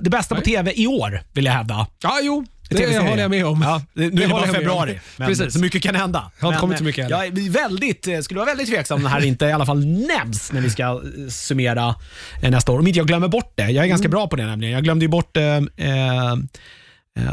det 0.01 0.11
bästa 0.11 0.35
på 0.35 0.41
TV 0.41 0.73
i 0.77 0.87
år, 0.87 1.23
vill 1.33 1.45
jag 1.45 1.53
hävda. 1.53 1.87
Ja, 2.03 2.19
jo, 2.23 2.45
det 2.71 2.77
TV-serie. 2.77 3.09
håller 3.09 3.23
jag 3.23 3.31
med 3.31 3.47
om. 3.47 3.63
Ja, 3.63 3.83
det, 3.95 4.01
nu 4.01 4.07
är 4.07 4.11
det 4.11 4.29
bara 4.33 4.41
jag 4.41 4.49
om. 4.49 4.55
februari, 4.55 5.01
men 5.17 5.29
Precis. 5.29 5.53
så 5.53 5.59
mycket 5.61 5.83
kan 5.83 5.95
hända. 5.95 6.31
har 6.41 6.49
inte 6.49 6.61
kommit 6.61 6.79
så 6.79 6.85
eh, 6.85 6.87
mycket 6.87 7.11
Jag 7.11 7.51
väldigt, 7.51 8.07
eh, 8.07 8.21
skulle 8.21 8.41
vara 8.41 8.47
väldigt 8.51 8.69
tveksam 8.69 8.97
om 8.97 9.03
det 9.03 9.09
här 9.09 9.25
inte 9.25 9.45
i 9.47 9.53
alla 9.53 9.67
fall 9.67 9.87
nämns 9.87 10.53
när 10.53 10.61
vi 10.61 10.71
ska 10.71 10.83
eh, 10.83 11.29
summera 11.31 11.95
nästa 12.43 12.73
år. 12.73 12.79
Om 12.79 12.87
inte 12.87 12.99
jag 12.99 13.07
glömmer 13.07 13.29
bort 13.29 13.53
det. 13.57 13.71
Jag 13.71 13.85
är 13.85 13.89
ganska 13.89 14.07
Mm. 14.07 14.11
bra 14.11 14.27
på 14.29 14.37
det 14.37 14.47
nämligen. 14.47 14.75
Jag 14.75 14.85
glömde 14.85 15.05
ju 15.05 15.09
bort 15.09 15.37
eh, 15.37 15.43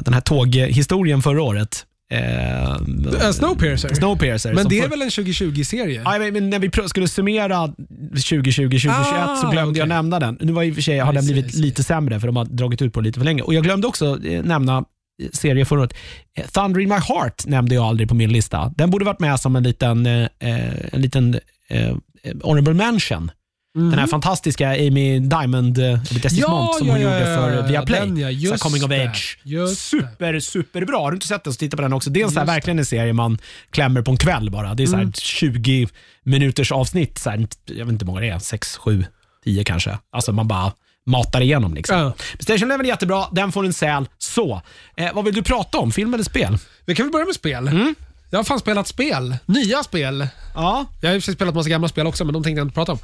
den 0.02 0.14
här 0.14 0.22
tåghistorien 0.22 1.22
förra 1.22 1.42
året. 1.42 1.84
Eh, 2.10 3.32
Snowpiercer. 3.32 3.94
Snowpiercer. 3.94 4.54
Men 4.54 4.68
det 4.68 4.80
är 4.80 4.88
väl 4.88 5.02
en 5.02 5.10
2020-serie? 5.10 6.02
Ja, 6.06 6.20
men- 6.20 6.34
men 6.34 6.50
när 6.50 6.60
vi 6.60 6.70
skulle 6.90 7.08
summera 7.08 7.68
2020-2021 8.16 8.90
Ah, 8.92 9.36
så 9.36 9.50
glömde 9.50 9.80
jag 9.80 9.86
okej. 9.86 9.96
nämna 9.96 10.20
den. 10.20 10.38
Nu 10.42 10.52
var 10.52 10.64
i 10.64 10.72
och 10.72 10.76
för 10.76 10.82
sig, 10.82 11.00
har 11.00 11.14
I 11.14 11.16
den 11.16 11.26
blivit 11.26 11.46
I 11.46 11.50
see. 11.50 11.62
lite 11.62 11.84
sämre 11.84 12.20
för 12.20 12.28
de 12.28 12.36
har 12.36 12.46
dragit 12.46 12.82
ut 12.82 12.94
på 12.94 13.02
lite 13.02 13.20
för 13.20 13.26
länge. 13.26 13.42
Och 13.42 13.54
Jag 13.54 13.64
glömde 13.64 13.88
också 13.88 14.20
eh, 14.26 14.44
nämna 14.44 14.78
eh, 14.78 15.30
serie 15.34 15.66
förra 15.66 15.80
året. 15.80 15.94
Eh, 16.38 16.46
Thunder 16.46 16.80
in 16.82 16.90
my 16.90 16.96
heart 16.96 17.46
nämnde 17.46 17.76
jag 17.76 17.84
aldrig 17.86 18.10
på 18.10 18.16
min 18.16 18.32
lista. 18.32 18.74
Den 18.78 18.90
borde 18.90 19.06
varit 19.06 19.20
med 19.20 19.40
som 19.40 19.56
en 19.56 19.64
liten, 19.64 20.06
eh, 20.06 20.26
en 20.40 21.02
liten 21.02 21.40
eh, 21.70 21.96
honorable 22.44 22.74
mention. 22.74 23.32
Den 23.78 24.00
här 24.00 24.08
fantastiska 24.08 24.70
Amy 24.70 25.20
Diamond 25.20 25.78
eh, 25.78 26.00
Desmond 26.24 26.76
som 26.76 26.90
hon 26.90 27.02
gjorde 27.02 27.20
för 27.20 27.68
Viaplay. 27.68 28.00
den 28.00 28.18
ja, 28.18 28.28
Så 28.28 28.34
just 28.34 28.64
coming 28.64 28.84
of 28.84 28.92
age. 28.92 29.40
Super, 29.78 30.40
superbra. 30.40 30.98
Har 30.98 31.12
du 31.12 31.16
inte 31.16 31.28
sett 31.28 31.44
den 31.44 31.54
så 31.54 31.58
titta 31.58 31.78
på 31.78 31.82
den 31.84 31.94
också. 31.94 32.10
Det 32.10 32.22
är 32.22 32.26
en 32.26 32.32
så 32.32 32.40
här, 32.40 32.46
verkligen 32.46 32.80
en 32.80 32.86
serie 32.86 33.14
man 33.14 33.38
klämmer 33.72 34.02
på 34.02 34.12
en 34.12 34.18
kväll 34.18 34.50
bara. 34.52 34.74
Det 34.74 34.84
är 34.84 34.88
så 34.88 34.96
här 34.98 35.12
20 35.14 35.88
minuters 36.24 36.72
avsnitt. 36.72 37.18
Så 37.18 37.30
här, 37.30 37.48
jag 37.66 37.86
vet 37.86 37.92
inte 37.92 38.06
hur 38.06 38.08
många 38.08 38.22
det 38.22 38.30
är, 38.30 38.40
6, 38.40 38.78
7, 38.78 39.06
10 39.44 39.64
kanske. 39.64 39.98
Alltså 40.12 40.32
man 40.32 40.48
bara 40.48 40.72
matar 41.06 41.42
igenom. 41.42 41.74
Liksom. 41.74 41.98
Ja. 41.98 42.14
Station 42.40 42.72
Eleven 42.72 42.86
är 42.86 42.90
jättebra, 42.90 43.26
den 43.32 43.52
får 43.52 43.66
en 43.66 43.74
säl. 43.74 44.08
Så, 44.18 44.62
eh, 44.98 45.14
vad 45.14 45.26
vill 45.26 45.34
du 45.34 45.44
prata 45.44 45.78
om? 45.78 45.92
Film 45.92 46.14
eller 46.14 46.24
spel? 46.24 46.58
Vi 46.86 46.96
kan 46.96 47.06
väl 47.06 47.12
börja 47.12 47.26
med 47.26 47.36
spel. 47.36 47.68
Mm. 47.68 47.96
Jag 48.30 48.40
har 48.40 48.44
fan 48.44 48.60
spelat 48.60 48.88
spel. 48.88 49.38
Nya 49.46 49.84
spel. 49.84 50.28
Ja. 50.56 50.86
Jag 51.02 51.12
har 51.12 51.20
sig 51.20 51.34
spelat 51.34 51.56
massa 51.56 51.70
gamla 51.70 51.88
spel 51.88 52.08
också, 52.08 52.26
men 52.26 52.34
de 52.34 52.44
tänkte 52.44 52.60
jag 52.60 52.66
inte 52.66 52.76
prata 52.76 52.92
om. 52.92 53.00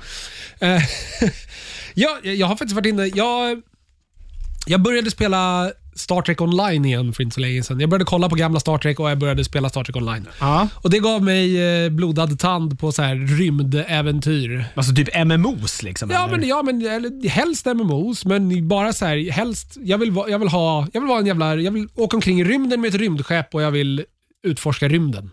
Eh, 0.59 0.81
jag, 1.93 2.25
jag 2.25 2.47
har 2.47 2.55
faktiskt 2.55 2.75
varit 2.75 2.85
inne... 2.85 3.05
Jag, 3.15 3.61
jag 4.65 4.81
började 4.81 5.11
spela 5.11 5.71
Star 5.95 6.21
Trek 6.21 6.41
online 6.41 6.85
igen 6.85 7.13
för 7.13 7.23
inte 7.23 7.33
så 7.33 7.39
länge 7.41 7.63
sedan. 7.63 7.79
Jag 7.79 7.89
började 7.89 8.05
kolla 8.05 8.29
på 8.29 8.35
gamla 8.35 8.59
Star 8.59 8.77
Trek 8.77 8.99
och 8.99 9.09
jag 9.11 9.17
började 9.17 9.43
spela 9.43 9.69
Star 9.69 9.83
Trek 9.83 9.95
online. 9.95 10.27
ja. 10.39 10.67
Och 10.75 10.89
Det 10.89 10.99
gav 10.99 11.23
mig 11.23 11.61
eh, 11.85 11.89
blodad 11.89 12.39
tand 12.39 12.79
på 12.79 12.91
så 12.91 13.01
här 13.01 13.15
rymdäventyr. 13.15 14.65
Alltså 14.75 14.95
typ 14.95 15.25
MMOs 15.25 15.83
liksom? 15.83 16.09
Ja, 16.11 16.27
eller? 16.27 16.37
men, 16.37 16.47
ja, 16.47 16.63
men 16.63 16.87
eller, 16.87 17.29
helst 17.29 17.65
MMOs, 17.65 18.25
men 18.25 18.67
bara 18.67 18.93
så 18.93 19.05
här, 19.05 19.31
helst, 19.31 19.77
jag 19.83 19.97
vill, 19.97 20.11
va- 20.11 20.25
jag 20.29 20.39
vill 20.39 20.47
ha, 20.49 20.87
jag 20.93 21.01
vill 21.01 21.07
vara 21.07 21.19
en 21.19 21.25
jävla, 21.25 21.55
jag 21.55 21.71
vill 21.71 21.87
åka 21.95 22.17
omkring 22.17 22.41
i 22.41 22.43
rymden 22.43 22.81
med 22.81 22.87
ett 22.87 23.01
rymdskepp 23.01 23.55
och 23.55 23.61
jag 23.61 23.71
vill 23.71 24.05
utforska 24.43 24.87
rymden. 24.87 25.31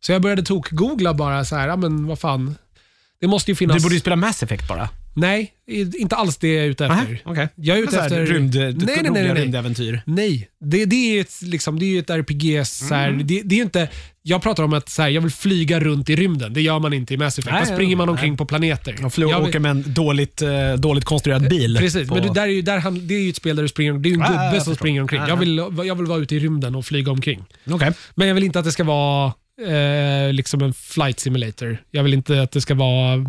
Så 0.00 0.12
jag 0.12 0.22
började 0.22 0.42
tok-googla 0.42 1.14
bara 1.14 1.44
så 1.44 1.56
här, 1.56 1.68
ja 1.68 1.76
men 1.76 2.06
vad 2.06 2.18
fan. 2.18 2.56
Det 3.20 3.26
måste 3.26 3.50
ju 3.50 3.54
finnas... 3.54 3.76
Du 3.76 3.82
borde 3.82 3.94
ju 3.94 4.00
spela 4.00 4.16
Mass 4.16 4.42
Effect 4.42 4.68
bara. 4.68 4.88
Nej, 5.18 5.52
inte 5.98 6.16
alls 6.16 6.36
det 6.36 6.48
jag 6.54 6.64
är 6.64 6.68
ute 6.68 6.86
efter. 6.86 7.22
Okej. 7.24 7.48
Jag 7.54 7.78
är 7.78 7.82
ute 7.82 8.00
efter... 8.00 8.26
Rymd, 8.26 8.54
nej, 8.54 8.72
nej, 8.74 8.86
nej, 8.86 9.10
nej, 9.12 9.22
nej. 9.32 9.42
rymdäventyr. 9.42 10.02
Nej, 10.06 10.48
det, 10.60 10.84
det 10.84 10.96
är 11.16 11.20
ett, 11.20 11.42
liksom, 11.42 11.78
det 11.78 11.84
är 11.96 11.98
ett 12.00 12.10
RPG. 12.10 12.66
Så 12.66 12.94
här, 12.94 13.08
Mm. 13.08 13.26
det, 13.26 13.42
det 13.44 13.58
är 13.58 13.62
inte, 13.62 13.88
jag 14.22 14.42
pratar 14.42 14.62
om 14.62 14.72
att 14.72 14.88
så 14.88 15.02
här, 15.02 15.08
jag 15.08 15.20
vill 15.20 15.30
flyga 15.30 15.80
runt 15.80 16.10
i 16.10 16.16
rymden. 16.16 16.52
Det 16.52 16.60
gör 16.62 16.78
man 16.78 16.92
inte 16.92 17.14
i 17.14 17.16
Mass 17.16 17.38
Effect. 17.38 17.52
Nej, 17.54 17.64
Då 17.68 17.74
springer 17.74 17.96
man 17.96 18.06
nej. 18.06 18.12
omkring 18.12 18.36
på 18.36 18.44
planeter. 18.46 19.04
Och 19.06 19.12
flyger 19.14 19.30
Jag 19.32 19.42
åker 19.42 19.58
med 19.58 19.70
en 19.70 19.84
dåligt, 19.86 20.42
eh, 20.42 20.72
dåligt 20.78 21.04
konstruerad 21.04 21.48
bil. 21.48 21.76
Precis, 21.80 22.08
på- 22.08 22.14
men 22.14 22.22
det, 22.26 22.34
där 22.34 22.42
är 22.42 22.46
ju, 22.46 22.62
där 22.62 22.90
det 23.06 23.14
är 23.14 23.20
ju 23.20 23.30
ett 23.30 23.36
spel 23.36 23.56
där 23.56 23.62
du 23.62 23.68
springer 23.68 23.92
Det 23.92 24.08
är 24.08 24.10
ju 24.10 24.14
en 24.14 24.20
gubbe 24.20 24.50
jag 24.54 24.62
som 24.62 24.74
springer 24.74 25.00
omkring. 25.00 25.20
Ja, 25.20 25.28
Jag 25.28 25.36
ja. 25.36 25.40
vill, 25.40 25.86
jag 25.86 25.94
vill 25.94 26.06
vara 26.06 26.18
ute 26.18 26.36
i 26.36 26.38
rymden 26.38 26.74
och 26.74 26.84
flyga 26.86 27.10
omkring. 27.12 27.44
Okej. 27.70 27.92
Men 28.14 28.28
jag 28.28 28.34
vill 28.34 28.44
inte 28.44 28.58
att 28.58 28.64
det 28.64 28.72
ska 28.72 28.84
vara 28.84 29.32
eh, 29.62 30.32
liksom 30.32 30.62
en 30.62 30.72
flight 30.72 31.20
simulator. 31.20 31.78
Jag 31.90 32.02
vill 32.02 32.14
inte 32.14 32.42
att 32.42 32.52
det 32.52 32.60
ska 32.60 32.74
vara 32.74 33.24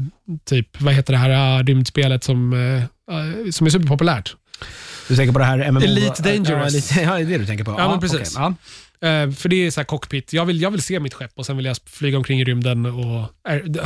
typ, 0.46 0.82
vad 0.82 0.94
heter 0.94 1.14
det 1.14 1.20
här 1.20 1.60
äh, 1.60 1.64
rymdspelet 1.64 2.24
som, 2.24 2.54
eh, 2.54 2.84
äh, 3.16 3.52
som 3.52 3.68
är 3.68 3.72
superpopulärt? 3.72 4.36
Du 5.08 5.16
tänker 5.16 5.34
på 5.34 5.40
det 5.40 5.46
här 5.46 5.72
MMO? 5.72 5.82
Elite 5.82 6.24
Dangerous. 6.24 6.98
Ja, 6.98 7.16
det 7.16 7.22
är 7.22 7.26
det 7.26 7.38
du 7.38 7.46
tänker 7.46 7.64
på. 7.64 7.76
Ja, 7.78 7.90
men 7.90 8.00
precis. 8.00 8.36
okej. 8.36 8.54
Ja. 9.00 9.08
Eh, 9.08 9.32
för 9.32 9.50
det 9.50 9.56
är 9.68 9.72
så 9.72 9.80
här 9.80 9.86
cockpit. 9.86 10.34
Jag 10.34 10.46
vill, 10.46 10.62
jag 10.62 10.72
vill 10.72 10.82
se 10.82 11.00
mitt 11.00 11.14
skepp 11.14 11.32
och 11.36 11.46
sen 11.46 11.58
vill 11.58 11.66
jag 11.66 11.78
flyga 11.86 12.18
omkring 12.18 12.42
i 12.42 12.44
rymden 12.44 12.86
och 12.86 13.26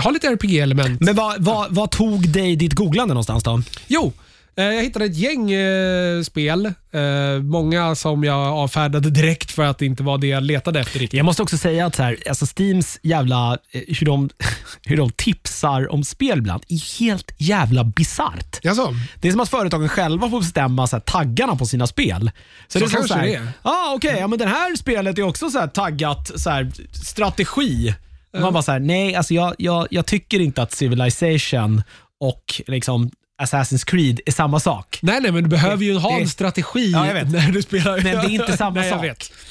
ha 0.03 0.11
lite 0.11 0.27
RPG-element. 0.27 1.01
Men 1.01 1.15
vad, 1.15 1.43
vad, 1.43 1.75
vad 1.75 1.91
tog 1.91 2.29
dig 2.29 2.55
ditt 2.55 2.73
googlande 2.73 3.13
någonstans 3.13 3.43
då? 3.43 3.61
Jo, 3.87 4.05
eh, 4.05 4.13
jag 4.55 4.83
hittade 4.83 5.05
ett 5.05 5.17
gäng 5.17 5.51
eh, 5.51 6.21
spel. 6.21 6.65
Eh, 6.65 7.41
många 7.43 7.95
som 7.95 8.23
jag 8.23 8.37
avfärdade 8.37 9.09
direkt 9.09 9.51
för 9.51 9.63
att 9.63 9.77
det 9.77 9.85
inte 9.85 10.03
var 10.03 10.17
det 10.17 10.27
jag 10.27 10.43
letade 10.43 10.79
efter 10.79 10.99
riktigt. 10.99 11.17
Jag 11.17 11.25
måste 11.25 11.43
också 11.43 11.57
säga 11.57 11.85
att 11.85 11.95
så 11.95 12.03
här, 12.03 12.17
alltså 12.29 12.45
Steams 12.45 12.99
jävla, 13.03 13.57
eh, 13.71 13.81
hur 13.87 14.05
de, 14.05 14.29
hur 14.85 14.97
de 14.97 15.11
tipsar 15.11 15.91
om 15.91 16.03
spel 16.03 16.37
ibland 16.37 16.63
är 16.67 16.99
helt 16.99 17.31
jävla 17.37 17.83
bisarrt. 17.83 18.59
Jaså? 18.63 18.95
Det 19.21 19.27
är 19.27 19.31
som 19.31 19.41
att 19.41 19.49
företagen 19.49 19.89
själva 19.89 20.29
får 20.29 20.39
bestämma 20.39 20.87
så 20.87 20.95
här, 20.95 21.01
taggarna 21.01 21.55
på 21.55 21.65
sina 21.65 21.87
spel. 21.87 22.31
Så 22.67 22.79
det 22.79 22.85
är 22.85 22.89
kanske 22.89 23.07
så 23.07 23.13
här, 23.13 23.27
det 23.27 23.35
är. 23.35 23.47
Ah, 23.61 23.93
okej, 23.93 24.17
ja, 24.19 24.27
men 24.27 24.39
det 24.39 24.47
här 24.47 24.75
spelet 24.75 25.17
är 25.17 25.23
också 25.23 25.49
så 25.49 25.59
här 25.59 25.67
taggat 25.67 26.31
så 26.35 26.49
här, 26.49 26.71
strategi. 26.91 27.95
Man 28.39 28.53
bara 28.53 28.63
så 28.63 28.71
här, 28.71 28.79
nej, 28.79 29.15
alltså 29.15 29.33
jag, 29.33 29.55
jag, 29.57 29.87
jag 29.89 30.05
tycker 30.05 30.39
inte 30.39 30.61
att 30.61 30.71
Civilization 30.71 31.83
och 32.19 32.61
liksom 32.67 33.11
Assassin's 33.41 33.85
Creed 33.85 34.19
är 34.25 34.31
samma 34.31 34.59
sak. 34.59 34.99
Nej, 35.01 35.19
nej, 35.21 35.31
men 35.31 35.43
du 35.43 35.49
behöver 35.49 35.83
ju 35.85 35.97
ha 35.97 36.15
det- 36.15 36.21
en 36.21 36.29
strategi 36.29 36.91
Ja, 36.91 37.03
när 37.03 37.51
du 37.51 37.61
spelar. 37.61 37.93
Men 38.03 38.03
det 38.03 38.09
är 38.09 38.29
inte 38.29 38.57
samma 38.57 38.79
nej, 38.79 38.89
sak. 38.89 39.01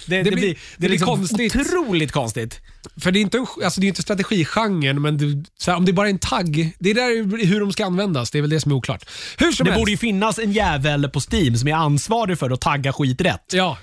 Det, 0.06 0.16
Det 0.16 0.22
det, 0.22 0.30
blir- 0.30 0.42
det 0.42 0.50
är 0.50 0.78
blir 0.78 0.88
liksom 0.88 1.06
konstigt. 1.16 1.56
otroligt 1.56 2.12
konstigt. 2.12 2.60
För 3.00 3.12
det 3.12 3.18
är 3.18 3.20
inte, 3.20 3.38
alltså 3.64 3.80
det 3.80 3.86
är 3.86 3.88
inte 3.88 4.02
strategigenren, 4.02 5.02
men 5.02 5.16
du, 5.18 5.44
här, 5.66 5.76
om 5.76 5.84
det 5.84 5.92
bara 5.92 6.06
är 6.06 6.10
en 6.10 6.18
tagg, 6.18 6.72
det 6.78 6.90
är 6.90 6.94
där 6.94 7.44
hur 7.46 7.60
de 7.60 7.72
ska 7.72 7.86
användas. 7.86 8.30
Det 8.30 8.38
är 8.38 8.40
väl 8.40 8.50
det 8.50 8.60
som 8.60 8.72
är 8.72 8.76
oklart. 8.76 9.04
Hur 9.38 9.52
som 9.52 9.64
Det 9.64 9.70
helst. 9.70 9.80
borde 9.80 9.90
ju 9.90 9.96
finnas 9.96 10.38
en 10.38 10.52
jävel 10.52 11.08
på 11.08 11.20
Steam 11.32 11.56
som 11.56 11.68
är 11.68 11.74
ansvarig 11.74 12.38
för 12.38 12.50
att 12.50 12.60
tagga 12.60 12.92
skit 12.92 13.20
rätt. 13.20 13.52
Ja. 13.52 13.78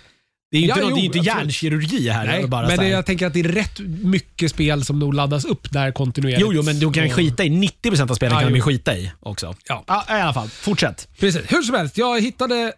Det 0.51 0.57
är 0.57 0.61
ju 0.61 0.67
inte, 0.67 0.79
Ja, 0.79 0.85
något- 0.89 0.95
det 0.95 0.99
är 1.01 1.03
jo, 1.03 1.05
inte 1.05 1.19
hjärnkirurgi 1.19 2.09
här. 2.09 2.25
Nej, 2.25 2.47
bara 2.47 2.67
men 2.67 2.77
det, 2.77 2.87
jag 2.87 3.05
tänker 3.05 3.27
att 3.27 3.33
det 3.33 3.39
är 3.39 3.43
rätt 3.43 3.79
mycket 4.03 4.51
spel 4.51 4.85
som 4.85 4.99
nog 4.99 5.13
laddas 5.13 5.45
upp 5.45 5.71
där 5.71 5.91
kontinuerligt. 5.91 6.41
Jo, 6.41 6.53
jo, 6.53 6.63
men 6.63 6.79
du 6.79 6.91
kan 6.91 7.09
skita 7.09 7.43
i 7.43 7.49
90% 7.49 8.11
av 8.11 8.15
spelen 8.15 8.33
Ja, 8.35 8.39
kan 8.41 8.51
de 8.51 8.57
jo. 8.57 8.63
skita 8.65 8.97
i 8.97 9.11
också. 9.19 9.55
Ja. 9.67 9.83
Ja, 9.87 10.05
I 10.09 10.21
alla 10.21 10.33
fall, 10.33 10.49
fortsätt. 10.49 11.07
Precis. 11.19 11.41
Hur 11.47 11.61
som 11.61 11.75
helst, 11.75 11.97
jag 11.97 12.21
hittade 12.21 12.73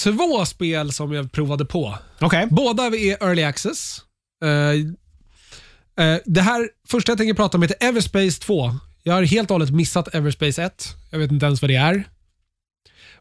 två 0.00 0.44
spel 0.44 0.92
som 0.92 1.12
jag 1.12 1.32
provade 1.32 1.64
på. 1.64 1.98
Okej. 2.20 2.46
Båda 2.50 2.84
är 2.86 3.22
early 3.24 3.42
access. 3.42 4.00
Eh, 4.44 4.50
eh, 6.06 6.18
det 6.24 6.40
här 6.40 6.68
första 6.88 7.12
jag 7.12 7.18
tänker 7.18 7.34
prata 7.34 7.56
om 7.58 7.62
heter 7.62 7.76
Everspace 7.88 8.40
2. 8.40 8.74
Jag 9.02 9.14
har 9.14 9.22
helt 9.22 9.50
och 9.50 9.54
hållet 9.54 9.70
missat 9.70 10.14
Everspace 10.14 10.62
1. 10.62 10.94
Jag 11.10 11.18
vet 11.18 11.30
inte 11.32 11.46
ens 11.46 11.62
vad 11.62 11.70
det 11.70 11.76
är. 11.76 12.04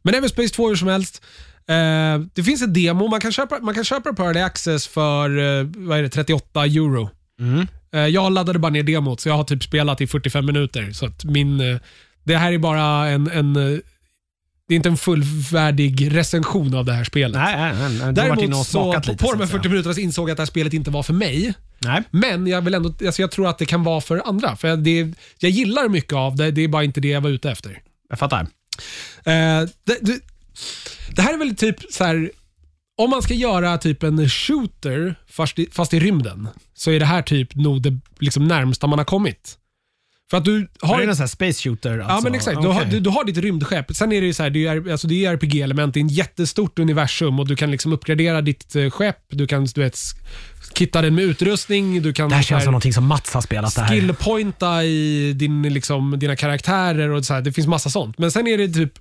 Men 0.01 0.15
Everspace 0.15 0.49
2 0.49 0.69
hur 0.69 0.75
som 0.75 0.87
helst. 0.87 1.21
Eh, 1.67 2.21
det 2.33 2.43
finns 2.43 2.61
ett 2.61 2.73
demo. 2.73 3.07
Man 3.07 3.19
kan 3.19 3.31
köpa, 3.31 3.59
man 3.59 3.75
kan 3.75 3.83
köpa 3.83 4.09
early 4.23 4.39
access 4.39 4.87
för 4.87 5.37
eh, 5.37 5.67
vad 5.77 5.97
är 5.99 6.03
det, 6.03 6.09
38 6.09 6.65
euro. 6.65 7.09
Mm. 7.39 7.67
Eh, 7.93 8.07
jag 8.07 8.31
laddade 8.31 8.59
bara 8.59 8.71
ner 8.71 8.83
demot, 8.83 9.19
så 9.19 9.29
jag 9.29 9.35
har 9.37 9.43
typ 9.43 9.63
spelat 9.63 10.01
i 10.01 10.07
45 10.07 10.45
minuter. 10.45 10.91
Så 10.91 11.05
att 11.05 11.23
min, 11.23 11.59
eh, 11.61 11.77
det 12.23 12.37
här 12.37 12.51
är 12.53 12.57
bara 12.57 13.09
en, 13.09 13.31
en 13.31 13.55
eh, 13.55 13.79
det 14.67 14.75
är 14.75 14.75
inte 14.75 14.89
en 14.89 14.97
fullvärdig 14.97 16.15
recension 16.15 16.73
av 16.75 16.85
det 16.85 16.93
här 16.93 17.03
spelet. 17.03 17.41
Nej, 17.41 17.73
nej, 17.73 17.99
nej. 17.99 18.13
Du 18.13 18.21
har 18.21 18.29
varit 18.29 18.39
inne 18.39 18.47
Däremot 18.47 18.59
och 18.59 18.65
så, 18.65 18.83
smakat 18.83 19.07
lite. 19.07 19.23
på 19.23 19.31
de 19.31 19.37
här 19.37 19.43
att 19.43 19.49
säga. 19.49 19.59
40 19.59 19.69
minuterna 19.69 19.93
så 19.93 19.99
insåg 20.01 20.29
jag 20.29 20.31
att 20.31 20.37
det 20.37 20.41
här 20.41 20.45
spelet 20.47 20.73
inte 20.73 20.91
var 20.91 21.03
för 21.03 21.13
mig. 21.13 21.53
Nej, 21.79 22.03
Men 22.11 22.47
jag, 22.47 22.61
vill 22.61 22.73
ändå, 22.73 22.93
alltså 23.05 23.21
jag 23.21 23.31
tror 23.31 23.47
att 23.49 23.57
det 23.57 23.65
kan 23.65 23.83
vara 23.83 24.01
för 24.01 24.21
andra. 24.25 24.55
För 24.55 24.77
det, 24.77 25.13
jag 25.39 25.51
gillar 25.51 25.89
mycket 25.89 26.13
av 26.13 26.35
det, 26.35 26.51
det 26.51 26.61
är 26.61 26.67
bara 26.67 26.83
inte 26.83 27.01
det 27.01 27.07
jag 27.07 27.21
var 27.21 27.29
ute 27.29 27.51
efter. 27.51 27.81
jag 28.09 28.19
fattar. 28.19 28.39
Eh, 28.39 28.47
det, 29.83 29.97
det, 30.01 30.19
det 31.15 31.21
här 31.21 31.33
är 31.33 31.37
väl 31.37 31.55
typ 31.55 31.75
så 31.89 32.03
här. 32.03 32.31
Om 32.97 33.09
man 33.09 33.21
ska 33.21 33.33
göra 33.33 33.77
typ 33.77 34.03
en 34.03 34.29
shooter 34.29 35.15
fast 35.27 35.59
i, 35.59 35.67
fast 35.71 35.93
i 35.93 35.99
rymden, 35.99 36.47
så 36.73 36.91
är 36.91 36.99
det 36.99 37.05
här 37.05 37.21
typ 37.21 37.55
nog 37.55 37.81
det 37.81 37.99
liksom 38.19 38.47
närmsta 38.47 38.87
man 38.87 38.99
har 38.99 39.05
kommit. 39.05 39.57
För 40.31 40.37
att 40.37 40.45
du 40.45 40.67
Har 40.81 40.89
har... 40.89 41.01
du 41.01 41.09
en 41.09 41.15
sån 41.15 41.23
här 41.23 41.27
space 41.27 41.61
shooter? 41.63 41.99
Alltså? 41.99 42.15
Ja 42.15 42.21
men 42.23 42.35
exakt, 42.35 42.61
du, 42.61 42.67
har, 42.67 42.85
du, 42.85 42.99
du 42.99 43.09
har 43.09 43.25
ditt 43.25 43.37
rymdskepp. 43.37 43.95
Sen 43.95 44.11
är 44.11 44.21
det 44.21 44.27
ju 44.27 44.33
så 44.33 44.43
här, 44.43 44.49
det 44.49 44.67
är, 44.67 44.91
alltså 44.91 45.07
det 45.07 45.25
är 45.25 45.33
RPG-element, 45.33 45.93
det 45.93 45.99
är 45.99 46.05
ett 46.05 46.11
jättestort 46.11 46.79
universum 46.79 47.39
och 47.39 47.47
du 47.47 47.55
kan 47.55 47.71
liksom 47.71 47.93
uppgradera 47.93 48.41
ditt 48.41 48.75
eh, 48.75 48.89
skepp, 48.89 49.17
du 49.29 49.47
kan 49.47 49.65
du 49.65 49.81
vet, 49.81 49.97
kitta 50.73 51.01
den 51.01 51.15
med 51.15 51.23
utrustning, 51.23 52.01
du 52.01 52.13
kan 52.13 52.29
Det 52.29 52.35
här 52.35 52.43
känns 52.43 52.59
här, 52.59 52.65
som 52.65 52.71
någonting 52.71 52.93
som 52.93 53.07
Mats 53.07 53.33
har 53.33 53.41
spelat. 53.41 53.75
Det 53.75 53.87
skillpointa 53.87 54.83
i 54.83 55.33
din, 55.33 55.61
liksom, 55.61 56.19
dina 56.19 56.35
karaktärer 56.35 57.09
och 57.09 57.25
så 57.25 57.33
här, 57.33 57.41
det 57.41 57.51
finns 57.51 57.67
massa 57.67 57.89
sånt. 57.89 58.17
Men 58.17 58.31
sen 58.31 58.47
är 58.47 58.57
det 58.57 58.67
typ 58.67 58.93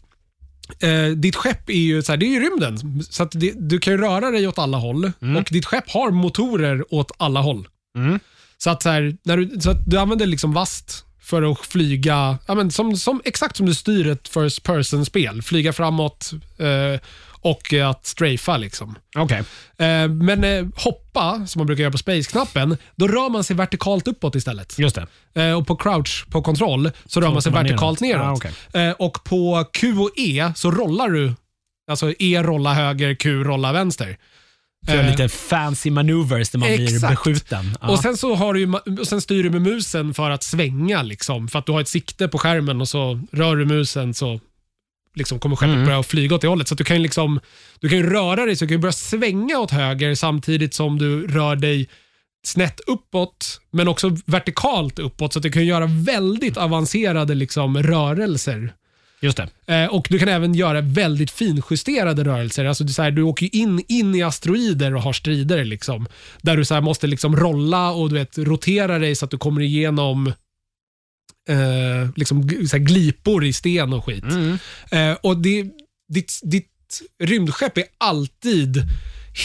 eh, 0.81 1.07
ditt 1.07 1.37
skepp 1.37 1.71
är 1.71 1.75
ju, 1.75 2.03
så 2.03 2.13
här, 2.13 2.17
det 2.17 2.27
är 2.27 2.29
ju 2.29 2.41
rymden, 2.41 3.03
så 3.03 3.23
att 3.23 3.31
det, 3.33 3.53
du 3.57 3.79
kan 3.79 3.93
ju 3.93 3.99
röra 3.99 4.31
dig 4.31 4.49
åt 4.49 4.59
alla 4.59 4.79
håll 4.79 5.13
och 5.39 5.49
ditt 5.51 5.67
skepp 5.67 5.91
har 5.91 6.11
motorer 6.11 6.95
åt 6.95 7.13
alla 7.17 7.41
håll. 7.41 7.69
Mm. 7.97 8.21
Så 8.59 8.71
att, 8.71 8.83
så 8.83 8.89
här, 8.89 9.17
när 9.23 9.37
du, 9.37 9.61
så 9.61 9.71
att 9.71 9.87
du 9.87 9.99
använder 9.99 10.27
liksom 10.27 10.53
vast 10.53 11.05
för 11.23 11.53
att 11.53 11.59
flyga, 11.59 12.39
ja, 12.47 12.55
men 12.55 12.71
som, 12.71 12.97
som, 12.97 13.23
exakt 13.25 13.57
som 13.57 13.67
du 13.67 13.75
styr 13.75 14.07
ett 14.07 14.29
first 14.29 14.63
person-spel. 14.63 15.43
Flyga 15.43 15.73
framåt 15.73 16.33
eh, 16.59 17.01
och 17.41 17.73
att 17.73 18.07
strafa. 18.07 18.57
Liksom. 18.57 18.99
Okej. 19.17 19.39
Eh, 19.79 20.09
men 20.09 20.45
eh, 20.45 20.67
hoppa, 20.77 21.47
som 21.47 21.61
man 21.61 21.67
brukar 21.67 21.83
göra 21.83 21.93
på 21.93 21.99
space-knappen, 21.99 22.77
då 22.97 23.09
rör 23.09 23.31
man 23.31 23.45
sig 23.45 23.57
vertikalt 23.57 24.09
uppåt 24.09 24.35
istället. 24.35 24.79
Just 24.79 24.99
det. 25.35 25.43
Eh, 25.43 25.59
och 25.59 25.67
på 25.67 25.77
crouch, 25.77 26.27
på 26.31 26.43
kontroll, 26.43 26.91
så 27.07 27.21
rör 27.21 27.31
man 27.31 27.43
sig 27.43 27.53
man 27.53 27.65
vertikalt 27.65 28.01
neråt. 28.01 28.45
neråt. 28.45 28.57
Ah, 28.75 28.79
eh, 28.79 28.93
och 28.93 29.25
på 29.25 29.65
Q 29.73 29.93
och 29.93 30.11
E 30.17 30.53
så 30.57 30.71
rollar 30.71 31.09
du. 31.09 31.35
Alltså 31.91 32.13
E 32.19 32.43
rolla 32.43 32.75
höger, 32.75 33.15
Q 33.15 33.45
rolla 33.45 33.73
vänster. 33.73 34.17
Eh, 34.89 35.11
lite 35.11 35.29
fancy 35.29 35.91
maneuvers 35.91 36.53
när 36.53 36.61
man 36.61 36.69
blir 36.69 36.95
exakt. 36.95 37.13
beskjuten. 37.13 37.77
Ja. 37.81 37.91
Och 37.91 37.99
sen, 37.99 38.17
så 38.17 38.35
har 38.35 38.55
du 38.55 38.61
ju, 38.61 39.05
sen 39.05 39.21
styr 39.21 39.43
du 39.43 39.51
med 39.51 39.63
musen 39.63 40.15
för 40.15 40.31
att 40.31 40.43
svänga. 40.43 41.03
Liksom, 41.03 41.49
för 41.49 41.59
att 41.59 41.67
du 41.67 41.73
har 41.73 41.81
ett 41.81 41.89
sikte 41.89 42.29
på 42.29 42.39
skärmen 42.39 42.81
och 42.81 42.89
så 42.89 43.21
rör 43.33 43.57
du 43.57 43.65
musen 43.65 44.15
så 44.15 44.41
liksom 45.15 45.39
kommer 45.39 45.57
skeppet 45.57 45.75
Mm. 45.75 45.87
börja 45.87 46.03
flyga 46.03 46.35
åt 46.35 46.41
det 46.41 46.49
hållet. 46.49 46.69
Så 46.69 46.75
du 46.75 46.85
kan 46.85 46.97
ju 46.97 47.03
liksom, 47.03 47.41
du 47.81 47.89
kan 47.89 48.03
röra 48.03 48.47
dig 48.47 48.57
så 48.57 48.65
du 48.65 48.75
kan 48.75 48.81
börja 48.81 48.93
svänga 48.93 49.59
åt 49.59 49.71
höger 49.71 50.15
samtidigt 50.15 50.75
som 50.75 50.99
du 50.99 51.27
rör 51.27 51.57
dig 51.57 51.89
snett 52.47 52.81
uppåt, 52.87 53.61
men 53.71 53.89
också 53.89 54.17
vertikalt 54.27 54.99
uppåt. 54.99 55.33
Så 55.33 55.39
att 55.39 55.43
du 55.43 55.53
kan 55.53 55.67
göra 55.67 55.87
väldigt 55.87 56.57
avancerade 56.57 57.35
liksom, 57.35 57.83
rörelser. 57.83 58.73
Just 59.23 59.37
det. 59.67 59.75
Eh, 59.75 59.87
och 59.87 60.07
Du 60.11 60.19
kan 60.19 60.29
även 60.29 60.55
göra 60.55 60.81
väldigt 60.81 61.31
finjusterade 61.31 62.25
rörelser. 62.25 62.65
Alltså 62.65 62.85
du, 62.85 62.93
så 62.93 63.03
här, 63.03 63.11
du 63.11 63.23
åker 63.23 63.55
in, 63.57 63.85
in 63.89 64.15
i 64.15 64.23
asteroider 64.23 64.95
och 64.95 65.03
har 65.03 65.13
strider. 65.13 65.65
Liksom, 65.65 66.07
där 66.43 66.57
du 66.57 66.65
så 66.65 66.75
här, 66.75 66.81
måste 66.81 67.07
liksom 67.07 67.37
rolla 67.37 67.91
och 67.91 68.09
du 68.09 68.15
vet, 68.15 68.39
rotera 68.39 68.99
dig 68.99 69.17
så 69.17 69.25
att 69.25 69.31
du 69.31 69.39
kommer 69.39 69.61
igenom 69.61 70.33
eh, 71.51 72.09
liksom, 72.17 72.49
så 72.49 72.77
här, 72.77 72.85
glipor 72.85 73.45
i 73.45 73.53
sten 73.53 73.93
och 73.93 74.05
skit. 74.05 74.25
Mm. 74.25 74.59
Eh, 74.91 75.17
och 75.23 75.37
det, 75.37 75.65
ditt, 76.09 76.41
ditt 76.43 76.67
rymdskepp 77.23 77.79
är 77.79 77.85
alltid 77.99 78.83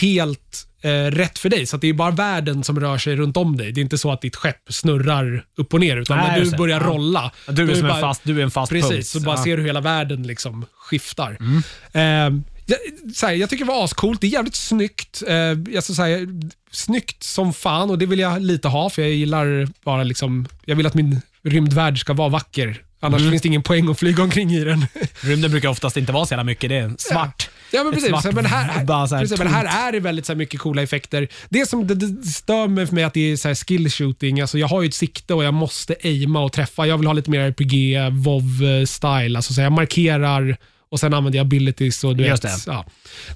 helt 0.01 0.67
eh, 0.81 0.89
rätt 1.11 1.39
för 1.39 1.49
dig. 1.49 1.65
Så 1.65 1.77
det 1.77 1.87
är 1.87 1.93
bara 1.93 2.11
världen 2.11 2.63
som 2.63 2.79
rör 2.79 2.97
sig 2.97 3.15
runt 3.15 3.37
om 3.37 3.57
dig. 3.57 3.71
Det 3.71 3.79
är 3.79 3.83
inte 3.83 3.97
så 3.97 4.11
att 4.11 4.21
ditt 4.21 4.35
skepp 4.35 4.61
snurrar 4.69 5.45
upp 5.57 5.73
och 5.73 5.79
ner. 5.79 5.97
Utan 5.97 6.17
Nej, 6.17 6.39
när 6.39 6.45
du 6.51 6.57
börjar 6.57 6.81
Ja. 6.81 6.87
rolla. 6.87 7.31
Du 7.47 7.63
är, 7.63 7.67
då 7.67 7.73
som 7.75 7.81
bara- 7.87 7.95
en 7.95 8.01
fast, 8.01 8.21
du 8.23 8.39
är 8.39 8.43
en 8.43 8.51
fast 8.51 8.71
Precis, 8.71 8.89
punkt. 8.91 9.07
så 9.07 9.19
bara 9.19 9.35
Ja. 9.37 9.43
ser 9.43 9.57
du 9.57 9.63
hela 9.63 9.81
världen 9.81 10.23
liksom 10.27 10.65
skiftar. 10.73 11.37
Mm. 11.39 11.57
Eh, 11.93 12.41
jag, 12.67 12.77
så 13.15 13.25
här, 13.27 13.33
jag 13.33 13.49
tycker 13.49 13.65
det 13.65 13.71
var 13.71 13.83
ascoolt. 13.83 14.21
Det 14.21 14.27
är 14.27 14.31
jävligt 14.31 14.55
snyggt. 14.55 15.23
Eh, 15.27 15.75
alltså, 15.75 15.93
så 15.93 16.01
här, 16.03 16.27
snyggt 16.71 17.23
som 17.23 17.53
fan 17.53 17.89
och 17.89 17.97
det 17.97 18.05
vill 18.05 18.19
jag 18.19 18.41
lite 18.41 18.67
ha 18.67 18.89
för 18.89 19.01
jag 19.01 19.11
gillar 19.11 19.67
bara 19.83 20.03
liksom, 20.03 20.47
jag 20.65 20.75
vill 20.75 20.85
att 20.85 20.93
min 20.93 21.21
rymdvärld 21.45 21.99
ska 21.99 22.13
vara 22.13 22.29
vacker. 22.29 22.81
Annars 22.99 23.19
Mm. 23.21 23.31
finns 23.31 23.41
det 23.41 23.47
ingen 23.47 23.63
poäng 23.63 23.89
att 23.89 23.99
flyga 23.99 24.23
omkring 24.23 24.51
i 24.51 24.63
den. 24.63 24.85
Rymden 25.21 25.51
brukar 25.51 25.69
oftast 25.69 25.97
inte 25.97 26.11
vara 26.11 26.25
så 26.25 26.33
jävla 26.33 26.43
mycket. 26.43 26.69
Det 26.69 26.75
är 26.77 26.93
svart. 26.97 27.49
Ja, 27.71 27.83
men 27.83 27.93
Ett 27.93 27.99
precis. 27.99 28.09
svart 28.21 28.35
men 28.35 28.45
här, 28.45 28.63
här 28.87 29.19
precis, 29.19 29.37
men 29.39 29.47
här 29.47 29.87
är 29.87 29.91
det 29.91 29.99
väldigt 29.99 30.25
så 30.25 30.31
här 30.33 30.37
mycket 30.37 30.59
coola 30.59 30.81
effekter. 30.81 31.27
Det 31.49 31.69
som 31.69 31.87
det, 31.87 31.95
det 31.95 32.27
stör 32.27 32.67
mig 32.67 32.87
för 32.87 32.95
mig 32.95 33.03
att 33.03 33.13
det 33.13 33.31
är 33.31 33.37
så 33.37 33.47
här 33.47 33.55
skill 33.55 33.89
shooting. 33.89 34.41
Alltså 34.41 34.57
jag 34.57 34.67
har 34.67 34.81
ju 34.81 34.87
ett 34.87 34.93
sikte 34.93 35.33
och 35.33 35.43
jag 35.43 35.53
måste 35.53 35.95
aima 36.03 36.39
och 36.39 36.51
träffa. 36.53 36.87
Jag 36.87 36.97
vill 36.97 37.07
ha 37.07 37.13
lite 37.13 37.29
mer 37.29 37.39
RPG, 37.39 37.97
WoW 38.11 38.85
style 38.85 39.37
Alltså 39.37 39.53
så 39.53 39.61
jag 39.61 39.71
markerar 39.71 40.57
och 40.95 40.99
sen 40.99 41.13
använder 41.13 41.37
jag 41.37 41.45
abilities. 41.45 42.03
Och 42.03 42.15
du 42.15 42.25
Just 42.25 42.45
vet, 42.45 42.65
det. 42.65 42.71
Ja, 42.71 42.85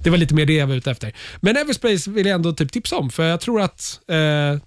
det 0.02 0.10
var 0.10 0.18
lite 0.18 0.34
mer 0.34 0.46
det 0.46 0.52
jag 0.52 0.66
var 0.66 0.74
ute 0.74 0.90
efter. 0.90 1.12
Men 1.40 1.56
Everspace 1.56 2.10
vill 2.10 2.26
jag 2.26 2.34
ändå 2.34 2.52
typ 2.52 2.72
tipsa 2.72 2.96
om, 2.96 3.10
för 3.10 3.24
jag 3.24 3.40
tror 3.40 3.60
att 3.60 4.00
eh, 4.08 4.16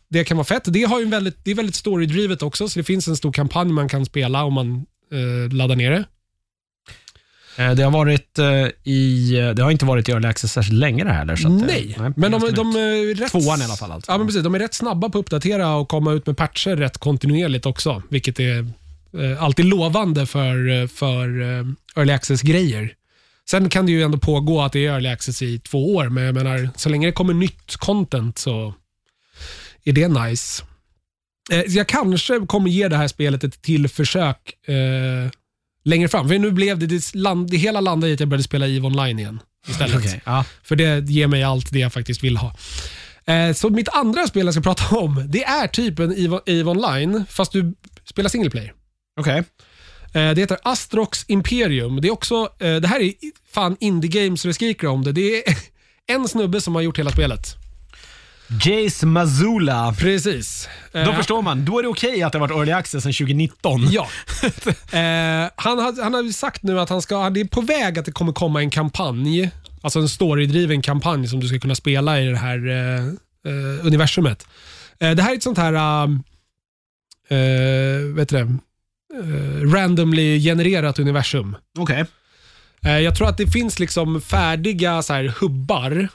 det 0.09 0.23
kan 0.23 0.37
vara 0.37 0.45
fett. 0.45 0.63
Det, 0.65 0.83
har 0.83 0.99
ju 0.99 1.03
en 1.03 1.11
väldigt, 1.11 1.37
det 1.45 1.51
är 1.51 1.55
väldigt 1.55 1.75
storydrivet 1.75 2.41
också, 2.41 2.69
så 2.69 2.79
det 2.79 2.83
finns 2.83 3.07
en 3.07 3.17
stor 3.17 3.31
kampanj 3.31 3.71
man 3.71 3.89
kan 3.89 4.05
spela 4.05 4.43
om 4.43 4.53
man 4.53 4.85
eh, 5.11 5.53
laddar 5.53 5.75
ner 5.75 5.91
det. 5.91 6.05
Eh, 7.57 7.71
Det 7.75 7.83
har, 7.83 7.91
varit, 7.91 8.39
eh, 8.39 8.91
i, 8.93 9.31
det 9.55 9.63
har 9.63 9.71
inte 9.71 9.85
varit 9.85 10.09
i 10.09 10.11
Early 10.11 10.27
Access 10.27 10.53
särskilt 10.53 10.79
länge 10.79 11.03
det 11.03 11.09
här. 11.09 11.21
Eller, 11.21 11.35
så 11.35 11.47
att, 11.47 11.61
eh, 11.61 11.67
Nej, 11.67 11.95
nej, 11.99 12.11
men 12.15 12.31
de, 12.31 12.39
de 12.39 12.75
är 12.75 13.15
rätt... 13.15 13.31
Tvåan 13.31 13.61
i 13.61 13.63
alla 13.63 13.75
fall 13.75 13.91
alltså. 13.91 14.11
Ja, 14.11 14.17
men 14.17 14.27
precis. 14.27 14.43
De 14.43 14.55
är 14.55 14.59
rätt 14.59 14.73
snabba 14.73 15.09
på 15.09 15.19
att 15.19 15.25
uppdatera 15.25 15.75
och 15.75 15.87
komma 15.89 16.11
ut 16.13 16.25
med 16.25 16.37
patcher 16.37 16.75
rätt 16.75 16.97
kontinuerligt 16.97 17.65
också, 17.65 18.03
vilket 18.09 18.39
är 18.39 18.59
eh, 19.19 19.43
alltid 19.43 19.65
lovande 19.65 20.25
för, 20.25 20.81
eh, 20.81 20.87
för 20.87 21.41
eh, 21.41 21.65
early 21.95 22.13
access-grejer. 22.13 22.93
Sen 23.49 23.69
kan 23.69 23.85
det 23.85 23.91
ju 23.91 24.03
ändå 24.03 24.17
pågå 24.17 24.61
att 24.61 24.71
det 24.71 24.85
är 24.85 24.91
early 24.91 25.09
access 25.09 25.41
i 25.41 25.59
två 25.59 25.95
år, 25.95 26.09
men 26.09 26.23
jag 26.23 26.35
menar, 26.35 26.69
så 26.75 26.89
länge 26.89 27.07
det 27.07 27.11
kommer 27.11 27.33
nytt 27.33 27.75
content 27.75 28.37
så 28.37 28.73
är 29.83 29.93
det 29.93 30.07
nice. 30.07 30.63
Eh, 31.51 31.61
jag 31.67 31.87
kanske 31.87 32.39
kommer 32.47 32.69
ge 32.69 32.87
det 32.87 32.97
här 32.97 33.07
spelet 33.07 33.43
ett 33.43 33.61
till 33.61 33.87
försök 33.87 34.67
eh, 34.67 35.31
längre 35.83 36.07
fram. 36.07 36.27
För 36.27 36.39
nu 36.39 36.51
blev 36.51 36.79
det, 36.79 36.87
det, 36.87 37.15
land, 37.15 37.49
det 37.49 37.57
hela 37.57 37.81
landade 37.81 38.11
i 38.11 38.13
att 38.13 38.19
jag 38.19 38.29
började 38.29 38.43
spela 38.43 38.67
EVE 38.67 38.87
Online 38.87 39.19
igen 39.19 39.39
istället. 39.67 39.97
Okej, 39.97 40.21
ja. 40.25 40.45
För 40.63 40.75
det 40.75 41.09
ger 41.09 41.27
mig 41.27 41.43
allt 41.43 41.71
det 41.71 41.79
jag 41.79 41.93
faktiskt 41.93 42.23
vill 42.23 42.37
ha. 42.37 42.55
Eh, 43.25 43.53
så 43.53 43.69
mitt 43.69 43.89
andra 43.89 44.27
spel 44.27 44.45
jag 44.45 44.53
ska 44.53 44.63
prata 44.63 44.95
om, 44.95 45.25
det 45.29 45.43
är 45.43 45.67
typ 45.67 45.99
en 45.99 46.11
EVE, 46.11 46.39
EVE 46.45 46.71
Online, 46.71 47.25
fast 47.29 47.51
du 47.51 47.73
spelar 48.05 48.29
single 48.29 48.49
player. 48.49 48.73
Okej. 49.19 49.37
Eh, 49.37 49.43
det 50.13 50.37
heter 50.37 50.57
Astrox 50.63 51.25
Imperium. 51.27 52.01
Det, 52.01 52.07
är 52.07 52.11
också, 52.11 52.49
eh, 52.59 52.75
det 52.75 52.87
här 52.87 52.99
är 52.99 53.13
fan 53.53 53.77
indie 53.79 54.23
games 54.23 54.41
så 54.41 54.47
det 54.47 54.53
skriker 54.53 54.87
om 54.87 55.03
det. 55.03 55.11
Det 55.11 55.49
är 55.49 55.57
en 56.07 56.27
snubbe 56.27 56.61
som 56.61 56.75
har 56.75 56.81
gjort 56.81 56.99
hela 56.99 57.11
spelet. 57.11 57.55
Jace 58.65 59.05
Mazula. 59.05 59.95
Precis. 59.97 60.69
Då 60.91 60.99
Eh, 60.99 61.17
förstår 61.17 61.41
man. 61.41 61.65
Då 61.65 61.79
är 61.79 61.83
det 61.83 61.89
okej 61.89 62.23
att 62.23 62.31
det 62.31 62.39
har 62.39 62.47
varit 62.47 62.57
Early 62.57 62.71
Access 62.71 63.03
sedan 63.03 63.13
2019. 63.13 63.87
Ja. 63.91 64.07
Eh, 64.93 65.49
han, 65.55 65.79
har, 65.79 66.03
han 66.03 66.13
har 66.13 66.31
sagt 66.31 66.63
nu 66.63 66.79
att 66.79 66.89
han 66.89 67.01
ska, 67.01 67.29
det 67.29 67.39
är 67.39 67.45
på 67.45 67.61
väg 67.61 67.99
att 67.99 68.05
det 68.05 68.11
kommer 68.11 68.33
komma 68.33 68.61
en 68.61 68.69
kampanj, 68.69 69.49
alltså 69.81 69.99
en 69.99 70.09
storydriven 70.09 70.81
kampanj 70.81 71.27
som 71.27 71.39
du 71.39 71.47
ska 71.47 71.59
kunna 71.59 71.75
spela 71.75 72.21
i 72.21 72.25
det 72.25 72.37
här 72.37 72.69
eh, 72.69 73.05
eh, 73.51 73.85
universumet. 73.85 74.47
Eh, 74.99 75.11
det 75.11 75.23
här 75.23 75.31
är 75.31 75.35
ett 75.35 75.43
sånt 75.43 75.57
här, 75.57 75.73
eh, 75.73 76.09
eh, 77.39 78.01
vet 78.15 78.29
du 78.29 78.35
det, 78.35 78.41
eh, 78.41 78.47
randomly 79.73 80.39
genererat 80.39 80.99
universum. 80.99 81.55
Okej. 81.79 82.05
Eh, 82.85 82.99
Jag 82.99 83.15
tror 83.15 83.29
att 83.29 83.37
det 83.37 83.47
finns 83.47 83.79
liksom 83.79 84.21
färdiga 84.21 85.01
så 85.01 85.13
här, 85.13 85.33
hubbar. 85.39 86.07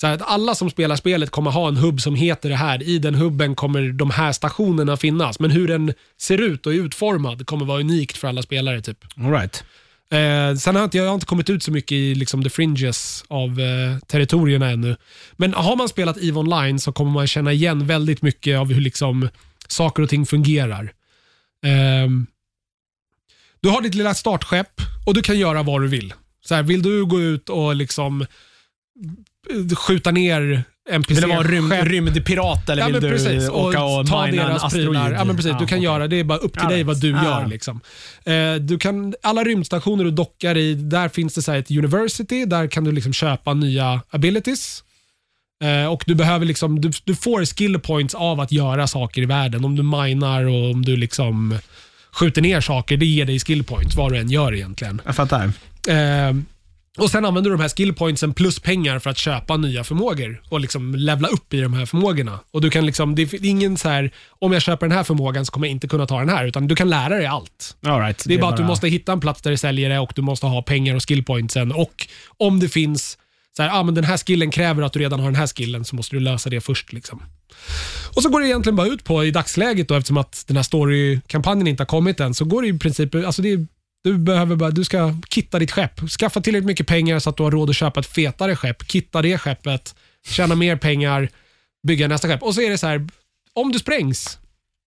Så 0.00 0.06
här 0.06 0.14
att 0.14 0.22
alla 0.22 0.54
som 0.54 0.70
spelar 0.70 0.96
spelet 0.96 1.30
kommer 1.30 1.50
ha 1.50 1.68
en 1.68 1.76
hubb 1.76 2.00
som 2.00 2.14
heter 2.14 2.48
det 2.48 2.56
här. 2.56 2.82
I 2.82 2.98
den 2.98 3.14
hubben 3.14 3.54
kommer 3.54 3.82
de 3.92 4.10
här 4.10 4.32
stationerna 4.32 4.96
finnas. 4.96 5.40
Men 5.40 5.50
hur 5.50 5.68
den 5.68 5.92
ser 6.20 6.38
ut 6.40 6.66
och 6.66 6.74
är 6.74 6.76
utformad 6.78 7.46
kommer 7.46 7.64
vara 7.66 7.80
unikt 7.80 8.16
för 8.16 8.28
alla 8.28 8.42
spelare. 8.42 8.80
typ. 8.80 8.98
All 9.16 9.30
right. 9.32 9.64
Eh, 10.10 10.54
sen 10.58 10.76
har 10.76 10.84
inte, 10.84 10.98
jag 10.98 11.06
har 11.06 11.14
inte 11.14 11.26
kommit 11.26 11.50
ut 11.50 11.62
så 11.62 11.70
mycket 11.72 11.92
i 11.92 12.14
liksom, 12.14 12.42
the 12.42 12.50
fringes 12.50 13.24
av 13.28 13.60
eh, 13.60 13.98
territorierna 14.06 14.70
ännu. 14.70 14.96
Men 15.36 15.54
har 15.54 15.76
man 15.76 15.88
spelat 15.88 16.16
EVE 16.18 16.38
Online 16.38 16.78
så 16.78 16.92
kommer 16.92 17.10
man 17.10 17.26
känna 17.26 17.52
igen 17.52 17.86
väldigt 17.86 18.22
mycket 18.22 18.58
av 18.58 18.72
hur 18.72 18.80
liksom, 18.80 19.28
saker 19.68 20.02
och 20.02 20.08
ting 20.08 20.26
fungerar. 20.26 20.92
Ehm, 21.66 22.26
du 23.60 23.68
har 23.68 23.80
ditt 23.82 23.94
lilla 23.94 24.14
startskepp 24.14 24.80
och 25.06 25.14
du 25.14 25.22
kan 25.22 25.38
göra 25.38 25.62
vad 25.62 25.80
du 25.82 25.88
vill. 25.88 26.14
Så 26.44 26.54
här, 26.54 26.62
vill 26.62 26.82
du 26.82 27.04
gå 27.06 27.20
ut 27.20 27.48
och 27.48 27.74
liksom 27.76 28.22
eh, 28.22 29.76
skjuta 29.76 30.10
ner 30.10 30.64
NPC 30.90 31.14
Vill 31.14 31.22
det 31.22 31.36
vara 31.36 31.42
rym, 31.48 31.72
rymdpirat 31.72 32.68
eller 32.68 32.82
Ja, 32.82 32.86
vill 32.86 33.00
du 33.02 33.10
precis. 33.10 33.48
åka 33.48 33.82
och, 33.82 34.06
ta 34.06 34.26
mina 34.26 34.42
en 34.42 34.48
deras 34.48 34.64
asteroid? 34.64 34.96
Ja, 34.96 35.24
men 35.24 35.36
precis. 35.36 35.52
Du 35.52 35.58
kan 35.58 35.64
okej. 35.78 35.82
göra 35.82 36.08
det. 36.08 36.16
är 36.16 36.24
bara 36.24 36.38
upp 36.38 36.52
till 36.52 36.62
Ja, 36.62 36.68
dig 36.68 36.82
vad 36.82 37.00
du 37.00 37.10
Ja. 37.10 37.24
gör. 37.24 37.46
Liksom. 37.46 37.80
Eh, 38.24 38.54
du 38.54 38.78
kan, 38.78 39.14
alla 39.22 39.44
rymdstationer 39.44 40.04
du 40.04 40.10
dockar 40.10 40.56
i, 40.56 40.74
där 40.74 41.08
finns 41.08 41.34
det 41.34 41.42
så 41.42 41.52
ett 41.52 41.70
university. 41.70 42.44
Där 42.44 42.66
kan 42.68 42.84
du 42.84 42.92
liksom 42.92 43.12
köpa 43.12 43.54
nya 43.54 44.00
abilities. 44.10 44.82
Eh, 45.64 45.92
och 45.92 46.04
du, 46.06 46.14
behöver 46.14 46.46
liksom, 46.46 46.80
du, 46.80 46.90
du 47.04 47.14
får 47.14 47.44
skill 47.44 47.78
points 47.78 48.14
av 48.14 48.40
att 48.40 48.52
göra 48.52 48.86
saker 48.86 49.22
i 49.22 49.26
världen. 49.26 49.64
Om 49.64 49.76
du 49.76 49.82
minar 49.82 50.44
och 50.44 50.70
om 50.70 50.84
du 50.84 50.96
liksom 50.96 51.58
skjuter 52.12 52.42
ner 52.42 52.60
saker, 52.60 52.96
det 52.96 53.06
ger 53.06 53.24
dig 53.24 53.40
skill 53.40 53.64
points 53.64 53.96
vad 53.96 54.12
du 54.12 54.18
än 54.18 54.30
gör 54.30 54.54
egentligen. 54.54 55.02
Jag 55.04 55.16
fattar. 55.16 55.44
Eh, 55.88 56.34
och 56.98 57.10
Sen 57.10 57.24
använder 57.24 57.50
du 57.50 57.56
de 57.56 57.62
här 57.62 57.68
skill 57.68 57.94
pointsen 57.94 58.34
plus 58.34 58.58
pengar 58.58 58.98
för 58.98 59.10
att 59.10 59.18
köpa 59.18 59.56
nya 59.56 59.84
förmågor 59.84 60.42
och 60.48 60.60
liksom 60.60 60.94
levla 60.94 61.28
upp 61.28 61.54
i 61.54 61.60
de 61.60 61.74
här 61.74 61.86
förmågorna. 61.86 62.38
Och 62.50 62.60
du 62.60 62.70
kan 62.70 62.86
liksom, 62.86 63.14
det 63.14 63.22
är 63.22 63.44
ingen 63.44 63.76
så 63.76 63.88
här, 63.88 64.10
om 64.38 64.52
jag 64.52 64.62
köper 64.62 64.86
den 64.86 64.96
här 64.96 65.04
förmågan 65.04 65.46
så 65.46 65.52
kommer 65.52 65.66
jag 65.66 65.72
inte 65.72 65.88
kunna 65.88 66.06
ta 66.06 66.18
den 66.18 66.28
här, 66.28 66.44
utan 66.44 66.68
du 66.68 66.76
kan 66.76 66.90
lära 66.90 67.16
dig 67.16 67.26
allt. 67.26 67.76
All 67.86 68.00
right. 68.00 68.24
Det 68.26 68.34
är 68.34 68.38
bara 68.38 68.50
att 68.50 68.56
du 68.56 68.64
måste 68.64 68.88
hitta 68.88 69.12
en 69.12 69.20
plats 69.20 69.42
där 69.42 69.50
det 69.50 69.58
säljer 69.58 69.88
det 69.88 69.98
och 69.98 70.12
du 70.16 70.22
måste 70.22 70.46
ha 70.46 70.62
pengar 70.62 70.94
och 70.94 71.08
skill 71.08 71.24
pointsen. 71.24 71.72
Och 71.72 72.08
om 72.36 72.60
det 72.60 72.68
finns, 72.68 73.18
så 73.56 73.62
här, 73.62 73.80
ah, 73.80 73.82
men 73.82 73.94
den 73.94 74.04
här 74.04 74.16
skillen 74.16 74.50
kräver 74.50 74.82
att 74.82 74.92
du 74.92 74.98
redan 74.98 75.20
har 75.20 75.26
den 75.26 75.36
här 75.40 75.46
skillen 75.46 75.84
så 75.84 75.96
måste 75.96 76.16
du 76.16 76.20
lösa 76.20 76.50
det 76.50 76.60
först. 76.60 76.92
Liksom. 76.92 77.22
Och 78.16 78.22
så 78.22 78.28
går 78.28 78.40
det 78.40 78.46
egentligen 78.48 78.76
bara 78.76 78.86
ut 78.86 79.04
på, 79.04 79.24
i 79.24 79.30
dagsläget 79.30 79.88
då, 79.88 79.94
eftersom 79.94 80.16
att 80.16 80.44
den 80.46 80.56
här 80.56 80.62
story-kampanjen 80.62 81.66
inte 81.66 81.80
har 81.82 81.86
kommit 81.86 82.20
än, 82.20 82.34
så 82.34 82.44
går 82.44 82.62
det 82.62 82.68
i 82.68 82.78
princip, 82.78 83.14
alltså 83.14 83.42
det 83.42 83.52
är 83.52 83.66
Du, 84.04 84.18
behöver 84.18 84.56
bara, 84.56 84.70
du 84.70 84.84
ska 84.84 85.14
kitta 85.28 85.58
ditt 85.58 85.70
skepp. 85.70 86.00
Skaffa 86.10 86.40
tillräckligt 86.40 86.66
mycket 86.66 86.86
pengar 86.86 87.18
så 87.18 87.30
att 87.30 87.36
du 87.36 87.42
har 87.42 87.50
råd 87.50 87.70
att 87.70 87.76
köpa 87.76 88.00
ett 88.00 88.06
fetare 88.06 88.56
skepp. 88.56 88.90
Kitta 88.90 89.22
det 89.22 89.38
skeppet, 89.38 89.94
tjäna 90.28 90.54
mer 90.54 90.76
pengar, 90.76 91.28
bygga 91.86 92.08
nästa 92.08 92.28
skepp. 92.28 92.42
Och 92.42 92.54
så 92.54 92.60
är 92.60 92.70
det 92.70 92.78
så 92.78 92.86
här, 92.86 93.08
om 93.54 93.72
du 93.72 93.78
sprängs, 93.78 94.38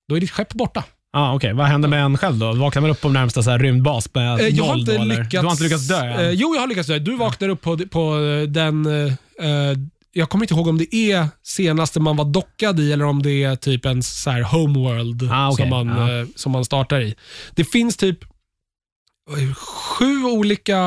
då 0.09 0.15
är 0.15 0.19
ditt 0.19 0.31
skepp 0.31 0.53
borta. 0.53 0.83
Ah, 1.13 1.35
okay. 1.35 1.53
Vad 1.53 1.65
händer 1.65 1.89
med 1.89 2.03
en 2.03 2.17
själv 2.17 2.37
då? 2.37 2.53
Vaknar 2.53 2.81
man 2.81 2.91
upp 2.91 3.01
på 3.01 3.09
närmsta 3.09 3.43
så 3.43 3.49
här 3.49 3.59
rymdbas 3.59 4.13
med 4.13 4.39
Eh, 4.39 4.47
jag 4.47 4.63
har 4.63 4.77
inte 4.77 4.97
då, 4.97 5.03
lyckats, 5.03 5.29
Du 5.31 5.37
har 5.39 5.51
inte 5.51 5.63
lyckats 5.63 5.87
dö 5.87 5.99
än? 6.03 6.19
Eh, 6.25 6.29
jo, 6.31 6.53
jag 6.55 6.61
har 6.61 6.67
lyckats 6.67 6.87
dö. 6.87 6.99
Du 6.99 7.15
vaknar 7.17 7.49
upp 7.49 7.61
på, 7.61 7.77
på 7.77 8.15
den... 8.49 8.85
eh, 8.85 9.13
eh, 9.49 9.77
jag 10.11 10.29
kommer 10.29 10.43
inte 10.45 10.53
ihåg 10.53 10.67
om 10.67 10.77
det 10.77 10.95
är 10.95 11.27
senaste 11.43 11.99
man 11.99 12.15
var 12.17 12.25
dockad 12.25 12.79
i 12.79 12.91
eller 12.93 13.05
om 13.05 13.23
det 13.23 13.43
är 13.43 13.55
typ 13.55 13.85
en 13.85 14.03
så 14.03 14.29
här 14.29 14.41
homeworld 14.41 15.29
Ah, 15.31 15.49
okej. 15.51 15.63
som, 15.63 15.69
man, 15.87 15.87
Ja. 16.07 16.19
eh, 16.19 16.25
som 16.35 16.51
man 16.51 16.65
startar 16.65 17.01
i. 17.01 17.15
Det 17.55 17.63
finns 17.63 17.97
typ 17.97 18.23
eh, 18.23 19.53
sju 19.55 20.23
olika 20.23 20.77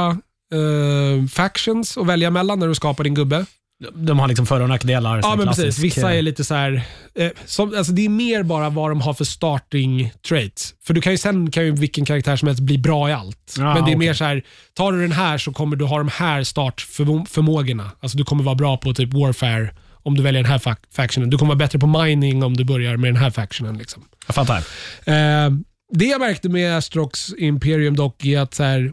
eh, 0.55 1.27
factions 1.31 1.99
att 1.99 2.07
välja 2.07 2.31
mellan 2.31 2.59
när 2.59 2.69
du 2.69 2.75
skapar 2.75 3.05
din 3.05 3.15
gubbe. 3.15 3.47
De 3.95 4.19
har 4.19 4.29
liksom 4.29 4.47
för 4.47 4.61
och 4.61 4.69
nackdelar. 4.69 5.21
Ja, 5.23 5.37
men 5.37 5.43
klassisk, 5.47 5.67
precis. 5.67 5.85
Vissa 5.85 6.13
eh, 6.13 6.19
är 6.19 6.23
lite 6.23 6.45
så 6.45 6.55
här, 6.55 6.83
eh, 7.15 7.31
som, 7.47 7.75
alltså 7.77 7.93
det 7.93 8.05
är 8.05 8.09
mer 8.09 8.43
bara 8.43 8.71
vad 8.71 8.91
de 8.91 9.01
har 9.01 9.15
för 9.15 9.25
starting 9.25 10.13
traits. 10.29 10.75
För 10.85 10.95
du 10.95 11.01
kan 11.01 11.13
ju 11.13 11.19
sen 11.19 11.51
kan 11.51 11.65
ju 11.65 11.71
vilken 11.73 12.05
karaktär 12.05 12.37
som 12.37 12.49
helst 12.49 12.63
bli 12.63 12.79
bra 12.79 13.11
i 13.11 13.13
allt. 13.13 13.55
Ja, 13.59 13.65
men 13.65 13.75
det 13.75 13.79
är 13.81 13.83
okej. 13.83 13.97
mer 13.97 14.15
så 14.15 14.25
här, 14.25 14.43
tar 14.75 14.93
du 14.93 15.01
den 15.03 15.13
här 15.13 15.39
så 15.39 15.53
kommer 15.53 15.77
du 15.77 15.85
ha 15.85 15.99
de 15.99 16.09
här 16.09 16.45
startförmågorna. 16.45 17.91
Alltså 18.01 18.19
du 18.19 18.25
kommer 18.25 18.45
vara 18.45 18.55
bra 18.55 18.77
på 18.77 18.95
typ 18.95 19.13
warfare 19.13 19.71
om 20.03 20.15
du 20.17 20.23
väljer 20.23 20.43
den 20.43 20.53
här 20.53 20.59
fac- 20.59 20.77
factionen. 20.97 21.31
Du 21.31 21.39
kommer 21.39 21.51
vara 21.51 21.59
bättre 21.59 21.79
på 21.79 21.87
mining 21.87 22.43
om 22.43 22.57
du 22.57 22.65
börjar 22.65 22.97
med 22.97 23.15
den 23.15 23.23
här 23.23 23.31
factionen. 23.31 23.79
Liksom. 23.79 24.05
Jag 24.27 24.35
fattar. 24.35 24.57
Eh, 25.05 25.51
det 25.95 26.05
jag 26.05 26.21
märkte 26.21 26.49
med 26.49 26.77
Astrox 26.77 27.29
Imperium 27.39 27.97
dock 27.97 28.25
är 28.25 28.39
att 28.41 28.55
så 28.55 28.63
här, 28.63 28.93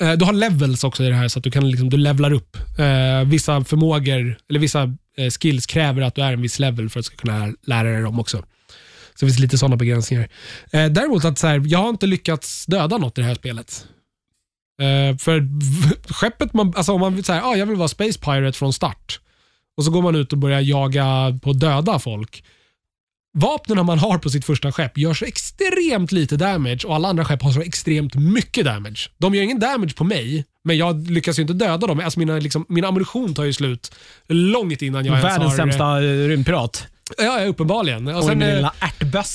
Eh, 0.00 0.12
du 0.12 0.24
har 0.24 0.32
levels 0.32 0.84
också 0.84 1.04
i 1.04 1.08
det 1.08 1.14
här 1.14 1.28
så 1.28 1.38
att 1.38 1.44
du 1.44 1.50
kan 1.50 1.70
liksom, 1.70 1.90
du 1.90 1.96
levlar 1.96 2.32
upp. 2.32 2.56
Eh, 2.78 3.24
vissa 3.24 3.64
förmågor, 3.64 4.38
eller 4.48 4.60
vissa 4.60 4.82
eh, 5.16 5.30
skills 5.30 5.66
kräver 5.66 6.02
att 6.02 6.14
du 6.14 6.22
är 6.22 6.32
en 6.32 6.42
viss 6.42 6.58
level 6.58 6.90
för 6.90 7.00
att 7.00 7.04
du 7.04 7.06
ska 7.06 7.16
kunna 7.16 7.52
lära 7.62 7.88
dig 7.92 8.02
dem 8.02 8.20
också. 8.20 8.44
Så 9.14 9.26
det 9.26 9.26
finns 9.26 9.38
lite 9.38 9.58
sådana 9.58 9.76
begränsningar. 9.76 10.28
Eh, 10.72 10.86
däremot 10.86 11.24
att 11.24 11.38
så 11.38 11.46
här, 11.46 11.62
jag 11.66 11.78
har 11.78 11.88
inte 11.88 12.06
lyckats 12.06 12.66
döda 12.66 12.98
något 12.98 13.18
i 13.18 13.20
det 13.20 13.26
här 13.26 13.34
spelet. 13.34 13.86
Eh, 14.80 15.16
för 15.16 15.48
skeppet, 16.12 16.52
man, 16.52 16.72
alltså 16.76 16.92
om 16.92 17.00
man 17.00 17.14
vill 17.14 17.24
säga 17.24 17.44
ah, 17.44 17.56
jag 17.56 17.66
vill 17.66 17.76
vara 17.76 17.88
Space 17.88 18.18
Pirate 18.18 18.58
från 18.58 18.72
start 18.72 19.20
och 19.76 19.84
så 19.84 19.90
går 19.90 20.02
man 20.02 20.14
ut 20.14 20.32
och 20.32 20.38
börjar 20.38 20.60
jaga 20.60 21.38
på 21.42 21.52
döda 21.52 21.98
folk 21.98 22.44
vapnen 23.38 23.86
man 23.86 23.98
har 23.98 24.18
på 24.18 24.30
sitt 24.30 24.44
första 24.44 24.72
skepp 24.72 24.98
gör 24.98 25.14
så 25.14 25.24
extremt 25.24 26.12
lite 26.12 26.36
damage 26.36 26.80
och 26.84 26.94
alla 26.94 27.08
andra 27.08 27.24
skepp 27.24 27.42
har 27.42 27.52
så 27.52 27.60
extremt 27.60 28.14
mycket 28.14 28.64
damage. 28.64 29.10
De 29.18 29.34
gör 29.34 29.42
ingen 29.42 29.60
damage 29.60 29.94
på 29.94 30.04
mig, 30.04 30.44
men 30.64 30.76
jag 30.76 31.10
lyckas 31.10 31.38
ju 31.38 31.42
inte 31.42 31.54
döda 31.54 31.86
dem. 31.86 32.00
Alltså 32.00 32.18
mina, 32.18 32.38
liksom, 32.38 32.66
min 32.68 32.84
ammunition 32.84 33.34
tar 33.34 33.44
ju 33.44 33.52
slut 33.52 33.92
långt 34.28 34.82
innan 34.82 35.04
jag 35.04 35.12
ens 35.12 35.24
Världens 35.24 35.50
har... 35.50 35.56
sämsta 35.56 35.96
eh, 35.96 36.28
rymdpirat. 36.28 36.86
Ja, 37.18 37.44
uppenbarligen. 37.44 38.08
Och 38.08 38.16
Och 38.16 38.24
sen, 38.24 38.38
med 38.38 38.48
eh, 38.48 38.54
lilla. 38.56 38.72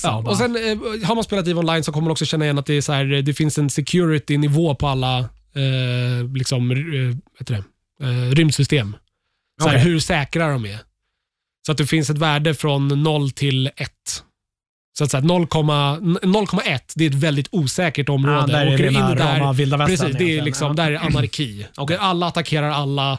Ja, 0.02 0.24
och 0.26 0.36
sen 0.36 0.56
eh, 0.56 1.06
har 1.06 1.14
man 1.14 1.24
spelat 1.24 1.48
EVE 1.48 1.58
Online 1.58 1.84
så 1.84 1.92
kommer 1.92 2.04
man 2.04 2.12
också 2.12 2.24
känna 2.24 2.44
igen 2.44 2.58
att 2.58 2.66
det, 2.66 2.74
är 2.74 2.80
så 2.80 2.92
här, 2.92 3.04
det 3.04 3.34
finns 3.34 3.58
en 3.58 3.70
security-nivå 3.70 4.74
på 4.74 4.88
alla 4.88 5.18
eh, 5.18 6.34
liksom, 6.34 6.70
eh? 6.70 7.56
Eh, 8.02 8.34
rymdsystem. 8.34 8.96
Så 9.62 9.68
här. 9.68 9.78
Hur 9.78 9.98
säkra 9.98 10.48
de 10.48 10.66
är. 10.66 10.78
Så 11.66 11.72
att 11.72 11.78
det 11.78 11.86
finns 11.86 12.10
ett 12.10 12.18
värde 12.18 12.54
från 12.54 12.88
0 12.88 13.30
till 13.30 13.66
1. 13.76 13.90
Så 14.98 15.04
att 15.04 15.10
så 15.10 15.16
här, 15.16 15.24
0,1 15.24 16.20
0,1 16.22 16.80
det 16.94 17.04
är 17.04 17.10
ett 17.10 17.14
väldigt 17.14 17.48
osäkert 17.50 18.08
område. 18.08 18.38
Ja, 18.40 18.46
där 18.46 18.66
är 18.66 18.74
Åker 18.74 18.86
in 18.86 18.94
där, 18.94 19.16
rama 19.16 19.52
vilda 19.52 19.76
västern 19.76 19.98
Precis, 19.98 20.18
det 20.18 20.38
är 20.38 20.42
liksom, 20.42 20.68
Ja. 20.68 20.74
där 20.84 20.92
är 20.92 20.98
anarki. 20.98 21.66
Där 21.88 21.96
alla 21.98 22.26
attackerar 22.26 22.70
alla. 22.70 23.18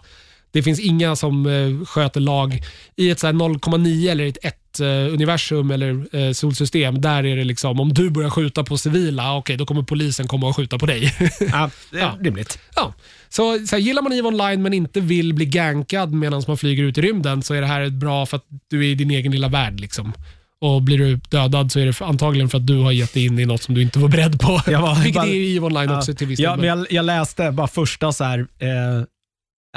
Det 0.52 0.64
finns 0.64 0.80
inga 0.80 1.16
som 1.16 1.46
eh, 1.46 1.86
sköter 1.86 2.20
lag. 2.20 2.64
I 2.96 3.10
ett 3.10 3.20
så 3.20 3.28
här 3.28 3.34
0,9 3.34 4.12
eller 4.12 4.26
ett 4.28 4.38
1 4.42 4.56
eh, 4.80 5.14
universum 5.14 5.72
eller 5.72 6.16
eh, 6.16 6.32
solsystem, 6.32 7.02
där 7.02 7.26
är 7.26 7.36
det 7.36 7.44
liksom 7.44 7.80
om 7.80 7.94
du 7.94 8.10
börjar 8.10 8.30
skjuta 8.30 8.64
på 8.64 8.78
civila, 8.78 9.36
okej 9.38 9.58
då 9.58 9.66
kommer 9.66 9.82
polisen 9.82 10.28
komma 10.28 10.48
och 10.48 10.56
skjuta 10.56 10.78
på 10.80 10.86
dig. 10.86 11.14
Ja, 11.52 11.70
det 11.92 11.98
är 11.98 12.02
Ja. 12.02 12.18
rimligt. 12.22 12.60
ja. 12.76 12.94
Så, 13.30 13.60
så 13.68 13.76
här, 13.76 13.84
gillar 13.84 14.02
man 14.02 14.14
EVE 14.14 14.28
Online 14.28 14.62
men 14.62 14.74
inte 14.74 15.00
vill 15.00 15.34
bli 15.34 15.46
gankad 15.46 16.14
medan 16.14 16.44
man 16.48 16.58
flyger 16.58 16.84
ut 16.84 16.98
i 16.98 17.02
rymden 17.02 17.44
så 17.44 17.54
är 17.54 17.62
det 17.62 17.68
här 17.68 17.90
bra 17.90 18.26
för 18.26 18.38
att 18.38 18.46
du 18.70 18.80
är 18.86 18.90
i 18.90 18.96
din 18.96 19.12
egen 19.12 19.32
lilla 19.32 19.48
värld. 19.48 19.80
Liksom. 19.80 20.14
Och 20.62 20.82
blir 20.82 20.98
du 20.98 21.16
dödad 21.30 21.72
så 21.72 21.80
är 21.80 21.86
det 21.86 22.02
antagligen 22.06 22.50
för 22.50 22.58
att 22.58 22.68
du 22.68 22.78
har 22.78 22.92
gett 22.92 23.14
dig 23.14 23.26
in 23.26 23.40
i 23.40 23.46
något 23.46 23.62
som 23.64 23.76
du 23.76 23.82
inte 23.82 24.00
var 24.00 24.10
beredd 24.10 24.40
på. 24.40 24.62
Jag 24.68 24.82
var- 24.82 24.96
Vilket 25.04 25.16
bara- 25.16 25.28
är 25.28 25.34
EVE 25.58 25.66
Online 25.66 25.90
Ja. 25.90 25.98
också 25.98 26.14
till 26.14 26.28
viss 26.28 26.40
Ja, 26.40 26.50
del. 26.52 26.60
men 26.60 26.68
jag, 26.70 26.88
jag 26.90 27.06
läste 27.06 27.52
bara 27.52 27.68
första 27.68 28.12
så 28.12 28.24
här, 28.24 28.40
eh, 28.40 29.04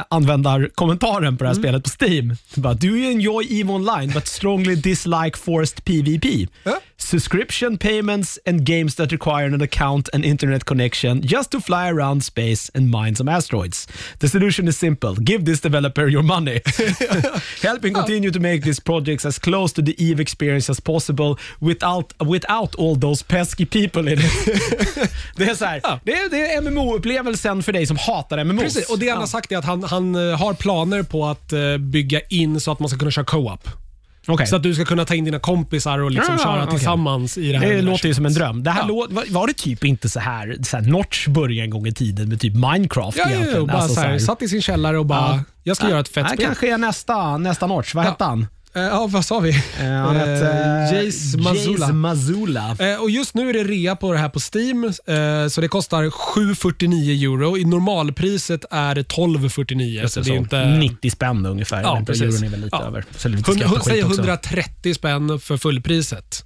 användarkommentaren 0.09 1.37
på 1.37 1.45
det 1.45 1.49
här 1.51 1.55
Mm. 1.57 1.63
spelet 1.63 1.85
på 1.85 2.05
Steam. 2.05 2.37
Bara, 2.55 2.75
Do 2.75 2.87
you 2.87 3.11
enjoy 3.13 3.47
EVE 3.61 3.71
Online 3.73 4.13
but 4.15 4.27
strongly 4.27 4.75
dislike 4.75 5.39
forced 5.39 5.85
PVP? 5.85 6.49
Subscription 6.97 7.79
payments 7.79 8.39
and 8.47 8.61
games 8.67 8.95
that 8.95 9.13
require 9.13 9.47
an 9.55 9.63
account 9.63 10.09
and 10.15 10.25
internet 10.25 10.65
connection 10.65 11.23
just 11.23 11.51
to 11.51 11.61
fly 11.61 11.89
around 11.91 12.25
space 12.25 12.71
and 12.75 12.91
mine 12.91 13.17
some 13.17 13.33
asteroids. 13.33 13.89
The 14.19 14.29
solution 14.29 14.69
is 14.69 14.79
simple. 14.79 15.15
Give 15.25 15.45
this 15.45 15.61
developer 15.61 16.09
your 16.09 16.23
money. 16.23 16.61
Helping 17.63 17.95
continue 17.95 18.31
to 18.33 18.41
make 18.41 18.61
these 18.63 18.83
projects 18.83 19.25
as 19.25 19.39
close 19.39 19.75
to 19.75 19.83
the 19.83 19.95
EVE 20.11 20.21
experience 20.21 20.71
as 20.73 20.81
possible 20.81 21.37
without, 21.61 22.13
without 22.19 22.75
all 22.79 23.01
those 23.01 23.25
pesky 23.25 23.65
people 23.67 24.13
in 24.13 24.19
it. 24.19 24.25
det 25.37 25.45
är 25.45 25.55
så 25.55 25.65
här, 25.65 25.81
Ja. 25.83 26.01
det 26.05 26.13
är, 26.13 26.31
det 26.31 26.53
är 26.53 26.61
MMO-upplevelsen 26.61 27.63
för 27.63 27.73
dig 27.73 27.87
som 27.87 27.97
hatar 27.97 28.45
MMOs. 28.45 28.63
Precis, 28.63 28.91
och 28.91 28.99
det 28.99 29.09
han 29.09 29.19
har 29.19 29.27
sagt 29.27 29.53
är 29.53 29.57
att 29.59 29.65
han, 29.65 29.83
han 29.91 30.15
eh, 30.31 30.39
har 30.39 30.55
planer 30.55 31.03
på 31.03 31.27
att 31.27 31.53
eh, 31.53 31.77
bygga 31.79 32.21
in 32.21 32.61
så 32.61 32.73
att 32.73 32.81
man 32.81 32.89
ska 32.89 32.99
kunna 32.99 33.11
köra 33.11 33.25
co-op. 33.25 33.69
Okej. 34.29 34.47
Så 34.47 34.57
att 34.57 34.63
du 34.63 34.75
ska 34.75 34.85
kunna 34.85 35.05
ta 35.05 35.15
in 35.15 35.25
dina 35.25 35.39
kompisar 35.39 35.99
och 35.99 36.11
liksom 36.11 36.35
Ja, 36.39 36.45
köra 36.45 36.63
okej. 36.65 36.71
tillsammans 36.79 37.39
i 37.39 37.53
det 37.53 37.59
här 37.59 37.67
Det 37.73 37.83
låter 37.83 38.09
ju 38.09 38.15
som 38.15 38.27
en 38.27 38.35
dröm. 38.35 38.63
Det 38.63 38.71
här 38.71 38.81
Ja. 38.83 38.87
lå- 38.89 39.15
var, 39.15 39.25
var 39.31 39.47
det 39.47 39.53
typ 39.53 39.85
inte 39.85 40.09
så 40.09 40.21
här, 40.21 40.57
så 40.63 40.77
här 40.77 40.85
Notch 40.85 41.29
började 41.29 41.65
en 41.65 41.71
gång 41.71 41.87
i 41.87 41.93
tiden 41.93 42.29
med 42.29 42.41
typ 42.41 42.55
Minecraft 42.55 43.19
Ja, 43.19 43.25
ja, 43.25 43.31
egentligen? 43.31 43.61
ja, 43.61 43.67
bara 43.67 43.79
Alltså 43.83 43.95
så 43.95 44.01
här, 44.01 44.19
satt 44.19 44.43
i 44.43 44.49
sin 44.49 44.63
källare 44.63 44.99
och 44.99 45.07
bara, 45.07 45.19
Ja. 45.37 45.43
jag 45.63 45.77
ska 45.77 45.89
göra 45.89 46.01
ett 46.01 46.09
fett 46.09 46.15
Det 46.25 46.29
här 46.29 46.35
spel. 46.37 46.47
kanske 46.47 46.73
är 46.75 46.79
nästa, 46.79 47.37
nästa 47.37 47.67
Notch. 47.67 47.95
Vad 47.95 48.05
hette 48.05 48.25
han? 48.25 48.47
Eh, 48.75 48.83
ja, 48.83 49.07
vad 49.07 49.25
sa 49.25 49.39
vi? 49.41 49.51
Eh, 49.81 49.87
han 49.91 50.17
hette, 50.17 50.31
Eh, 50.31 50.99
eh, 50.99 51.05
Jace 51.05 51.39
Mazula. 51.39 51.87
Jace 51.87 51.93
Mazula. 51.93 52.77
Och 53.01 53.11
just 53.11 53.35
nu 53.35 53.49
är 53.51 53.53
det 53.53 53.65
rea 53.65 53.97
på 53.97 54.13
det 54.13 54.19
här 54.19 54.29
på 54.29 54.41
Steam, 54.55 54.93
så 55.51 55.61
det 55.61 55.69
kostar 55.69 56.11
749 56.11 57.33
euro. 57.33 57.59
I 57.59 57.65
normalpriset 57.65 58.65
är 58.71 58.95
det 58.95 59.01
1249. 59.01 60.09
Så 60.09 60.21
det 60.21 60.31
är 60.31 60.35
inte... 60.37 60.65
90 60.67 61.11
spänn 61.11 61.47
ungefär. 61.47 61.83
Ja, 61.83 62.03
precis. 62.07 62.23
Euron 62.23 62.45
är 62.45 62.49
väl 62.49 62.61
lite 62.61 62.77
Ja. 62.81 62.87
över. 62.87 63.05
Så 63.17 63.29
lite 63.29 63.53
Säg 63.53 63.63
skit 63.63 63.77
också. 63.77 63.91
130 64.23 64.95
spänn 64.95 65.41
för 65.41 65.57
fullpriset. 65.57 66.45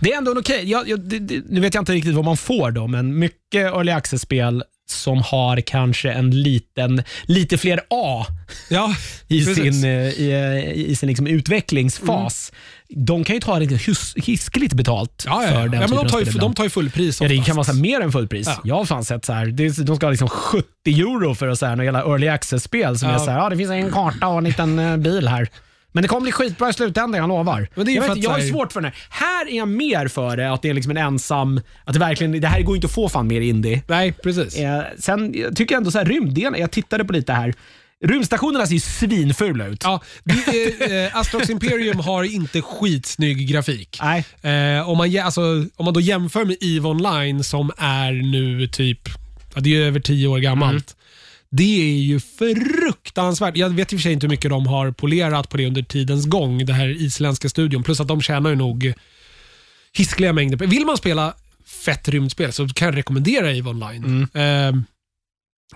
Det 0.00 0.12
är 0.12 0.18
ändå 0.18 0.34
okej. 0.38 0.74
Det, 0.98 1.42
nu 1.48 1.60
vet 1.60 1.74
jag 1.74 1.82
inte 1.82 1.92
riktigt 1.92 2.14
vad 2.14 2.24
man 2.24 2.36
får 2.36 2.70
då, 2.70 2.86
men 2.86 3.18
mycket 3.18 3.54
early 3.74 3.92
access-spel 3.92 4.64
som 4.92 5.22
har 5.22 5.60
kanske 5.60 6.12
en 6.12 6.42
liten, 6.42 7.02
lite 7.24 7.58
fler 7.58 7.80
A 7.90 8.26
Ja, 8.68 8.94
i 9.28 9.44
precis. 9.44 9.56
sin, 9.80 9.84
eh, 9.84 9.90
i, 10.08 10.86
i 10.88 10.96
sin 10.96 11.08
liksom 11.08 11.26
utvecklingsfas. 11.26 12.52
De 12.88 13.24
kan 13.24 13.36
ju 13.36 13.40
ta 13.40 13.60
riktigt 13.60 13.88
hus- 13.88 14.14
hiskeligt 14.16 14.74
betalt 14.74 15.24
Ja, 15.26 15.44
ja, 15.44 15.48
för 15.50 15.68
den 15.68 15.80
ja 15.80 15.86
men 15.88 15.96
de 15.96 16.08
tar, 16.08 16.18
ju, 16.20 16.24
de 16.24 16.54
tar 16.54 16.64
ju 16.64 16.70
fullpris 16.70 17.20
Ja, 17.20 17.28
det 17.28 17.38
kan 17.44 17.56
vara 17.56 17.64
så 17.64 17.74
mer 17.74 18.00
än 18.00 18.12
fullpris. 18.12 18.46
Ja. 18.46 18.60
Jag 18.64 18.74
har 18.74 18.84
fan 18.84 19.04
sett 19.04 19.24
så 19.24 19.32
här, 19.32 19.46
de 19.84 19.96
ska 19.96 20.06
ha 20.06 20.10
liksom 20.10 20.28
70 20.28 20.66
euro 20.86 21.34
för 21.34 21.48
att 21.48 21.58
så 21.58 21.66
här, 21.66 21.76
några 21.76 21.98
early 22.00 22.28
access-spel 22.28 22.98
som 22.98 23.08
är 23.10 23.18
så 23.18 23.30
här, 23.30 23.38
ja 23.38 23.48
det 23.50 23.56
finns 23.56 23.70
en 23.70 23.90
karta 23.92 24.26
och 24.28 24.38
en 24.38 24.44
liten 24.44 24.78
eh, 24.78 24.96
bil 24.96 25.28
här. 25.28 25.48
Men 25.92 26.02
det 26.02 26.08
kommer 26.08 26.20
bli 26.22 26.32
skitbra 26.32 26.70
i 26.70 26.72
slutändan, 26.72 27.20
jag 27.20 27.28
lovar. 27.28 27.68
Men 27.74 27.84
det 27.84 27.90
är 27.90 27.92
ju 27.92 27.96
jag, 27.96 28.04
för 28.06 28.14
vet, 28.14 28.18
att 28.18 28.24
jag 28.24 28.30
här- 28.42 28.50
svårt 28.50 28.72
för 28.72 28.80
den 28.80 28.92
här. 28.92 29.24
Här 29.26 29.50
är 29.50 29.56
jag 29.56 29.68
mer 29.68 30.08
för 30.08 30.36
det, 30.36 30.52
att 30.52 30.62
det 30.62 30.68
är 30.68 30.74
liksom 30.74 30.90
en 30.90 30.96
ensam, 30.96 31.60
att 31.84 31.92
det 31.92 31.98
verkligen, 32.00 32.40
det 32.40 32.48
här 32.48 32.62
går 32.62 32.74
inte 32.76 32.86
att 32.86 32.92
få 32.94 33.08
fan 33.08 33.26
mer 33.26 33.40
indie. 33.40 33.82
Nej, 33.86 34.12
precis. 34.12 34.56
Eh, 34.58 34.82
sen 34.98 35.34
jag 35.34 35.56
tycker 35.56 35.74
jag 35.74 35.78
ändå 35.80 35.90
så 35.90 35.98
här, 35.98 36.04
rymddelen, 36.04 36.54
jag 36.60 36.70
tittade 36.70 37.04
på 37.04 37.12
lite 37.12 37.32
här. 37.32 37.54
Rymdstationerna 38.04 38.66
ser 38.66 38.74
ju 38.74 38.80
svinfula 38.80 39.66
ut. 39.66 39.80
Ja, 39.84 40.00
det 40.24 40.32
är, 40.32 41.04
eh, 41.06 41.16
Astrox 41.16 41.50
Imperium 41.50 42.00
har 42.00 42.24
inte 42.24 42.62
skitsnygg 42.62 43.48
grafik. 43.48 43.98
Nej. 44.02 44.24
Eh, 44.78 44.88
om, 44.88 44.98
man, 44.98 45.08
jä- 45.08 45.22
alltså, 45.24 45.40
om 45.76 45.84
man 45.84 45.94
då 45.94 46.00
jämför 46.00 46.44
med 46.44 46.56
EVE 46.60 46.88
Online 46.88 47.44
som 47.44 47.70
är 47.78 48.12
nu 48.12 48.66
typ, 48.66 49.00
ja, 49.54 49.60
det 49.60 49.70
är 49.70 49.74
ju 49.74 49.84
över 49.86 50.00
tio 50.00 50.26
år 50.28 50.38
gammalt. 50.38 50.96
Det 51.54 51.82
är 51.82 52.02
ju 52.02 52.20
fruktansvärt. 52.20 53.56
Jag 53.56 53.70
vet 53.70 53.92
i 53.92 53.96
och 53.96 54.00
för 54.00 54.02
sig 54.02 54.12
inte 54.12 54.26
hur 54.26 54.30
mycket 54.30 54.50
de 54.50 54.66
har 54.66 54.90
polerat 54.90 55.48
på 55.48 55.56
det 55.56 55.66
under 55.66 55.82
tidens 55.82 56.26
gång, 56.26 56.66
det 56.66 56.72
här 56.72 56.88
isländska 56.88 57.48
studion. 57.48 57.82
Plus 57.82 58.00
att 58.00 58.08
de 58.08 58.20
tjänar 58.20 58.50
ju 58.50 58.56
nog 58.56 58.92
hiskliga 59.92 60.32
mängder. 60.32 60.66
Vill 60.66 60.86
man 60.86 60.96
spela 60.96 61.34
fett 61.84 62.08
rymdspel 62.08 62.52
så 62.52 62.68
kan 62.68 62.86
jag 62.86 62.96
rekommendera 62.96 63.52
EVE 63.52 63.70
Online. 63.70 64.28
Mm. 64.34 64.76
Eh, 64.76 64.82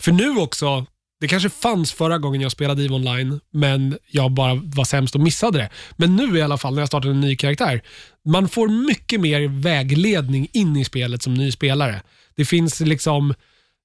för 0.00 0.12
nu 0.12 0.36
också, 0.36 0.86
det 1.20 1.28
kanske 1.28 1.48
fanns 1.48 1.92
förra 1.92 2.18
gången 2.18 2.40
jag 2.40 2.52
spelade 2.52 2.84
EVE 2.84 2.94
Online, 2.94 3.40
men 3.50 3.98
jag 4.10 4.32
bara 4.32 4.54
var 4.54 4.84
sämst 4.84 5.14
och 5.14 5.20
missade 5.20 5.58
det. 5.58 5.70
Men 5.96 6.16
nu 6.16 6.38
i 6.38 6.42
alla 6.42 6.58
fall, 6.58 6.74
när 6.74 6.82
jag 6.82 6.88
startade 6.88 7.14
en 7.14 7.20
ny 7.20 7.36
karaktär, 7.36 7.82
man 8.24 8.48
får 8.48 8.68
mycket 8.86 9.20
mer 9.20 9.48
vägledning 9.48 10.48
in 10.52 10.76
i 10.76 10.84
spelet 10.84 11.22
som 11.22 11.34
ny 11.34 11.52
spelare. 11.52 12.02
Det 12.36 12.44
finns 12.44 12.80
liksom 12.80 13.34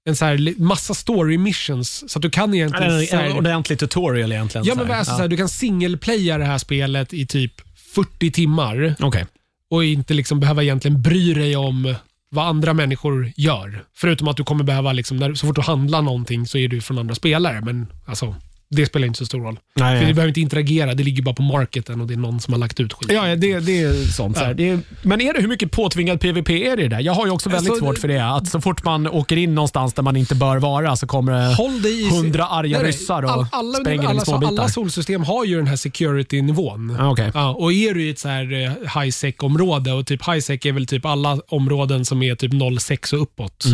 en 0.06 0.16
så 0.16 0.26
här, 0.26 0.62
massa 0.62 0.94
story 0.94 1.38
missions, 1.38 2.12
så 2.12 2.20
att 2.20 2.24
du 2.24 2.30
kan 2.30 2.54
egentligen... 2.54 2.92
En, 2.92 3.08
så 3.08 3.16
en 3.16 3.38
ordentlig 3.38 3.80
tutorial 3.80 4.32
egentligen. 4.32 4.68
ja, 4.68 4.74
så 4.74 4.80
men 4.80 4.88
här. 4.88 5.00
alltså, 5.00 5.16
så 5.16 5.22
här, 5.22 5.28
du 5.28 5.38
kan 5.38 5.50
singelplaya 5.50 6.38
det 6.38 6.46
här 6.46 6.58
spelet 6.58 7.14
i 7.14 7.26
typ 7.26 7.54
40 7.96 8.32
timmar 8.32 8.96
Okej. 9.00 9.26
och 9.70 9.84
inte 9.86 10.14
liksom 10.14 10.40
behöva 10.40 10.64
egentligen 10.64 11.02
bry 11.02 11.34
dig 11.34 11.56
om 11.56 11.96
vad 12.30 12.48
andra 12.48 12.74
människor 12.74 13.32
gör. 13.36 13.84
Förutom 13.96 14.28
att 14.28 14.38
du 14.38 14.44
kommer 14.44 14.64
behöva, 14.64 14.94
liksom, 14.94 15.18
när, 15.18 15.34
så 15.34 15.48
fort 15.48 15.56
du 15.56 15.62
handlar 15.62 16.02
någonting 16.02 16.48
så 16.48 16.58
är 16.58 16.68
du 16.68 16.82
från 16.82 16.98
andra 16.98 17.16
spelare, 17.16 17.62
men 17.62 17.88
alltså, 18.06 18.36
det 18.72 18.86
spelar 18.86 19.08
inte 19.08 19.18
så 19.20 19.26
stor 19.26 19.42
roll. 19.42 19.60
Nej, 19.76 20.00
För 20.00 20.08
du 20.08 20.14
behöver 20.14 20.28
inte 20.28 20.42
interagera, 20.42 20.94
det 20.94 21.04
ligger 21.04 21.24
bara 21.24 21.36
på 21.36 21.42
marketen 21.42 22.02
och 22.02 22.08
det 22.08 22.14
är 22.14 22.18
någon 22.18 22.40
som 22.40 22.54
har 22.54 22.60
lagt 22.60 22.80
ut 22.80 22.94
skit. 22.94 23.12
Ja, 23.12 23.36
det, 23.36 23.60
det 23.60 23.82
är 23.82 23.94
sånt. 24.12 24.38
Så 24.38 24.44
här. 24.44 24.54
Det 24.54 24.70
är, 24.70 24.80
men 25.02 25.22
är 25.22 25.34
det 25.34 25.42
hur 25.42 25.48
mycket 25.48 25.72
påtvingad 25.72 26.20
PVP 26.20 26.50
är 26.50 26.78
det 26.78 26.88
där? 26.88 27.00
Jag 27.00 27.14
har 27.14 27.26
ju 27.26 27.32
också 27.32 27.50
väldigt 27.50 27.70
Alltså, 27.72 27.86
svårt 27.86 27.98
för 27.98 28.08
det. 28.08 28.26
Att 28.26 28.48
så 28.48 28.62
fort 28.62 28.84
man 28.84 29.08
åker 29.08 29.38
in 29.38 29.56
någonstans 29.56 29.94
där 29.94 30.04
man 30.04 30.16
inte 30.16 30.36
bör 30.36 30.58
vara 30.58 30.96
så 30.96 31.08
kommer 31.08 31.32
det 31.50 31.56
Håll 31.56 31.82
dig 31.82 32.02
i... 32.02 32.10
hundra 32.10 32.46
arga 32.46 32.78
Nej, 32.78 32.84
nej. 32.84 32.92
ryssar 32.92 33.24
och 33.24 33.32
All- 33.32 33.46
alla, 33.52 33.74
spränger 33.74 33.98
din 34.02 34.04
i 34.04 34.10
alla, 34.10 34.22
små 34.26 34.34
så 34.34 34.40
bitar. 34.40 34.52
alla 34.52 34.70
solsystem 34.70 35.24
har 35.24 35.46
ju 35.46 35.58
den 35.58 35.68
här 35.68 35.76
security-nivån. 35.76 36.96
Ja, 37.00 37.12
okej. 37.12 37.32
Ja, 37.34 37.50
och 37.54 37.74
är 37.74 37.94
du 37.94 38.04
i 38.04 38.10
ett 38.10 38.20
så 38.20 38.28
här 38.30 38.54
eh, 38.64 39.02
high-sec-område 39.02 39.92
och 39.94 40.08
typ 40.08 40.28
high-sec 40.28 40.66
är 40.66 40.72
väl 40.72 40.86
typ 40.88 41.06
alla 41.06 41.40
områden 41.48 42.06
som 42.06 42.24
är 42.24 42.36
typ 42.36 42.52
06 42.80 43.14
och 43.14 43.22
uppåt. 43.22 43.66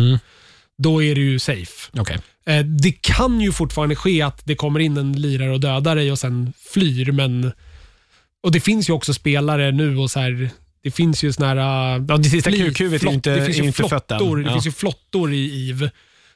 Då 0.78 1.02
är 1.02 1.14
du 1.14 1.20
ju 1.30 1.38
safe. 1.38 1.90
Okej. 1.98 2.18
Eh, 2.46 2.64
Det 2.64 2.92
kan 2.92 3.40
ju 3.40 3.52
fortfarande 3.52 3.96
ske 3.96 4.22
att 4.22 4.40
det 4.44 4.54
kommer 4.54 4.80
in 4.80 4.96
en 4.96 5.12
lirare 5.12 5.50
och 5.50 5.60
dödar 5.60 5.96
dig 5.96 6.12
och 6.12 6.18
sen 6.18 6.52
flyr, 6.72 7.12
men... 7.12 7.52
Och 8.42 8.52
det 8.52 8.60
finns 8.60 8.88
ju 8.88 8.92
också 8.92 9.14
spelare 9.14 9.70
nu 9.72 9.96
och 9.96 10.10
så 10.10 10.20
här... 10.20 10.50
Det 10.82 10.90
finns 10.90 11.22
ju 11.24 11.32
såna 11.32 11.48
här... 11.48 11.56
äh, 11.96 12.04
Ja, 12.08 12.16
det 12.16 12.24
sista 12.24 12.50
QQ-et 12.50 13.02
är 13.02 13.12
inte, 13.12 13.34
det 13.34 13.44
finns 13.44 13.58
ju 13.58 13.62
inte 13.64 13.76
flottor, 13.88 14.36
Det 14.36 14.42
Ja. 14.42 14.52
finns 14.52 14.66
ju 14.66 14.72
flottor 14.72 15.32
i 15.32 15.70
EVE 15.70 15.90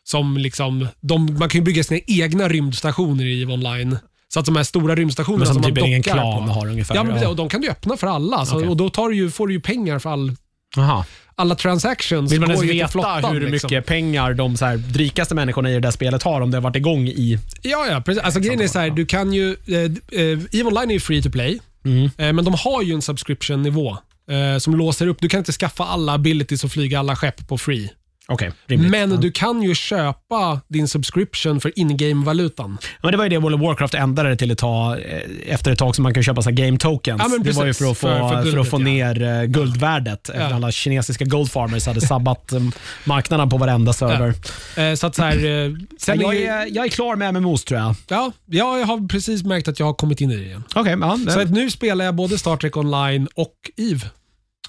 som 0.04 0.36
liksom... 0.36 0.88
De, 1.00 1.24
man 1.38 1.48
kan 1.48 1.58
ju 1.60 1.64
bygga 1.64 1.84
sina 1.84 2.00
egna 2.06 2.48
rymdstationer 2.48 3.24
i 3.24 3.42
EVE 3.42 3.52
Online. 3.52 3.98
Så 4.28 4.40
att 4.40 4.46
de 4.46 4.56
här 4.56 4.62
stora 4.64 4.94
rymdstationerna 4.94 5.46
som 5.46 5.54
som 5.54 5.62
typ 5.62 5.80
man 5.80 5.90
dockar 5.90 6.02
klan 6.02 6.46
på. 6.46 6.52
har 6.52 6.66
ungefär. 6.66 6.94
Ja, 6.94 7.04
men 7.04 7.22
ja. 7.22 7.28
och 7.28 7.36
de 7.36 7.48
kan 7.48 7.60
du 7.60 7.68
öppna 7.70 7.96
för 7.96 8.06
alla. 8.06 8.46
Så, 8.46 8.56
Okej. 8.56 8.68
Och 8.68 8.76
då 8.76 8.90
tar 8.90 9.08
du 9.08 9.30
får 9.30 9.46
du 9.48 9.54
ju 9.54 9.60
pengar 9.60 9.98
för 9.98 10.10
all, 10.10 10.36
Aha. 10.76 11.04
Alla 11.36 11.54
transactions. 11.54 12.32
Vill 12.32 12.40
man 12.40 12.48
går 12.48 12.54
ens 12.54 12.70
till 12.70 12.78
veta 12.78 12.88
flottan, 12.88 13.32
hur 13.32 13.50
liksom. 13.50 13.68
mycket 13.68 13.86
pengar 13.86 14.34
de 14.34 14.56
så 14.56 14.64
här, 14.64 14.82
rikaste 14.94 15.34
människorna 15.34 15.70
i 15.70 15.74
det 15.74 15.80
där 15.80 15.90
spelet 15.90 16.22
har 16.22 16.40
om 16.40 16.50
det 16.50 16.56
har 16.56 16.62
varit 16.62 16.76
igång 16.76 17.08
i... 17.08 17.38
Ja, 17.62 17.86
ja 17.90 18.00
precis. 18.00 18.22
Alltså, 18.22 18.40
grejen 18.40 18.60
är 18.60 18.68
så 18.68 18.78
här, 18.78 18.90
du 18.90 19.06
kan 19.06 19.32
ju... 19.32 19.56
Eh, 19.66 19.74
eh, 20.20 20.38
EVE 20.52 20.64
Online 20.64 20.90
är 20.90 20.94
ju 20.94 21.00
free 21.00 21.22
to 21.22 21.30
play, 21.30 21.58
Mm. 21.84 22.04
eh, 22.04 22.32
men 22.32 22.44
de 22.44 22.54
har 22.54 22.82
ju 22.82 22.94
en 22.94 23.02
subscription-nivå 23.02 23.96
eh, 24.30 24.58
som 24.58 24.76
låser 24.76 25.06
upp. 25.06 25.16
Du 25.20 25.28
kan 25.28 25.38
inte 25.38 25.52
skaffa 25.52 25.84
alla 25.84 26.12
abilities 26.12 26.64
och 26.64 26.70
flyga 26.72 26.98
alla 26.98 27.16
skepp 27.16 27.48
på 27.48 27.58
free. 27.58 27.90
Okej, 28.32 28.52
rimligt. 28.66 28.90
Men 28.90 29.20
du 29.20 29.32
kan 29.32 29.62
ju 29.62 29.74
köpa 29.74 30.60
din 30.68 30.88
subscription 30.88 31.60
för 31.60 31.78
in-game-valutan. 31.78 32.78
Men 33.02 33.10
det 33.10 33.16
var 33.16 33.24
ju 33.24 33.30
det 33.30 33.38
World 33.38 33.54
of 33.54 33.60
Warcraft 33.60 33.94
ändrade 33.94 34.36
till 34.36 34.52
att 34.52 34.58
ta 34.58 34.96
eh, 34.98 35.20
efter 35.54 35.70
ett 35.72 35.78
tag 35.78 35.96
så 35.96 36.02
man 36.02 36.14
kan 36.14 36.22
köpa 36.22 36.42
så 36.42 36.50
här 36.50 36.56
game 36.56 36.78
tokens. 36.78 37.22
Ja, 37.24 37.28
men 37.28 37.42
det 37.42 37.52
var 37.52 37.64
ju 37.64 37.68
precis. 37.70 37.84
för 37.84 37.90
att 37.90 37.98
få, 37.98 38.06
För- 38.28 38.42
för, 38.42 38.50
för 38.50 38.58
att 38.58 38.68
få 38.70 38.78
ner 38.78 39.22
eh, 39.22 39.42
guldvärdet. 39.44 40.28
Efter 40.28 40.54
alla 40.54 40.70
kinesiska 40.72 41.24
gold 41.24 41.50
farmers 41.50 41.86
hade 41.86 42.00
sabbat 42.00 42.52
eh, 42.52 42.60
marknaden 43.04 43.48
på 43.48 43.56
varenda 43.58 43.92
server. 43.92 44.34
Eh, 44.76 44.94
så 44.94 45.06
att 45.06 45.14
så 45.14 45.22
här, 45.22 45.36
eh, 45.66 45.70
sen 45.98 46.20
jag, 46.20 46.34
är 46.34 46.38
ju, 46.40 46.46
är, 46.46 46.66
jag 46.76 46.84
är 46.84 46.90
klar 46.90 47.16
med 47.16 47.34
MMOs 47.34 47.64
tror 47.64 47.80
jag. 47.80 47.94
ja, 48.08 48.32
jag 48.46 48.86
har 48.86 49.08
precis 49.08 49.44
märkt 49.44 49.68
att 49.68 49.78
jag 49.78 49.86
har 49.86 49.94
kommit 49.94 50.20
in 50.20 50.30
i 50.30 50.36
det 50.36 50.44
igen. 50.44 50.64
Okej, 50.74 50.96
ja, 51.00 51.18
Så 51.28 51.40
att 51.40 51.50
nu 51.50 51.70
spelar 51.70 52.04
jag 52.04 52.14
både 52.14 52.38
Star 52.38 52.56
Trek 52.56 52.76
Online 52.76 53.28
och 53.34 53.54
EVE. 53.76 54.06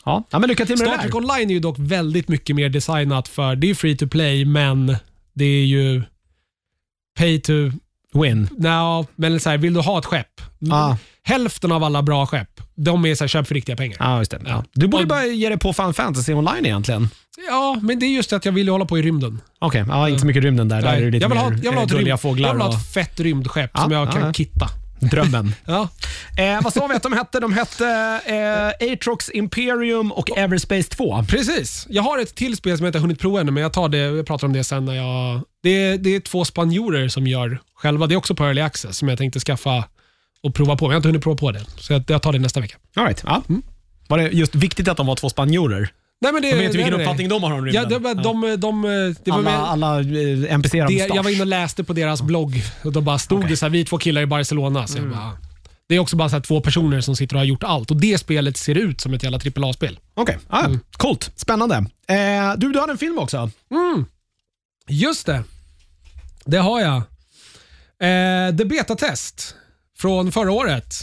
Ja. 0.05 0.23
ja, 0.29 0.39
men 0.39 0.49
lycka 0.49 0.65
till 0.65 0.71
med 0.73 0.79
Star 0.79 0.91
det 0.91 0.97
där. 0.97 1.01
Trek 1.03 1.15
Online 1.15 1.49
är 1.49 1.53
ju 1.53 1.59
dock 1.59 1.75
väldigt 1.79 2.27
mycket 2.27 2.55
mer 2.55 2.69
designat 2.69 3.27
för, 3.27 3.55
det 3.55 3.69
är 3.69 3.75
free 3.75 3.97
to 3.97 4.07
play, 4.07 4.45
men 4.45 4.95
det 5.33 5.45
är 5.45 5.65
ju 5.65 6.01
pay 7.17 7.41
to 7.41 7.53
Win. 8.13 8.49
No, 8.57 9.07
men 9.15 9.39
så 9.39 9.49
här, 9.49 9.57
vill 9.57 9.73
du 9.73 9.79
ha 9.79 9.99
ett 9.99 10.05
skepp? 10.05 10.41
Ah. 10.71 10.95
Hälften 11.23 11.71
av 11.71 11.83
alla 11.83 12.01
bra 12.01 12.25
skepp, 12.25 12.61
de 12.75 13.05
är 13.05 13.15
så 13.15 13.23
här, 13.23 13.27
köp 13.27 13.47
för 13.47 13.55
riktiga 13.55 13.75
pengar. 13.75 13.97
Ja, 13.99 14.17
just 14.19 14.31
det. 14.31 14.41
Ja. 14.45 14.63
Du 14.73 14.87
borde 14.87 15.03
Och- 15.03 15.09
börja 15.09 15.25
ge 15.25 15.49
dig 15.49 15.57
på 15.57 15.73
Fan 15.73 15.93
Fantasy 15.93 16.33
online 16.33 16.65
egentligen. 16.65 17.09
Ja, 17.47 17.77
men 17.81 17.99
det 17.99 18.05
är 18.05 18.07
just 18.07 18.29
det 18.29 18.35
att 18.35 18.45
jag 18.45 18.51
vill 18.51 18.65
ju 18.65 18.71
hålla 18.71 18.85
på 18.85 18.99
i 18.99 19.01
rymden. 19.01 19.41
Okej, 19.59 19.85
ja, 19.87 20.09
inte 20.09 20.19
så 20.19 20.25
mycket 20.25 20.43
rymden 20.43 20.69
där. 20.69 20.81
Där 20.81 20.93
är 20.93 21.01
det 21.01 21.11
lite 21.11 21.23
jag 21.23 21.29
vill 21.29 21.37
ha, 21.37 21.49
mer 21.49 21.59
jag 21.63 21.71
vill 21.71 21.73
ha, 21.73 21.77
eh, 21.77 21.83
ett, 21.83 21.91
gulliga 21.91 22.13
rymd, 22.13 22.19
fåglar 22.19 22.49
jag 22.49 22.53
vill 22.53 22.61
ha 22.61 22.69
och 22.69 22.75
ett 22.75 22.93
fett 22.93 23.19
rymdskepp 23.19 23.77
som 23.77 23.91
jag 23.91 24.07
ja, 24.07 24.11
kan 24.11 24.33
kitta. 24.33 24.69
Drömmen. 25.09 25.55
Ja. 25.65 25.89
Eh, 26.37 26.63
vad 26.63 26.73
sa 26.73 26.87
vi 26.87 26.95
att 26.95 27.03
de 27.03 27.13
hette? 27.13 27.39
De 27.39 27.53
hette 27.53 27.87
eh, 28.25 28.93
Atrox 28.93 29.29
Imperium 29.33 30.11
och 30.11 30.37
Everspace 30.37 30.89
2. 30.89 31.23
Precis. 31.27 31.87
Jag 31.89 32.03
har 32.03 32.19
ett 32.19 32.35
till 32.35 32.57
spel 32.57 32.77
som 32.77 32.85
jag 32.85 32.89
inte 32.89 32.97
har 32.97 33.01
hunnit 33.01 33.19
prova 33.19 33.41
ännu, 33.41 33.51
men 33.51 33.63
jag, 33.63 33.73
tar 33.73 33.89
det, 33.89 33.97
jag 33.97 34.25
pratar 34.25 34.47
om 34.47 34.53
det 34.53 34.63
sen. 34.63 34.85
när 34.85 34.93
jag... 34.93 35.41
Det 35.63 35.69
är, 35.69 35.97
det 35.97 36.15
är 36.15 36.19
två 36.19 36.45
spanjorer 36.45 37.07
som 37.07 37.27
gör 37.27 37.59
själva. 37.75 38.07
Det 38.07 38.15
är 38.15 38.17
också 38.17 38.35
på 38.35 38.43
Early 38.43 38.61
Access 38.61 38.97
som 38.97 39.09
jag 39.09 39.17
tänkte 39.17 39.39
skaffa 39.39 39.85
och 40.43 40.55
prova 40.55 40.75
på. 40.75 40.85
Men 40.85 40.91
jag 40.91 40.95
har 40.95 40.97
inte 40.97 41.07
hunnit 41.07 41.23
prova 41.23 41.37
på 41.37 41.51
det, 41.51 41.65
så 41.77 41.93
jag, 41.93 42.03
jag 42.07 42.21
tar 42.21 42.33
det 42.33 42.39
nästa 42.39 42.59
vecka. 42.59 42.77
All 42.95 43.05
right. 43.05 43.23
ja. 43.25 43.43
Mm. 43.49 43.61
Var 44.07 44.17
det 44.17 44.27
just 44.27 44.55
viktigt 44.55 44.87
att 44.87 44.97
de 44.97 45.07
var 45.07 45.15
två 45.15 45.29
spanjorer? 45.29 45.91
Nej, 46.23 46.33
men 46.33 46.41
det, 46.41 46.49
De 46.51 46.55
vet 46.55 46.71
det- 46.71 46.77
vilken 46.77 46.93
uppfattning 46.93 47.29
de 47.29 47.43
har 47.43 47.51
om 47.51 47.65
rymden. 47.65 47.83
Ja, 47.83 47.89
det, 47.89 47.99
var- 47.99 48.13
de, 48.15 48.41
de, 48.41 48.55
de, 48.57 48.81
det 49.23 49.31
var 49.31 49.37
alla, 49.37 49.43
med, 49.43 49.53
alla 49.87 49.99
eh, 49.99 50.53
NPCer 50.55 50.81
har 50.81 50.87
det, 50.87 50.93
mustasch. 50.93 51.15
jag 51.15 51.23
var 51.23 51.29
inne 51.31 51.41
och 51.41 51.47
läste 51.47 51.83
på 51.83 51.93
deras 51.93 52.21
blogg 52.21 52.61
och 52.83 52.91
då 52.91 53.01
bara 53.01 53.19
stod. 53.19 53.37
Mm. 53.37 53.49
det 53.49 53.57
så 53.57 53.65
här, 53.65 53.69
vi 53.71 53.85
två 53.85 53.97
killar 53.97 54.21
i 54.21 54.25
Barcelona. 54.25 54.87
Så 54.87 54.97
jag 54.97 55.09
bara, 55.09 55.37
det 55.89 55.95
är 55.95 55.99
också 55.99 56.15
bara 56.15 56.29
så 56.29 56.35
här, 56.35 56.41
två 56.43 56.61
personer 56.61 57.01
som 57.01 57.15
sitter 57.15 57.35
och 57.35 57.39
har 57.39 57.45
gjort 57.45 57.63
allt 57.63 57.91
och 57.91 57.97
det 57.97 58.17
spelet 58.17 58.57
ser 58.57 58.75
ut 58.75 59.01
som 59.01 59.13
ett 59.13 59.23
jävla 59.23 59.37
AAA-spel. 59.37 59.99
Okej, 60.13 60.37
ja, 60.49 60.57
ja. 60.61 60.65
Mm. 60.65 60.79
coolt. 60.97 61.31
Spännande. 61.35 61.75
Eh, 62.07 62.53
du, 62.57 62.71
du 62.71 62.79
hade 62.79 62.91
en 62.91 62.97
film 62.97 63.19
också. 63.19 63.49
Just 64.89 65.25
det. 65.25 65.43
Det 66.45 66.57
har 66.57 66.81
jag. 66.81 66.95
Eh, 66.97 68.57
The 68.57 68.65
Beta-test 68.65 69.55
från 69.97 70.31
förra 70.31 70.51
året. 70.51 70.95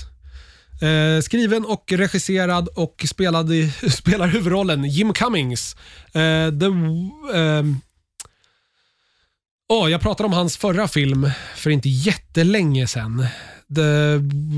Eh, 0.80 1.20
skriven 1.22 1.64
och 1.64 1.92
regisserad 1.92 2.68
och 2.68 3.04
spelad 3.08 3.52
i, 3.52 3.72
spelar 3.90 4.28
huvudrollen 4.28 4.84
Jim 4.84 5.12
Cummings. 5.12 5.76
Eh, 6.06 6.50
the, 6.58 6.66
eh, 7.38 7.64
oh, 9.68 9.90
jag 9.90 10.00
pratade 10.00 10.26
om 10.26 10.32
hans 10.32 10.56
förra 10.56 10.88
film 10.88 11.30
för 11.56 11.70
inte 11.70 11.88
jättelänge 11.88 12.86
sedan. 12.86 13.26
The 13.74 14.16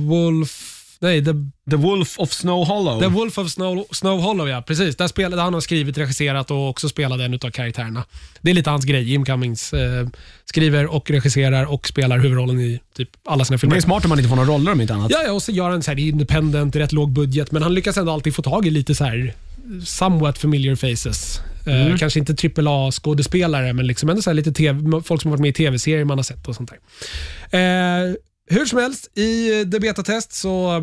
Wolf... 0.09 0.82
Nej, 1.03 1.25
The, 1.25 1.33
The 1.71 1.77
Wolf 1.77 2.19
of 2.19 2.33
Snow 2.33 2.65
Hollow. 2.65 3.01
The 3.01 3.09
Wolf 3.09 3.39
of 3.39 3.51
Snow, 3.51 3.87
Snow 3.91 4.21
Hollow, 4.21 4.49
ja. 4.49 4.63
Precis. 4.63 4.97
Där 4.97 5.09
spelade 5.09 5.43
han 5.43 5.55
har 5.55 5.61
skrivit, 5.61 5.99
regisserat 5.99 6.51
och 6.51 6.69
också 6.69 6.89
spelade 6.89 7.25
en 7.25 7.35
av 7.35 7.51
karaktärerna. 7.51 8.05
Det 8.41 8.51
är 8.51 8.55
lite 8.55 8.71
hans 8.71 8.85
grej. 8.85 9.03
Jim 9.03 9.25
Cummings 9.25 9.73
eh, 9.73 10.09
skriver 10.45 10.87
och 10.87 11.11
regisserar 11.11 11.65
och 11.65 11.89
spelar 11.89 12.19
huvudrollen 12.19 12.61
i 12.61 12.81
typ 12.97 13.09
alla 13.25 13.45
sina 13.45 13.55
det 13.55 13.59
filmer. 13.59 13.77
är 13.77 13.81
smart 13.81 14.05
om 14.05 14.09
man 14.09 14.19
inte 14.19 14.29
får 14.29 14.37
några 14.37 14.51
roller 14.51 14.73
om 14.73 14.81
inte 14.81 14.95
annat. 14.95 15.11
Ja, 15.11 15.23
ja, 15.27 15.33
och 15.33 15.43
så 15.43 15.53
gör 15.53 15.71
han 15.71 15.83
så 15.83 15.91
här, 15.91 15.97
det 15.97 16.03
är 16.03 16.09
independent, 16.09 16.77
rätt 16.77 16.93
låg 16.93 17.11
budget, 17.11 17.53
men 17.53 17.63
han 17.63 17.75
lyckas 17.75 17.97
ändå 17.97 18.13
alltid 18.13 18.35
få 18.35 18.43
tag 18.43 18.67
i 18.67 18.71
lite 18.71 18.95
så 18.95 19.05
här 19.05 19.35
somewhat 19.85 20.39
familiar 20.39 20.75
faces. 20.75 21.41
Eh, 21.67 21.97
kanske 21.97 22.19
inte 22.19 22.33
AAA-skådespelare, 22.33 23.73
men 23.73 23.87
liksom 23.87 24.09
ändå 24.09 24.23
så 24.23 24.33
lite 24.33 24.53
TV, 24.53 25.03
folk 25.05 25.23
som 25.23 25.31
har 25.31 25.37
varit 25.37 25.41
med 25.41 25.49
i 25.49 25.53
tv-serier 25.53 26.05
man 26.05 26.19
har 26.19 26.23
sett 26.23 26.49
och 26.49 26.55
sånt 26.57 26.71
där. 26.71 28.09
Eh, 28.09 28.15
hur 28.51 28.67
som 28.67 28.79
helst, 28.79 29.19
i 29.19 29.61
eh, 29.61 29.69
The 29.71 29.81
Betatest 29.81 30.33
så 30.33 30.77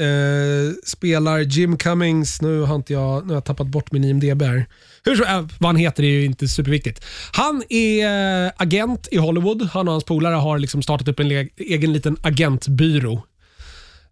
eh, 0.00 0.74
spelar 0.86 1.38
Jim 1.38 1.76
Cummings, 1.78 2.42
nu 2.42 2.60
har, 2.60 2.74
inte 2.74 2.92
jag, 2.92 3.22
nu 3.22 3.28
har 3.28 3.36
jag 3.36 3.44
tappat 3.44 3.66
bort 3.66 3.92
min 3.92 4.04
IMDB 4.04 4.42
här. 4.42 4.66
Hur, 5.04 5.16
som- 5.16 5.26
äh, 5.26 5.46
vad 5.58 5.68
han 5.68 5.76
heter 5.76 6.02
är 6.02 6.08
ju 6.08 6.24
inte 6.24 6.48
superviktigt. 6.48 7.04
Han 7.32 7.62
är 7.68 8.06
eh, 8.46 8.52
agent 8.56 9.08
i 9.10 9.16
Hollywood. 9.16 9.62
Han 9.72 9.88
och 9.88 9.92
hans 9.94 10.04
polare 10.04 10.34
har 10.34 10.58
liksom 10.58 10.82
startat 10.82 11.08
upp 11.08 11.20
en 11.20 11.48
egen 11.56 11.92
liten 11.92 12.16
agentbyrå. 12.22 13.14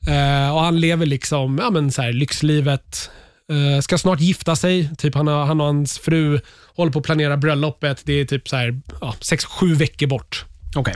Eh, 0.09 0.55
och 0.55 0.60
Han 0.60 0.81
lever 0.81 1.06
liksom 1.06 1.59
ja, 1.62 1.70
men 1.70 1.93
så 1.93 2.02
här, 2.02 2.12
lyxlivet. 2.12 3.10
Eh, 3.51 3.81
ska 3.81 3.98
snart 3.98 4.20
gifta 4.20 4.56
sig. 4.56 4.90
Typ 4.98 5.14
han, 5.14 5.27
han 5.28 5.60
och 5.60 5.66
hans 5.66 5.98
fru 5.98 6.40
håller 6.77 6.93
på 6.93 6.98
att 6.98 7.05
planera 7.05 7.36
bröllopet. 7.36 8.02
Det 8.05 8.12
är 8.12 8.24
typ 8.24 8.48
så 8.48 8.56
här, 8.56 8.81
ja, 9.01 9.14
sex, 9.20 9.44
sju 9.44 9.74
veckor 9.74 10.06
bort. 10.06 10.44
Okej. 10.77 10.94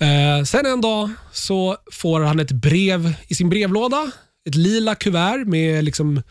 Eh, 0.00 0.44
sen 0.44 0.66
en 0.66 0.80
dag 0.80 1.10
så 1.32 1.76
får 1.92 2.20
han 2.20 2.40
ett 2.40 2.52
brev 2.52 3.14
i 3.28 3.34
sin 3.34 3.50
brevlåda. 3.50 4.10
Ett 4.48 4.54
lila 4.54 4.94
kuvert 4.94 5.44
med 5.46 5.84
liksom 5.84 6.22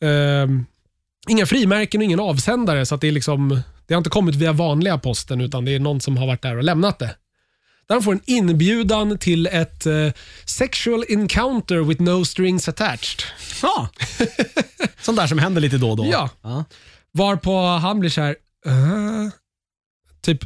ehm, 0.00 0.66
inga 1.28 1.46
frimärken 1.46 2.00
och 2.00 2.04
ingen 2.04 2.20
avsändare. 2.20 2.86
Så 2.86 2.94
att 2.94 3.00
det, 3.00 3.08
är 3.08 3.12
liksom, 3.12 3.60
det 3.86 3.94
har 3.94 3.98
inte 3.98 4.10
kommit 4.10 4.34
via 4.34 4.52
vanliga 4.52 4.98
posten 4.98 5.40
utan 5.40 5.64
det 5.64 5.74
är 5.74 5.78
någon 5.78 6.00
som 6.00 6.16
har 6.16 6.26
varit 6.26 6.42
där 6.42 6.56
och 6.56 6.64
lämnat 6.64 6.98
det. 6.98 7.14
Där 7.86 7.94
han 7.94 8.02
får 8.02 8.12
en 8.12 8.20
inbjudan 8.24 9.18
till 9.18 9.46
ett 9.46 9.86
eh, 9.86 10.08
sexual 10.44 11.04
encounter 11.08 11.76
with 11.76 12.02
no 12.02 12.24
strings 12.24 12.68
attached. 12.68 13.22
Ja. 13.62 13.88
Sånt 15.02 15.18
där 15.18 15.26
som 15.26 15.38
händer 15.38 15.60
lite 15.60 15.78
då 15.78 15.90
och 15.90 15.96
då. 15.96 16.06
Ja. 16.12 16.30
ja. 16.42 16.64
Varpå 17.12 17.62
han 17.62 18.00
blir 18.00 18.10
så 18.10 18.20
här, 18.20 18.36
"Uh?" 18.66 19.30
typ, 20.20 20.44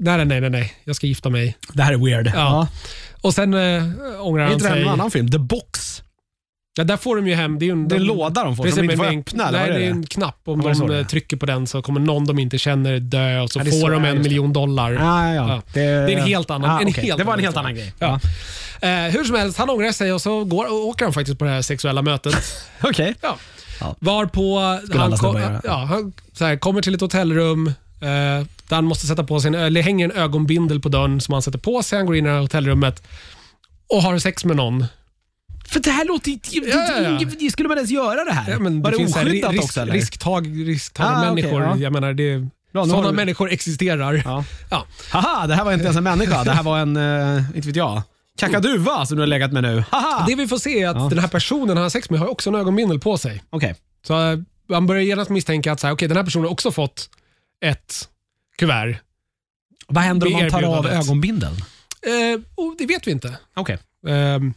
nej, 0.00 0.24
nej, 0.24 0.40
nej, 0.40 0.50
nej, 0.50 0.74
jag 0.84 0.96
ska 0.96 1.06
gifta 1.06 1.30
mig. 1.30 1.56
Det 1.72 1.82
här 1.82 1.92
är 1.92 1.96
weird. 1.96 2.32
Ja. 2.34 2.68
Och 3.20 3.34
sen 3.34 3.54
äh, 3.54 3.82
ångrar 4.20 4.42
han 4.44 4.52
inte 4.52 4.64
det 4.64 4.68
här 4.68 4.74
sig. 4.76 4.82
en 4.82 4.88
annan 4.88 5.10
film? 5.10 5.30
The 5.30 5.38
Box. 5.38 6.00
Ja, 6.76 6.84
där 6.84 6.96
får 6.96 7.16
de 7.16 7.26
ju 7.28 7.34
hem... 7.34 7.58
Det 7.58 7.64
är, 7.64 7.66
ju 7.66 7.72
en, 7.72 7.88
Det 7.88 7.94
är 7.94 8.00
en 8.00 8.04
låda 8.06 8.44
de 8.44 8.56
får 8.56 8.64
Precis, 8.64 8.76
som 8.78 8.86
de 8.86 8.92
inte 8.92 9.04
får 9.04 9.12
en- 9.12 9.18
öppna, 9.20 9.48
eller 9.48 9.58
Nej, 9.58 9.68
vad 9.68 9.76
är 9.76 9.80
det 9.80 9.86
är 9.86 9.90
det? 9.90 9.96
en 9.96 10.06
knapp. 10.06 10.38
Om 10.44 10.60
det 10.62 10.74
så 10.74 10.86
de 10.86 10.92
det 10.94 11.00
eh, 11.00 11.06
trycker 11.06 11.36
på 11.36 11.46
den 11.46 11.66
så 11.66 11.82
kommer 11.82 12.00
någon 12.00 12.24
de 12.24 12.38
inte 12.38 12.58
känner 12.58 12.98
dö 12.98 13.40
och 13.40 13.50
så 13.50 13.58
Ja, 13.58 13.64
det 13.64 13.70
är 13.70 13.72
får 13.72 13.78
så, 13.80 13.88
de 13.88 14.04
ja, 14.04 14.10
en 14.10 14.14
just 14.16 14.24
det. 14.24 14.28
miljon 14.30 14.52
dollar. 14.52 14.92
Ah, 15.00 15.34
ja. 15.34 15.48
Ja. 15.48 15.62
Det, 15.74 15.80
är 15.82 16.08
en 16.08 16.22
helt 16.26 16.50
annan- 16.50 16.82
en 16.82 16.88
okej. 16.88 17.04
helt 17.04 17.18
Det 17.18 17.24
var 17.24 17.32
en 17.32 17.38
annan 17.38 17.44
helt 17.44 17.56
annan 17.56 17.74
grej. 17.74 17.92
Ja. 17.98 18.20
Ja. 18.80 18.88
Eh, 18.88 19.12
hur 19.12 19.24
som 19.24 19.36
helst, 19.36 19.58
han 19.58 19.70
ångrar 19.70 19.92
sig 19.92 20.12
och 20.12 20.20
så 20.22 20.44
går, 20.44 20.64
och 20.66 20.86
åker 20.88 21.04
han 21.04 21.12
faktiskt 21.14 21.38
på 21.38 21.44
det 21.44 21.50
här 21.50 21.62
sexuella 21.62 22.02
mötet. 22.02 22.34
Okej. 22.82 23.14
Ja. 23.20 23.36
Ja. 23.80 23.96
Varpå 23.98 24.58
han, 24.58 25.00
alla 25.00 25.16
kom, 25.16 25.32
snubbar 25.32 25.40
göra. 25.40 25.60
ja, 25.64 25.76
han 25.84 26.12
så 26.32 26.44
här, 26.44 26.56
kommer 26.56 26.82
till 26.82 26.94
ett 26.94 27.00
hotellrum 27.00 27.66
eh, 28.00 28.46
där 28.68 28.76
han 28.76 28.84
måste 28.84 29.06
sätta 29.06 29.24
på 29.24 29.40
sig 29.40 29.48
en, 29.48 29.54
eller 29.54 29.82
hänger 29.82 30.10
en 30.10 30.16
ögonbindel 30.16 30.80
på 30.80 30.88
dörren 30.88 31.20
som 31.20 31.32
han 31.32 31.42
sätter 31.42 31.58
på 31.58 31.82
sig. 31.82 31.98
Han 31.98 32.06
går 32.06 32.16
in 32.16 32.24
i 32.24 32.28
det 32.28 32.34
här 32.34 32.40
hotellrummet 32.40 33.02
och 33.92 34.02
har 34.02 34.18
sex 34.18 34.44
med 34.44 34.56
någon. 34.56 34.84
För 35.68 35.80
det 35.80 35.90
här 35.90 36.04
låter 36.04 36.30
ju... 36.30 36.38
Ja, 36.70 36.88
ja, 37.02 37.26
ja. 37.40 37.50
Skulle 37.50 37.68
man 37.68 37.78
ens 37.78 37.90
göra 37.90 38.24
det 38.24 38.32
här? 38.32 38.50
Ja, 38.50 38.58
men 38.58 38.82
var 38.82 38.90
det, 38.90 38.98
här 38.98 39.04
oskyddat 39.04 39.52
risk, 39.52 39.64
också 39.64 39.80
eller? 39.80 39.92
Risktag, 39.92 40.68
risktagarmänniskor. 40.68 41.62
Ah, 41.62 41.66
okej, 41.70 41.80
ja. 41.80 41.84
Jag 41.84 41.92
menar, 41.92 42.12
det, 42.12 42.38
nu 42.38 42.50
sådana 42.72 43.08
du- 43.08 43.16
människor 43.16 43.50
existerar. 43.50 44.22
Ja. 44.24 44.44
Ja. 44.70 44.86
Haha, 45.10 45.46
det 45.46 45.54
här 45.54 45.64
var 45.64 45.72
inte 45.72 45.84
ens 45.84 45.96
en 45.96 46.04
människa. 46.04 46.44
Det 46.44 46.50
här 46.50 46.62
var 46.62 46.78
en, 46.78 46.96
uh, 46.96 47.42
inte 47.56 47.68
vet 47.68 47.76
jag, 47.76 48.02
kakaduva 48.38 49.06
som 49.06 49.16
du 49.16 49.22
har 49.22 49.26
legat 49.26 49.52
med 49.52 49.62
nu. 49.62 49.84
Haha! 49.90 50.24
Det 50.28 50.34
vi 50.34 50.48
får 50.48 50.58
se 50.58 50.82
är 50.82 50.88
att 50.88 50.96
Ja. 50.96 51.08
den 51.08 51.18
här 51.18 51.28
personen 51.28 51.68
han 51.68 51.82
har 51.82 51.90
sex 51.90 52.10
med 52.10 52.20
har 52.20 52.28
också 52.28 52.50
en 52.50 52.56
ögonbindel 52.56 53.00
på 53.00 53.18
sig. 53.18 53.42
Okej. 53.50 53.74
Så 54.06 54.30
eh, 54.30 54.38
man 54.68 54.86
börjar 54.86 55.02
genast 55.02 55.30
misstänka 55.30 55.72
att 55.72 55.80
så 55.80 55.86
här, 55.86 55.94
okay, 55.94 56.08
den 56.08 56.16
här 56.16 56.24
personen 56.24 56.44
har 56.44 56.52
också 56.52 56.72
fått 56.72 57.10
ett 57.64 58.08
kuvert. 58.58 58.96
Vad 59.86 60.04
händer 60.04 60.26
om 60.26 60.32
man 60.32 60.50
tar 60.50 60.62
av 60.62 60.64
Erbjudandet. 60.64 61.04
ögonbindeln? 61.04 61.56
Eh, 62.06 62.40
och 62.54 62.74
det 62.78 62.86
vet 62.86 63.06
vi 63.06 63.10
inte. 63.10 63.38
Okej. 63.54 63.78
Ehm, 64.08 64.54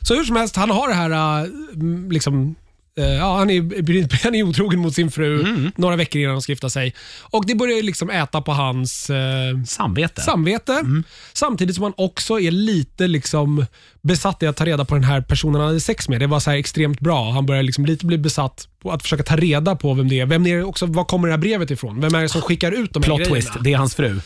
så 0.00 0.14
hur 0.14 0.24
som 0.24 0.36
helst, 0.36 0.56
han 0.56 0.70
har 0.70 0.88
det 0.88 0.94
här, 0.94 1.44
mm, 1.74 2.10
liksom, 2.10 2.44
eh, 2.44 2.54
ja, 3.02 3.36
han, 3.38 3.50
är, 3.50 4.22
han 4.24 4.34
är 4.34 4.42
otrogen 4.42 4.80
mot 4.80 4.94
sin 4.94 5.10
fru 5.10 5.40
Mm. 5.40 5.72
några 5.76 5.96
veckor 5.96 6.20
innan 6.22 6.32
de 6.34 6.42
ska 6.42 6.52
gifta 6.52 6.70
sig. 6.70 6.94
Och 7.20 7.46
Det 7.46 7.54
börjar 7.54 7.82
liksom 7.82 8.10
äta 8.10 8.40
på 8.40 8.52
hans 8.52 9.10
eh, 9.10 9.62
Samvete. 9.66 10.20
samvete. 10.20 10.72
Mm. 10.72 11.04
Samtidigt 11.32 11.74
som 11.74 11.82
han 11.82 11.92
också 11.96 12.40
är 12.40 12.50
lite 12.50 13.06
liksom 13.06 13.66
besatt 14.02 14.42
i 14.42 14.46
att 14.46 14.56
ta 14.56 14.64
reda 14.64 14.84
på 14.84 14.94
den 14.94 15.04
här 15.04 15.20
personen 15.20 15.54
han 15.60 15.66
hade 15.68 15.80
sex 15.80 16.08
med. 16.08 16.20
Det 16.20 16.26
var 16.26 16.40
så 16.40 16.50
extremt 16.50 17.00
bra. 17.00 17.30
Han 17.32 17.46
börjar 17.46 17.62
liksom 17.62 17.86
lite 17.86 18.06
bli 18.06 18.18
besatt 18.18 18.68
på 18.82 18.92
att 18.92 19.02
försöka 19.02 19.22
ta 19.22 19.36
reda 19.36 19.76
på 19.76 19.94
vem 19.94 20.08
det 20.08 20.20
är. 20.20 20.26
Vem 20.26 20.46
är 20.46 20.56
det 20.56 20.64
också, 20.64 20.86
var 20.86 21.04
kommer 21.04 21.28
det 21.28 21.32
här 21.34 21.38
brevet 21.38 21.70
ifrån? 21.70 22.00
Vem 22.00 22.14
är 22.14 22.22
det 22.22 22.28
som 22.28 22.40
skickar 22.42 22.72
ut 22.72 22.92
de 22.92 23.02
här 23.02 23.04
Plot 23.06 23.18
grejerna? 23.18 23.34
twist, 23.34 23.52
det 23.64 23.72
är 23.72 23.76
hans 23.76 23.94
fru. 23.94 24.20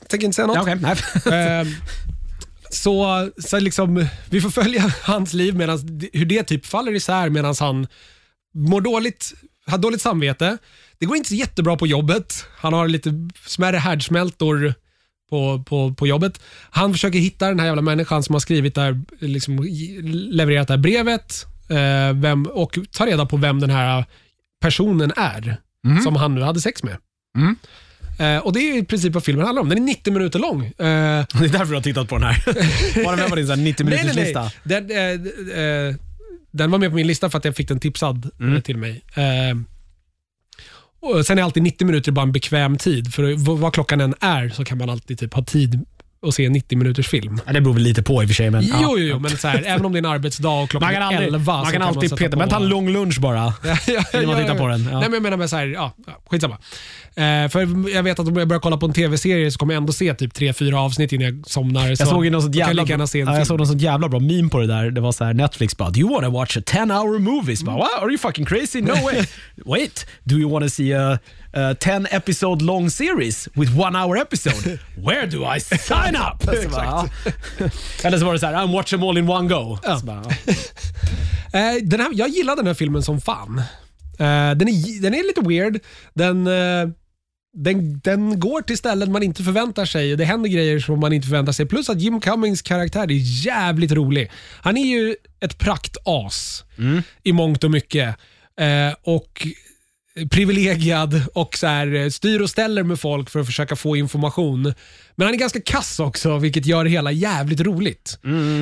Jag 0.00 0.08
tänker 0.08 0.24
inte 0.24 0.34
säga 0.36 0.46
något. 0.46 0.68
Ehm, 1.32 1.74
så 2.74 3.30
så 3.38 3.60
liksom, 3.60 4.06
vi 4.30 4.40
får 4.40 4.50
följa 4.50 4.82
hans 5.02 5.32
liv, 5.32 5.56
medans, 5.56 5.82
hur 6.12 6.24
det 6.24 6.42
typ 6.42 6.66
faller 6.66 6.94
isär 6.94 7.28
medan 7.28 7.54
han 7.60 7.86
mår 8.54 8.80
dåligt, 8.80 9.34
har 9.66 9.78
dåligt 9.78 10.02
samvete. 10.02 10.58
Det 10.98 11.06
går 11.06 11.16
inte 11.16 11.28
så 11.28 11.34
jättebra 11.34 11.76
på 11.76 11.86
jobbet. 11.86 12.46
Han 12.56 12.72
har 12.72 12.88
lite 12.88 13.30
smärre 13.46 13.76
härdsmältor 13.76 14.74
på, 15.30 15.64
på, 15.66 15.94
på 15.94 16.06
jobbet. 16.06 16.40
Han 16.70 16.92
försöker 16.92 17.18
hitta 17.18 17.48
den 17.48 17.60
här 17.60 17.66
jävla 17.66 17.82
människan 17.82 18.22
som 18.22 18.34
har 18.34 18.40
skrivit 18.40 18.74
där, 18.74 19.02
liksom, 19.18 19.64
levererat 20.30 20.68
det 20.68 20.74
här 20.74 20.78
brevet 20.78 21.46
eh, 21.68 22.20
vem, 22.20 22.46
och 22.46 22.78
ta 22.90 23.06
reda 23.06 23.26
på 23.26 23.36
vem 23.36 23.60
den 23.60 23.70
här 23.70 24.04
personen 24.60 25.12
är 25.16 25.56
som 26.02 26.16
han 26.16 26.34
nu 26.34 26.40
hade 26.40 26.60
sex 26.60 26.82
med. 26.82 26.96
Mm. 27.36 27.56
Eh, 28.18 28.38
och 28.38 28.52
Det 28.52 28.60
är 28.60 28.78
i 28.78 28.84
princip 28.84 29.12
vad 29.14 29.24
filmen 29.24 29.44
handlar 29.46 29.62
om. 29.62 29.68
Den 29.68 29.78
är 29.78 29.82
90 29.82 30.12
minuter 30.12 30.38
lång. 30.38 30.64
Eh, 30.64 30.72
Det 30.78 30.84
är 31.44 31.48
därför 31.48 31.66
du 31.66 31.74
har 31.74 31.80
tittat 31.80 32.08
på 32.08 32.18
den 32.18 32.24
här. 32.24 32.42
Var 33.04 33.10
den 33.12 33.20
med 33.20 33.28
på 33.28 33.36
din 33.36 33.46
så 33.46 33.52
här 33.54 33.60
90 33.62 33.84
Nej, 33.86 34.00
nej, 34.04 34.14
lista? 34.24 34.42
nej. 34.42 34.52
Den, 34.62 34.90
eh, 34.90 35.60
eh, 35.64 35.94
den 36.50 36.70
var 36.70 36.78
med 36.78 36.90
på 36.90 36.96
min 36.96 37.06
lista 37.06 37.30
för 37.30 37.38
att 37.38 37.44
jag 37.44 37.56
fick 37.56 37.68
den 37.68 37.80
tipsad 37.80 38.30
Mm. 38.40 38.54
eh, 38.56 38.60
till 38.62 38.76
mig. 38.76 39.02
Eh, 39.14 39.56
och 41.00 41.26
sen 41.26 41.38
är 41.38 41.42
alltid 41.42 41.62
90 41.62 41.86
minuter 41.86 42.12
bara 42.12 42.22
en 42.22 42.32
bekväm 42.32 42.76
tid. 42.78 43.14
För 43.14 43.56
vad 43.56 43.72
klockan 43.74 44.00
än 44.00 44.14
är 44.20 44.48
så 44.48 44.64
kan 44.64 44.78
man 44.78 44.90
alltid 44.90 45.18
typ 45.18 45.34
ha 45.34 45.44
tid 45.44 45.84
att 46.28 46.34
se 46.34 46.44
en 46.44 46.52
90 46.52 46.78
minuters 46.78 47.08
film. 47.08 47.40
Ja, 47.46 47.52
det 47.52 47.60
beror 47.60 47.74
väl 47.74 47.82
lite 47.82 48.02
på 48.02 48.22
i 48.22 48.24
och 48.24 48.28
för 48.28 48.34
sig. 48.34 48.50
Men, 48.50 48.62
Jo, 48.62 48.70
ja. 48.72 48.80
jo, 48.82 48.98
jo, 48.98 49.18
men 49.18 49.30
så 49.38 49.48
här, 49.48 49.62
även 49.66 49.86
om 49.86 49.92
det 49.92 49.96
är 49.96 50.00
en 50.00 50.06
arbetsdag 50.10 50.62
och 50.62 50.70
klockan 50.70 50.86
Man 50.86 50.94
kan, 50.94 51.02
är 51.02 51.06
aldrig, 51.06 51.28
11 51.34 51.52
man 51.52 51.66
så 51.66 51.72
kan 51.72 51.82
alltid 51.82 52.10
sätta 52.10 52.24
peta, 52.24 52.36
men 52.36 52.48
ta 52.48 52.56
en 52.56 52.68
lång 52.68 52.88
lunch 52.90 53.20
bara. 53.20 53.54
Ja, 53.64 53.76
ja, 53.86 54.02
Innan 54.14 54.26
man 54.26 54.42
tittar 54.42 54.58
på 54.58 54.66
den, 54.66 54.84
ja. 54.84 54.90
Nej, 54.90 55.00
men 55.00 55.12
jag 55.12 55.22
menar 55.22 55.36
med 55.36 55.50
så 55.50 55.56
här, 55.56 55.66
ja, 55.66 55.92
skitsamma. 56.30 56.58
Eh, 57.16 57.48
för 57.48 57.90
jag 57.94 58.02
vet 58.02 58.18
att 58.18 58.28
om 58.28 58.36
jag 58.36 58.48
börjar 58.48 58.60
kolla 58.60 58.76
på 58.76 58.86
en 58.86 58.92
tv-serie 58.92 59.50
så 59.50 59.58
kommer 59.58 59.74
jag 59.74 59.80
ändå 59.80 59.92
se 59.92 60.14
typ 60.14 60.34
tre, 60.34 60.52
fyra 60.52 60.80
avsnitt 60.80 61.12
innan 61.12 61.26
jag 61.26 61.46
somnar. 61.46 61.88
Jag 61.88 61.98
såg 62.08 62.24
ju 62.24 62.30
något 62.30 62.42
sånt 62.42 62.54
jag 62.54 62.66
jävla, 62.68 62.84
gärna 62.84 63.06
se 63.06 63.20
en 63.20 63.26
ja, 63.26 63.38
jag 63.38 63.46
såg 63.46 63.58
något 63.58 63.68
sånt 63.68 63.82
jävla 63.82 64.08
bra 64.08 64.20
meme 64.20 64.48
på 64.48 64.60
det 64.60 64.66
där. 64.66 64.90
Det 64.90 65.00
var 65.00 65.12
så 65.12 65.24
här 65.24 65.34
Netflix 65.34 65.76
bara, 65.76 65.90
do 65.90 66.00
you 66.00 66.10
wanna 66.14 66.30
watch 66.30 66.56
a 66.56 66.60
10 66.66 66.80
hour 66.80 67.18
movie? 67.18 67.56
Så 67.56 67.64
bara, 67.64 67.76
What? 67.76 68.02
Are 68.02 68.08
you 68.08 68.18
fucking 68.18 68.44
crazy? 68.44 68.80
No 68.80 68.92
way. 68.92 69.24
Wait, 69.64 70.06
do 70.24 70.34
you 70.36 70.50
wanna 70.50 70.68
see 70.68 70.92
a, 70.94 71.18
a 71.54 71.74
10 71.74 72.06
episode 72.10 72.64
long 72.64 72.90
series 72.90 73.48
with 73.54 73.78
one 73.78 73.98
hour 73.98 74.16
episode? 74.16 74.78
Where 74.96 75.26
do 75.26 75.44
I 75.56 75.60
sign 75.60 76.16
up? 76.16 76.42
Så 76.62 76.68
bara, 76.68 76.84
ja. 76.84 77.08
Eller 78.02 78.18
så 78.18 78.24
var 78.24 78.32
det 78.32 78.38
så 78.38 78.46
här, 78.46 78.54
I'm 78.54 78.72
watch 78.72 78.90
them 78.90 79.02
all 79.02 79.18
in 79.18 79.28
one 79.28 79.48
go. 79.48 79.78
Så 79.98 80.06
bara, 80.06 80.22
ja. 80.46 80.54
Eh, 81.54 81.74
den 81.82 82.00
här, 82.00 82.10
jag 82.14 82.28
gillar 82.28 82.56
den 82.56 82.66
här 82.66 82.74
filmen 82.74 83.02
som 83.02 83.20
fan. 83.20 83.58
Eh, 84.18 84.50
den, 84.56 84.68
är, 84.68 85.02
den 85.02 85.14
är 85.14 85.26
lite 85.26 85.40
weird. 85.40 85.80
Den, 86.14 86.46
eh, 86.46 86.88
den, 87.56 87.98
den 87.98 88.40
går 88.40 88.62
till 88.62 88.78
ställen 88.78 89.12
man 89.12 89.22
inte 89.22 89.42
förväntar 89.42 89.84
sig 89.84 90.12
och 90.12 90.18
det 90.18 90.24
händer 90.24 90.50
grejer 90.50 90.78
som 90.78 91.00
man 91.00 91.12
inte 91.12 91.28
förväntar 91.28 91.52
sig. 91.52 91.66
Plus 91.66 91.90
att 91.90 92.00
Jim 92.00 92.20
Cummings 92.20 92.62
karaktär 92.62 93.02
är 93.02 93.46
jävligt 93.46 93.92
rolig. 93.92 94.30
Han 94.60 94.76
är 94.76 94.86
ju 94.86 95.16
ett 95.40 95.58
praktas 95.58 96.64
i 97.22 97.32
mångt 97.32 97.64
och 97.64 97.70
mycket. 97.70 98.16
Eh, 98.60 98.94
och 99.02 99.46
privilegierad 100.30 101.22
och 101.34 101.56
så 101.58 101.66
här, 101.66 101.94
eh, 101.94 102.08
styr 102.08 102.40
och 102.40 102.50
ställer 102.50 102.82
med 102.82 103.00
folk 103.00 103.30
för 103.30 103.40
att 103.40 103.46
försöka 103.46 103.76
få 103.76 103.96
information. 103.96 104.62
Men 105.16 105.26
han 105.26 105.34
är 105.34 105.38
ganska 105.38 105.60
kass 105.60 106.00
också, 106.00 106.38
vilket 106.38 106.66
gör 106.66 106.84
det 106.84 106.90
hela 106.90 107.12
jävligt 107.12 107.60
roligt. 107.60 108.18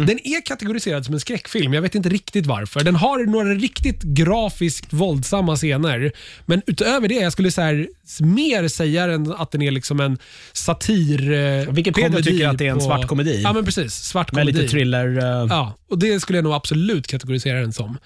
Den 0.06 0.18
är 0.26 0.46
kategoriserad 0.46 1.04
som 1.04 1.14
en 1.14 1.20
skräckfilm. 1.20 1.74
Jag 1.74 1.82
vet 1.82 1.94
inte 1.94 2.08
riktigt 2.08 2.46
varför. 2.46 2.84
Den 2.84 2.96
har 2.96 3.26
några 3.26 3.54
riktigt 3.54 4.02
grafiskt 4.02 4.92
våldsamma 4.92 5.56
scener. 5.56 6.12
Men 6.46 6.62
utöver 6.66 7.08
det, 7.08 7.14
jag 7.14 7.32
skulle 7.32 7.50
så 7.50 7.60
här, 7.60 7.88
mer 8.20 8.68
säga 8.68 9.04
än 9.12 9.32
att 9.32 9.50
den 9.50 9.62
är 9.62 9.70
liksom 9.70 10.00
en 10.00 10.18
satir 10.52 11.32
eh, 11.32 11.72
Wikipedia 11.72 12.22
tycker 12.22 12.48
att 12.48 12.58
det 12.58 12.66
är 12.66 12.70
en 12.70 12.78
på- 12.78 12.84
svart 12.84 13.06
komedi. 13.06 13.40
Ja, 13.42 13.52
men 13.52 13.64
precis. 13.64 13.94
Svart 13.94 14.32
Med 14.32 14.42
komedi. 14.42 14.58
lite 14.58 14.70
thriller. 14.72 15.18
eh, 15.18 15.46
Ja, 15.50 15.76
och 15.90 15.98
det 15.98 16.20
skulle 16.20 16.38
jag 16.38 16.44
nog 16.44 16.52
absolut 16.54 17.06
kategorisera 17.06 17.60
den 17.60 17.72
som. 17.72 17.98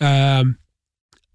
Ehm, 0.00 0.54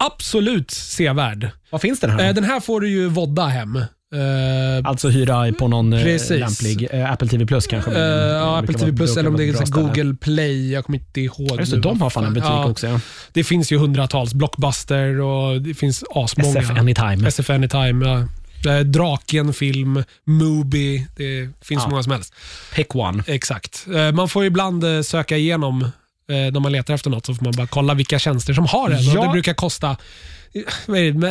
absolut 0.06 0.72
sevärd. 0.72 1.50
Vad 1.70 1.82
finns 1.82 2.00
den 2.00 2.10
här? 2.10 2.28
Eh, 2.28 2.34
den 2.34 2.44
här 2.44 2.60
får 2.60 2.82
du 2.82 2.90
ju 2.90 3.08
vodda 3.08 3.46
hem. 3.46 3.76
Eh, 3.76 4.90
Alltså 4.90 5.10
hyra 5.10 5.52
på 5.54 5.68
någon 5.68 5.94
eh, 5.94 6.04
Precis. 6.04 6.30
lämplig 6.40 6.88
eh, 6.92 7.12
Apple 7.12 7.28
TV 7.28 7.46
Plus 7.46 7.68
kanske. 7.68 7.92
eh, 7.92 7.98
men 7.98 8.04
det 8.10 8.28
ja, 8.34 8.58
Apple 8.58 8.66
brukar 8.68 8.80
TV 8.80 8.92
vara- 8.92 8.98
Plus 8.98 9.18
eller 9.18 9.30
om 9.30 9.38
det 9.38 9.44
är 9.44 9.46
brukar 9.46 9.66
så 9.66 9.74
här 9.80 9.82
ställe. 9.92 10.04
Google 10.04 10.16
Play. 10.22 10.72
Jag 10.72 10.86
kommer 10.86 11.00
inte 11.00 11.22
ihåg. 11.22 11.60
Just 11.60 11.72
det, 11.72 11.78
nu 11.78 11.82
de 11.82 12.02
har 12.02 12.10
fan 12.10 12.26
en 12.26 12.34
butik 12.34 12.50
ja, 12.50 12.66
också. 12.70 12.88
Ja. 12.88 13.00
Det 13.34 13.44
finns 13.44 13.72
ju 13.72 13.78
hundratals. 13.78 14.34
Blockbuster 14.34 15.20
och 15.22 15.62
det 15.62 15.74
finns 15.74 16.04
asmånga. 16.10 16.60
SF 16.60 16.70
Anytime. 16.80 17.28
SF 17.28 17.50
Anytime, 17.50 18.06
ja. 18.06 18.28
Eh, 18.72 18.80
Draken 18.80 19.54
film, 19.54 20.04
Mubi. 20.28 21.08
Det 21.18 21.50
finns 21.62 21.84
Ja. 21.84 21.90
många 21.90 22.04
som 22.04 22.12
helst. 22.12 22.34
Pick 22.76 22.96
one. 22.96 23.24
Exakt. 23.28 23.86
Eh, 23.96 24.12
Man 24.12 24.30
får 24.30 24.46
ibland 24.46 24.84
eh, 24.84 25.02
söka 25.02 25.38
igenom 25.38 25.88
när 26.28 26.60
man 26.60 26.72
letar 26.72 26.94
efter 26.94 27.10
något 27.10 27.26
så 27.26 27.36
får 27.36 27.44
man 27.44 27.54
bara 27.58 27.68
kolla 27.68 27.94
vilka 27.94 28.20
tjänster 28.20 28.54
som 28.54 28.66
har 28.66 28.90
den. 28.90 29.04
Ja. 29.04 29.24
Det 29.24 29.30
brukar 29.30 29.54
kosta 29.54 29.98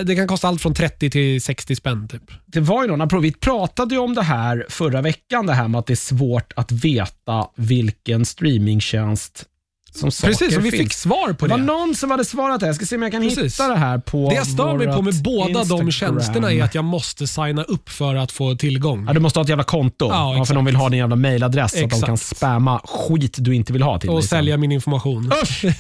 det? 0.05 0.17
kan 0.17 0.27
kosta 0.29 0.49
allt 0.49 0.63
från 0.63 0.75
30 0.75 1.11
till 1.11 1.43
60 1.43 1.77
spänn. 1.77 2.09
Typ. 2.09 2.23
Det 2.47 2.61
var 2.61 2.83
ju 2.83 2.97
någon, 2.97 3.23
vi 3.23 3.33
pratade 3.33 3.95
ju 3.95 4.01
om 4.01 4.15
det 4.15 4.23
här 4.23 4.67
förra 4.69 5.03
veckan, 5.03 5.47
det 5.47 5.53
här 5.53 5.69
med 5.69 5.79
att 5.79 5.87
det 5.87 5.93
är 5.93 5.97
svårt 5.97 6.53
att 6.57 6.73
veta 6.73 7.47
vilken 7.57 8.25
streamingtjänst 8.25 9.45
som 9.93 10.11
saker 10.11 10.33
Precis, 10.35 10.57
och 10.57 10.65
vi 10.65 10.71
finns. 10.71 10.83
fick 10.83 10.93
svar 10.93 11.33
på 11.33 11.47
det 11.47 11.55
det. 11.55 11.59
var 11.61 11.67
någon 11.67 11.95
som 11.95 12.11
hade 12.11 12.25
svarat 12.25 12.61
det. 12.61 12.67
Jag 12.67 12.77
ska 12.77 12.85
se 12.87 12.97
om 12.97 13.03
jag 13.03 13.13
kan 13.13 13.23
Precis. 13.23 13.55
hitta 13.61 13.69
det 13.69 13.77
här 13.77 13.99
på 13.99 14.29
Det 14.29 14.35
jag 14.35 14.47
stör 14.47 14.77
mig 14.77 14.87
på 14.87 15.03
med 15.03 15.23
båda 15.23 15.47
de 15.53 15.59
Instagram. 15.59 15.91
tjänsterna 15.91 16.53
är 16.53 16.63
att 16.63 16.75
jag 16.75 16.85
måste 16.85 17.27
signa 17.27 17.63
upp 17.65 17.89
för 17.89 18.15
att 18.15 18.33
få 18.33 18.55
tillgång. 18.55 19.05
Ja, 19.07 19.13
du 19.13 19.21
måste 19.21 19.39
ha 19.39 19.43
ett 19.43 19.49
jävla 19.49 19.65
konto. 19.65 20.09
Ja, 20.11 20.37
Ja, 20.37 20.45
för 20.45 20.55
de 20.55 20.65
vill 20.65 20.77
ha 20.77 20.89
din 20.89 20.99
jävla 20.99 21.17
mailadress 21.17 21.73
så 21.79 21.85
att 21.85 21.91
de 21.91 22.01
kan 22.03 22.19
spamma 22.19 22.81
skit 22.85 23.35
du 23.39 23.55
inte 23.55 23.73
vill 23.73 23.83
ha 23.83 23.99
till 23.99 24.11
och 24.11 24.17
dig 24.17 24.23
sen. 24.23 24.39
sälja 24.39 24.57
min 24.57 24.73
information. 24.73 25.33
Usch! 25.43 25.65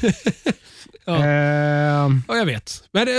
Ja. 1.06 1.16
Ehm, 1.24 2.22
Ja, 2.28 2.36
jag 2.36 2.46
vet. 2.46 2.72
Men 2.92 3.06
det, 3.06 3.12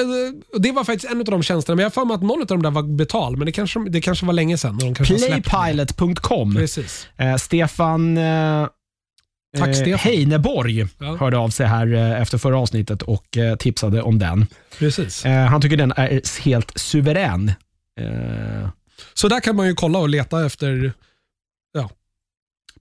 och 0.53 0.61
det 0.61 0.71
var 0.71 0.83
faktiskt 0.83 1.11
en 1.11 1.19
av 1.19 1.25
de 1.25 1.43
tjänsterna, 1.43 1.75
men 1.75 1.83
jag 1.83 1.85
har 1.85 1.91
för 1.91 2.05
mig 2.05 2.15
att 2.15 2.21
någon 2.21 2.41
av 2.41 2.47
dem 2.47 2.61
där 2.63 2.71
var 2.71 2.83
betal, 2.83 3.37
men 3.37 3.45
det 3.45 3.51
kanske, 3.51 3.79
det 3.89 4.01
kanske 4.01 4.25
var 4.25 4.33
länge 4.33 4.57
sedan. 4.57 4.77
De. 4.77 4.93
Playpilot.com. 4.93 6.55
Precis. 6.55 7.07
Eh, 7.17 7.35
Stefan 7.35 8.17
eh, 8.17 8.67
Tack, 9.57 9.67
eh, 9.67 9.73
Stefan. 9.73 9.99
Heineborg 9.99 10.87
Ja. 10.97 11.15
hörde 11.19 11.37
av 11.37 11.49
sig 11.49 11.67
här 11.67 11.93
eh, 11.93 12.21
efter 12.21 12.37
förra 12.37 12.57
avsnittet 12.57 13.01
och 13.01 13.37
eh, 13.37 13.55
tipsade 13.55 14.01
om 14.01 14.19
den. 14.19 14.47
Precis. 14.77 15.23
Han 15.23 15.61
tycker 15.61 15.77
den 15.77 15.91
är 15.95 16.41
helt 16.43 16.71
suverän. 16.75 17.51
Så 19.13 19.27
där 19.27 19.39
kan 19.39 19.55
man 19.55 19.67
ju 19.67 19.75
kolla 19.75 19.99
och 19.99 20.09
leta 20.09 20.45
efter 20.45 20.93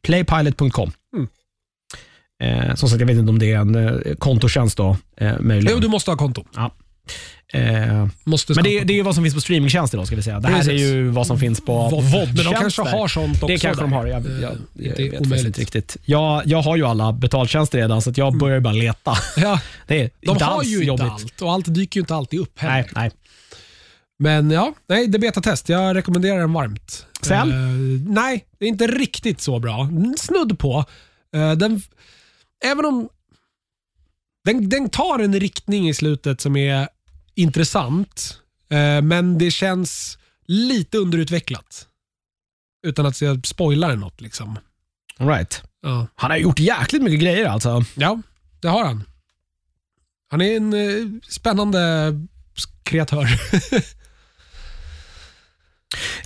Playpilot.com. 0.03 0.93
Mm. 1.17 1.29
Eh, 2.43 2.75
som 2.75 2.89
sagt, 2.89 3.01
jag 3.01 3.07
vet 3.07 3.17
inte 3.17 3.31
om 3.31 3.39
det 3.39 3.53
är 3.53 3.59
en 3.59 3.75
eh, 3.75 4.15
kontotjänst 4.15 4.77
då, 4.77 4.97
eh, 5.17 5.41
möjligen. 5.41 5.75
Jo, 5.77 5.81
du 5.81 5.89
måste 5.89 6.11
ha 6.11 6.17
konto. 6.19 6.45
Ja. 6.55 6.71
Eh, 7.53 8.09
men 8.27 8.65
det, 8.65 8.81
det 8.81 8.93
är 8.93 8.95
ju 8.95 9.03
vad 9.03 9.15
som 9.15 9.25
finns 9.25 9.35
på 9.35 9.41
streamingtjänster 9.41 9.99
då, 9.99 10.07
ska 10.07 10.17
vi 10.17 10.23
säga. 10.23 10.41
Det 10.41 10.49
här 10.49 10.57
Precis. 10.57 10.73
är 10.73 10.77
ju 10.87 11.09
vad 11.09 11.27
som 11.27 11.39
finns 11.39 11.61
på 11.61 11.89
VOD. 11.89 12.27
Men 12.37 12.45
de 12.45 12.55
kanske 12.55 12.83
har 12.83 13.09
sånt 13.09 13.35
också. 13.37 13.47
Det 13.47 13.59
kanske 13.59 13.83
de 13.83 13.91
där. 13.91 13.97
har. 13.97 14.07
Jag, 14.07 14.23
jag, 14.27 14.53
Eh, 14.53 14.57
jag, 14.75 15.01
inte 15.01 15.17
jag 15.23 15.27
vet 15.31 15.45
inte 15.45 15.61
riktigt. 15.61 15.97
Jag, 16.05 16.43
jag 16.47 16.63
har 16.63 16.77
ju 16.77 16.87
alla 16.87 17.13
betaltjänster 17.13 17.79
redan, 17.79 18.03
så 18.03 18.13
jag 18.17 18.39
börjar 18.39 18.57
ju 18.57 18.61
bara 18.61 18.73
leta. 18.73 19.15
Ja, 19.37 19.61
Det 19.87 20.01
är 20.01 20.11
de 20.21 20.43
har 20.43 20.63
ju 20.63 20.85
jobbigt. 20.85 21.03
inte 21.03 21.13
allt 21.15 21.43
och 21.43 21.53
allt 21.53 21.75
dyker 21.75 21.99
ju 21.99 22.03
inte 22.03 22.15
alltid 22.15 22.41
upp 22.41 22.59
heller. 22.59 22.75
Nej, 22.75 22.89
nej. 22.95 23.11
Men 24.19 24.51
ja, 24.51 24.75
nej, 24.89 25.07
det 25.07 25.17
är 25.17 25.21
betatest. 25.21 25.69
Jag 25.69 25.97
rekommenderar 25.97 26.39
den 26.39 26.53
varmt. 26.53 27.07
Sen? 27.23 27.51
Eh, 27.51 28.11
nej, 28.13 28.45
det 28.59 28.65
är 28.65 28.69
inte 28.69 28.87
riktigt 28.87 29.41
så 29.41 29.59
bra. 29.59 29.89
Snudd 30.19 30.59
på. 30.59 30.85
Eh, 31.35 31.53
den, 31.53 31.83
även 32.65 32.85
om 32.85 33.09
den, 34.45 34.69
den 34.69 34.89
tar 34.89 35.19
en 35.19 35.41
riktning 35.41 35.89
i 35.89 35.95
slutet 35.95 36.41
som 36.41 36.57
är 36.57 36.89
intressant, 37.41 38.39
eh, 38.71 39.03
men 39.03 39.39
det 39.39 39.51
känns 39.51 40.19
lite 40.47 40.99
underutvecklat. 40.99 41.87
Utan 42.87 43.07
att 43.07 43.21
jag 43.23 43.47
spoilar 43.47 43.97
något. 43.97 44.21
Liksom. 44.21 44.59
All 45.19 45.29
right. 45.29 45.63
Ja. 45.83 46.07
Han 46.15 46.31
har 46.31 46.39
gjort 46.39 46.59
jäkligt 46.59 47.03
mycket 47.03 47.21
grejer 47.21 47.47
alltså. 47.47 47.85
ja, 47.97 48.23
det 48.61 48.69
har 48.69 48.85
han. 48.85 49.05
Han 50.31 50.41
är 50.41 50.57
en 50.57 50.73
eh, 50.73 51.21
spännande 51.29 52.13
kreatör. 52.83 53.29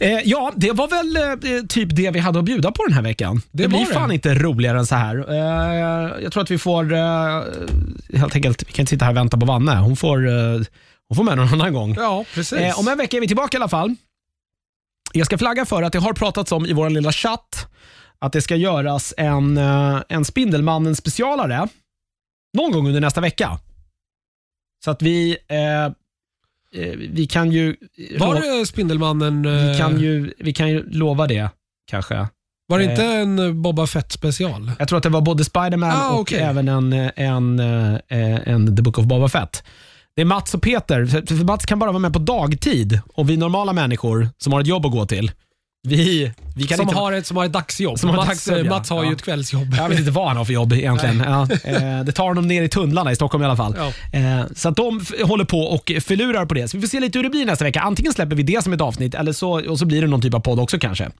Eh, 0.01 0.19
ja, 0.24 0.53
det 0.57 0.73
var 0.73 0.89
väl 0.89 1.16
eh, 1.16 1.66
typ 1.66 1.97
det 1.97 2.11
vi 2.11 2.19
hade 2.19 2.39
att 2.39 2.45
bjuda 2.45 2.73
på 2.73 2.85
den 2.85 2.93
här 2.95 3.03
veckan. 3.03 3.43
Det, 3.53 3.62
Det 3.62 3.69
blir 3.69 3.78
det. 3.78 3.86
fan 3.95 4.12
inte 4.12 4.35
roligare 4.35 4.78
än 4.78 4.86
så 4.86 4.95
här. 4.95 5.16
Eh, 5.28 6.23
jag 6.23 6.32
tror 6.32 6.43
att 6.43 6.51
vi 6.51 6.59
får, 6.59 6.93
eh, 6.93 7.43
helt 8.15 8.35
enkelt, 8.35 8.62
vi 8.69 8.73
kan 8.73 8.82
inte 8.82 8.91
sitta 8.91 9.05
här 9.05 9.12
och 9.12 9.16
vänta 9.16 9.36
på 9.36 9.47
Vanne. 9.47 9.77
Hon 9.77 9.97
får, 9.97 10.28
eh, 10.28 10.61
hon 11.09 11.17
får 11.17 11.25
med 11.25 11.37
någon 11.37 11.49
annan 11.49 11.73
gång. 11.73 11.95
ja, 11.95 12.25
precis. 12.35 12.59
Eh, 12.59 12.79
om 12.79 12.89
en 12.89 12.99
vecka 12.99 13.17
är 13.17 13.21
vi 13.21 13.27
tillbaka 13.27 13.57
i 13.57 13.59
alla 13.59 13.69
fall. 13.69 13.95
Jag 15.13 15.27
ska 15.27 15.39
flagga 15.39 15.65
för 15.65 15.83
att 15.83 15.93
det 15.93 15.99
har 15.99 16.13
pratats 16.13 16.53
om 16.53 16.67
i 16.67 16.73
vår 16.73 16.91
lilla 16.91 17.13
chatt 17.13 17.69
att 18.19 18.33
det 18.33 18.43
ska 18.43 18.57
göras 18.57 19.15
en, 19.17 19.57
eh, 19.57 20.03
en 20.09 20.25
Spindelmannen 20.25 20.97
specialare 20.97 21.69
någon 22.57 22.73
gång 22.73 22.87
under 22.87 23.01
nästa 23.01 23.21
vecka. 23.21 23.59
Så 24.85 24.91
att 24.91 25.03
vi, 25.03 25.37
eh, 25.49 25.85
eh, 25.85 26.97
vi 27.11 27.27
kan 27.27 27.53
ju... 27.53 27.77
Var 28.19 28.35
det 28.61 28.67
Spindelmannen? 28.67 29.43
Vi 29.43 29.71
eh, 29.71 29.79
kan, 29.79 30.01
ju, 30.01 30.35
vi 30.39 30.53
kan 30.53 30.71
ju 30.71 30.91
lova 30.91 31.27
det, 31.27 31.49
kanske. 31.91 32.29
Var 32.67 32.79
det 32.79 32.85
eh, 32.85 32.91
inte 32.91 33.05
en 33.05 33.39
eh, 33.39 33.53
Boba 33.53 33.87
Fett 33.87 34.13
special? 34.13 34.73
Jag 34.79 34.89
tror 34.89 34.97
att 34.97 35.03
det 35.03 35.09
var 35.09 35.21
både 35.21 35.45
Spiderman 35.45 35.91
Ah, 35.91 36.11
och 36.11 36.21
okej. 36.21 36.39
även 36.41 36.69
en, 36.69 36.93
eh, 36.93 37.11
en, 37.17 37.59
eh, 37.61 38.49
en 38.49 38.77
The 38.77 38.83
Book 38.83 38.99
of 38.99 39.05
Boba 39.05 39.29
Fett. 39.29 39.65
Det 40.16 40.20
är 40.23 40.24
Mats 40.27 40.55
och 40.55 40.62
Peter. 40.62 41.07
För 41.07 41.45
Mats 41.45 41.66
kan 41.66 41.78
bara 41.78 41.91
vara 41.93 41.99
med 42.01 42.12
på 42.12 42.19
dagtid 42.19 43.01
och 43.15 43.31
vi 43.31 43.36
normala 43.36 43.73
människor 43.73 44.28
som 44.39 44.53
har 44.53 44.61
ett 44.61 44.66
jobb 44.66 44.86
att 44.86 44.93
gå 44.93 45.07
till, 45.07 45.31
vi, 45.89 46.32
vi 46.57 46.66
kan 46.66 46.77
Som 46.78 46.89
inte... 46.89 46.99
har, 47.01 47.12
ett, 47.12 47.27
som 47.27 47.36
har 47.36 47.45
ett 47.45 47.53
dagsjobb. 47.53 47.99
Som 47.99 48.11
Mats, 48.11 48.28
dagsjobb, 48.28 48.66
ja. 48.66 48.70
Mats 48.70 48.91
har 48.91 49.03
Ja. 49.05 49.11
ju 49.11 49.12
ett 49.16 49.23
kvällsjobb. 49.23 49.74
Jag 49.78 49.89
vet 49.89 49.99
inte 49.99 50.11
vad 50.11 50.28
han 50.28 50.36
har 50.36 50.45
för 50.45 50.53
jobb 50.53 50.73
egentligen. 50.73 51.19
Ja, 51.27 51.43
eh, 51.65 52.05
det 52.05 52.12
tar 52.12 52.28
honom 52.28 52.49
ner 52.49 52.62
i 52.62 52.69
tunnlarna 52.69 53.12
i 53.12 53.16
Stockholm 53.16 53.43
i 53.43 53.47
alla 53.47 53.57
fall. 53.57 53.74
Eh, 54.12 54.47
så 54.57 54.69
att 54.69 54.77
de 54.77 55.05
håller 55.24 55.45
på 55.45 55.59
och 55.61 55.93
förlurar 56.01 56.47
på 56.47 56.55
det. 56.55 56.69
Så 56.69 56.77
vi 56.77 56.81
får 56.81 56.89
se 56.89 57.01
lite 57.01 57.19
hur 57.19 57.23
det 57.23 57.31
blir 57.31 57.47
nästa 57.47 57.65
vecka. 57.65 57.81
Antingen 57.81 58.12
släpper 58.12 58.36
vi 58.36 58.43
det 58.43 58.65
som 58.65 58.73
ett 58.73 58.81
avsnitt 58.81 59.15
eller 59.15 59.32
så, 59.32 59.70
och 59.70 59.78
så 59.78 59.86
blir 59.86 60.01
det 60.01 60.07
någon 60.09 60.20
typ 60.23 60.35
av 60.35 60.41
podd 60.41 60.61
också 60.61 60.78
kanske. 60.78 61.11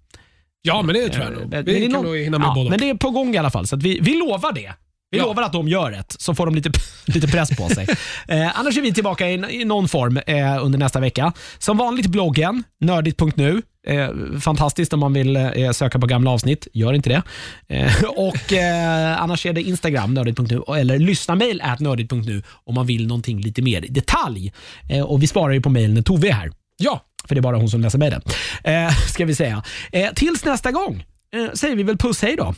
Ja, 0.63 0.83
men 0.83 0.95
det 0.95 1.09
tror 1.09 1.25
jag 1.25 1.33
Eh, 1.33 1.39
nog. 1.41 1.65
Vi 1.65 1.91
kan 1.93 2.03
nog 2.05 2.17
hinna 2.17 2.39
med 2.39 2.49
båda. 2.55 2.71
Men 2.71 2.79
det 2.79 2.91
är 2.91 2.95
på 2.95 3.11
gång 3.11 3.35
i 3.35 3.39
alla 3.39 3.51
fall, 3.51 3.67
så 3.67 3.77
vi, 3.77 3.99
vi 4.03 4.15
lovar 4.15 4.53
det. 4.53 4.73
Vi 5.15 5.19
Ja. 5.21 5.27
lovar 5.27 5.43
att 5.43 5.53
de 5.53 5.69
gör 5.69 5.91
rätt, 5.91 6.17
så 6.19 6.35
får 6.35 6.47
de 6.47 6.55
lite, 6.55 6.71
lite 7.07 7.29
press 7.29 7.57
på 7.57 7.69
sig. 7.69 7.87
eh, 8.29 8.59
annars 8.61 8.77
är 8.77 8.81
vi 8.83 8.93
tillbaka 8.95 9.29
i, 9.31 9.61
i 9.61 9.65
någon 9.65 9.89
form 9.89 10.17
eh, 10.27 10.65
under 10.65 10.79
nästa 10.79 11.01
vecka. 11.01 11.33
Som 11.59 11.77
vanligt 11.77 12.07
bloggen, 12.07 12.63
nördigt.nu. 12.81 13.63
Eh, 13.87 14.09
fantastiskt 14.41 14.93
om 14.93 15.01
man 15.01 15.13
vill 15.13 15.37
eh, 15.37 15.71
söka 15.73 15.99
på 15.99 16.07
gamla 16.07 16.31
avsnitt. 16.31 16.69
Gör 16.73 16.93
inte 16.93 17.09
det. 17.11 17.23
Eh, 17.77 18.05
och 18.17 18.53
eh, 18.53 19.23
Annars 19.23 19.47
är 19.47 19.53
det 19.53 19.63
Instagram, 19.63 20.15
nördigt.nu, 20.15 20.63
eller 20.79 20.99
lyssnamail 20.99 21.61
at 21.65 21.81
nördigt.nu 21.81 22.43
om 22.65 22.75
man 22.75 22.87
vill 22.87 23.07
någonting 23.07 23.41
lite 23.41 23.63
mer 23.63 23.85
i 23.85 23.89
detalj. 23.89 24.53
Eh, 24.91 25.01
och 25.03 25.23
Vi 25.23 25.27
sparar 25.27 25.53
ju 25.53 25.61
på 25.61 25.71
mejl 25.71 25.93
när 25.95 26.03
Tove 26.03 26.29
är 26.29 26.33
här. 26.33 26.51
Ja, 26.77 27.01
För 27.29 27.35
det 27.35 27.39
är 27.39 27.43
bara 27.43 27.57
hon 27.57 27.69
som 27.71 27.81
läser 27.81 27.99
mejlen. 27.99 28.23
Eh, 28.65 28.97
ska 29.09 29.25
vi 29.25 29.35
säga. 29.35 29.63
Eh, 29.93 30.09
tills 30.15 30.45
nästa 30.45 30.71
gång 30.73 31.05
säger 31.55 31.77
vi 31.77 31.83
väl 31.83 31.99
puss 31.99 32.23
hej 32.23 32.37
då. 32.37 32.55